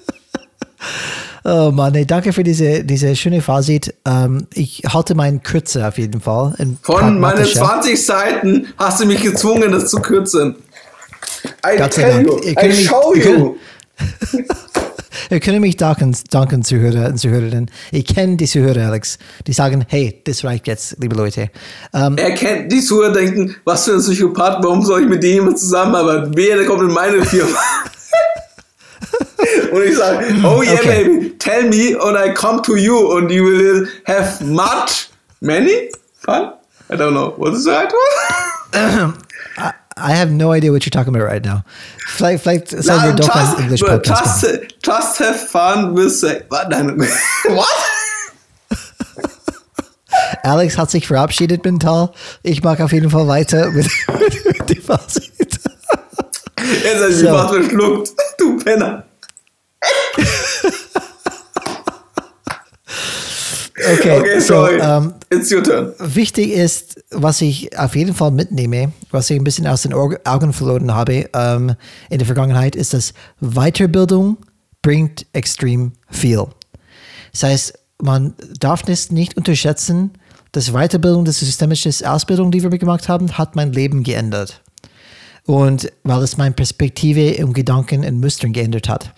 Oh 1.45 1.71
Mann, 1.71 1.93
nee, 1.93 2.05
danke 2.05 2.33
für 2.33 2.43
diese, 2.43 2.83
diese 2.83 3.15
schöne 3.15 3.41
Fazit. 3.41 3.95
Ähm, 4.05 4.45
ich 4.53 4.83
halte 4.87 5.15
meinen 5.15 5.41
kürzer 5.41 5.87
auf 5.87 5.97
jeden 5.97 6.21
Fall. 6.21 6.53
Von 6.57 7.19
meinen 7.19 7.37
pragmatischer. 7.37 7.61
20 7.61 8.05
Seiten 8.05 8.67
hast 8.77 8.99
du 9.01 9.05
mich 9.05 9.21
gezwungen, 9.21 9.71
das 9.71 9.89
zu 9.89 9.99
kürzen. 9.99 10.55
I 11.65 11.77
Gott 11.77 11.93
sei 11.93 12.01
tell 12.03 12.23
Dank. 12.23 12.27
you, 12.27 12.37
Ihr 12.43 12.51
I 12.51 12.55
könnt 12.55 12.75
mich- 12.75 12.85
show 12.87 13.13
ihr 13.13 13.29
you. 13.37 13.55
Wir 15.29 15.39
können 15.39 15.61
mich 15.61 15.77
danken, 15.77 16.15
danken 16.31 16.63
Zuhörer 16.63 17.09
und 17.09 17.19
Zuhörerinnen. 17.19 17.69
Ich 17.91 18.05
kenne 18.05 18.35
die 18.37 18.47
Zuhörer, 18.47 18.87
Alex. 18.87 19.19
Die 19.45 19.53
sagen, 19.53 19.85
hey, 19.87 20.19
das 20.23 20.43
reicht 20.43 20.65
jetzt, 20.65 20.95
liebe 20.99 21.15
Leute. 21.15 21.51
Ähm, 21.93 22.17
Er 22.17 22.31
kennt 22.31 22.71
die 22.71 22.81
Zuhörer 22.81 23.11
denken, 23.13 23.55
was 23.63 23.85
für 23.85 23.93
ein 23.93 23.99
Psychopath, 23.99 24.63
warum 24.63 24.83
soll 24.83 25.03
ich 25.03 25.07
mit 25.09 25.21
dem 25.21 25.33
jemand 25.35 25.59
zusammenarbeiten? 25.59 26.31
Wer, 26.35 26.57
der 26.57 26.65
kommt 26.65 26.81
in 26.81 26.91
meine 26.93 27.23
Firma. 27.23 27.51
und 29.71 29.83
ich 29.83 29.95
sage, 29.97 30.25
oh 30.43 30.63
yeah, 30.63 30.73
Okay. 30.73 31.03
baby, 31.03 31.35
tell 31.37 31.63
me 31.69 31.95
and 32.01 32.17
I 32.17 32.33
come 32.33 32.61
to 32.63 32.75
you 32.75 33.17
and 33.17 33.29
you 33.29 33.43
will 33.45 33.87
have 34.05 34.43
much, 34.43 35.09
many 35.41 35.91
fun? 36.25 36.53
I 36.91 36.95
don't 36.95 37.11
know. 37.11 37.35
What 37.37 37.53
is 37.53 37.65
the 37.65 37.71
right 37.71 37.91
word? 37.93 39.13
I, 39.99 40.15
have 40.15 40.31
no 40.31 40.51
idea 40.53 40.71
what 40.71 40.85
you're 40.85 40.91
talking 40.91 41.13
about 41.13 41.25
right 41.25 41.43
now. 41.43 41.63
Vielleicht, 42.07 42.43
vielleicht 42.43 42.69
sollen 42.69 43.03
wir 43.03 43.13
doch 43.13 43.29
einen 43.29 43.63
English 43.63 43.81
Podcast 43.81 44.43
just, 44.43 44.85
just 44.85 45.19
have 45.19 45.37
fun 45.37 45.95
with 45.95 46.11
sex. 46.19 46.45
What? 46.49 47.67
Alex 50.43 50.77
hat 50.77 50.91
sich 50.91 51.07
verabschiedet 51.07 51.63
mental. 51.65 52.11
Ich 52.43 52.63
mag 52.63 52.79
auf 52.81 52.91
jeden 52.91 53.09
Fall 53.09 53.27
weiter 53.27 53.71
mit, 53.71 53.87
mit 54.45 54.69
dem 54.69 54.81
Fazit. 54.81 55.31
Jetzt 55.37 55.67
hast 57.01 57.21
du 57.21 57.27
So. 57.27 57.31
mich 57.31 57.49
verschluckt. 57.49 58.09
Du 58.37 58.57
Penner. 58.57 59.05
Okay, 63.93 64.19
Okay, 64.19 64.39
so, 64.39 64.47
sorry. 64.53 64.79
ähm, 64.81 65.13
It's 65.31 65.51
your 65.51 65.63
turn. 65.63 65.93
wichtig 65.99 66.51
ist, 66.51 67.03
was 67.11 67.41
ich 67.41 67.77
auf 67.77 67.95
jeden 67.95 68.13
Fall 68.13 68.31
mitnehme, 68.31 68.91
was 69.11 69.29
ich 69.29 69.39
ein 69.39 69.43
bisschen 69.43 69.67
aus 69.67 69.81
den 69.83 69.93
Aug- 69.93 70.19
Augen 70.25 70.53
verloren 70.53 70.93
habe 70.93 71.29
ähm, 71.33 71.75
in 72.09 72.17
der 72.19 72.25
Vergangenheit, 72.25 72.75
ist, 72.75 72.93
dass 72.93 73.13
Weiterbildung 73.39 74.37
bringt 74.81 75.25
extrem 75.33 75.93
viel. 76.09 76.45
Das 77.31 77.43
heißt, 77.43 77.73
man 78.01 78.33
darf 78.59 78.87
es 78.87 79.11
nicht 79.11 79.37
unterschätzen, 79.37 80.11
dass 80.51 80.71
Weiterbildung, 80.71 81.25
das 81.25 81.39
systemische 81.39 81.91
Ausbildung, 82.09 82.49
die 82.51 82.63
wir 82.63 82.69
gemacht 82.69 83.07
haben, 83.09 83.37
hat 83.37 83.55
mein 83.55 83.71
Leben 83.73 84.03
geändert. 84.03 84.61
Und 85.45 85.91
weil 86.03 86.21
es 86.21 86.37
meine 86.37 86.53
Perspektive 86.53 87.43
und 87.43 87.53
Gedanken 87.53 88.05
und 88.05 88.19
Mustern 88.19 88.53
geändert 88.53 88.87
hat. 88.87 89.11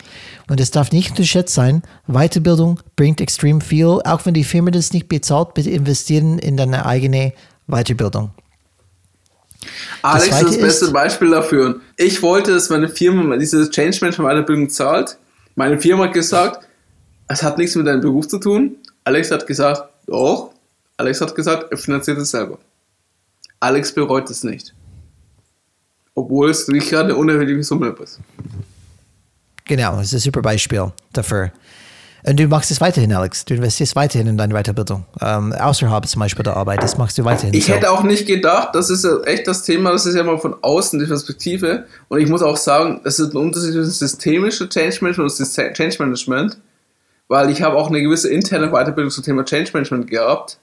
Und 0.48 0.60
es 0.60 0.70
darf 0.70 0.90
nicht 0.92 1.10
unterschätzt 1.10 1.54
sein, 1.54 1.82
Weiterbildung 2.06 2.80
bringt 2.96 3.20
extrem 3.20 3.60
viel. 3.60 3.86
Auch 3.86 4.24
wenn 4.24 4.34
die 4.34 4.44
Firma 4.44 4.70
das 4.70 4.92
nicht 4.92 5.08
bezahlt, 5.08 5.54
bitte 5.54 5.70
investieren 5.70 6.38
in 6.38 6.56
deine 6.56 6.86
eigene 6.86 7.32
Weiterbildung. 7.66 8.30
Alex 10.02 10.24
ist 10.24 10.30
Zweite 10.30 10.44
das 10.46 10.58
beste 10.58 10.84
ist- 10.86 10.92
Beispiel 10.92 11.30
dafür. 11.30 11.80
Ich 11.96 12.22
wollte, 12.22 12.52
dass 12.52 12.68
meine 12.70 12.88
Firma 12.88 13.36
diese 13.36 13.68
Change 13.70 13.98
Management 14.00 14.30
Weiterbildung 14.30 14.68
zahlt. 14.70 15.16
Meine 15.54 15.78
Firma 15.78 16.04
hat 16.04 16.14
gesagt, 16.14 16.66
es 17.28 17.42
hat 17.42 17.58
nichts 17.58 17.76
mit 17.76 17.86
deinem 17.86 18.00
Beruf 18.00 18.26
zu 18.26 18.38
tun. 18.38 18.76
Alex 19.04 19.30
hat 19.30 19.46
gesagt, 19.46 19.82
doch. 20.06 20.50
Alex 20.96 21.20
hat 21.20 21.34
gesagt, 21.34 21.70
er 21.70 21.78
finanziert 21.78 22.18
es 22.18 22.30
selber. 22.30 22.58
Alex 23.60 23.92
bereut 23.92 24.28
es 24.30 24.42
nicht. 24.44 24.74
Obwohl 26.14 26.50
es 26.50 26.68
nicht 26.68 26.90
gerade 26.90 27.10
eine 27.10 27.16
unerhebliche 27.16 27.62
Summe 27.62 27.94
ist. 28.02 28.20
Genau, 29.64 29.96
das 29.96 30.06
ist 30.06 30.14
ein 30.14 30.18
super 30.20 30.42
Beispiel 30.42 30.92
dafür. 31.12 31.52
Und 32.24 32.38
du 32.38 32.46
machst 32.46 32.70
es 32.70 32.80
weiterhin, 32.80 33.12
Alex. 33.12 33.44
Du 33.44 33.54
investierst 33.54 33.96
weiterhin 33.96 34.28
in 34.28 34.36
deine 34.36 34.54
Weiterbildung. 34.54 35.04
Ähm, 35.20 35.52
außerhalb 35.52 36.06
zum 36.06 36.20
Beispiel 36.20 36.44
der 36.44 36.56
Arbeit, 36.56 36.80
das 36.82 36.96
machst 36.96 37.18
du 37.18 37.24
weiterhin. 37.24 37.52
Ich 37.52 37.66
So. 37.66 37.72
hätte 37.72 37.90
auch 37.90 38.04
nicht 38.04 38.26
gedacht, 38.26 38.74
das 38.74 38.90
ist 38.90 39.04
echt 39.24 39.48
das 39.48 39.64
Thema, 39.64 39.90
das 39.90 40.06
ist 40.06 40.14
ja 40.14 40.22
mal 40.22 40.38
von 40.38 40.54
außen 40.62 41.00
die 41.00 41.06
Perspektive. 41.06 41.86
Und 42.08 42.20
ich 42.20 42.28
muss 42.28 42.42
auch 42.42 42.56
sagen, 42.56 43.00
es 43.04 43.18
ist 43.18 43.34
ein 43.34 43.38
Unterschied 43.38 43.72
zwischen 43.72 43.90
systemische 43.90 44.68
Change 44.68 44.98
Management 45.00 45.40
und 45.40 45.74
Change 45.74 45.96
Management, 45.98 46.58
weil 47.26 47.50
ich 47.50 47.60
habe 47.62 47.76
auch 47.76 47.88
eine 47.88 48.00
gewisse 48.00 48.28
interne 48.28 48.68
Weiterbildung 48.70 49.10
zum 49.10 49.24
Thema 49.24 49.44
Change 49.44 49.70
Management 49.74 50.08
gehabt. 50.08 50.58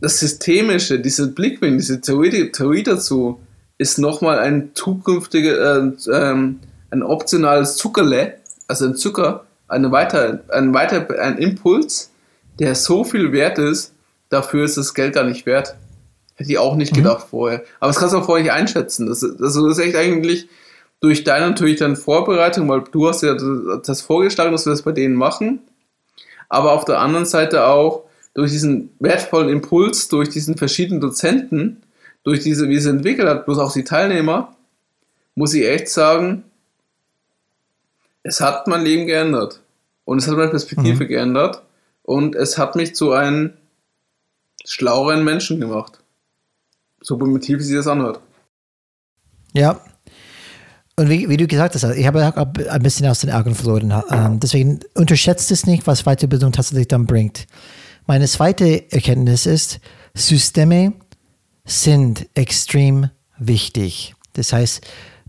Das 0.00 0.18
Systemische, 0.18 0.98
diese 0.98 1.28
Blickwinkel, 1.28 1.76
diese 1.76 2.00
Theorie, 2.00 2.50
Theorie 2.50 2.82
dazu, 2.82 3.38
ist 3.80 3.98
nochmal 3.98 4.38
ein 4.38 4.72
zukünftiger, 4.74 5.78
äh, 5.78 5.92
ähm, 6.12 6.60
ein 6.90 7.02
optionales 7.02 7.76
Zuckerle, 7.76 8.34
also 8.68 8.84
ein 8.84 8.94
Zucker, 8.94 9.46
eine 9.68 9.90
weiter, 9.90 10.40
ein 10.48 10.74
weiter, 10.74 11.08
ein 11.18 11.38
Impuls, 11.38 12.10
der 12.58 12.74
so 12.74 13.04
viel 13.04 13.32
wert 13.32 13.58
ist, 13.58 13.94
dafür 14.28 14.66
ist 14.66 14.76
das 14.76 14.92
Geld 14.92 15.14
gar 15.14 15.24
nicht 15.24 15.46
wert. 15.46 15.76
Hätte 16.34 16.50
ich 16.50 16.58
auch 16.58 16.76
nicht 16.76 16.92
gedacht 16.94 17.28
vorher. 17.30 17.62
Aber 17.80 17.88
das 17.88 17.98
kannst 17.98 18.14
du 18.14 18.18
auch 18.18 18.26
vorher 18.26 18.44
nicht 18.44 18.52
einschätzen. 18.52 19.06
Das, 19.06 19.20
das, 19.20 19.38
das 19.38 19.56
ist 19.56 19.78
echt 19.78 19.96
eigentlich 19.96 20.50
durch 21.00 21.24
deine 21.24 21.48
natürlich 21.48 21.78
dann 21.78 21.96
Vorbereitung, 21.96 22.68
weil 22.68 22.84
du 22.92 23.08
hast 23.08 23.22
ja 23.22 23.32
das, 23.32 23.82
das 23.86 24.02
vorgeschlagen, 24.02 24.52
dass 24.52 24.66
wir 24.66 24.72
das 24.72 24.82
bei 24.82 24.92
denen 24.92 25.14
machen. 25.14 25.60
Aber 26.50 26.72
auf 26.72 26.84
der 26.84 26.98
anderen 26.98 27.24
Seite 27.24 27.64
auch 27.64 28.04
durch 28.34 28.50
diesen 28.50 28.90
wertvollen 28.98 29.48
Impuls, 29.48 30.08
durch 30.08 30.28
diesen 30.28 30.58
verschiedenen 30.58 31.00
Dozenten, 31.00 31.82
durch 32.22 32.40
diese, 32.40 32.68
wie 32.68 32.76
es 32.76 32.86
entwickelt 32.86 33.28
hat, 33.28 33.46
bloß 33.46 33.58
auch 33.58 33.72
die 33.72 33.84
Teilnehmer, 33.84 34.54
muss 35.34 35.54
ich 35.54 35.66
echt 35.66 35.88
sagen, 35.88 36.44
es 38.22 38.40
hat 38.40 38.66
mein 38.66 38.82
Leben 38.82 39.06
geändert. 39.06 39.60
Und 40.04 40.18
es 40.18 40.28
hat 40.28 40.36
meine 40.36 40.50
Perspektive 40.50 41.06
geändert. 41.06 41.62
Und 42.02 42.34
es 42.34 42.58
hat 42.58 42.76
mich 42.76 42.94
zu 42.94 43.12
einem 43.12 43.54
schlaueren 44.64 45.24
Menschen 45.24 45.60
gemacht. 45.60 46.00
So 47.00 47.16
primitiv, 47.16 47.58
wie 47.58 47.62
sich 47.62 47.76
das 47.76 47.86
anhört. 47.86 48.20
Ja. 49.54 49.80
Und 50.96 51.08
wie, 51.08 51.28
wie 51.28 51.36
du 51.36 51.46
gesagt 51.46 51.74
hast, 51.74 51.84
ich 51.84 52.06
habe 52.06 52.34
ein 52.36 52.82
bisschen 52.82 53.06
aus 53.06 53.20
den 53.20 53.30
Augen 53.30 53.54
verloren. 53.54 54.02
Ähm, 54.10 54.40
deswegen 54.40 54.80
unterschätzt 54.94 55.50
es 55.50 55.64
nicht, 55.64 55.86
was 55.86 56.04
Weiterbildung 56.04 56.52
tatsächlich 56.52 56.88
dann 56.88 57.06
bringt. 57.06 57.46
Meine 58.06 58.26
zweite 58.26 58.90
Erkenntnis 58.92 59.46
ist, 59.46 59.80
Systeme 60.14 60.92
sind 61.70 62.28
extrem 62.34 63.10
wichtig. 63.38 64.14
Das 64.32 64.52
heißt, 64.52 64.80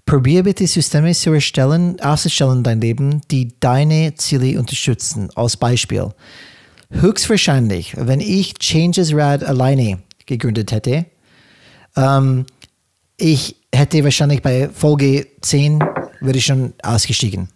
probier 0.05 0.43
bitte 0.43 0.65
Systeme 0.67 1.13
zu 1.13 1.31
erstellen, 1.31 1.99
auszustellen 2.01 2.57
in 2.57 2.63
dein 2.63 2.81
Leben, 2.81 3.21
die 3.29 3.53
deine 3.59 4.15
Ziele 4.15 4.59
unterstützen. 4.59 5.29
Als 5.35 5.57
Beispiel. 5.57 6.09
Höchstwahrscheinlich, 6.89 7.93
wenn 7.97 8.19
ich 8.19 8.55
Changes 8.55 9.13
Rad 9.13 9.43
alleine 9.43 9.99
gegründet 10.25 10.71
hätte, 10.71 11.05
ähm, 11.95 12.45
ich 13.17 13.55
hätte 13.73 14.03
wahrscheinlich 14.03 14.41
bei 14.41 14.69
Folge 14.73 15.27
10 15.41 15.79
würde 16.21 16.39
ich 16.39 16.45
schon 16.45 16.73
ausgestiegen. 16.83 17.49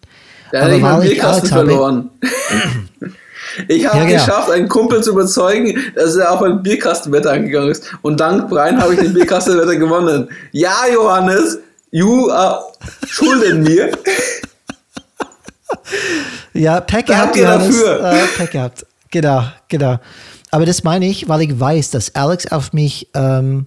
Da 0.52 0.68
hätte 0.68 0.78
ich 0.78 1.24
Alex 1.24 1.52
habe- 1.52 1.68
verloren. 1.68 2.12
Ich 3.68 3.86
habe 3.86 3.98
Ja, 4.00 4.06
genau. 4.06 4.14
geschafft, 4.26 4.50
einen 4.52 4.68
Kumpel 4.68 5.04
zu 5.04 5.12
überzeugen, 5.12 5.80
dass 5.96 6.16
er 6.16 6.32
auf 6.32 6.42
ein 6.42 6.62
Bierkastenwetter 6.64 7.32
eingegangen 7.32 7.70
ist. 7.72 7.84
Und 8.02 8.20
dank 8.20 8.50
Brian 8.50 8.82
habe 8.82 8.94
ich 8.94 9.00
den 9.00 9.14
Bierkastenwetter 9.14 9.76
gewonnen. 9.78 10.30
Ja, 10.52 10.76
Johannes, 10.94 11.60
you 11.92 12.30
are 12.32 12.62
schulden 13.08 13.64
mir. 13.64 13.92
Ja, 16.54 16.80
Pech 16.80 17.06
gehabt, 17.06 17.36
Johannes. 17.36 17.68
dafür. 17.82 18.14
Äh, 18.14 18.28
Pech 18.38 18.50
gehabt. 18.52 18.86
Genau, 19.12 19.44
genau. 19.68 20.00
Aber 20.52 20.66
das 20.66 20.84
meine 20.84 21.06
ich, 21.08 21.28
weil 21.28 21.42
ich 21.42 21.60
weiß, 21.60 21.92
dass 21.92 22.16
Alex 22.16 22.48
auf 22.52 22.72
mich, 22.74 23.10
ähm, 23.14 23.66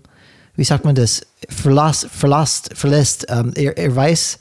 wie 0.57 0.65
sagt 0.65 0.85
man 0.85 0.95
das, 0.95 1.23
verlass, 1.49 2.07
verlasst, 2.11 2.71
verlässt. 2.75 3.27
Ähm, 3.29 3.53
er, 3.55 3.77
er 3.77 3.95
weiß, 3.95 4.39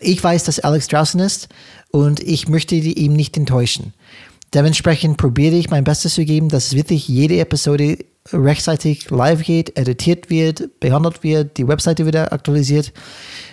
ich 0.00 0.22
weiß, 0.22 0.44
dass 0.44 0.60
Alex 0.60 0.88
draußen 0.88 1.20
ist 1.20 1.48
und 1.90 2.20
ich 2.20 2.48
möchte 2.48 2.74
ihn 2.74 3.12
nicht 3.12 3.36
enttäuschen. 3.36 3.92
Dementsprechend 4.54 5.16
probiere 5.16 5.54
ich 5.54 5.70
mein 5.70 5.84
Bestes 5.84 6.14
zu 6.14 6.24
geben, 6.24 6.48
dass 6.48 6.74
wirklich 6.74 7.08
jede 7.08 7.38
Episode 7.38 7.98
rechtzeitig 8.32 9.10
live 9.10 9.42
geht, 9.42 9.76
editiert 9.76 10.30
wird, 10.30 10.78
behandelt 10.80 11.22
wird, 11.22 11.56
die 11.56 11.66
Webseite 11.66 12.06
wieder 12.06 12.32
aktualisiert. 12.32 12.92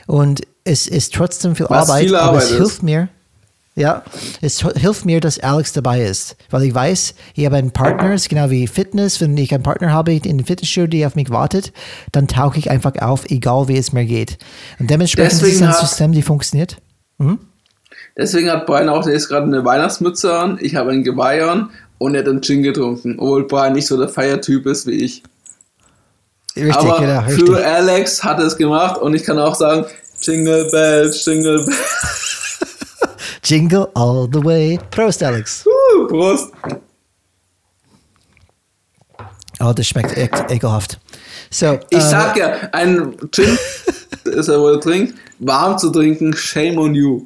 Und 0.08 0.42
es 0.64 0.88
ist 0.88 1.14
trotzdem 1.14 1.56
viel 1.56 1.68
Was 1.70 1.90
Arbeit, 1.90 2.04
viel 2.04 2.16
aber 2.16 2.30
Arbeit 2.30 2.44
es 2.44 2.52
ist. 2.52 2.58
hilft 2.58 2.84
mir. 2.84 3.10
Ja, 3.76 4.04
es 4.42 4.60
hilft 4.60 5.06
mir, 5.06 5.22
dass 5.22 5.40
Alex 5.40 5.72
dabei 5.72 6.04
ist, 6.04 6.36
weil 6.50 6.64
ich 6.64 6.76
weiß, 6.76 7.16
ich 7.36 7.46
habe 7.46 7.56
einen 7.56 7.72
Partner, 7.72 8.12
es 8.12 8.24
ist 8.24 8.30
genau 8.30 8.50
wie 8.50 8.68
Fitness. 8.68 9.22
Wenn 9.22 9.38
ich 9.38 9.54
einen 9.54 9.64
Partner 9.64 9.94
habe 9.94 10.12
in 10.12 10.38
der 10.38 10.46
Fitnessstudio, 10.46 10.88
die 10.88 11.06
auf 11.06 11.16
mich 11.16 11.30
wartet, 11.30 11.72
dann 12.12 12.28
tauche 12.28 12.60
ich 12.60 12.70
einfach 12.70 12.98
auf, 12.98 13.30
egal 13.30 13.70
wie 13.70 13.78
es 13.78 13.94
mir 13.94 14.04
geht. 14.04 14.38
Und 14.80 14.90
dementsprechend 14.90 15.32
ist 15.32 15.42
es 15.42 15.48
Deswegen 15.48 15.68
ein 15.68 15.74
System, 15.74 16.12
die 16.12 16.24
funktioniert. 16.24 16.82
Deswegen 18.20 18.52
hat 18.52 18.66
Brian 18.66 18.90
auch, 18.90 19.08
ist 19.08 19.30
gerade 19.30 19.46
eine 19.46 19.64
Weihnachtsmütze 19.64 20.38
an, 20.38 20.58
ich 20.60 20.76
habe 20.76 20.92
ein 20.92 21.06
Geweih 21.06 21.46
an 21.46 21.70
und 22.00 22.16
er 22.16 22.22
hat 22.22 22.28
einen 22.28 22.42
Gin 22.42 22.64
getrunken, 22.64 23.16
obwohl 23.18 23.48
Brian 23.48 23.72
nicht 23.72 23.88
so 23.88 23.98
der 23.98 24.10
Feiertyp 24.10 24.66
ist 24.66 24.86
wie 24.88 25.06
ich. 25.06 25.24
Richtig, 26.54 26.76
Aber 26.76 27.00
genau, 27.00 27.22
richtig. 27.22 27.48
für 27.48 27.66
Alex 27.66 28.22
hat 28.22 28.40
er 28.40 28.46
es 28.48 28.58
gemacht 28.58 29.00
und 29.00 29.14
ich 29.14 29.24
kann 29.24 29.40
auch 29.40 29.56
sagen, 29.56 29.86
Jingle 30.22 30.70
Bells, 30.70 31.26
Jingle 31.26 31.64
Bells. 31.64 32.60
Jingle 33.46 33.88
all 33.94 34.28
the 34.34 34.44
way. 34.44 34.78
Prost, 34.92 35.24
Alex. 35.24 35.66
Uh, 35.66 36.08
Prost. 36.08 36.52
Oh, 39.62 39.72
das 39.74 39.88
schmeckt 39.88 40.18
echt 40.18 40.52
ekelhaft. 40.52 41.00
So, 41.50 41.80
Ich 41.90 41.98
ähm, 41.98 42.02
sag 42.02 42.36
ja, 42.36 42.54
ein 42.74 43.16
Gin 43.32 43.58
ist 44.26 44.50
er 44.50 44.60
wohl 44.60 44.78
trinkt, 44.82 45.16
warm 45.40 45.78
zu 45.78 45.90
trinken, 45.90 46.36
shame 46.36 46.78
on 46.78 46.94
you. 46.94 47.26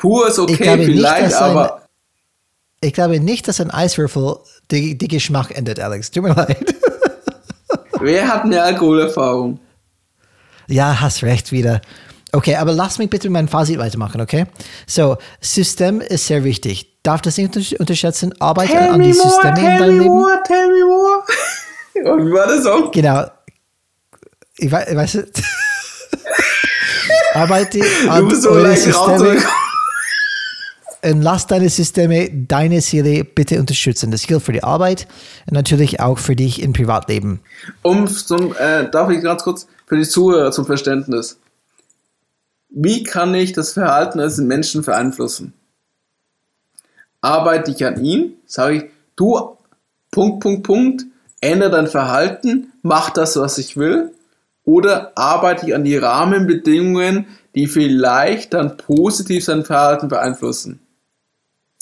Pur 0.00 0.28
ist 0.28 0.38
okay, 0.38 0.56
glaube 0.56 0.78
nicht, 0.86 0.86
vielleicht, 0.98 1.26
dass 1.26 1.42
ein- 1.42 1.50
aber 1.50 1.82
ich 2.80 2.92
glaube 2.94 3.20
nicht, 3.20 3.46
dass 3.48 3.60
ein 3.60 3.70
Eiswürfel 3.70 4.36
die, 4.70 4.96
die 4.96 5.08
Geschmack 5.08 5.50
ändert, 5.56 5.78
Alex. 5.80 6.10
Tut 6.10 6.22
mir 6.24 6.34
leid. 6.34 6.74
wer 8.00 8.26
hat 8.28 8.44
mehr 8.46 8.64
Alkoholerfahrung? 8.64 9.60
Ja, 10.68 11.00
hast 11.00 11.22
recht 11.22 11.52
wieder. 11.52 11.80
Okay, 12.32 12.54
aber 12.56 12.72
lass 12.72 12.98
mich 12.98 13.10
bitte 13.10 13.28
mein 13.28 13.48
Fazit 13.48 13.78
weitermachen, 13.78 14.20
okay? 14.20 14.46
So, 14.86 15.18
System 15.40 16.00
ist 16.00 16.26
sehr 16.28 16.44
wichtig. 16.44 16.86
Darf 17.02 17.20
das 17.22 17.36
nicht 17.36 17.54
unter- 17.56 17.80
unterschätzen? 17.80 18.34
Arbeite 18.40 18.78
an 18.78 19.02
die 19.02 19.12
Systeme 19.12 19.58
in 19.58 19.78
deinem 19.78 19.98
Leben. 19.98 20.04
more, 20.14 20.40
tell 20.46 20.68
me 20.68 20.84
more. 20.84 21.24
Und 22.14 22.26
wie 22.26 22.32
war 22.32 22.46
der 22.46 22.62
Song? 22.62 22.90
Genau. 22.92 23.24
Ich 24.56 24.70
weiß, 24.70 24.88
ich 24.90 24.96
weiß 24.96 25.18
Arbeite 27.34 27.80
an 28.08 28.22
Du 28.22 28.28
bist 28.28 28.42
so 28.42 28.54
leicht 28.58 28.82
Systeme. 28.82 29.42
Und 31.02 31.22
lass 31.22 31.46
deine 31.46 31.68
Systeme 31.68 32.30
deine 32.30 32.80
Ziele 32.80 33.24
bitte 33.24 33.58
unterstützen. 33.58 34.10
Das 34.10 34.26
gilt 34.26 34.42
für 34.42 34.52
die 34.52 34.62
Arbeit 34.62 35.06
und 35.46 35.54
natürlich 35.54 36.00
auch 36.00 36.18
für 36.18 36.36
dich 36.36 36.62
im 36.62 36.72
Privatleben. 36.72 37.40
Um 37.82 38.06
zum, 38.06 38.54
äh, 38.56 38.90
darf 38.90 39.10
ich 39.10 39.22
ganz 39.22 39.42
kurz 39.42 39.66
für 39.86 39.96
die 39.96 40.08
Zuhörer 40.08 40.52
zum 40.52 40.66
Verständnis. 40.66 41.38
Wie 42.68 43.02
kann 43.02 43.34
ich 43.34 43.52
das 43.52 43.72
Verhalten 43.72 44.20
eines 44.20 44.38
Menschen 44.38 44.82
beeinflussen? 44.82 45.54
arbeite 47.20 47.70
ich 47.70 47.84
an 47.84 48.02
ihm, 48.02 48.34
sage 48.46 48.76
ich, 48.76 48.84
du, 49.16 49.56
Punkt, 50.10 50.40
Punkt, 50.40 50.62
Punkt, 50.64 51.04
ändere 51.40 51.70
dein 51.70 51.86
Verhalten, 51.86 52.72
mach 52.82 53.10
das, 53.10 53.36
was 53.36 53.58
ich 53.58 53.76
will, 53.76 54.12
oder 54.64 55.12
arbeite 55.16 55.66
ich 55.66 55.74
an 55.74 55.84
die 55.84 55.96
Rahmenbedingungen, 55.96 57.26
die 57.54 57.66
vielleicht 57.66 58.54
dann 58.54 58.76
positiv 58.76 59.44
sein 59.44 59.64
Verhalten 59.64 60.08
beeinflussen. 60.08 60.80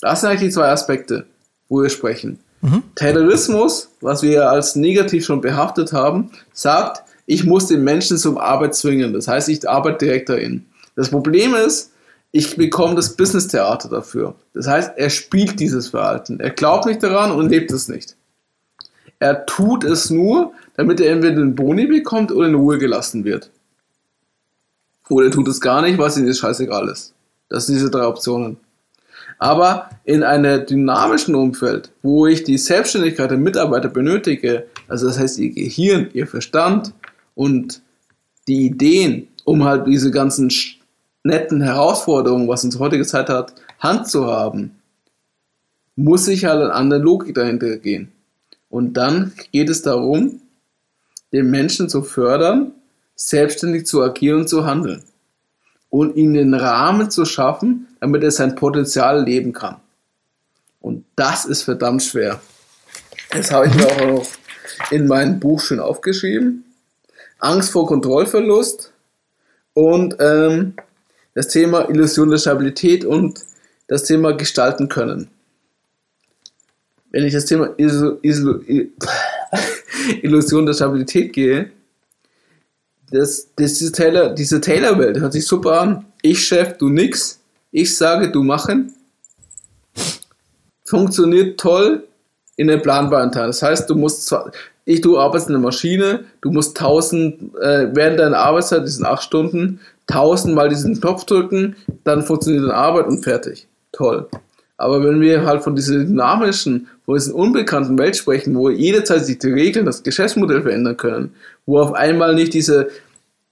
Das 0.01 0.21
sind 0.21 0.29
eigentlich 0.29 0.49
die 0.49 0.53
zwei 0.53 0.69
Aspekte, 0.69 1.25
wo 1.67 1.81
wir 1.81 1.89
sprechen. 1.89 2.39
Mhm. 2.61 2.83
Terrorismus, 2.95 3.89
was 4.01 4.21
wir 4.21 4.49
als 4.49 4.75
negativ 4.75 5.25
schon 5.25 5.41
behaftet 5.41 5.93
haben, 5.93 6.31
sagt, 6.53 7.03
ich 7.25 7.45
muss 7.45 7.67
den 7.67 7.83
Menschen 7.83 8.17
zum 8.17 8.37
Arbeit 8.37 8.75
zwingen. 8.75 9.13
Das 9.13 9.27
heißt, 9.27 9.49
ich 9.49 9.67
arbeite 9.69 10.05
direkt 10.05 10.29
dahin. 10.29 10.65
Das 10.95 11.09
Problem 11.09 11.53
ist, 11.53 11.91
ich 12.31 12.57
bekomme 12.57 12.95
das 12.95 13.15
Business-Theater 13.15 13.89
dafür. 13.89 14.35
Das 14.53 14.67
heißt, 14.67 14.93
er 14.97 15.09
spielt 15.09 15.59
dieses 15.59 15.89
Verhalten. 15.89 16.39
Er 16.39 16.51
glaubt 16.51 16.85
nicht 16.85 17.01
daran 17.01 17.31
und 17.31 17.49
lebt 17.49 17.71
es 17.71 17.87
nicht. 17.87 18.15
Er 19.19 19.45
tut 19.45 19.83
es 19.83 20.09
nur, 20.09 20.53
damit 20.75 20.99
er 21.01 21.11
entweder 21.11 21.35
den 21.35 21.55
Boni 21.55 21.87
bekommt 21.87 22.31
oder 22.31 22.47
in 22.47 22.55
Ruhe 22.55 22.77
gelassen 22.77 23.25
wird. 23.25 23.51
Oder 25.09 25.27
er 25.27 25.31
tut 25.31 25.47
es 25.47 25.59
gar 25.59 25.81
nicht, 25.81 25.97
weil 25.97 26.07
es 26.07 26.17
ihm 26.17 26.27
das 26.27 26.37
scheißegal 26.37 26.87
ist. 26.87 27.13
Das 27.49 27.65
sind 27.65 27.75
diese 27.75 27.89
drei 27.89 28.05
Optionen. 28.05 28.57
Aber 29.39 29.89
in 30.03 30.21
einem 30.21 30.65
dynamischen 30.65 31.33
Umfeld, 31.33 31.91
wo 32.03 32.27
ich 32.27 32.43
die 32.43 32.57
Selbstständigkeit 32.57 33.31
der 33.31 33.37
Mitarbeiter 33.37 33.87
benötige, 33.87 34.65
also 34.89 35.07
das 35.07 35.17
heißt 35.17 35.39
ihr 35.39 35.51
Gehirn, 35.51 36.09
ihr 36.13 36.27
Verstand 36.27 36.93
und 37.35 37.81
die 38.47 38.65
Ideen, 38.65 39.29
um 39.45 39.63
halt 39.63 39.87
diese 39.87 40.11
ganzen 40.11 40.51
netten 41.23 41.61
Herausforderungen, 41.61 42.49
was 42.49 42.65
uns 42.65 42.79
heutige 42.79 43.05
Zeit 43.05 43.29
hat, 43.29 43.53
Hand 43.79 44.07
zu 44.07 44.27
haben, 44.27 44.75
muss 45.95 46.27
ich 46.27 46.45
halt 46.45 46.61
an 46.61 46.71
andere 46.71 46.99
Logik 46.99 47.33
dahinter 47.33 47.77
gehen. 47.77 48.11
Und 48.69 48.93
dann 48.93 49.33
geht 49.51 49.69
es 49.69 49.81
darum, 49.81 50.41
den 51.31 51.49
Menschen 51.49 51.89
zu 51.89 52.01
fördern, 52.01 52.73
selbstständig 53.15 53.85
zu 53.85 54.01
agieren 54.01 54.41
und 54.41 54.49
zu 54.49 54.65
handeln. 54.65 55.03
Und 55.89 56.15
ihm 56.15 56.33
den 56.33 56.53
Rahmen 56.53 57.09
zu 57.09 57.25
schaffen, 57.25 57.87
damit 57.99 58.23
er 58.23 58.31
sein 58.31 58.55
Potenzial 58.55 59.23
leben 59.23 59.53
kann. 59.53 59.77
Und 60.79 61.05
das 61.15 61.45
ist 61.45 61.63
verdammt 61.63 62.03
schwer. 62.03 62.39
Das 63.31 63.51
habe 63.51 63.67
ich 63.67 63.75
mir 63.75 63.87
auch 63.87 64.07
noch 64.07 64.27
in 64.91 65.07
meinem 65.07 65.39
Buch 65.39 65.59
schön 65.59 65.79
aufgeschrieben. 65.79 66.63
Angst 67.39 67.71
vor 67.71 67.87
Kontrollverlust 67.87 68.91
und 69.73 70.15
ähm, 70.19 70.73
das 71.33 71.47
Thema 71.47 71.89
Illusion 71.89 72.29
der 72.29 72.37
Stabilität 72.37 73.05
und 73.05 73.39
das 73.87 74.03
Thema 74.03 74.33
Gestalten 74.33 74.89
können. 74.89 75.29
Wenn 77.11 77.23
ich 77.23 77.33
das 77.33 77.45
Thema 77.45 77.73
Iso, 77.77 78.19
Iso, 78.21 78.59
Illusion 80.21 80.65
der 80.65 80.73
Stabilität 80.73 81.33
gehe, 81.33 81.71
das, 83.11 83.47
das 83.55 83.73
diese 83.75 83.91
Taylor, 83.91 84.29
diese 84.29 84.61
Taylor-Welt 84.61 85.19
hört 85.19 85.33
sich 85.33 85.45
super 85.45 85.81
an. 85.81 86.05
Ich 86.21 86.45
Chef, 86.45 86.77
du 86.77 86.89
nix. 86.89 87.39
Ich 87.71 87.95
sage, 87.95 88.31
du 88.31 88.43
machen. 88.43 88.93
Funktioniert 90.85 91.59
toll 91.59 92.07
in 92.55 92.67
der 92.67 92.77
planbaren 92.77 93.31
Teil. 93.31 93.47
Das 93.47 93.61
heißt, 93.61 93.89
du 93.89 93.95
musst 93.95 94.33
ich, 94.89 95.01
du 95.01 95.19
arbeitest 95.19 95.49
in 95.49 95.53
der 95.53 95.61
Maschine, 95.61 96.25
du 96.41 96.51
musst 96.51 96.75
tausend, 96.75 97.55
äh, 97.61 97.89
während 97.93 98.19
deiner 98.19 98.39
Arbeitszeit, 98.39 98.83
diesen 98.83 99.05
acht 99.05 99.21
Stunden, 99.21 99.79
tausendmal 100.07 100.67
diesen 100.67 100.99
Knopf 100.99 101.25
drücken, 101.25 101.75
dann 102.05 102.23
funktioniert 102.23 102.63
deine 102.63 102.73
Arbeit 102.73 103.05
und 103.05 103.23
fertig. 103.23 103.67
Toll. 103.91 104.27
Aber 104.79 105.03
wenn 105.03 105.19
wir 105.19 105.45
halt 105.45 105.61
von 105.61 105.75
dieser 105.75 105.95
dynamischen, 105.95 106.87
von 107.05 107.15
diesen 107.15 107.33
unbekannten 107.33 107.97
Welt 107.97 108.15
sprechen, 108.15 108.55
wo 108.55 108.69
jederzeit 108.69 109.25
sich 109.25 109.37
die 109.37 109.51
Regeln, 109.51 109.85
das 109.85 110.03
Geschäftsmodell 110.03 110.61
verändern 110.61 110.95
können, 110.95 111.33
wo 111.65 111.79
auf 111.79 111.91
einmal 111.91 112.33
nicht 112.33 112.53
diese 112.53 112.87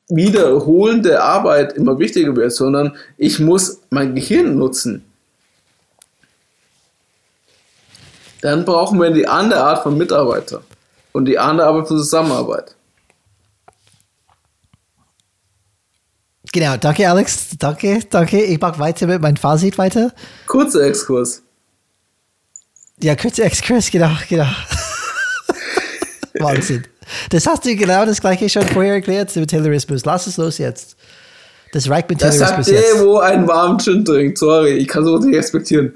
wiederholende 0.08 1.22
Arbeit 1.22 1.74
immer 1.74 2.00
wichtiger 2.00 2.34
wird, 2.34 2.54
sondern 2.54 2.96
ich 3.18 3.42
muss 3.42 3.82
mein 3.90 4.16
Gehirn 4.16 4.58
nutzen. 4.58 5.04
Dann 8.40 8.64
brauchen 8.64 8.98
wir 8.98 9.12
die 9.12 9.28
andere 9.28 9.62
Art 9.62 9.84
von 9.84 9.98
Mitarbeiter 9.98 10.62
und 11.12 11.26
die 11.26 11.38
andere 11.38 11.68
Art 11.68 11.90
von 11.90 11.98
Zusammenarbeit. 11.98 12.77
Genau, 16.58 16.76
danke 16.76 17.08
Alex, 17.08 17.50
danke, 17.60 18.00
danke. 18.10 18.42
Ich 18.42 18.60
mache 18.60 18.80
weiter 18.80 19.06
mit 19.06 19.22
meinem 19.22 19.36
Fazit 19.36 19.78
weiter. 19.78 20.12
Kurzer 20.48 20.88
Exkurs. 20.88 21.44
Ja, 23.00 23.16
kurzer 23.16 23.46
Exkurs, 23.46 23.92
genau, 23.92 24.10
genau. 24.28 24.48
Wahnsinn. 26.40 26.84
Das 27.30 27.46
hast 27.46 27.64
du 27.64 27.76
genau 27.76 28.08
das 28.08 28.20
gleiche 28.20 28.50
schon 28.50 28.64
vorher 28.64 28.96
erklärt 28.96 29.36
mit 29.36 29.52
Taylorismus. 29.52 30.04
Lass 30.04 30.26
es 30.26 30.38
los 30.38 30.58
jetzt. 30.58 30.98
Das 31.74 31.88
reicht 31.92 32.10
mit 32.10 32.22
Taylorismus 32.22 32.66
jetzt. 32.66 32.82
Das 32.82 32.90
sagt 32.90 33.02
der, 33.02 33.06
wo 33.06 33.20
einen 33.20 33.48
warmen 33.48 33.78
Gin 33.78 34.04
trinkt. 34.04 34.40
Sorry, 34.40 34.78
ich 34.78 34.88
kann 34.88 35.06
sowas 35.06 35.26
nicht 35.26 35.38
respektieren. 35.38 35.94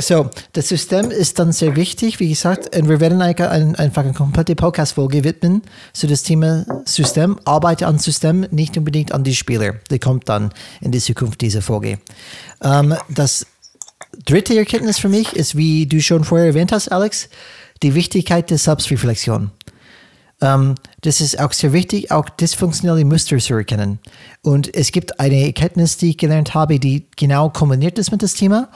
So, 0.00 0.30
das 0.52 0.68
System 0.68 1.10
ist 1.10 1.40
dann 1.40 1.50
sehr 1.50 1.74
wichtig, 1.74 2.20
wie 2.20 2.28
gesagt, 2.28 2.76
und 2.76 2.88
wir 2.88 3.00
werden 3.00 3.20
einfach 3.20 4.04
eine 4.04 4.12
komplette 4.12 4.54
Podcast-Folge 4.54 5.24
widmen 5.24 5.62
zu 5.92 6.06
das 6.06 6.22
Thema 6.22 6.64
System. 6.84 7.36
Arbeite 7.44 7.88
an 7.88 7.98
System, 7.98 8.46
nicht 8.52 8.78
unbedingt 8.78 9.10
an 9.10 9.24
die 9.24 9.34
Spieler. 9.34 9.74
Die 9.90 9.98
kommt 9.98 10.28
dann 10.28 10.52
in 10.80 10.92
die 10.92 11.00
Zukunft 11.00 11.40
dieser 11.40 11.62
Folge. 11.62 11.98
Ähm, 12.62 12.94
das 13.08 13.46
dritte 14.24 14.56
Erkenntnis 14.56 15.00
für 15.00 15.08
mich 15.08 15.32
ist, 15.32 15.56
wie 15.56 15.86
du 15.86 16.00
schon 16.00 16.22
vorher 16.22 16.46
erwähnt 16.46 16.70
hast, 16.70 16.92
Alex, 16.92 17.28
die 17.82 17.96
Wichtigkeit 17.96 18.50
der 18.50 18.58
Selbstreflexion. 18.58 19.50
Ähm, 20.40 20.76
das 21.00 21.20
ist 21.20 21.40
auch 21.40 21.52
sehr 21.52 21.72
wichtig, 21.72 22.12
auch 22.12 22.28
dysfunktionelle 22.28 23.04
Muster 23.04 23.38
zu 23.38 23.54
erkennen. 23.54 23.98
Und 24.42 24.72
es 24.74 24.92
gibt 24.92 25.18
eine 25.18 25.44
Erkenntnis, 25.44 25.96
die 25.96 26.10
ich 26.10 26.18
gelernt 26.18 26.54
habe, 26.54 26.78
die 26.78 27.06
genau 27.16 27.50
kombiniert 27.50 27.98
ist 27.98 28.12
mit 28.12 28.22
dem 28.22 28.28
Thema. 28.28 28.68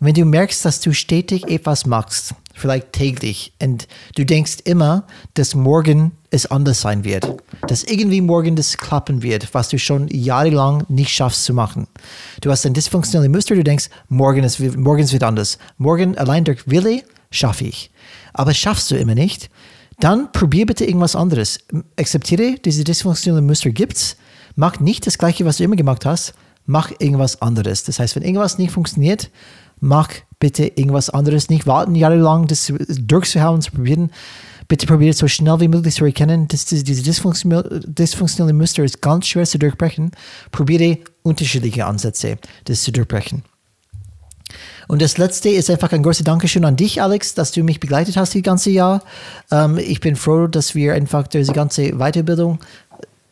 Wenn 0.00 0.14
du 0.14 0.24
merkst, 0.24 0.64
dass 0.64 0.80
du 0.80 0.92
stetig 0.92 1.48
etwas 1.48 1.84
machst, 1.84 2.34
vielleicht 2.54 2.92
täglich, 2.92 3.52
und 3.62 3.88
du 4.14 4.24
denkst 4.24 4.58
immer, 4.64 5.06
dass 5.34 5.54
morgen 5.54 6.12
es 6.30 6.46
anders 6.46 6.80
sein 6.80 7.04
wird, 7.04 7.26
dass 7.66 7.84
irgendwie 7.84 8.20
morgen 8.20 8.54
das 8.54 8.76
klappen 8.76 9.22
wird, 9.22 9.52
was 9.54 9.68
du 9.68 9.78
schon 9.78 10.08
jahrelang 10.08 10.84
nicht 10.88 11.10
schaffst 11.10 11.44
zu 11.44 11.54
machen. 11.54 11.88
Du 12.40 12.50
hast 12.50 12.64
ein 12.66 12.74
dysfunktionelles 12.74 13.32
Muster, 13.32 13.54
du 13.54 13.64
denkst, 13.64 13.90
morgen 14.08 14.44
ist, 14.44 14.60
morgen 14.76 15.10
wird 15.10 15.22
anders. 15.22 15.58
Morgen 15.78 16.16
allein 16.16 16.44
durch 16.44 16.68
Wille 16.68 17.02
schaffe 17.30 17.64
ich. 17.64 17.90
Aber 18.32 18.54
schaffst 18.54 18.90
du 18.90 18.96
immer 18.96 19.14
nicht. 19.14 19.50
Dann 20.00 20.30
probier 20.30 20.66
bitte 20.66 20.84
irgendwas 20.84 21.16
anderes. 21.16 21.58
Akzeptiere, 21.96 22.56
diese 22.64 22.84
dysfunktionellen 22.84 23.46
Muster 23.46 23.70
gibt's. 23.70 24.16
Mach 24.54 24.78
nicht 24.78 25.06
das 25.06 25.18
Gleiche, 25.18 25.44
was 25.44 25.56
du 25.56 25.64
immer 25.64 25.76
gemacht 25.76 26.06
hast. 26.06 26.34
Mach 26.66 26.92
irgendwas 26.98 27.40
anderes. 27.42 27.82
Das 27.84 27.98
heißt, 27.98 28.14
wenn 28.14 28.22
irgendwas 28.22 28.58
nicht 28.58 28.70
funktioniert, 28.70 29.30
mach 29.80 30.10
bitte 30.40 30.66
irgendwas 30.66 31.10
anderes. 31.10 31.48
Nicht 31.48 31.66
warten 31.66 31.94
jahrelang, 31.94 32.46
das 32.46 32.72
durchzuhauen, 32.88 33.62
zu 33.62 33.72
probieren. 33.72 34.10
Bitte 34.68 34.86
probiere 34.86 35.14
so 35.14 35.28
schnell 35.28 35.60
wie 35.60 35.68
möglich 35.68 35.94
zu 35.94 36.04
erkennen, 36.04 36.46
dass 36.48 36.66
diese 36.66 37.02
dysfunktionelle 37.02 38.52
Muster 38.52 38.84
ist 38.84 39.00
ganz 39.00 39.26
schwer 39.26 39.46
zu 39.46 39.58
durchbrechen. 39.58 40.10
Probiere 40.52 40.98
unterschiedliche 41.22 41.86
Ansätze, 41.86 42.36
das 42.64 42.82
zu 42.82 42.92
durchbrechen. 42.92 43.42
Und 44.88 45.02
das 45.02 45.18
letzte 45.18 45.50
ist 45.50 45.70
einfach 45.70 45.92
ein 45.92 46.02
großes 46.02 46.24
Dankeschön 46.24 46.64
an 46.64 46.76
dich, 46.76 47.02
Alex, 47.02 47.34
dass 47.34 47.52
du 47.52 47.62
mich 47.62 47.78
begleitet 47.78 48.16
hast 48.16 48.34
das 48.34 48.42
ganze 48.42 48.70
Jahr. 48.70 49.02
Ähm, 49.50 49.78
ich 49.78 50.00
bin 50.00 50.16
froh, 50.16 50.46
dass 50.46 50.74
wir 50.74 50.94
einfach 50.94 51.28
durch 51.28 51.46
die 51.46 51.52
ganze 51.52 51.92
Weiterbildung 51.98 52.58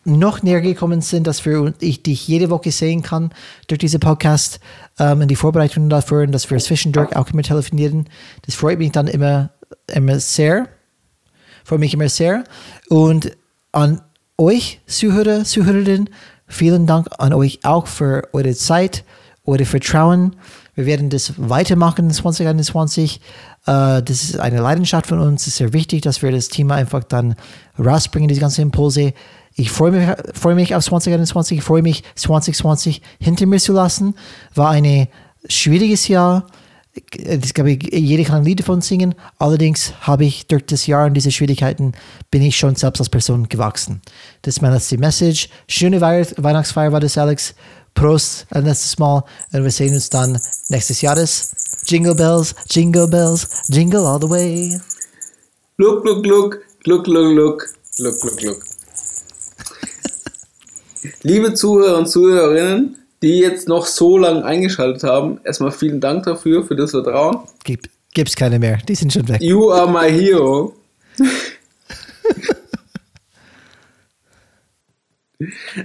noch 0.06 0.42
näher 0.42 0.60
gekommen 0.60 1.00
sind, 1.00 1.26
dass 1.26 1.44
wir, 1.44 1.74
ich 1.80 2.02
dich 2.02 2.26
jede 2.28 2.50
Woche 2.50 2.70
sehen 2.70 3.02
kann 3.02 3.30
durch 3.66 3.78
diese 3.78 3.98
Podcast 3.98 4.60
ähm, 4.98 5.20
und 5.20 5.28
die 5.28 5.36
Vorbereitung 5.36 5.88
dafür 5.88 6.22
und 6.22 6.32
dass 6.32 6.50
wir 6.50 6.58
zwischendurch 6.58 7.14
auch 7.16 7.30
immer 7.30 7.42
telefonieren. 7.42 8.08
Das 8.46 8.54
freut 8.54 8.78
mich 8.78 8.92
dann 8.92 9.08
immer, 9.08 9.50
immer 9.92 10.20
sehr. 10.20 10.68
Freut 11.64 11.80
mich 11.80 11.94
immer 11.94 12.08
sehr. 12.08 12.44
Und 12.88 13.36
an 13.72 14.00
euch, 14.38 14.80
Zuhörer, 14.86 15.44
Zuhörerinnen, 15.44 16.10
vielen 16.46 16.86
Dank 16.86 17.08
an 17.18 17.32
euch 17.32 17.60
auch 17.64 17.86
für 17.86 18.28
eure 18.32 18.54
Zeit, 18.54 19.04
eure 19.44 19.64
Vertrauen 19.64 20.36
wir 20.76 20.84
werden 20.84 21.08
das 21.08 21.32
weitermachen 21.38 22.04
in 22.04 22.10
2021. 22.12 23.20
Äh, 23.66 24.02
das 24.02 24.22
ist 24.22 24.38
eine 24.38 24.60
Leidenschaft 24.60 25.06
von 25.06 25.18
uns. 25.20 25.42
Es 25.42 25.48
ist 25.48 25.56
sehr 25.56 25.72
wichtig, 25.72 26.02
dass 26.02 26.22
wir 26.22 26.30
das 26.30 26.48
Thema 26.48 26.74
einfach 26.74 27.02
dann 27.02 27.34
rausbringen, 27.78 28.28
diese 28.28 28.42
ganzen 28.42 28.60
Impulse. 28.60 29.14
Ich 29.58 29.70
freue 29.70 29.90
mich, 29.90 30.08
freue 30.34 30.54
mich 30.54 30.74
auf 30.74 30.84
2021. 30.84 31.58
Ich 31.58 31.64
freue 31.64 31.82
mich, 31.82 32.04
2020 32.14 33.00
hinter 33.18 33.46
mir 33.46 33.58
zu 33.58 33.72
lassen. 33.72 34.14
War 34.54 34.70
ein 34.70 35.08
schwieriges 35.48 36.08
Jahr. 36.08 36.46
Ich 36.92 37.54
glaube, 37.54 37.70
jeder 37.70 38.24
kann 38.24 38.36
ein 38.36 38.44
Lied 38.44 38.60
davon 38.60 38.82
singen. 38.82 39.14
Allerdings 39.38 39.94
habe 40.00 40.26
ich 40.26 40.46
durch 40.46 40.66
das 40.66 40.86
Jahr 40.86 41.06
und 41.06 41.14
diese 41.14 41.30
Schwierigkeiten 41.30 41.92
bin 42.30 42.42
ich 42.42 42.56
schon 42.56 42.76
selbst 42.76 43.00
als 43.00 43.08
Person 43.08 43.48
gewachsen. 43.48 44.02
Das 44.42 44.56
ist 44.56 44.62
meine 44.62 44.74
letzte 44.74 44.98
Message. 44.98 45.48
Schöne 45.68 46.02
Weihnachtsfeier 46.02 46.92
war 46.92 47.00
das, 47.00 47.16
Alex. 47.16 47.54
Prost 47.94 48.46
ein 48.50 48.66
letztes 48.66 48.98
Mal 48.98 49.24
und 49.52 49.62
wir 49.64 49.70
sehen 49.70 49.94
uns 49.94 50.10
dann 50.10 50.38
nächstes 50.68 51.00
Jahres. 51.00 51.52
Jingle 51.86 52.14
bells, 52.14 52.54
jingle 52.70 53.08
bells, 53.08 53.48
jingle 53.68 54.04
all 54.06 54.20
the 54.20 54.28
way. 54.28 54.78
Look, 55.78 56.04
look, 56.04 56.26
look, 56.26 56.58
look, 56.86 57.06
look, 57.06 57.32
look, 57.34 57.62
look, 57.98 58.22
look, 58.22 58.42
look. 58.42 58.65
Liebe 61.22 61.54
Zuhörer 61.54 61.98
und 61.98 62.08
Zuhörerinnen, 62.08 62.96
die 63.22 63.38
jetzt 63.40 63.68
noch 63.68 63.86
so 63.86 64.18
lange 64.18 64.44
eingeschaltet 64.44 65.02
haben, 65.04 65.40
erstmal 65.44 65.72
vielen 65.72 66.00
Dank 66.00 66.24
dafür, 66.24 66.64
für 66.64 66.76
das 66.76 66.90
Vertrauen. 66.92 67.38
Gibt, 67.64 67.90
gibt's 68.14 68.36
keine 68.36 68.58
mehr. 68.58 68.78
Die 68.88 68.94
sind 68.94 69.12
schon 69.12 69.28
weg. 69.28 69.40
You 69.42 69.70
are 69.70 69.90
my 69.90 70.10
hero. 70.10 70.74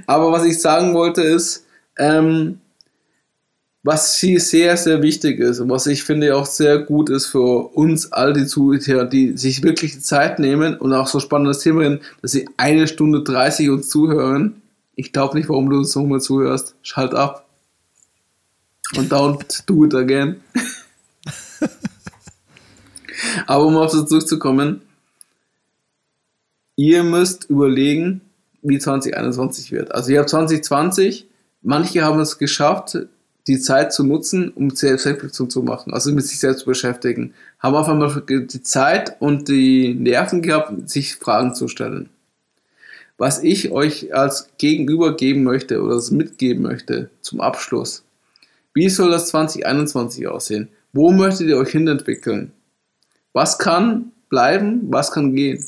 Aber 0.06 0.32
was 0.32 0.46
ich 0.46 0.62
sagen 0.62 0.94
wollte 0.94 1.22
ist, 1.22 1.66
ähm, 1.98 2.60
was 3.84 4.20
hier 4.20 4.40
sehr, 4.40 4.78
sehr 4.78 5.02
wichtig 5.02 5.40
ist 5.40 5.60
und 5.60 5.70
was 5.70 5.88
ich 5.88 6.04
finde 6.04 6.36
auch 6.36 6.46
sehr 6.46 6.80
gut 6.80 7.10
ist 7.10 7.26
für 7.26 7.70
uns 7.74 8.12
all 8.12 8.34
die 8.34 8.46
Zuhörer, 8.46 9.06
die 9.06 9.36
sich 9.38 9.64
wirklich 9.64 9.94
die 9.94 10.02
Zeit 10.02 10.38
nehmen 10.40 10.78
und 10.78 10.94
auch 10.94 11.08
so 11.08 11.20
spannendes 11.20 11.60
Thema 11.60 11.84
sind, 11.84 12.02
dass 12.22 12.32
sie 12.32 12.48
eine 12.58 12.88
Stunde 12.88 13.24
30 13.24 13.70
uns 13.70 13.90
zuhören. 13.90 14.62
Ich 14.96 15.14
glaube 15.14 15.38
nicht, 15.38 15.50
warum 15.50 15.70
du 15.70 15.78
uns 15.78 15.96
nochmal 15.96 16.22
zuhörst. 16.22 16.76
Schalt 16.82 17.14
ab. 17.14 17.48
Und 18.98 19.12
don't 19.12 19.64
do 19.66 19.86
it 19.86 19.94
again. 19.96 20.42
Aber 23.48 23.66
um 23.66 23.78
auf 23.78 23.92
das 23.92 24.08
zurückzukommen, 24.08 24.82
ihr 26.76 27.04
müsst 27.04 27.50
überlegen, 27.50 28.22
wie 28.62 28.80
2021 28.80 29.72
wird. 29.72 29.94
Also 29.94 30.12
ihr 30.12 30.20
habt 30.20 30.30
2020, 30.30 31.28
manche 31.62 32.04
haben 32.04 32.20
es 32.20 32.38
geschafft, 32.38 32.98
die 33.48 33.60
Zeit 33.60 33.92
zu 33.92 34.04
nutzen, 34.04 34.50
um 34.50 34.70
Selbstreflexion 34.70 35.50
zu 35.50 35.64
machen, 35.64 35.94
also 35.94 36.12
mit 36.12 36.26
sich 36.26 36.40
selbst 36.40 36.60
zu 36.60 36.66
beschäftigen. 36.66 37.34
Haben 37.60 37.76
auf 37.76 37.90
einmal 37.90 38.22
die 38.28 38.64
Zeit 38.64 39.20
und 39.20 39.48
die 39.48 39.96
Nerven 39.96 40.42
gehabt, 40.42 40.90
sich 40.90 41.16
Fragen 41.16 41.56
zu 41.56 41.68
stellen. 41.68 42.10
Was 43.22 43.44
ich 43.44 43.70
euch 43.70 44.16
als 44.16 44.50
Gegenüber 44.58 45.16
geben 45.16 45.44
möchte 45.44 45.84
oder 45.84 46.02
mitgeben 46.10 46.64
möchte 46.64 47.12
zum 47.22 47.40
Abschluss. 47.40 48.04
Wie 48.74 48.90
soll 48.90 49.12
das 49.12 49.28
2021 49.28 50.28
aussehen? 50.28 50.70
Wo 50.92 51.12
möchtet 51.12 51.48
ihr 51.48 51.58
euch 51.58 51.70
hinentwickeln? 51.70 52.52
Was 53.32 53.60
kann 53.60 54.12
bleiben? 54.30 54.92
Was 54.92 55.12
kann 55.12 55.36
gehen? 55.36 55.64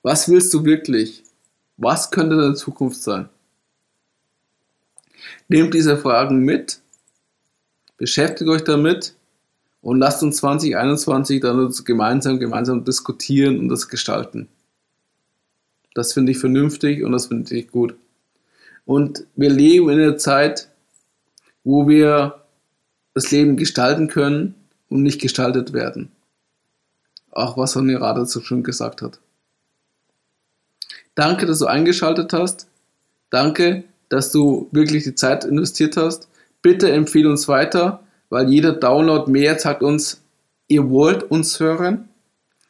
Was 0.00 0.30
willst 0.30 0.54
du 0.54 0.64
wirklich? 0.64 1.24
Was 1.76 2.10
könnte 2.10 2.38
deine 2.38 2.54
Zukunft 2.54 3.02
sein? 3.02 3.28
Nehmt 5.48 5.74
diese 5.74 5.98
Fragen 5.98 6.38
mit, 6.38 6.80
beschäftigt 7.98 8.48
euch 8.48 8.64
damit 8.64 9.14
und 9.82 9.98
lasst 9.98 10.22
uns 10.22 10.38
2021 10.38 11.42
dann 11.42 11.70
gemeinsam, 11.84 12.38
gemeinsam 12.38 12.82
diskutieren 12.82 13.58
und 13.58 13.68
das 13.68 13.90
gestalten. 13.90 14.48
Das 15.94 16.12
finde 16.12 16.32
ich 16.32 16.38
vernünftig 16.38 17.04
und 17.04 17.12
das 17.12 17.26
finde 17.26 17.54
ich 17.54 17.70
gut. 17.70 17.94
Und 18.84 19.26
wir 19.36 19.50
leben 19.50 19.90
in 19.90 20.00
einer 20.00 20.16
Zeit, 20.16 20.68
wo 21.64 21.88
wir 21.88 22.42
das 23.14 23.30
Leben 23.30 23.56
gestalten 23.56 24.08
können 24.08 24.54
und 24.88 25.02
nicht 25.02 25.20
gestaltet 25.20 25.72
werden. 25.72 26.10
Auch 27.30 27.56
was 27.56 27.72
Sonja 27.72 27.98
Rader 27.98 28.26
so 28.26 28.40
schön 28.40 28.62
gesagt 28.62 29.02
hat. 29.02 29.20
Danke, 31.14 31.46
dass 31.46 31.58
du 31.58 31.66
eingeschaltet 31.66 32.32
hast. 32.32 32.66
Danke, 33.30 33.84
dass 34.08 34.32
du 34.32 34.68
wirklich 34.72 35.04
die 35.04 35.14
Zeit 35.14 35.44
investiert 35.44 35.96
hast. 35.96 36.28
Bitte 36.62 36.90
empfehle 36.90 37.28
uns 37.28 37.48
weiter, 37.48 38.02
weil 38.28 38.50
jeder 38.50 38.72
Download 38.72 39.30
mehr 39.30 39.58
sagt 39.58 39.82
uns, 39.82 40.22
ihr 40.68 40.88
wollt 40.90 41.24
uns 41.24 41.60
hören. 41.60 42.08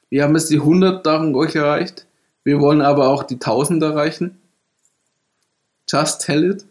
Wir 0.09 0.24
haben 0.24 0.35
jetzt 0.35 0.51
die 0.51 0.59
100 0.59 1.05
dank 1.05 1.36
euch 1.36 1.55
erreicht. 1.55 2.07
Wir 2.44 2.60
wollen 2.60 2.81
aber 2.81 3.09
auch 3.09 3.23
die 3.23 3.35
1000 3.35 3.82
erreichen. 3.82 4.39
Just 5.89 6.23
tell 6.23 6.44
it. 6.44 6.64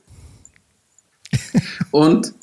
Und 1.92 2.34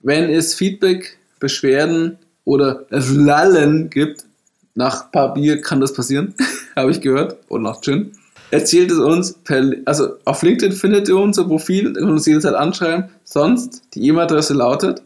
wenn 0.00 0.30
es 0.30 0.54
Feedback, 0.54 1.18
Beschwerden 1.40 2.18
oder 2.44 2.86
Lallen 2.90 3.90
gibt, 3.90 4.24
nach 4.74 5.06
ein 5.06 5.10
paar 5.10 5.34
Bier 5.34 5.60
kann 5.60 5.80
das 5.80 5.92
passieren, 5.92 6.34
habe 6.76 6.90
ich 6.90 7.00
gehört, 7.00 7.36
und 7.48 7.62
nach 7.62 7.80
Gin. 7.80 8.12
Erzählt 8.50 8.90
es 8.90 8.98
uns 8.98 9.34
per, 9.34 9.72
also 9.84 10.14
auf 10.24 10.42
LinkedIn 10.42 10.72
findet 10.72 11.08
ihr 11.08 11.16
unser 11.16 11.44
Profil, 11.44 11.84
dann 11.84 11.94
könnt 11.94 12.06
ihr 12.06 12.12
uns 12.12 12.26
jederzeit 12.26 12.54
anschreiben. 12.54 13.10
Sonst, 13.24 13.82
die 13.94 14.06
E-Mail-Adresse 14.06 14.54
lautet, 14.54 15.02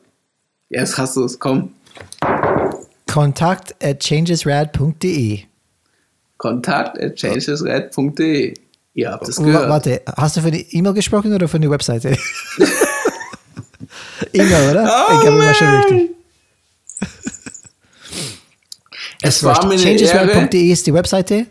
jetzt 0.68 0.96
hast 0.98 1.16
du 1.16 1.24
es, 1.24 1.38
komm. 1.38 1.72
Kontakt 3.06 3.74
at 3.82 4.00
changesrad.de. 4.00 5.51
Kontakt 6.42 7.00
at 7.00 7.14
changesrad.de. 7.14 8.54
Ihr 8.94 9.10
habt 9.12 9.28
es 9.28 9.36
gehört. 9.36 9.68
Warte, 9.68 10.02
hast 10.16 10.36
du 10.36 10.40
für 10.40 10.50
die 10.50 10.66
E-Mail 10.76 10.92
gesprochen 10.92 11.32
oder 11.32 11.46
von 11.46 11.60
der 11.60 11.70
Webseite? 11.70 12.18
E-Mail, 14.32 14.70
oder? 14.72 15.06
Oh, 15.08 15.14
ich 15.14 15.20
glaube, 15.20 15.38
war 15.38 15.54
schon 15.54 15.68
richtig. 15.68 16.10
Es 19.22 19.44
war 19.44 19.64
mir 19.66 19.74
eine 19.74 19.80
changesrad.de 19.80 20.72
ist 20.72 20.84
die 20.84 20.92
Webseite. 20.92 21.46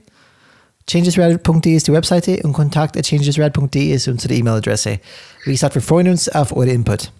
Changesrad.de 0.90 1.74
ist 1.74 1.88
die 1.88 1.94
Webseite 1.94 2.42
und 2.44 2.52
kontakt 2.52 2.98
at 2.98 3.10
ist 3.10 4.10
unsere 4.10 4.34
E-Mail-Adresse. 4.34 5.00
Wie 5.46 5.52
gesagt, 5.52 5.76
wir 5.76 5.82
freuen 5.82 6.10
uns 6.10 6.28
auf 6.28 6.54
eure 6.54 6.72
Input. 6.72 7.14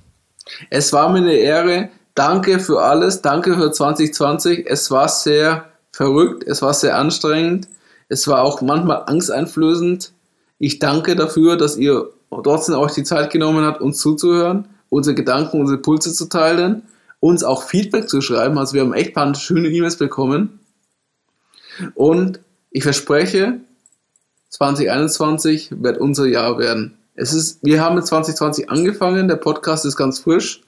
Es 0.70 0.92
war 0.92 1.08
mir 1.08 1.20
eine 1.20 1.36
Ehre. 1.36 1.88
Danke 2.16 2.60
für 2.60 2.82
alles. 2.82 3.22
Danke 3.22 3.56
für 3.56 3.72
2020. 3.72 4.66
Es 4.68 4.92
war 4.92 5.08
sehr 5.08 5.71
verrückt. 5.92 6.44
Es 6.46 6.62
war 6.62 6.74
sehr 6.74 6.98
anstrengend. 6.98 7.68
Es 8.10 8.28
war 8.28 8.44
auch 8.44 8.62
manchmal 8.62 9.04
angsteinflößend. 9.06 10.12
Ich 10.60 10.80
danke 10.80 11.16
dafür, 11.16 11.58
dass 11.58 11.78
ihr 11.78 12.10
trotzdem 12.30 12.76
euch 12.76 12.94
die 12.94 13.04
Zeit 13.04 13.32
genommen 13.32 13.66
habt, 13.66 13.82
uns 13.82 14.00
zuzuhören, 14.00 14.68
unsere 14.90 15.16
Gedanken, 15.16 15.60
unsere 15.60 15.80
Pulse 15.80 16.14
zu 16.14 16.28
teilen, 16.28 16.84
uns 17.20 17.44
auch 17.44 17.64
Feedback 17.64 18.10
zu 18.10 18.22
schreiben. 18.22 18.58
Also 18.58 18.74
wir 18.74 18.82
haben 18.82 18.94
echt 18.94 19.10
ein 19.10 19.14
paar 19.14 19.36
schöne 19.36 19.70
E-Mails 19.70 19.98
bekommen. 19.98 20.60
Und 21.96 22.40
ich 22.70 22.84
verspreche, 22.84 23.60
2021 24.50 25.72
wird 25.82 25.98
unser 25.98 26.26
Jahr 26.26 26.58
werden. 26.58 26.98
Es 27.16 27.34
ist, 27.34 27.60
wir 27.64 27.82
haben 27.82 27.96
mit 27.96 28.06
2020 28.06 28.70
angefangen, 28.70 29.28
der 29.28 29.36
Podcast 29.36 29.86
ist 29.86 29.96
ganz 29.96 30.20
frisch. 30.20 30.62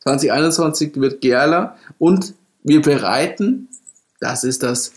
2021 0.00 1.00
wird 1.00 1.22
geiler 1.22 1.76
und 1.98 2.34
wir 2.62 2.82
bereiten, 2.82 3.68
das 4.24 4.42
ist 4.42 4.62
das 4.62 4.92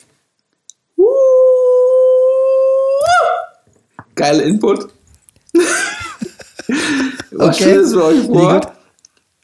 geile 4.16 4.44
Input. 4.44 4.88
Was 7.32 7.60
Okay. 7.60 7.64
Schönes 7.64 7.94
für 7.94 8.06
euch 8.06 8.26
vor. 8.26 8.74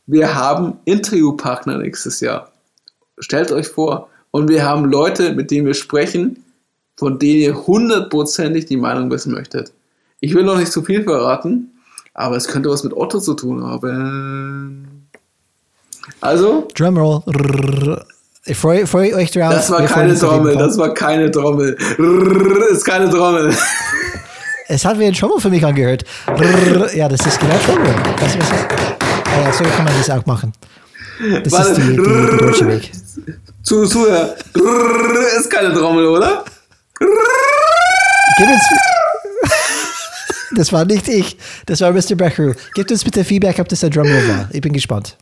Wir 0.07 0.33
haben 0.33 0.79
Interviewpartner 0.85 1.77
nächstes 1.79 2.21
Jahr. 2.21 2.51
Stellt 3.19 3.51
euch 3.51 3.67
vor. 3.67 4.09
Und 4.31 4.49
wir 4.49 4.65
haben 4.65 4.85
Leute, 4.85 5.33
mit 5.33 5.51
denen 5.51 5.67
wir 5.67 5.73
sprechen, 5.73 6.43
von 6.95 7.19
denen 7.19 7.41
ihr 7.41 7.67
hundertprozentig 7.67 8.65
die 8.65 8.77
Meinung 8.77 9.11
wissen 9.11 9.33
möchtet. 9.33 9.73
Ich 10.21 10.33
will 10.33 10.43
noch 10.43 10.57
nicht 10.57 10.71
zu 10.71 10.81
viel 10.81 11.03
verraten, 11.03 11.71
aber 12.13 12.37
es 12.37 12.47
könnte 12.47 12.69
was 12.69 12.83
mit 12.83 12.93
Otto 12.93 13.19
zu 13.19 13.33
tun 13.33 13.63
haben. 13.63 15.09
Also, 16.21 16.67
Drumroll. 16.73 17.21
Ich 18.45 18.57
freue, 18.57 18.85
freue 18.87 19.15
euch 19.15 19.31
drauf. 19.31 19.53
das 19.53 19.69
war 19.69 19.85
keine 19.85 20.17
Trommel, 20.17 20.57
das 20.57 20.77
war 20.77 20.93
keine 20.93 21.31
Trommel. 21.31 21.77
Rrrr, 21.97 22.71
ist 22.71 22.83
keine 22.83 23.09
Trommel. 23.09 23.55
Es 24.67 24.83
hat 24.83 24.99
wie 24.99 25.05
ein 25.05 25.13
Trommel 25.13 25.39
für 25.39 25.49
mich 25.49 25.65
angehört. 25.65 26.03
Rrrr. 26.27 26.93
Ja, 26.93 27.07
das 27.07 27.25
ist 27.25 27.39
genau 27.39 27.55
Trommel. 27.59 27.85
Du, 27.85 28.21
was 28.21 28.35
ist? 28.35 28.51
Ah 28.51 29.41
ja, 29.45 29.53
so 29.53 29.63
kann 29.63 29.85
man 29.85 29.93
das 29.97 30.09
auch 30.09 30.25
machen. 30.25 30.51
Das 31.41 31.53
Warte. 31.53 31.69
ist 31.69 31.77
die, 31.77 31.81
die, 31.83 31.95
die 31.95 32.37
deutsche 32.37 32.67
Weg. 32.67 32.91
Zu, 33.61 33.85
zuhör. 33.85 34.35
Rrrr, 34.57 35.39
ist 35.39 35.49
keine 35.49 35.73
Trommel, 35.73 36.05
oder? 36.05 36.43
Gib 36.99 38.47
uns. 38.47 38.61
Das 40.55 40.71
war 40.71 40.85
nicht 40.85 41.09
ich, 41.09 41.35
das 41.65 41.81
war 41.81 41.91
Mr. 41.91 42.13
Becker. 42.15 42.53
Gebt 42.75 42.91
uns 42.91 43.03
bitte 43.03 43.23
Feedback, 43.23 43.57
ob 43.57 43.67
das 43.69 43.79
der 43.79 43.89
Drumroll 43.89 44.29
war. 44.29 44.49
Ich 44.51 44.61
bin 44.61 44.71
gespannt. 44.71 45.17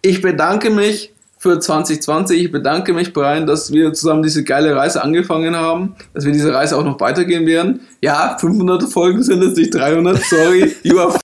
Ich 0.00 0.22
bedanke 0.22 0.70
mich 0.70 1.12
für 1.42 1.58
2020. 1.58 2.40
Ich 2.40 2.52
bedanke 2.52 2.94
mich, 2.94 3.12
Brian, 3.12 3.48
dass 3.48 3.72
wir 3.72 3.92
zusammen 3.92 4.22
diese 4.22 4.44
geile 4.44 4.76
Reise 4.76 5.02
angefangen 5.02 5.56
haben, 5.56 5.96
dass 6.14 6.24
wir 6.24 6.30
diese 6.30 6.54
Reise 6.54 6.78
auch 6.78 6.84
noch 6.84 7.00
weitergehen 7.00 7.46
werden. 7.46 7.80
Ja, 8.00 8.36
500 8.38 8.84
Folgen 8.84 9.24
sind 9.24 9.42
es, 9.42 9.56
nicht 9.56 9.74
300. 9.74 10.22
Sorry, 10.22 10.72
you 10.84 11.00
are, 11.00 11.18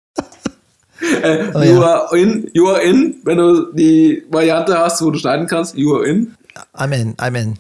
äh, 1.23 1.53
Oh 1.55 1.63
you, 1.63 1.81
ja. 1.81 1.83
are 1.83 2.19
in, 2.19 2.51
you 2.53 2.69
are 2.69 2.83
in. 2.83 3.15
Wenn 3.23 3.39
du 3.39 3.73
die 3.73 4.25
Variante 4.29 4.77
hast, 4.77 5.01
wo 5.03 5.13
du 5.13 5.21
schneiden 5.21 5.47
kannst, 5.47 5.77
you 5.77 5.95
are 5.95 6.05
in. 6.05 6.35
I'm 6.75 6.93
in, 6.93 7.15
I'm 7.15 7.41
in. 7.41 7.55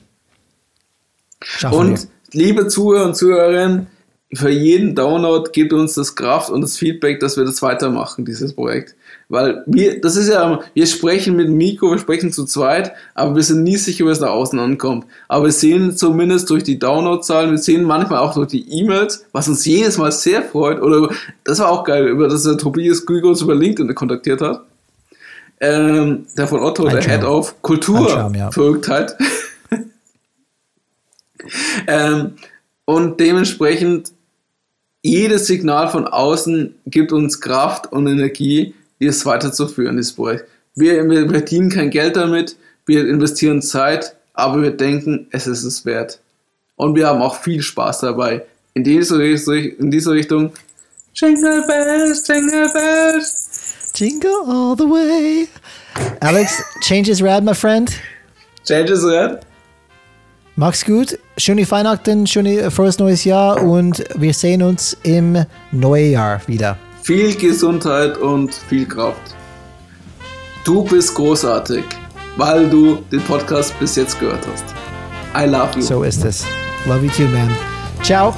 Schaffen 1.40 1.78
Und 1.78 2.08
liebe 2.32 2.66
Zuhörer 2.66 3.04
und 3.04 3.16
Zuhörerinnen, 3.16 3.86
für 4.34 4.50
jeden 4.50 4.96
Download 4.96 5.48
gibt 5.52 5.72
uns 5.72 5.94
das 5.94 6.16
Kraft 6.16 6.50
und 6.50 6.62
das 6.62 6.76
Feedback, 6.76 7.20
dass 7.20 7.36
wir 7.36 7.44
das 7.44 7.62
weitermachen, 7.62 8.24
dieses 8.24 8.52
Projekt. 8.52 8.96
Weil 9.30 9.62
wir, 9.66 10.00
das 10.00 10.16
ist 10.16 10.28
ja, 10.28 10.60
wir 10.72 10.86
sprechen 10.86 11.36
mit 11.36 11.50
Mikro, 11.50 11.90
wir 11.90 11.98
sprechen 11.98 12.32
zu 12.32 12.46
zweit, 12.46 12.92
aber 13.14 13.36
wir 13.36 13.42
sind 13.42 13.62
nie 13.62 13.76
sicher, 13.76 14.06
es 14.06 14.20
nach 14.20 14.30
außen 14.30 14.58
ankommt. 14.58 15.04
Aber 15.28 15.44
wir 15.44 15.52
sehen 15.52 15.94
zumindest 15.94 16.48
durch 16.48 16.64
die 16.64 16.78
Downloadzahlen, 16.78 17.50
wir 17.50 17.58
sehen 17.58 17.84
manchmal 17.84 18.20
auch 18.20 18.32
durch 18.32 18.48
die 18.48 18.66
E-Mails, 18.70 19.26
was 19.32 19.46
uns 19.46 19.66
jedes 19.66 19.98
Mal 19.98 20.12
sehr 20.12 20.42
freut, 20.42 20.80
oder 20.80 21.10
das 21.44 21.58
war 21.58 21.70
auch 21.70 21.84
geil, 21.84 22.06
über 22.06 22.28
das 22.28 22.44
der 22.44 22.56
Tobias 22.56 23.04
Güger 23.04 23.28
uns 23.28 23.42
über 23.42 23.54
LinkedIn 23.54 23.94
kontaktiert 23.94 24.40
hat. 24.40 24.64
Ähm, 25.60 26.26
der 26.36 26.48
von 26.48 26.60
Otto, 26.60 26.86
Ein 26.86 26.94
der 26.94 27.02
Charme. 27.02 27.20
Head 27.20 27.28
of 27.28 27.62
Kultur, 27.62 28.08
Charme, 28.08 28.34
ja. 28.34 28.50
Verrücktheit. 28.50 29.14
ähm, 31.86 32.36
und 32.86 33.20
dementsprechend 33.20 34.12
jedes 35.02 35.46
Signal 35.46 35.88
von 35.88 36.06
außen 36.06 36.74
gibt 36.86 37.12
uns 37.12 37.40
Kraft 37.40 37.92
und 37.92 38.06
Energie, 38.06 38.74
es 39.06 39.24
weiterzuführen, 39.24 39.96
dieses 39.96 40.12
Projekt. 40.12 40.48
Wir, 40.74 41.08
wir 41.08 41.28
verdienen 41.28 41.70
kein 41.70 41.90
Geld 41.90 42.16
damit, 42.16 42.56
wir 42.86 43.08
investieren 43.08 43.62
Zeit, 43.62 44.14
aber 44.34 44.62
wir 44.62 44.70
denken, 44.70 45.26
es 45.30 45.46
ist 45.46 45.64
es 45.64 45.84
wert. 45.84 46.20
Und 46.76 46.94
wir 46.94 47.08
haben 47.08 47.20
auch 47.20 47.36
viel 47.36 47.60
Spaß 47.60 48.00
dabei. 48.00 48.44
In 48.74 48.84
diese, 48.84 49.22
in 49.22 49.90
diese 49.90 50.12
Richtung. 50.12 50.52
Jingle 51.14 51.64
Bells, 51.66 52.26
Jingle 52.28 52.68
Bells. 52.72 53.92
Jingle 53.94 54.30
all 54.46 54.76
the 54.76 54.84
way. 54.84 55.48
Alex, 56.20 56.62
change 56.80 57.10
is 57.10 57.20
rad, 57.20 57.42
my 57.42 57.54
friend. 57.54 57.90
Change 58.64 58.92
is 58.92 59.04
rad. 59.04 59.44
Mach's 60.54 60.84
gut, 60.84 61.18
schöne 61.36 61.68
Weihnachten, 61.70 62.26
schöne 62.26 62.70
frohes 62.70 62.98
neues 62.98 63.24
Jahr 63.24 63.62
und 63.62 64.04
wir 64.16 64.34
sehen 64.34 64.62
uns 64.62 64.96
im 65.04 65.44
neuen 65.70 66.12
Jahr 66.12 66.40
wieder. 66.46 66.76
Viel 67.08 67.34
Gesundheit 67.34 68.18
und 68.18 68.52
viel 68.52 68.86
Kraft. 68.86 69.34
Du 70.62 70.84
bist 70.84 71.14
großartig, 71.14 71.82
weil 72.36 72.68
du 72.68 72.96
den 73.10 73.22
Podcast 73.22 73.72
bis 73.80 73.96
jetzt 73.96 74.20
gehört 74.20 74.46
hast. 74.46 74.66
I 75.34 75.48
love 75.48 75.70
you. 75.74 75.80
So 75.80 76.02
ist 76.02 76.22
es. 76.22 76.44
Love 76.84 77.06
you 77.06 77.10
too, 77.10 77.22
man. 77.32 77.48
Ciao. 78.02 78.34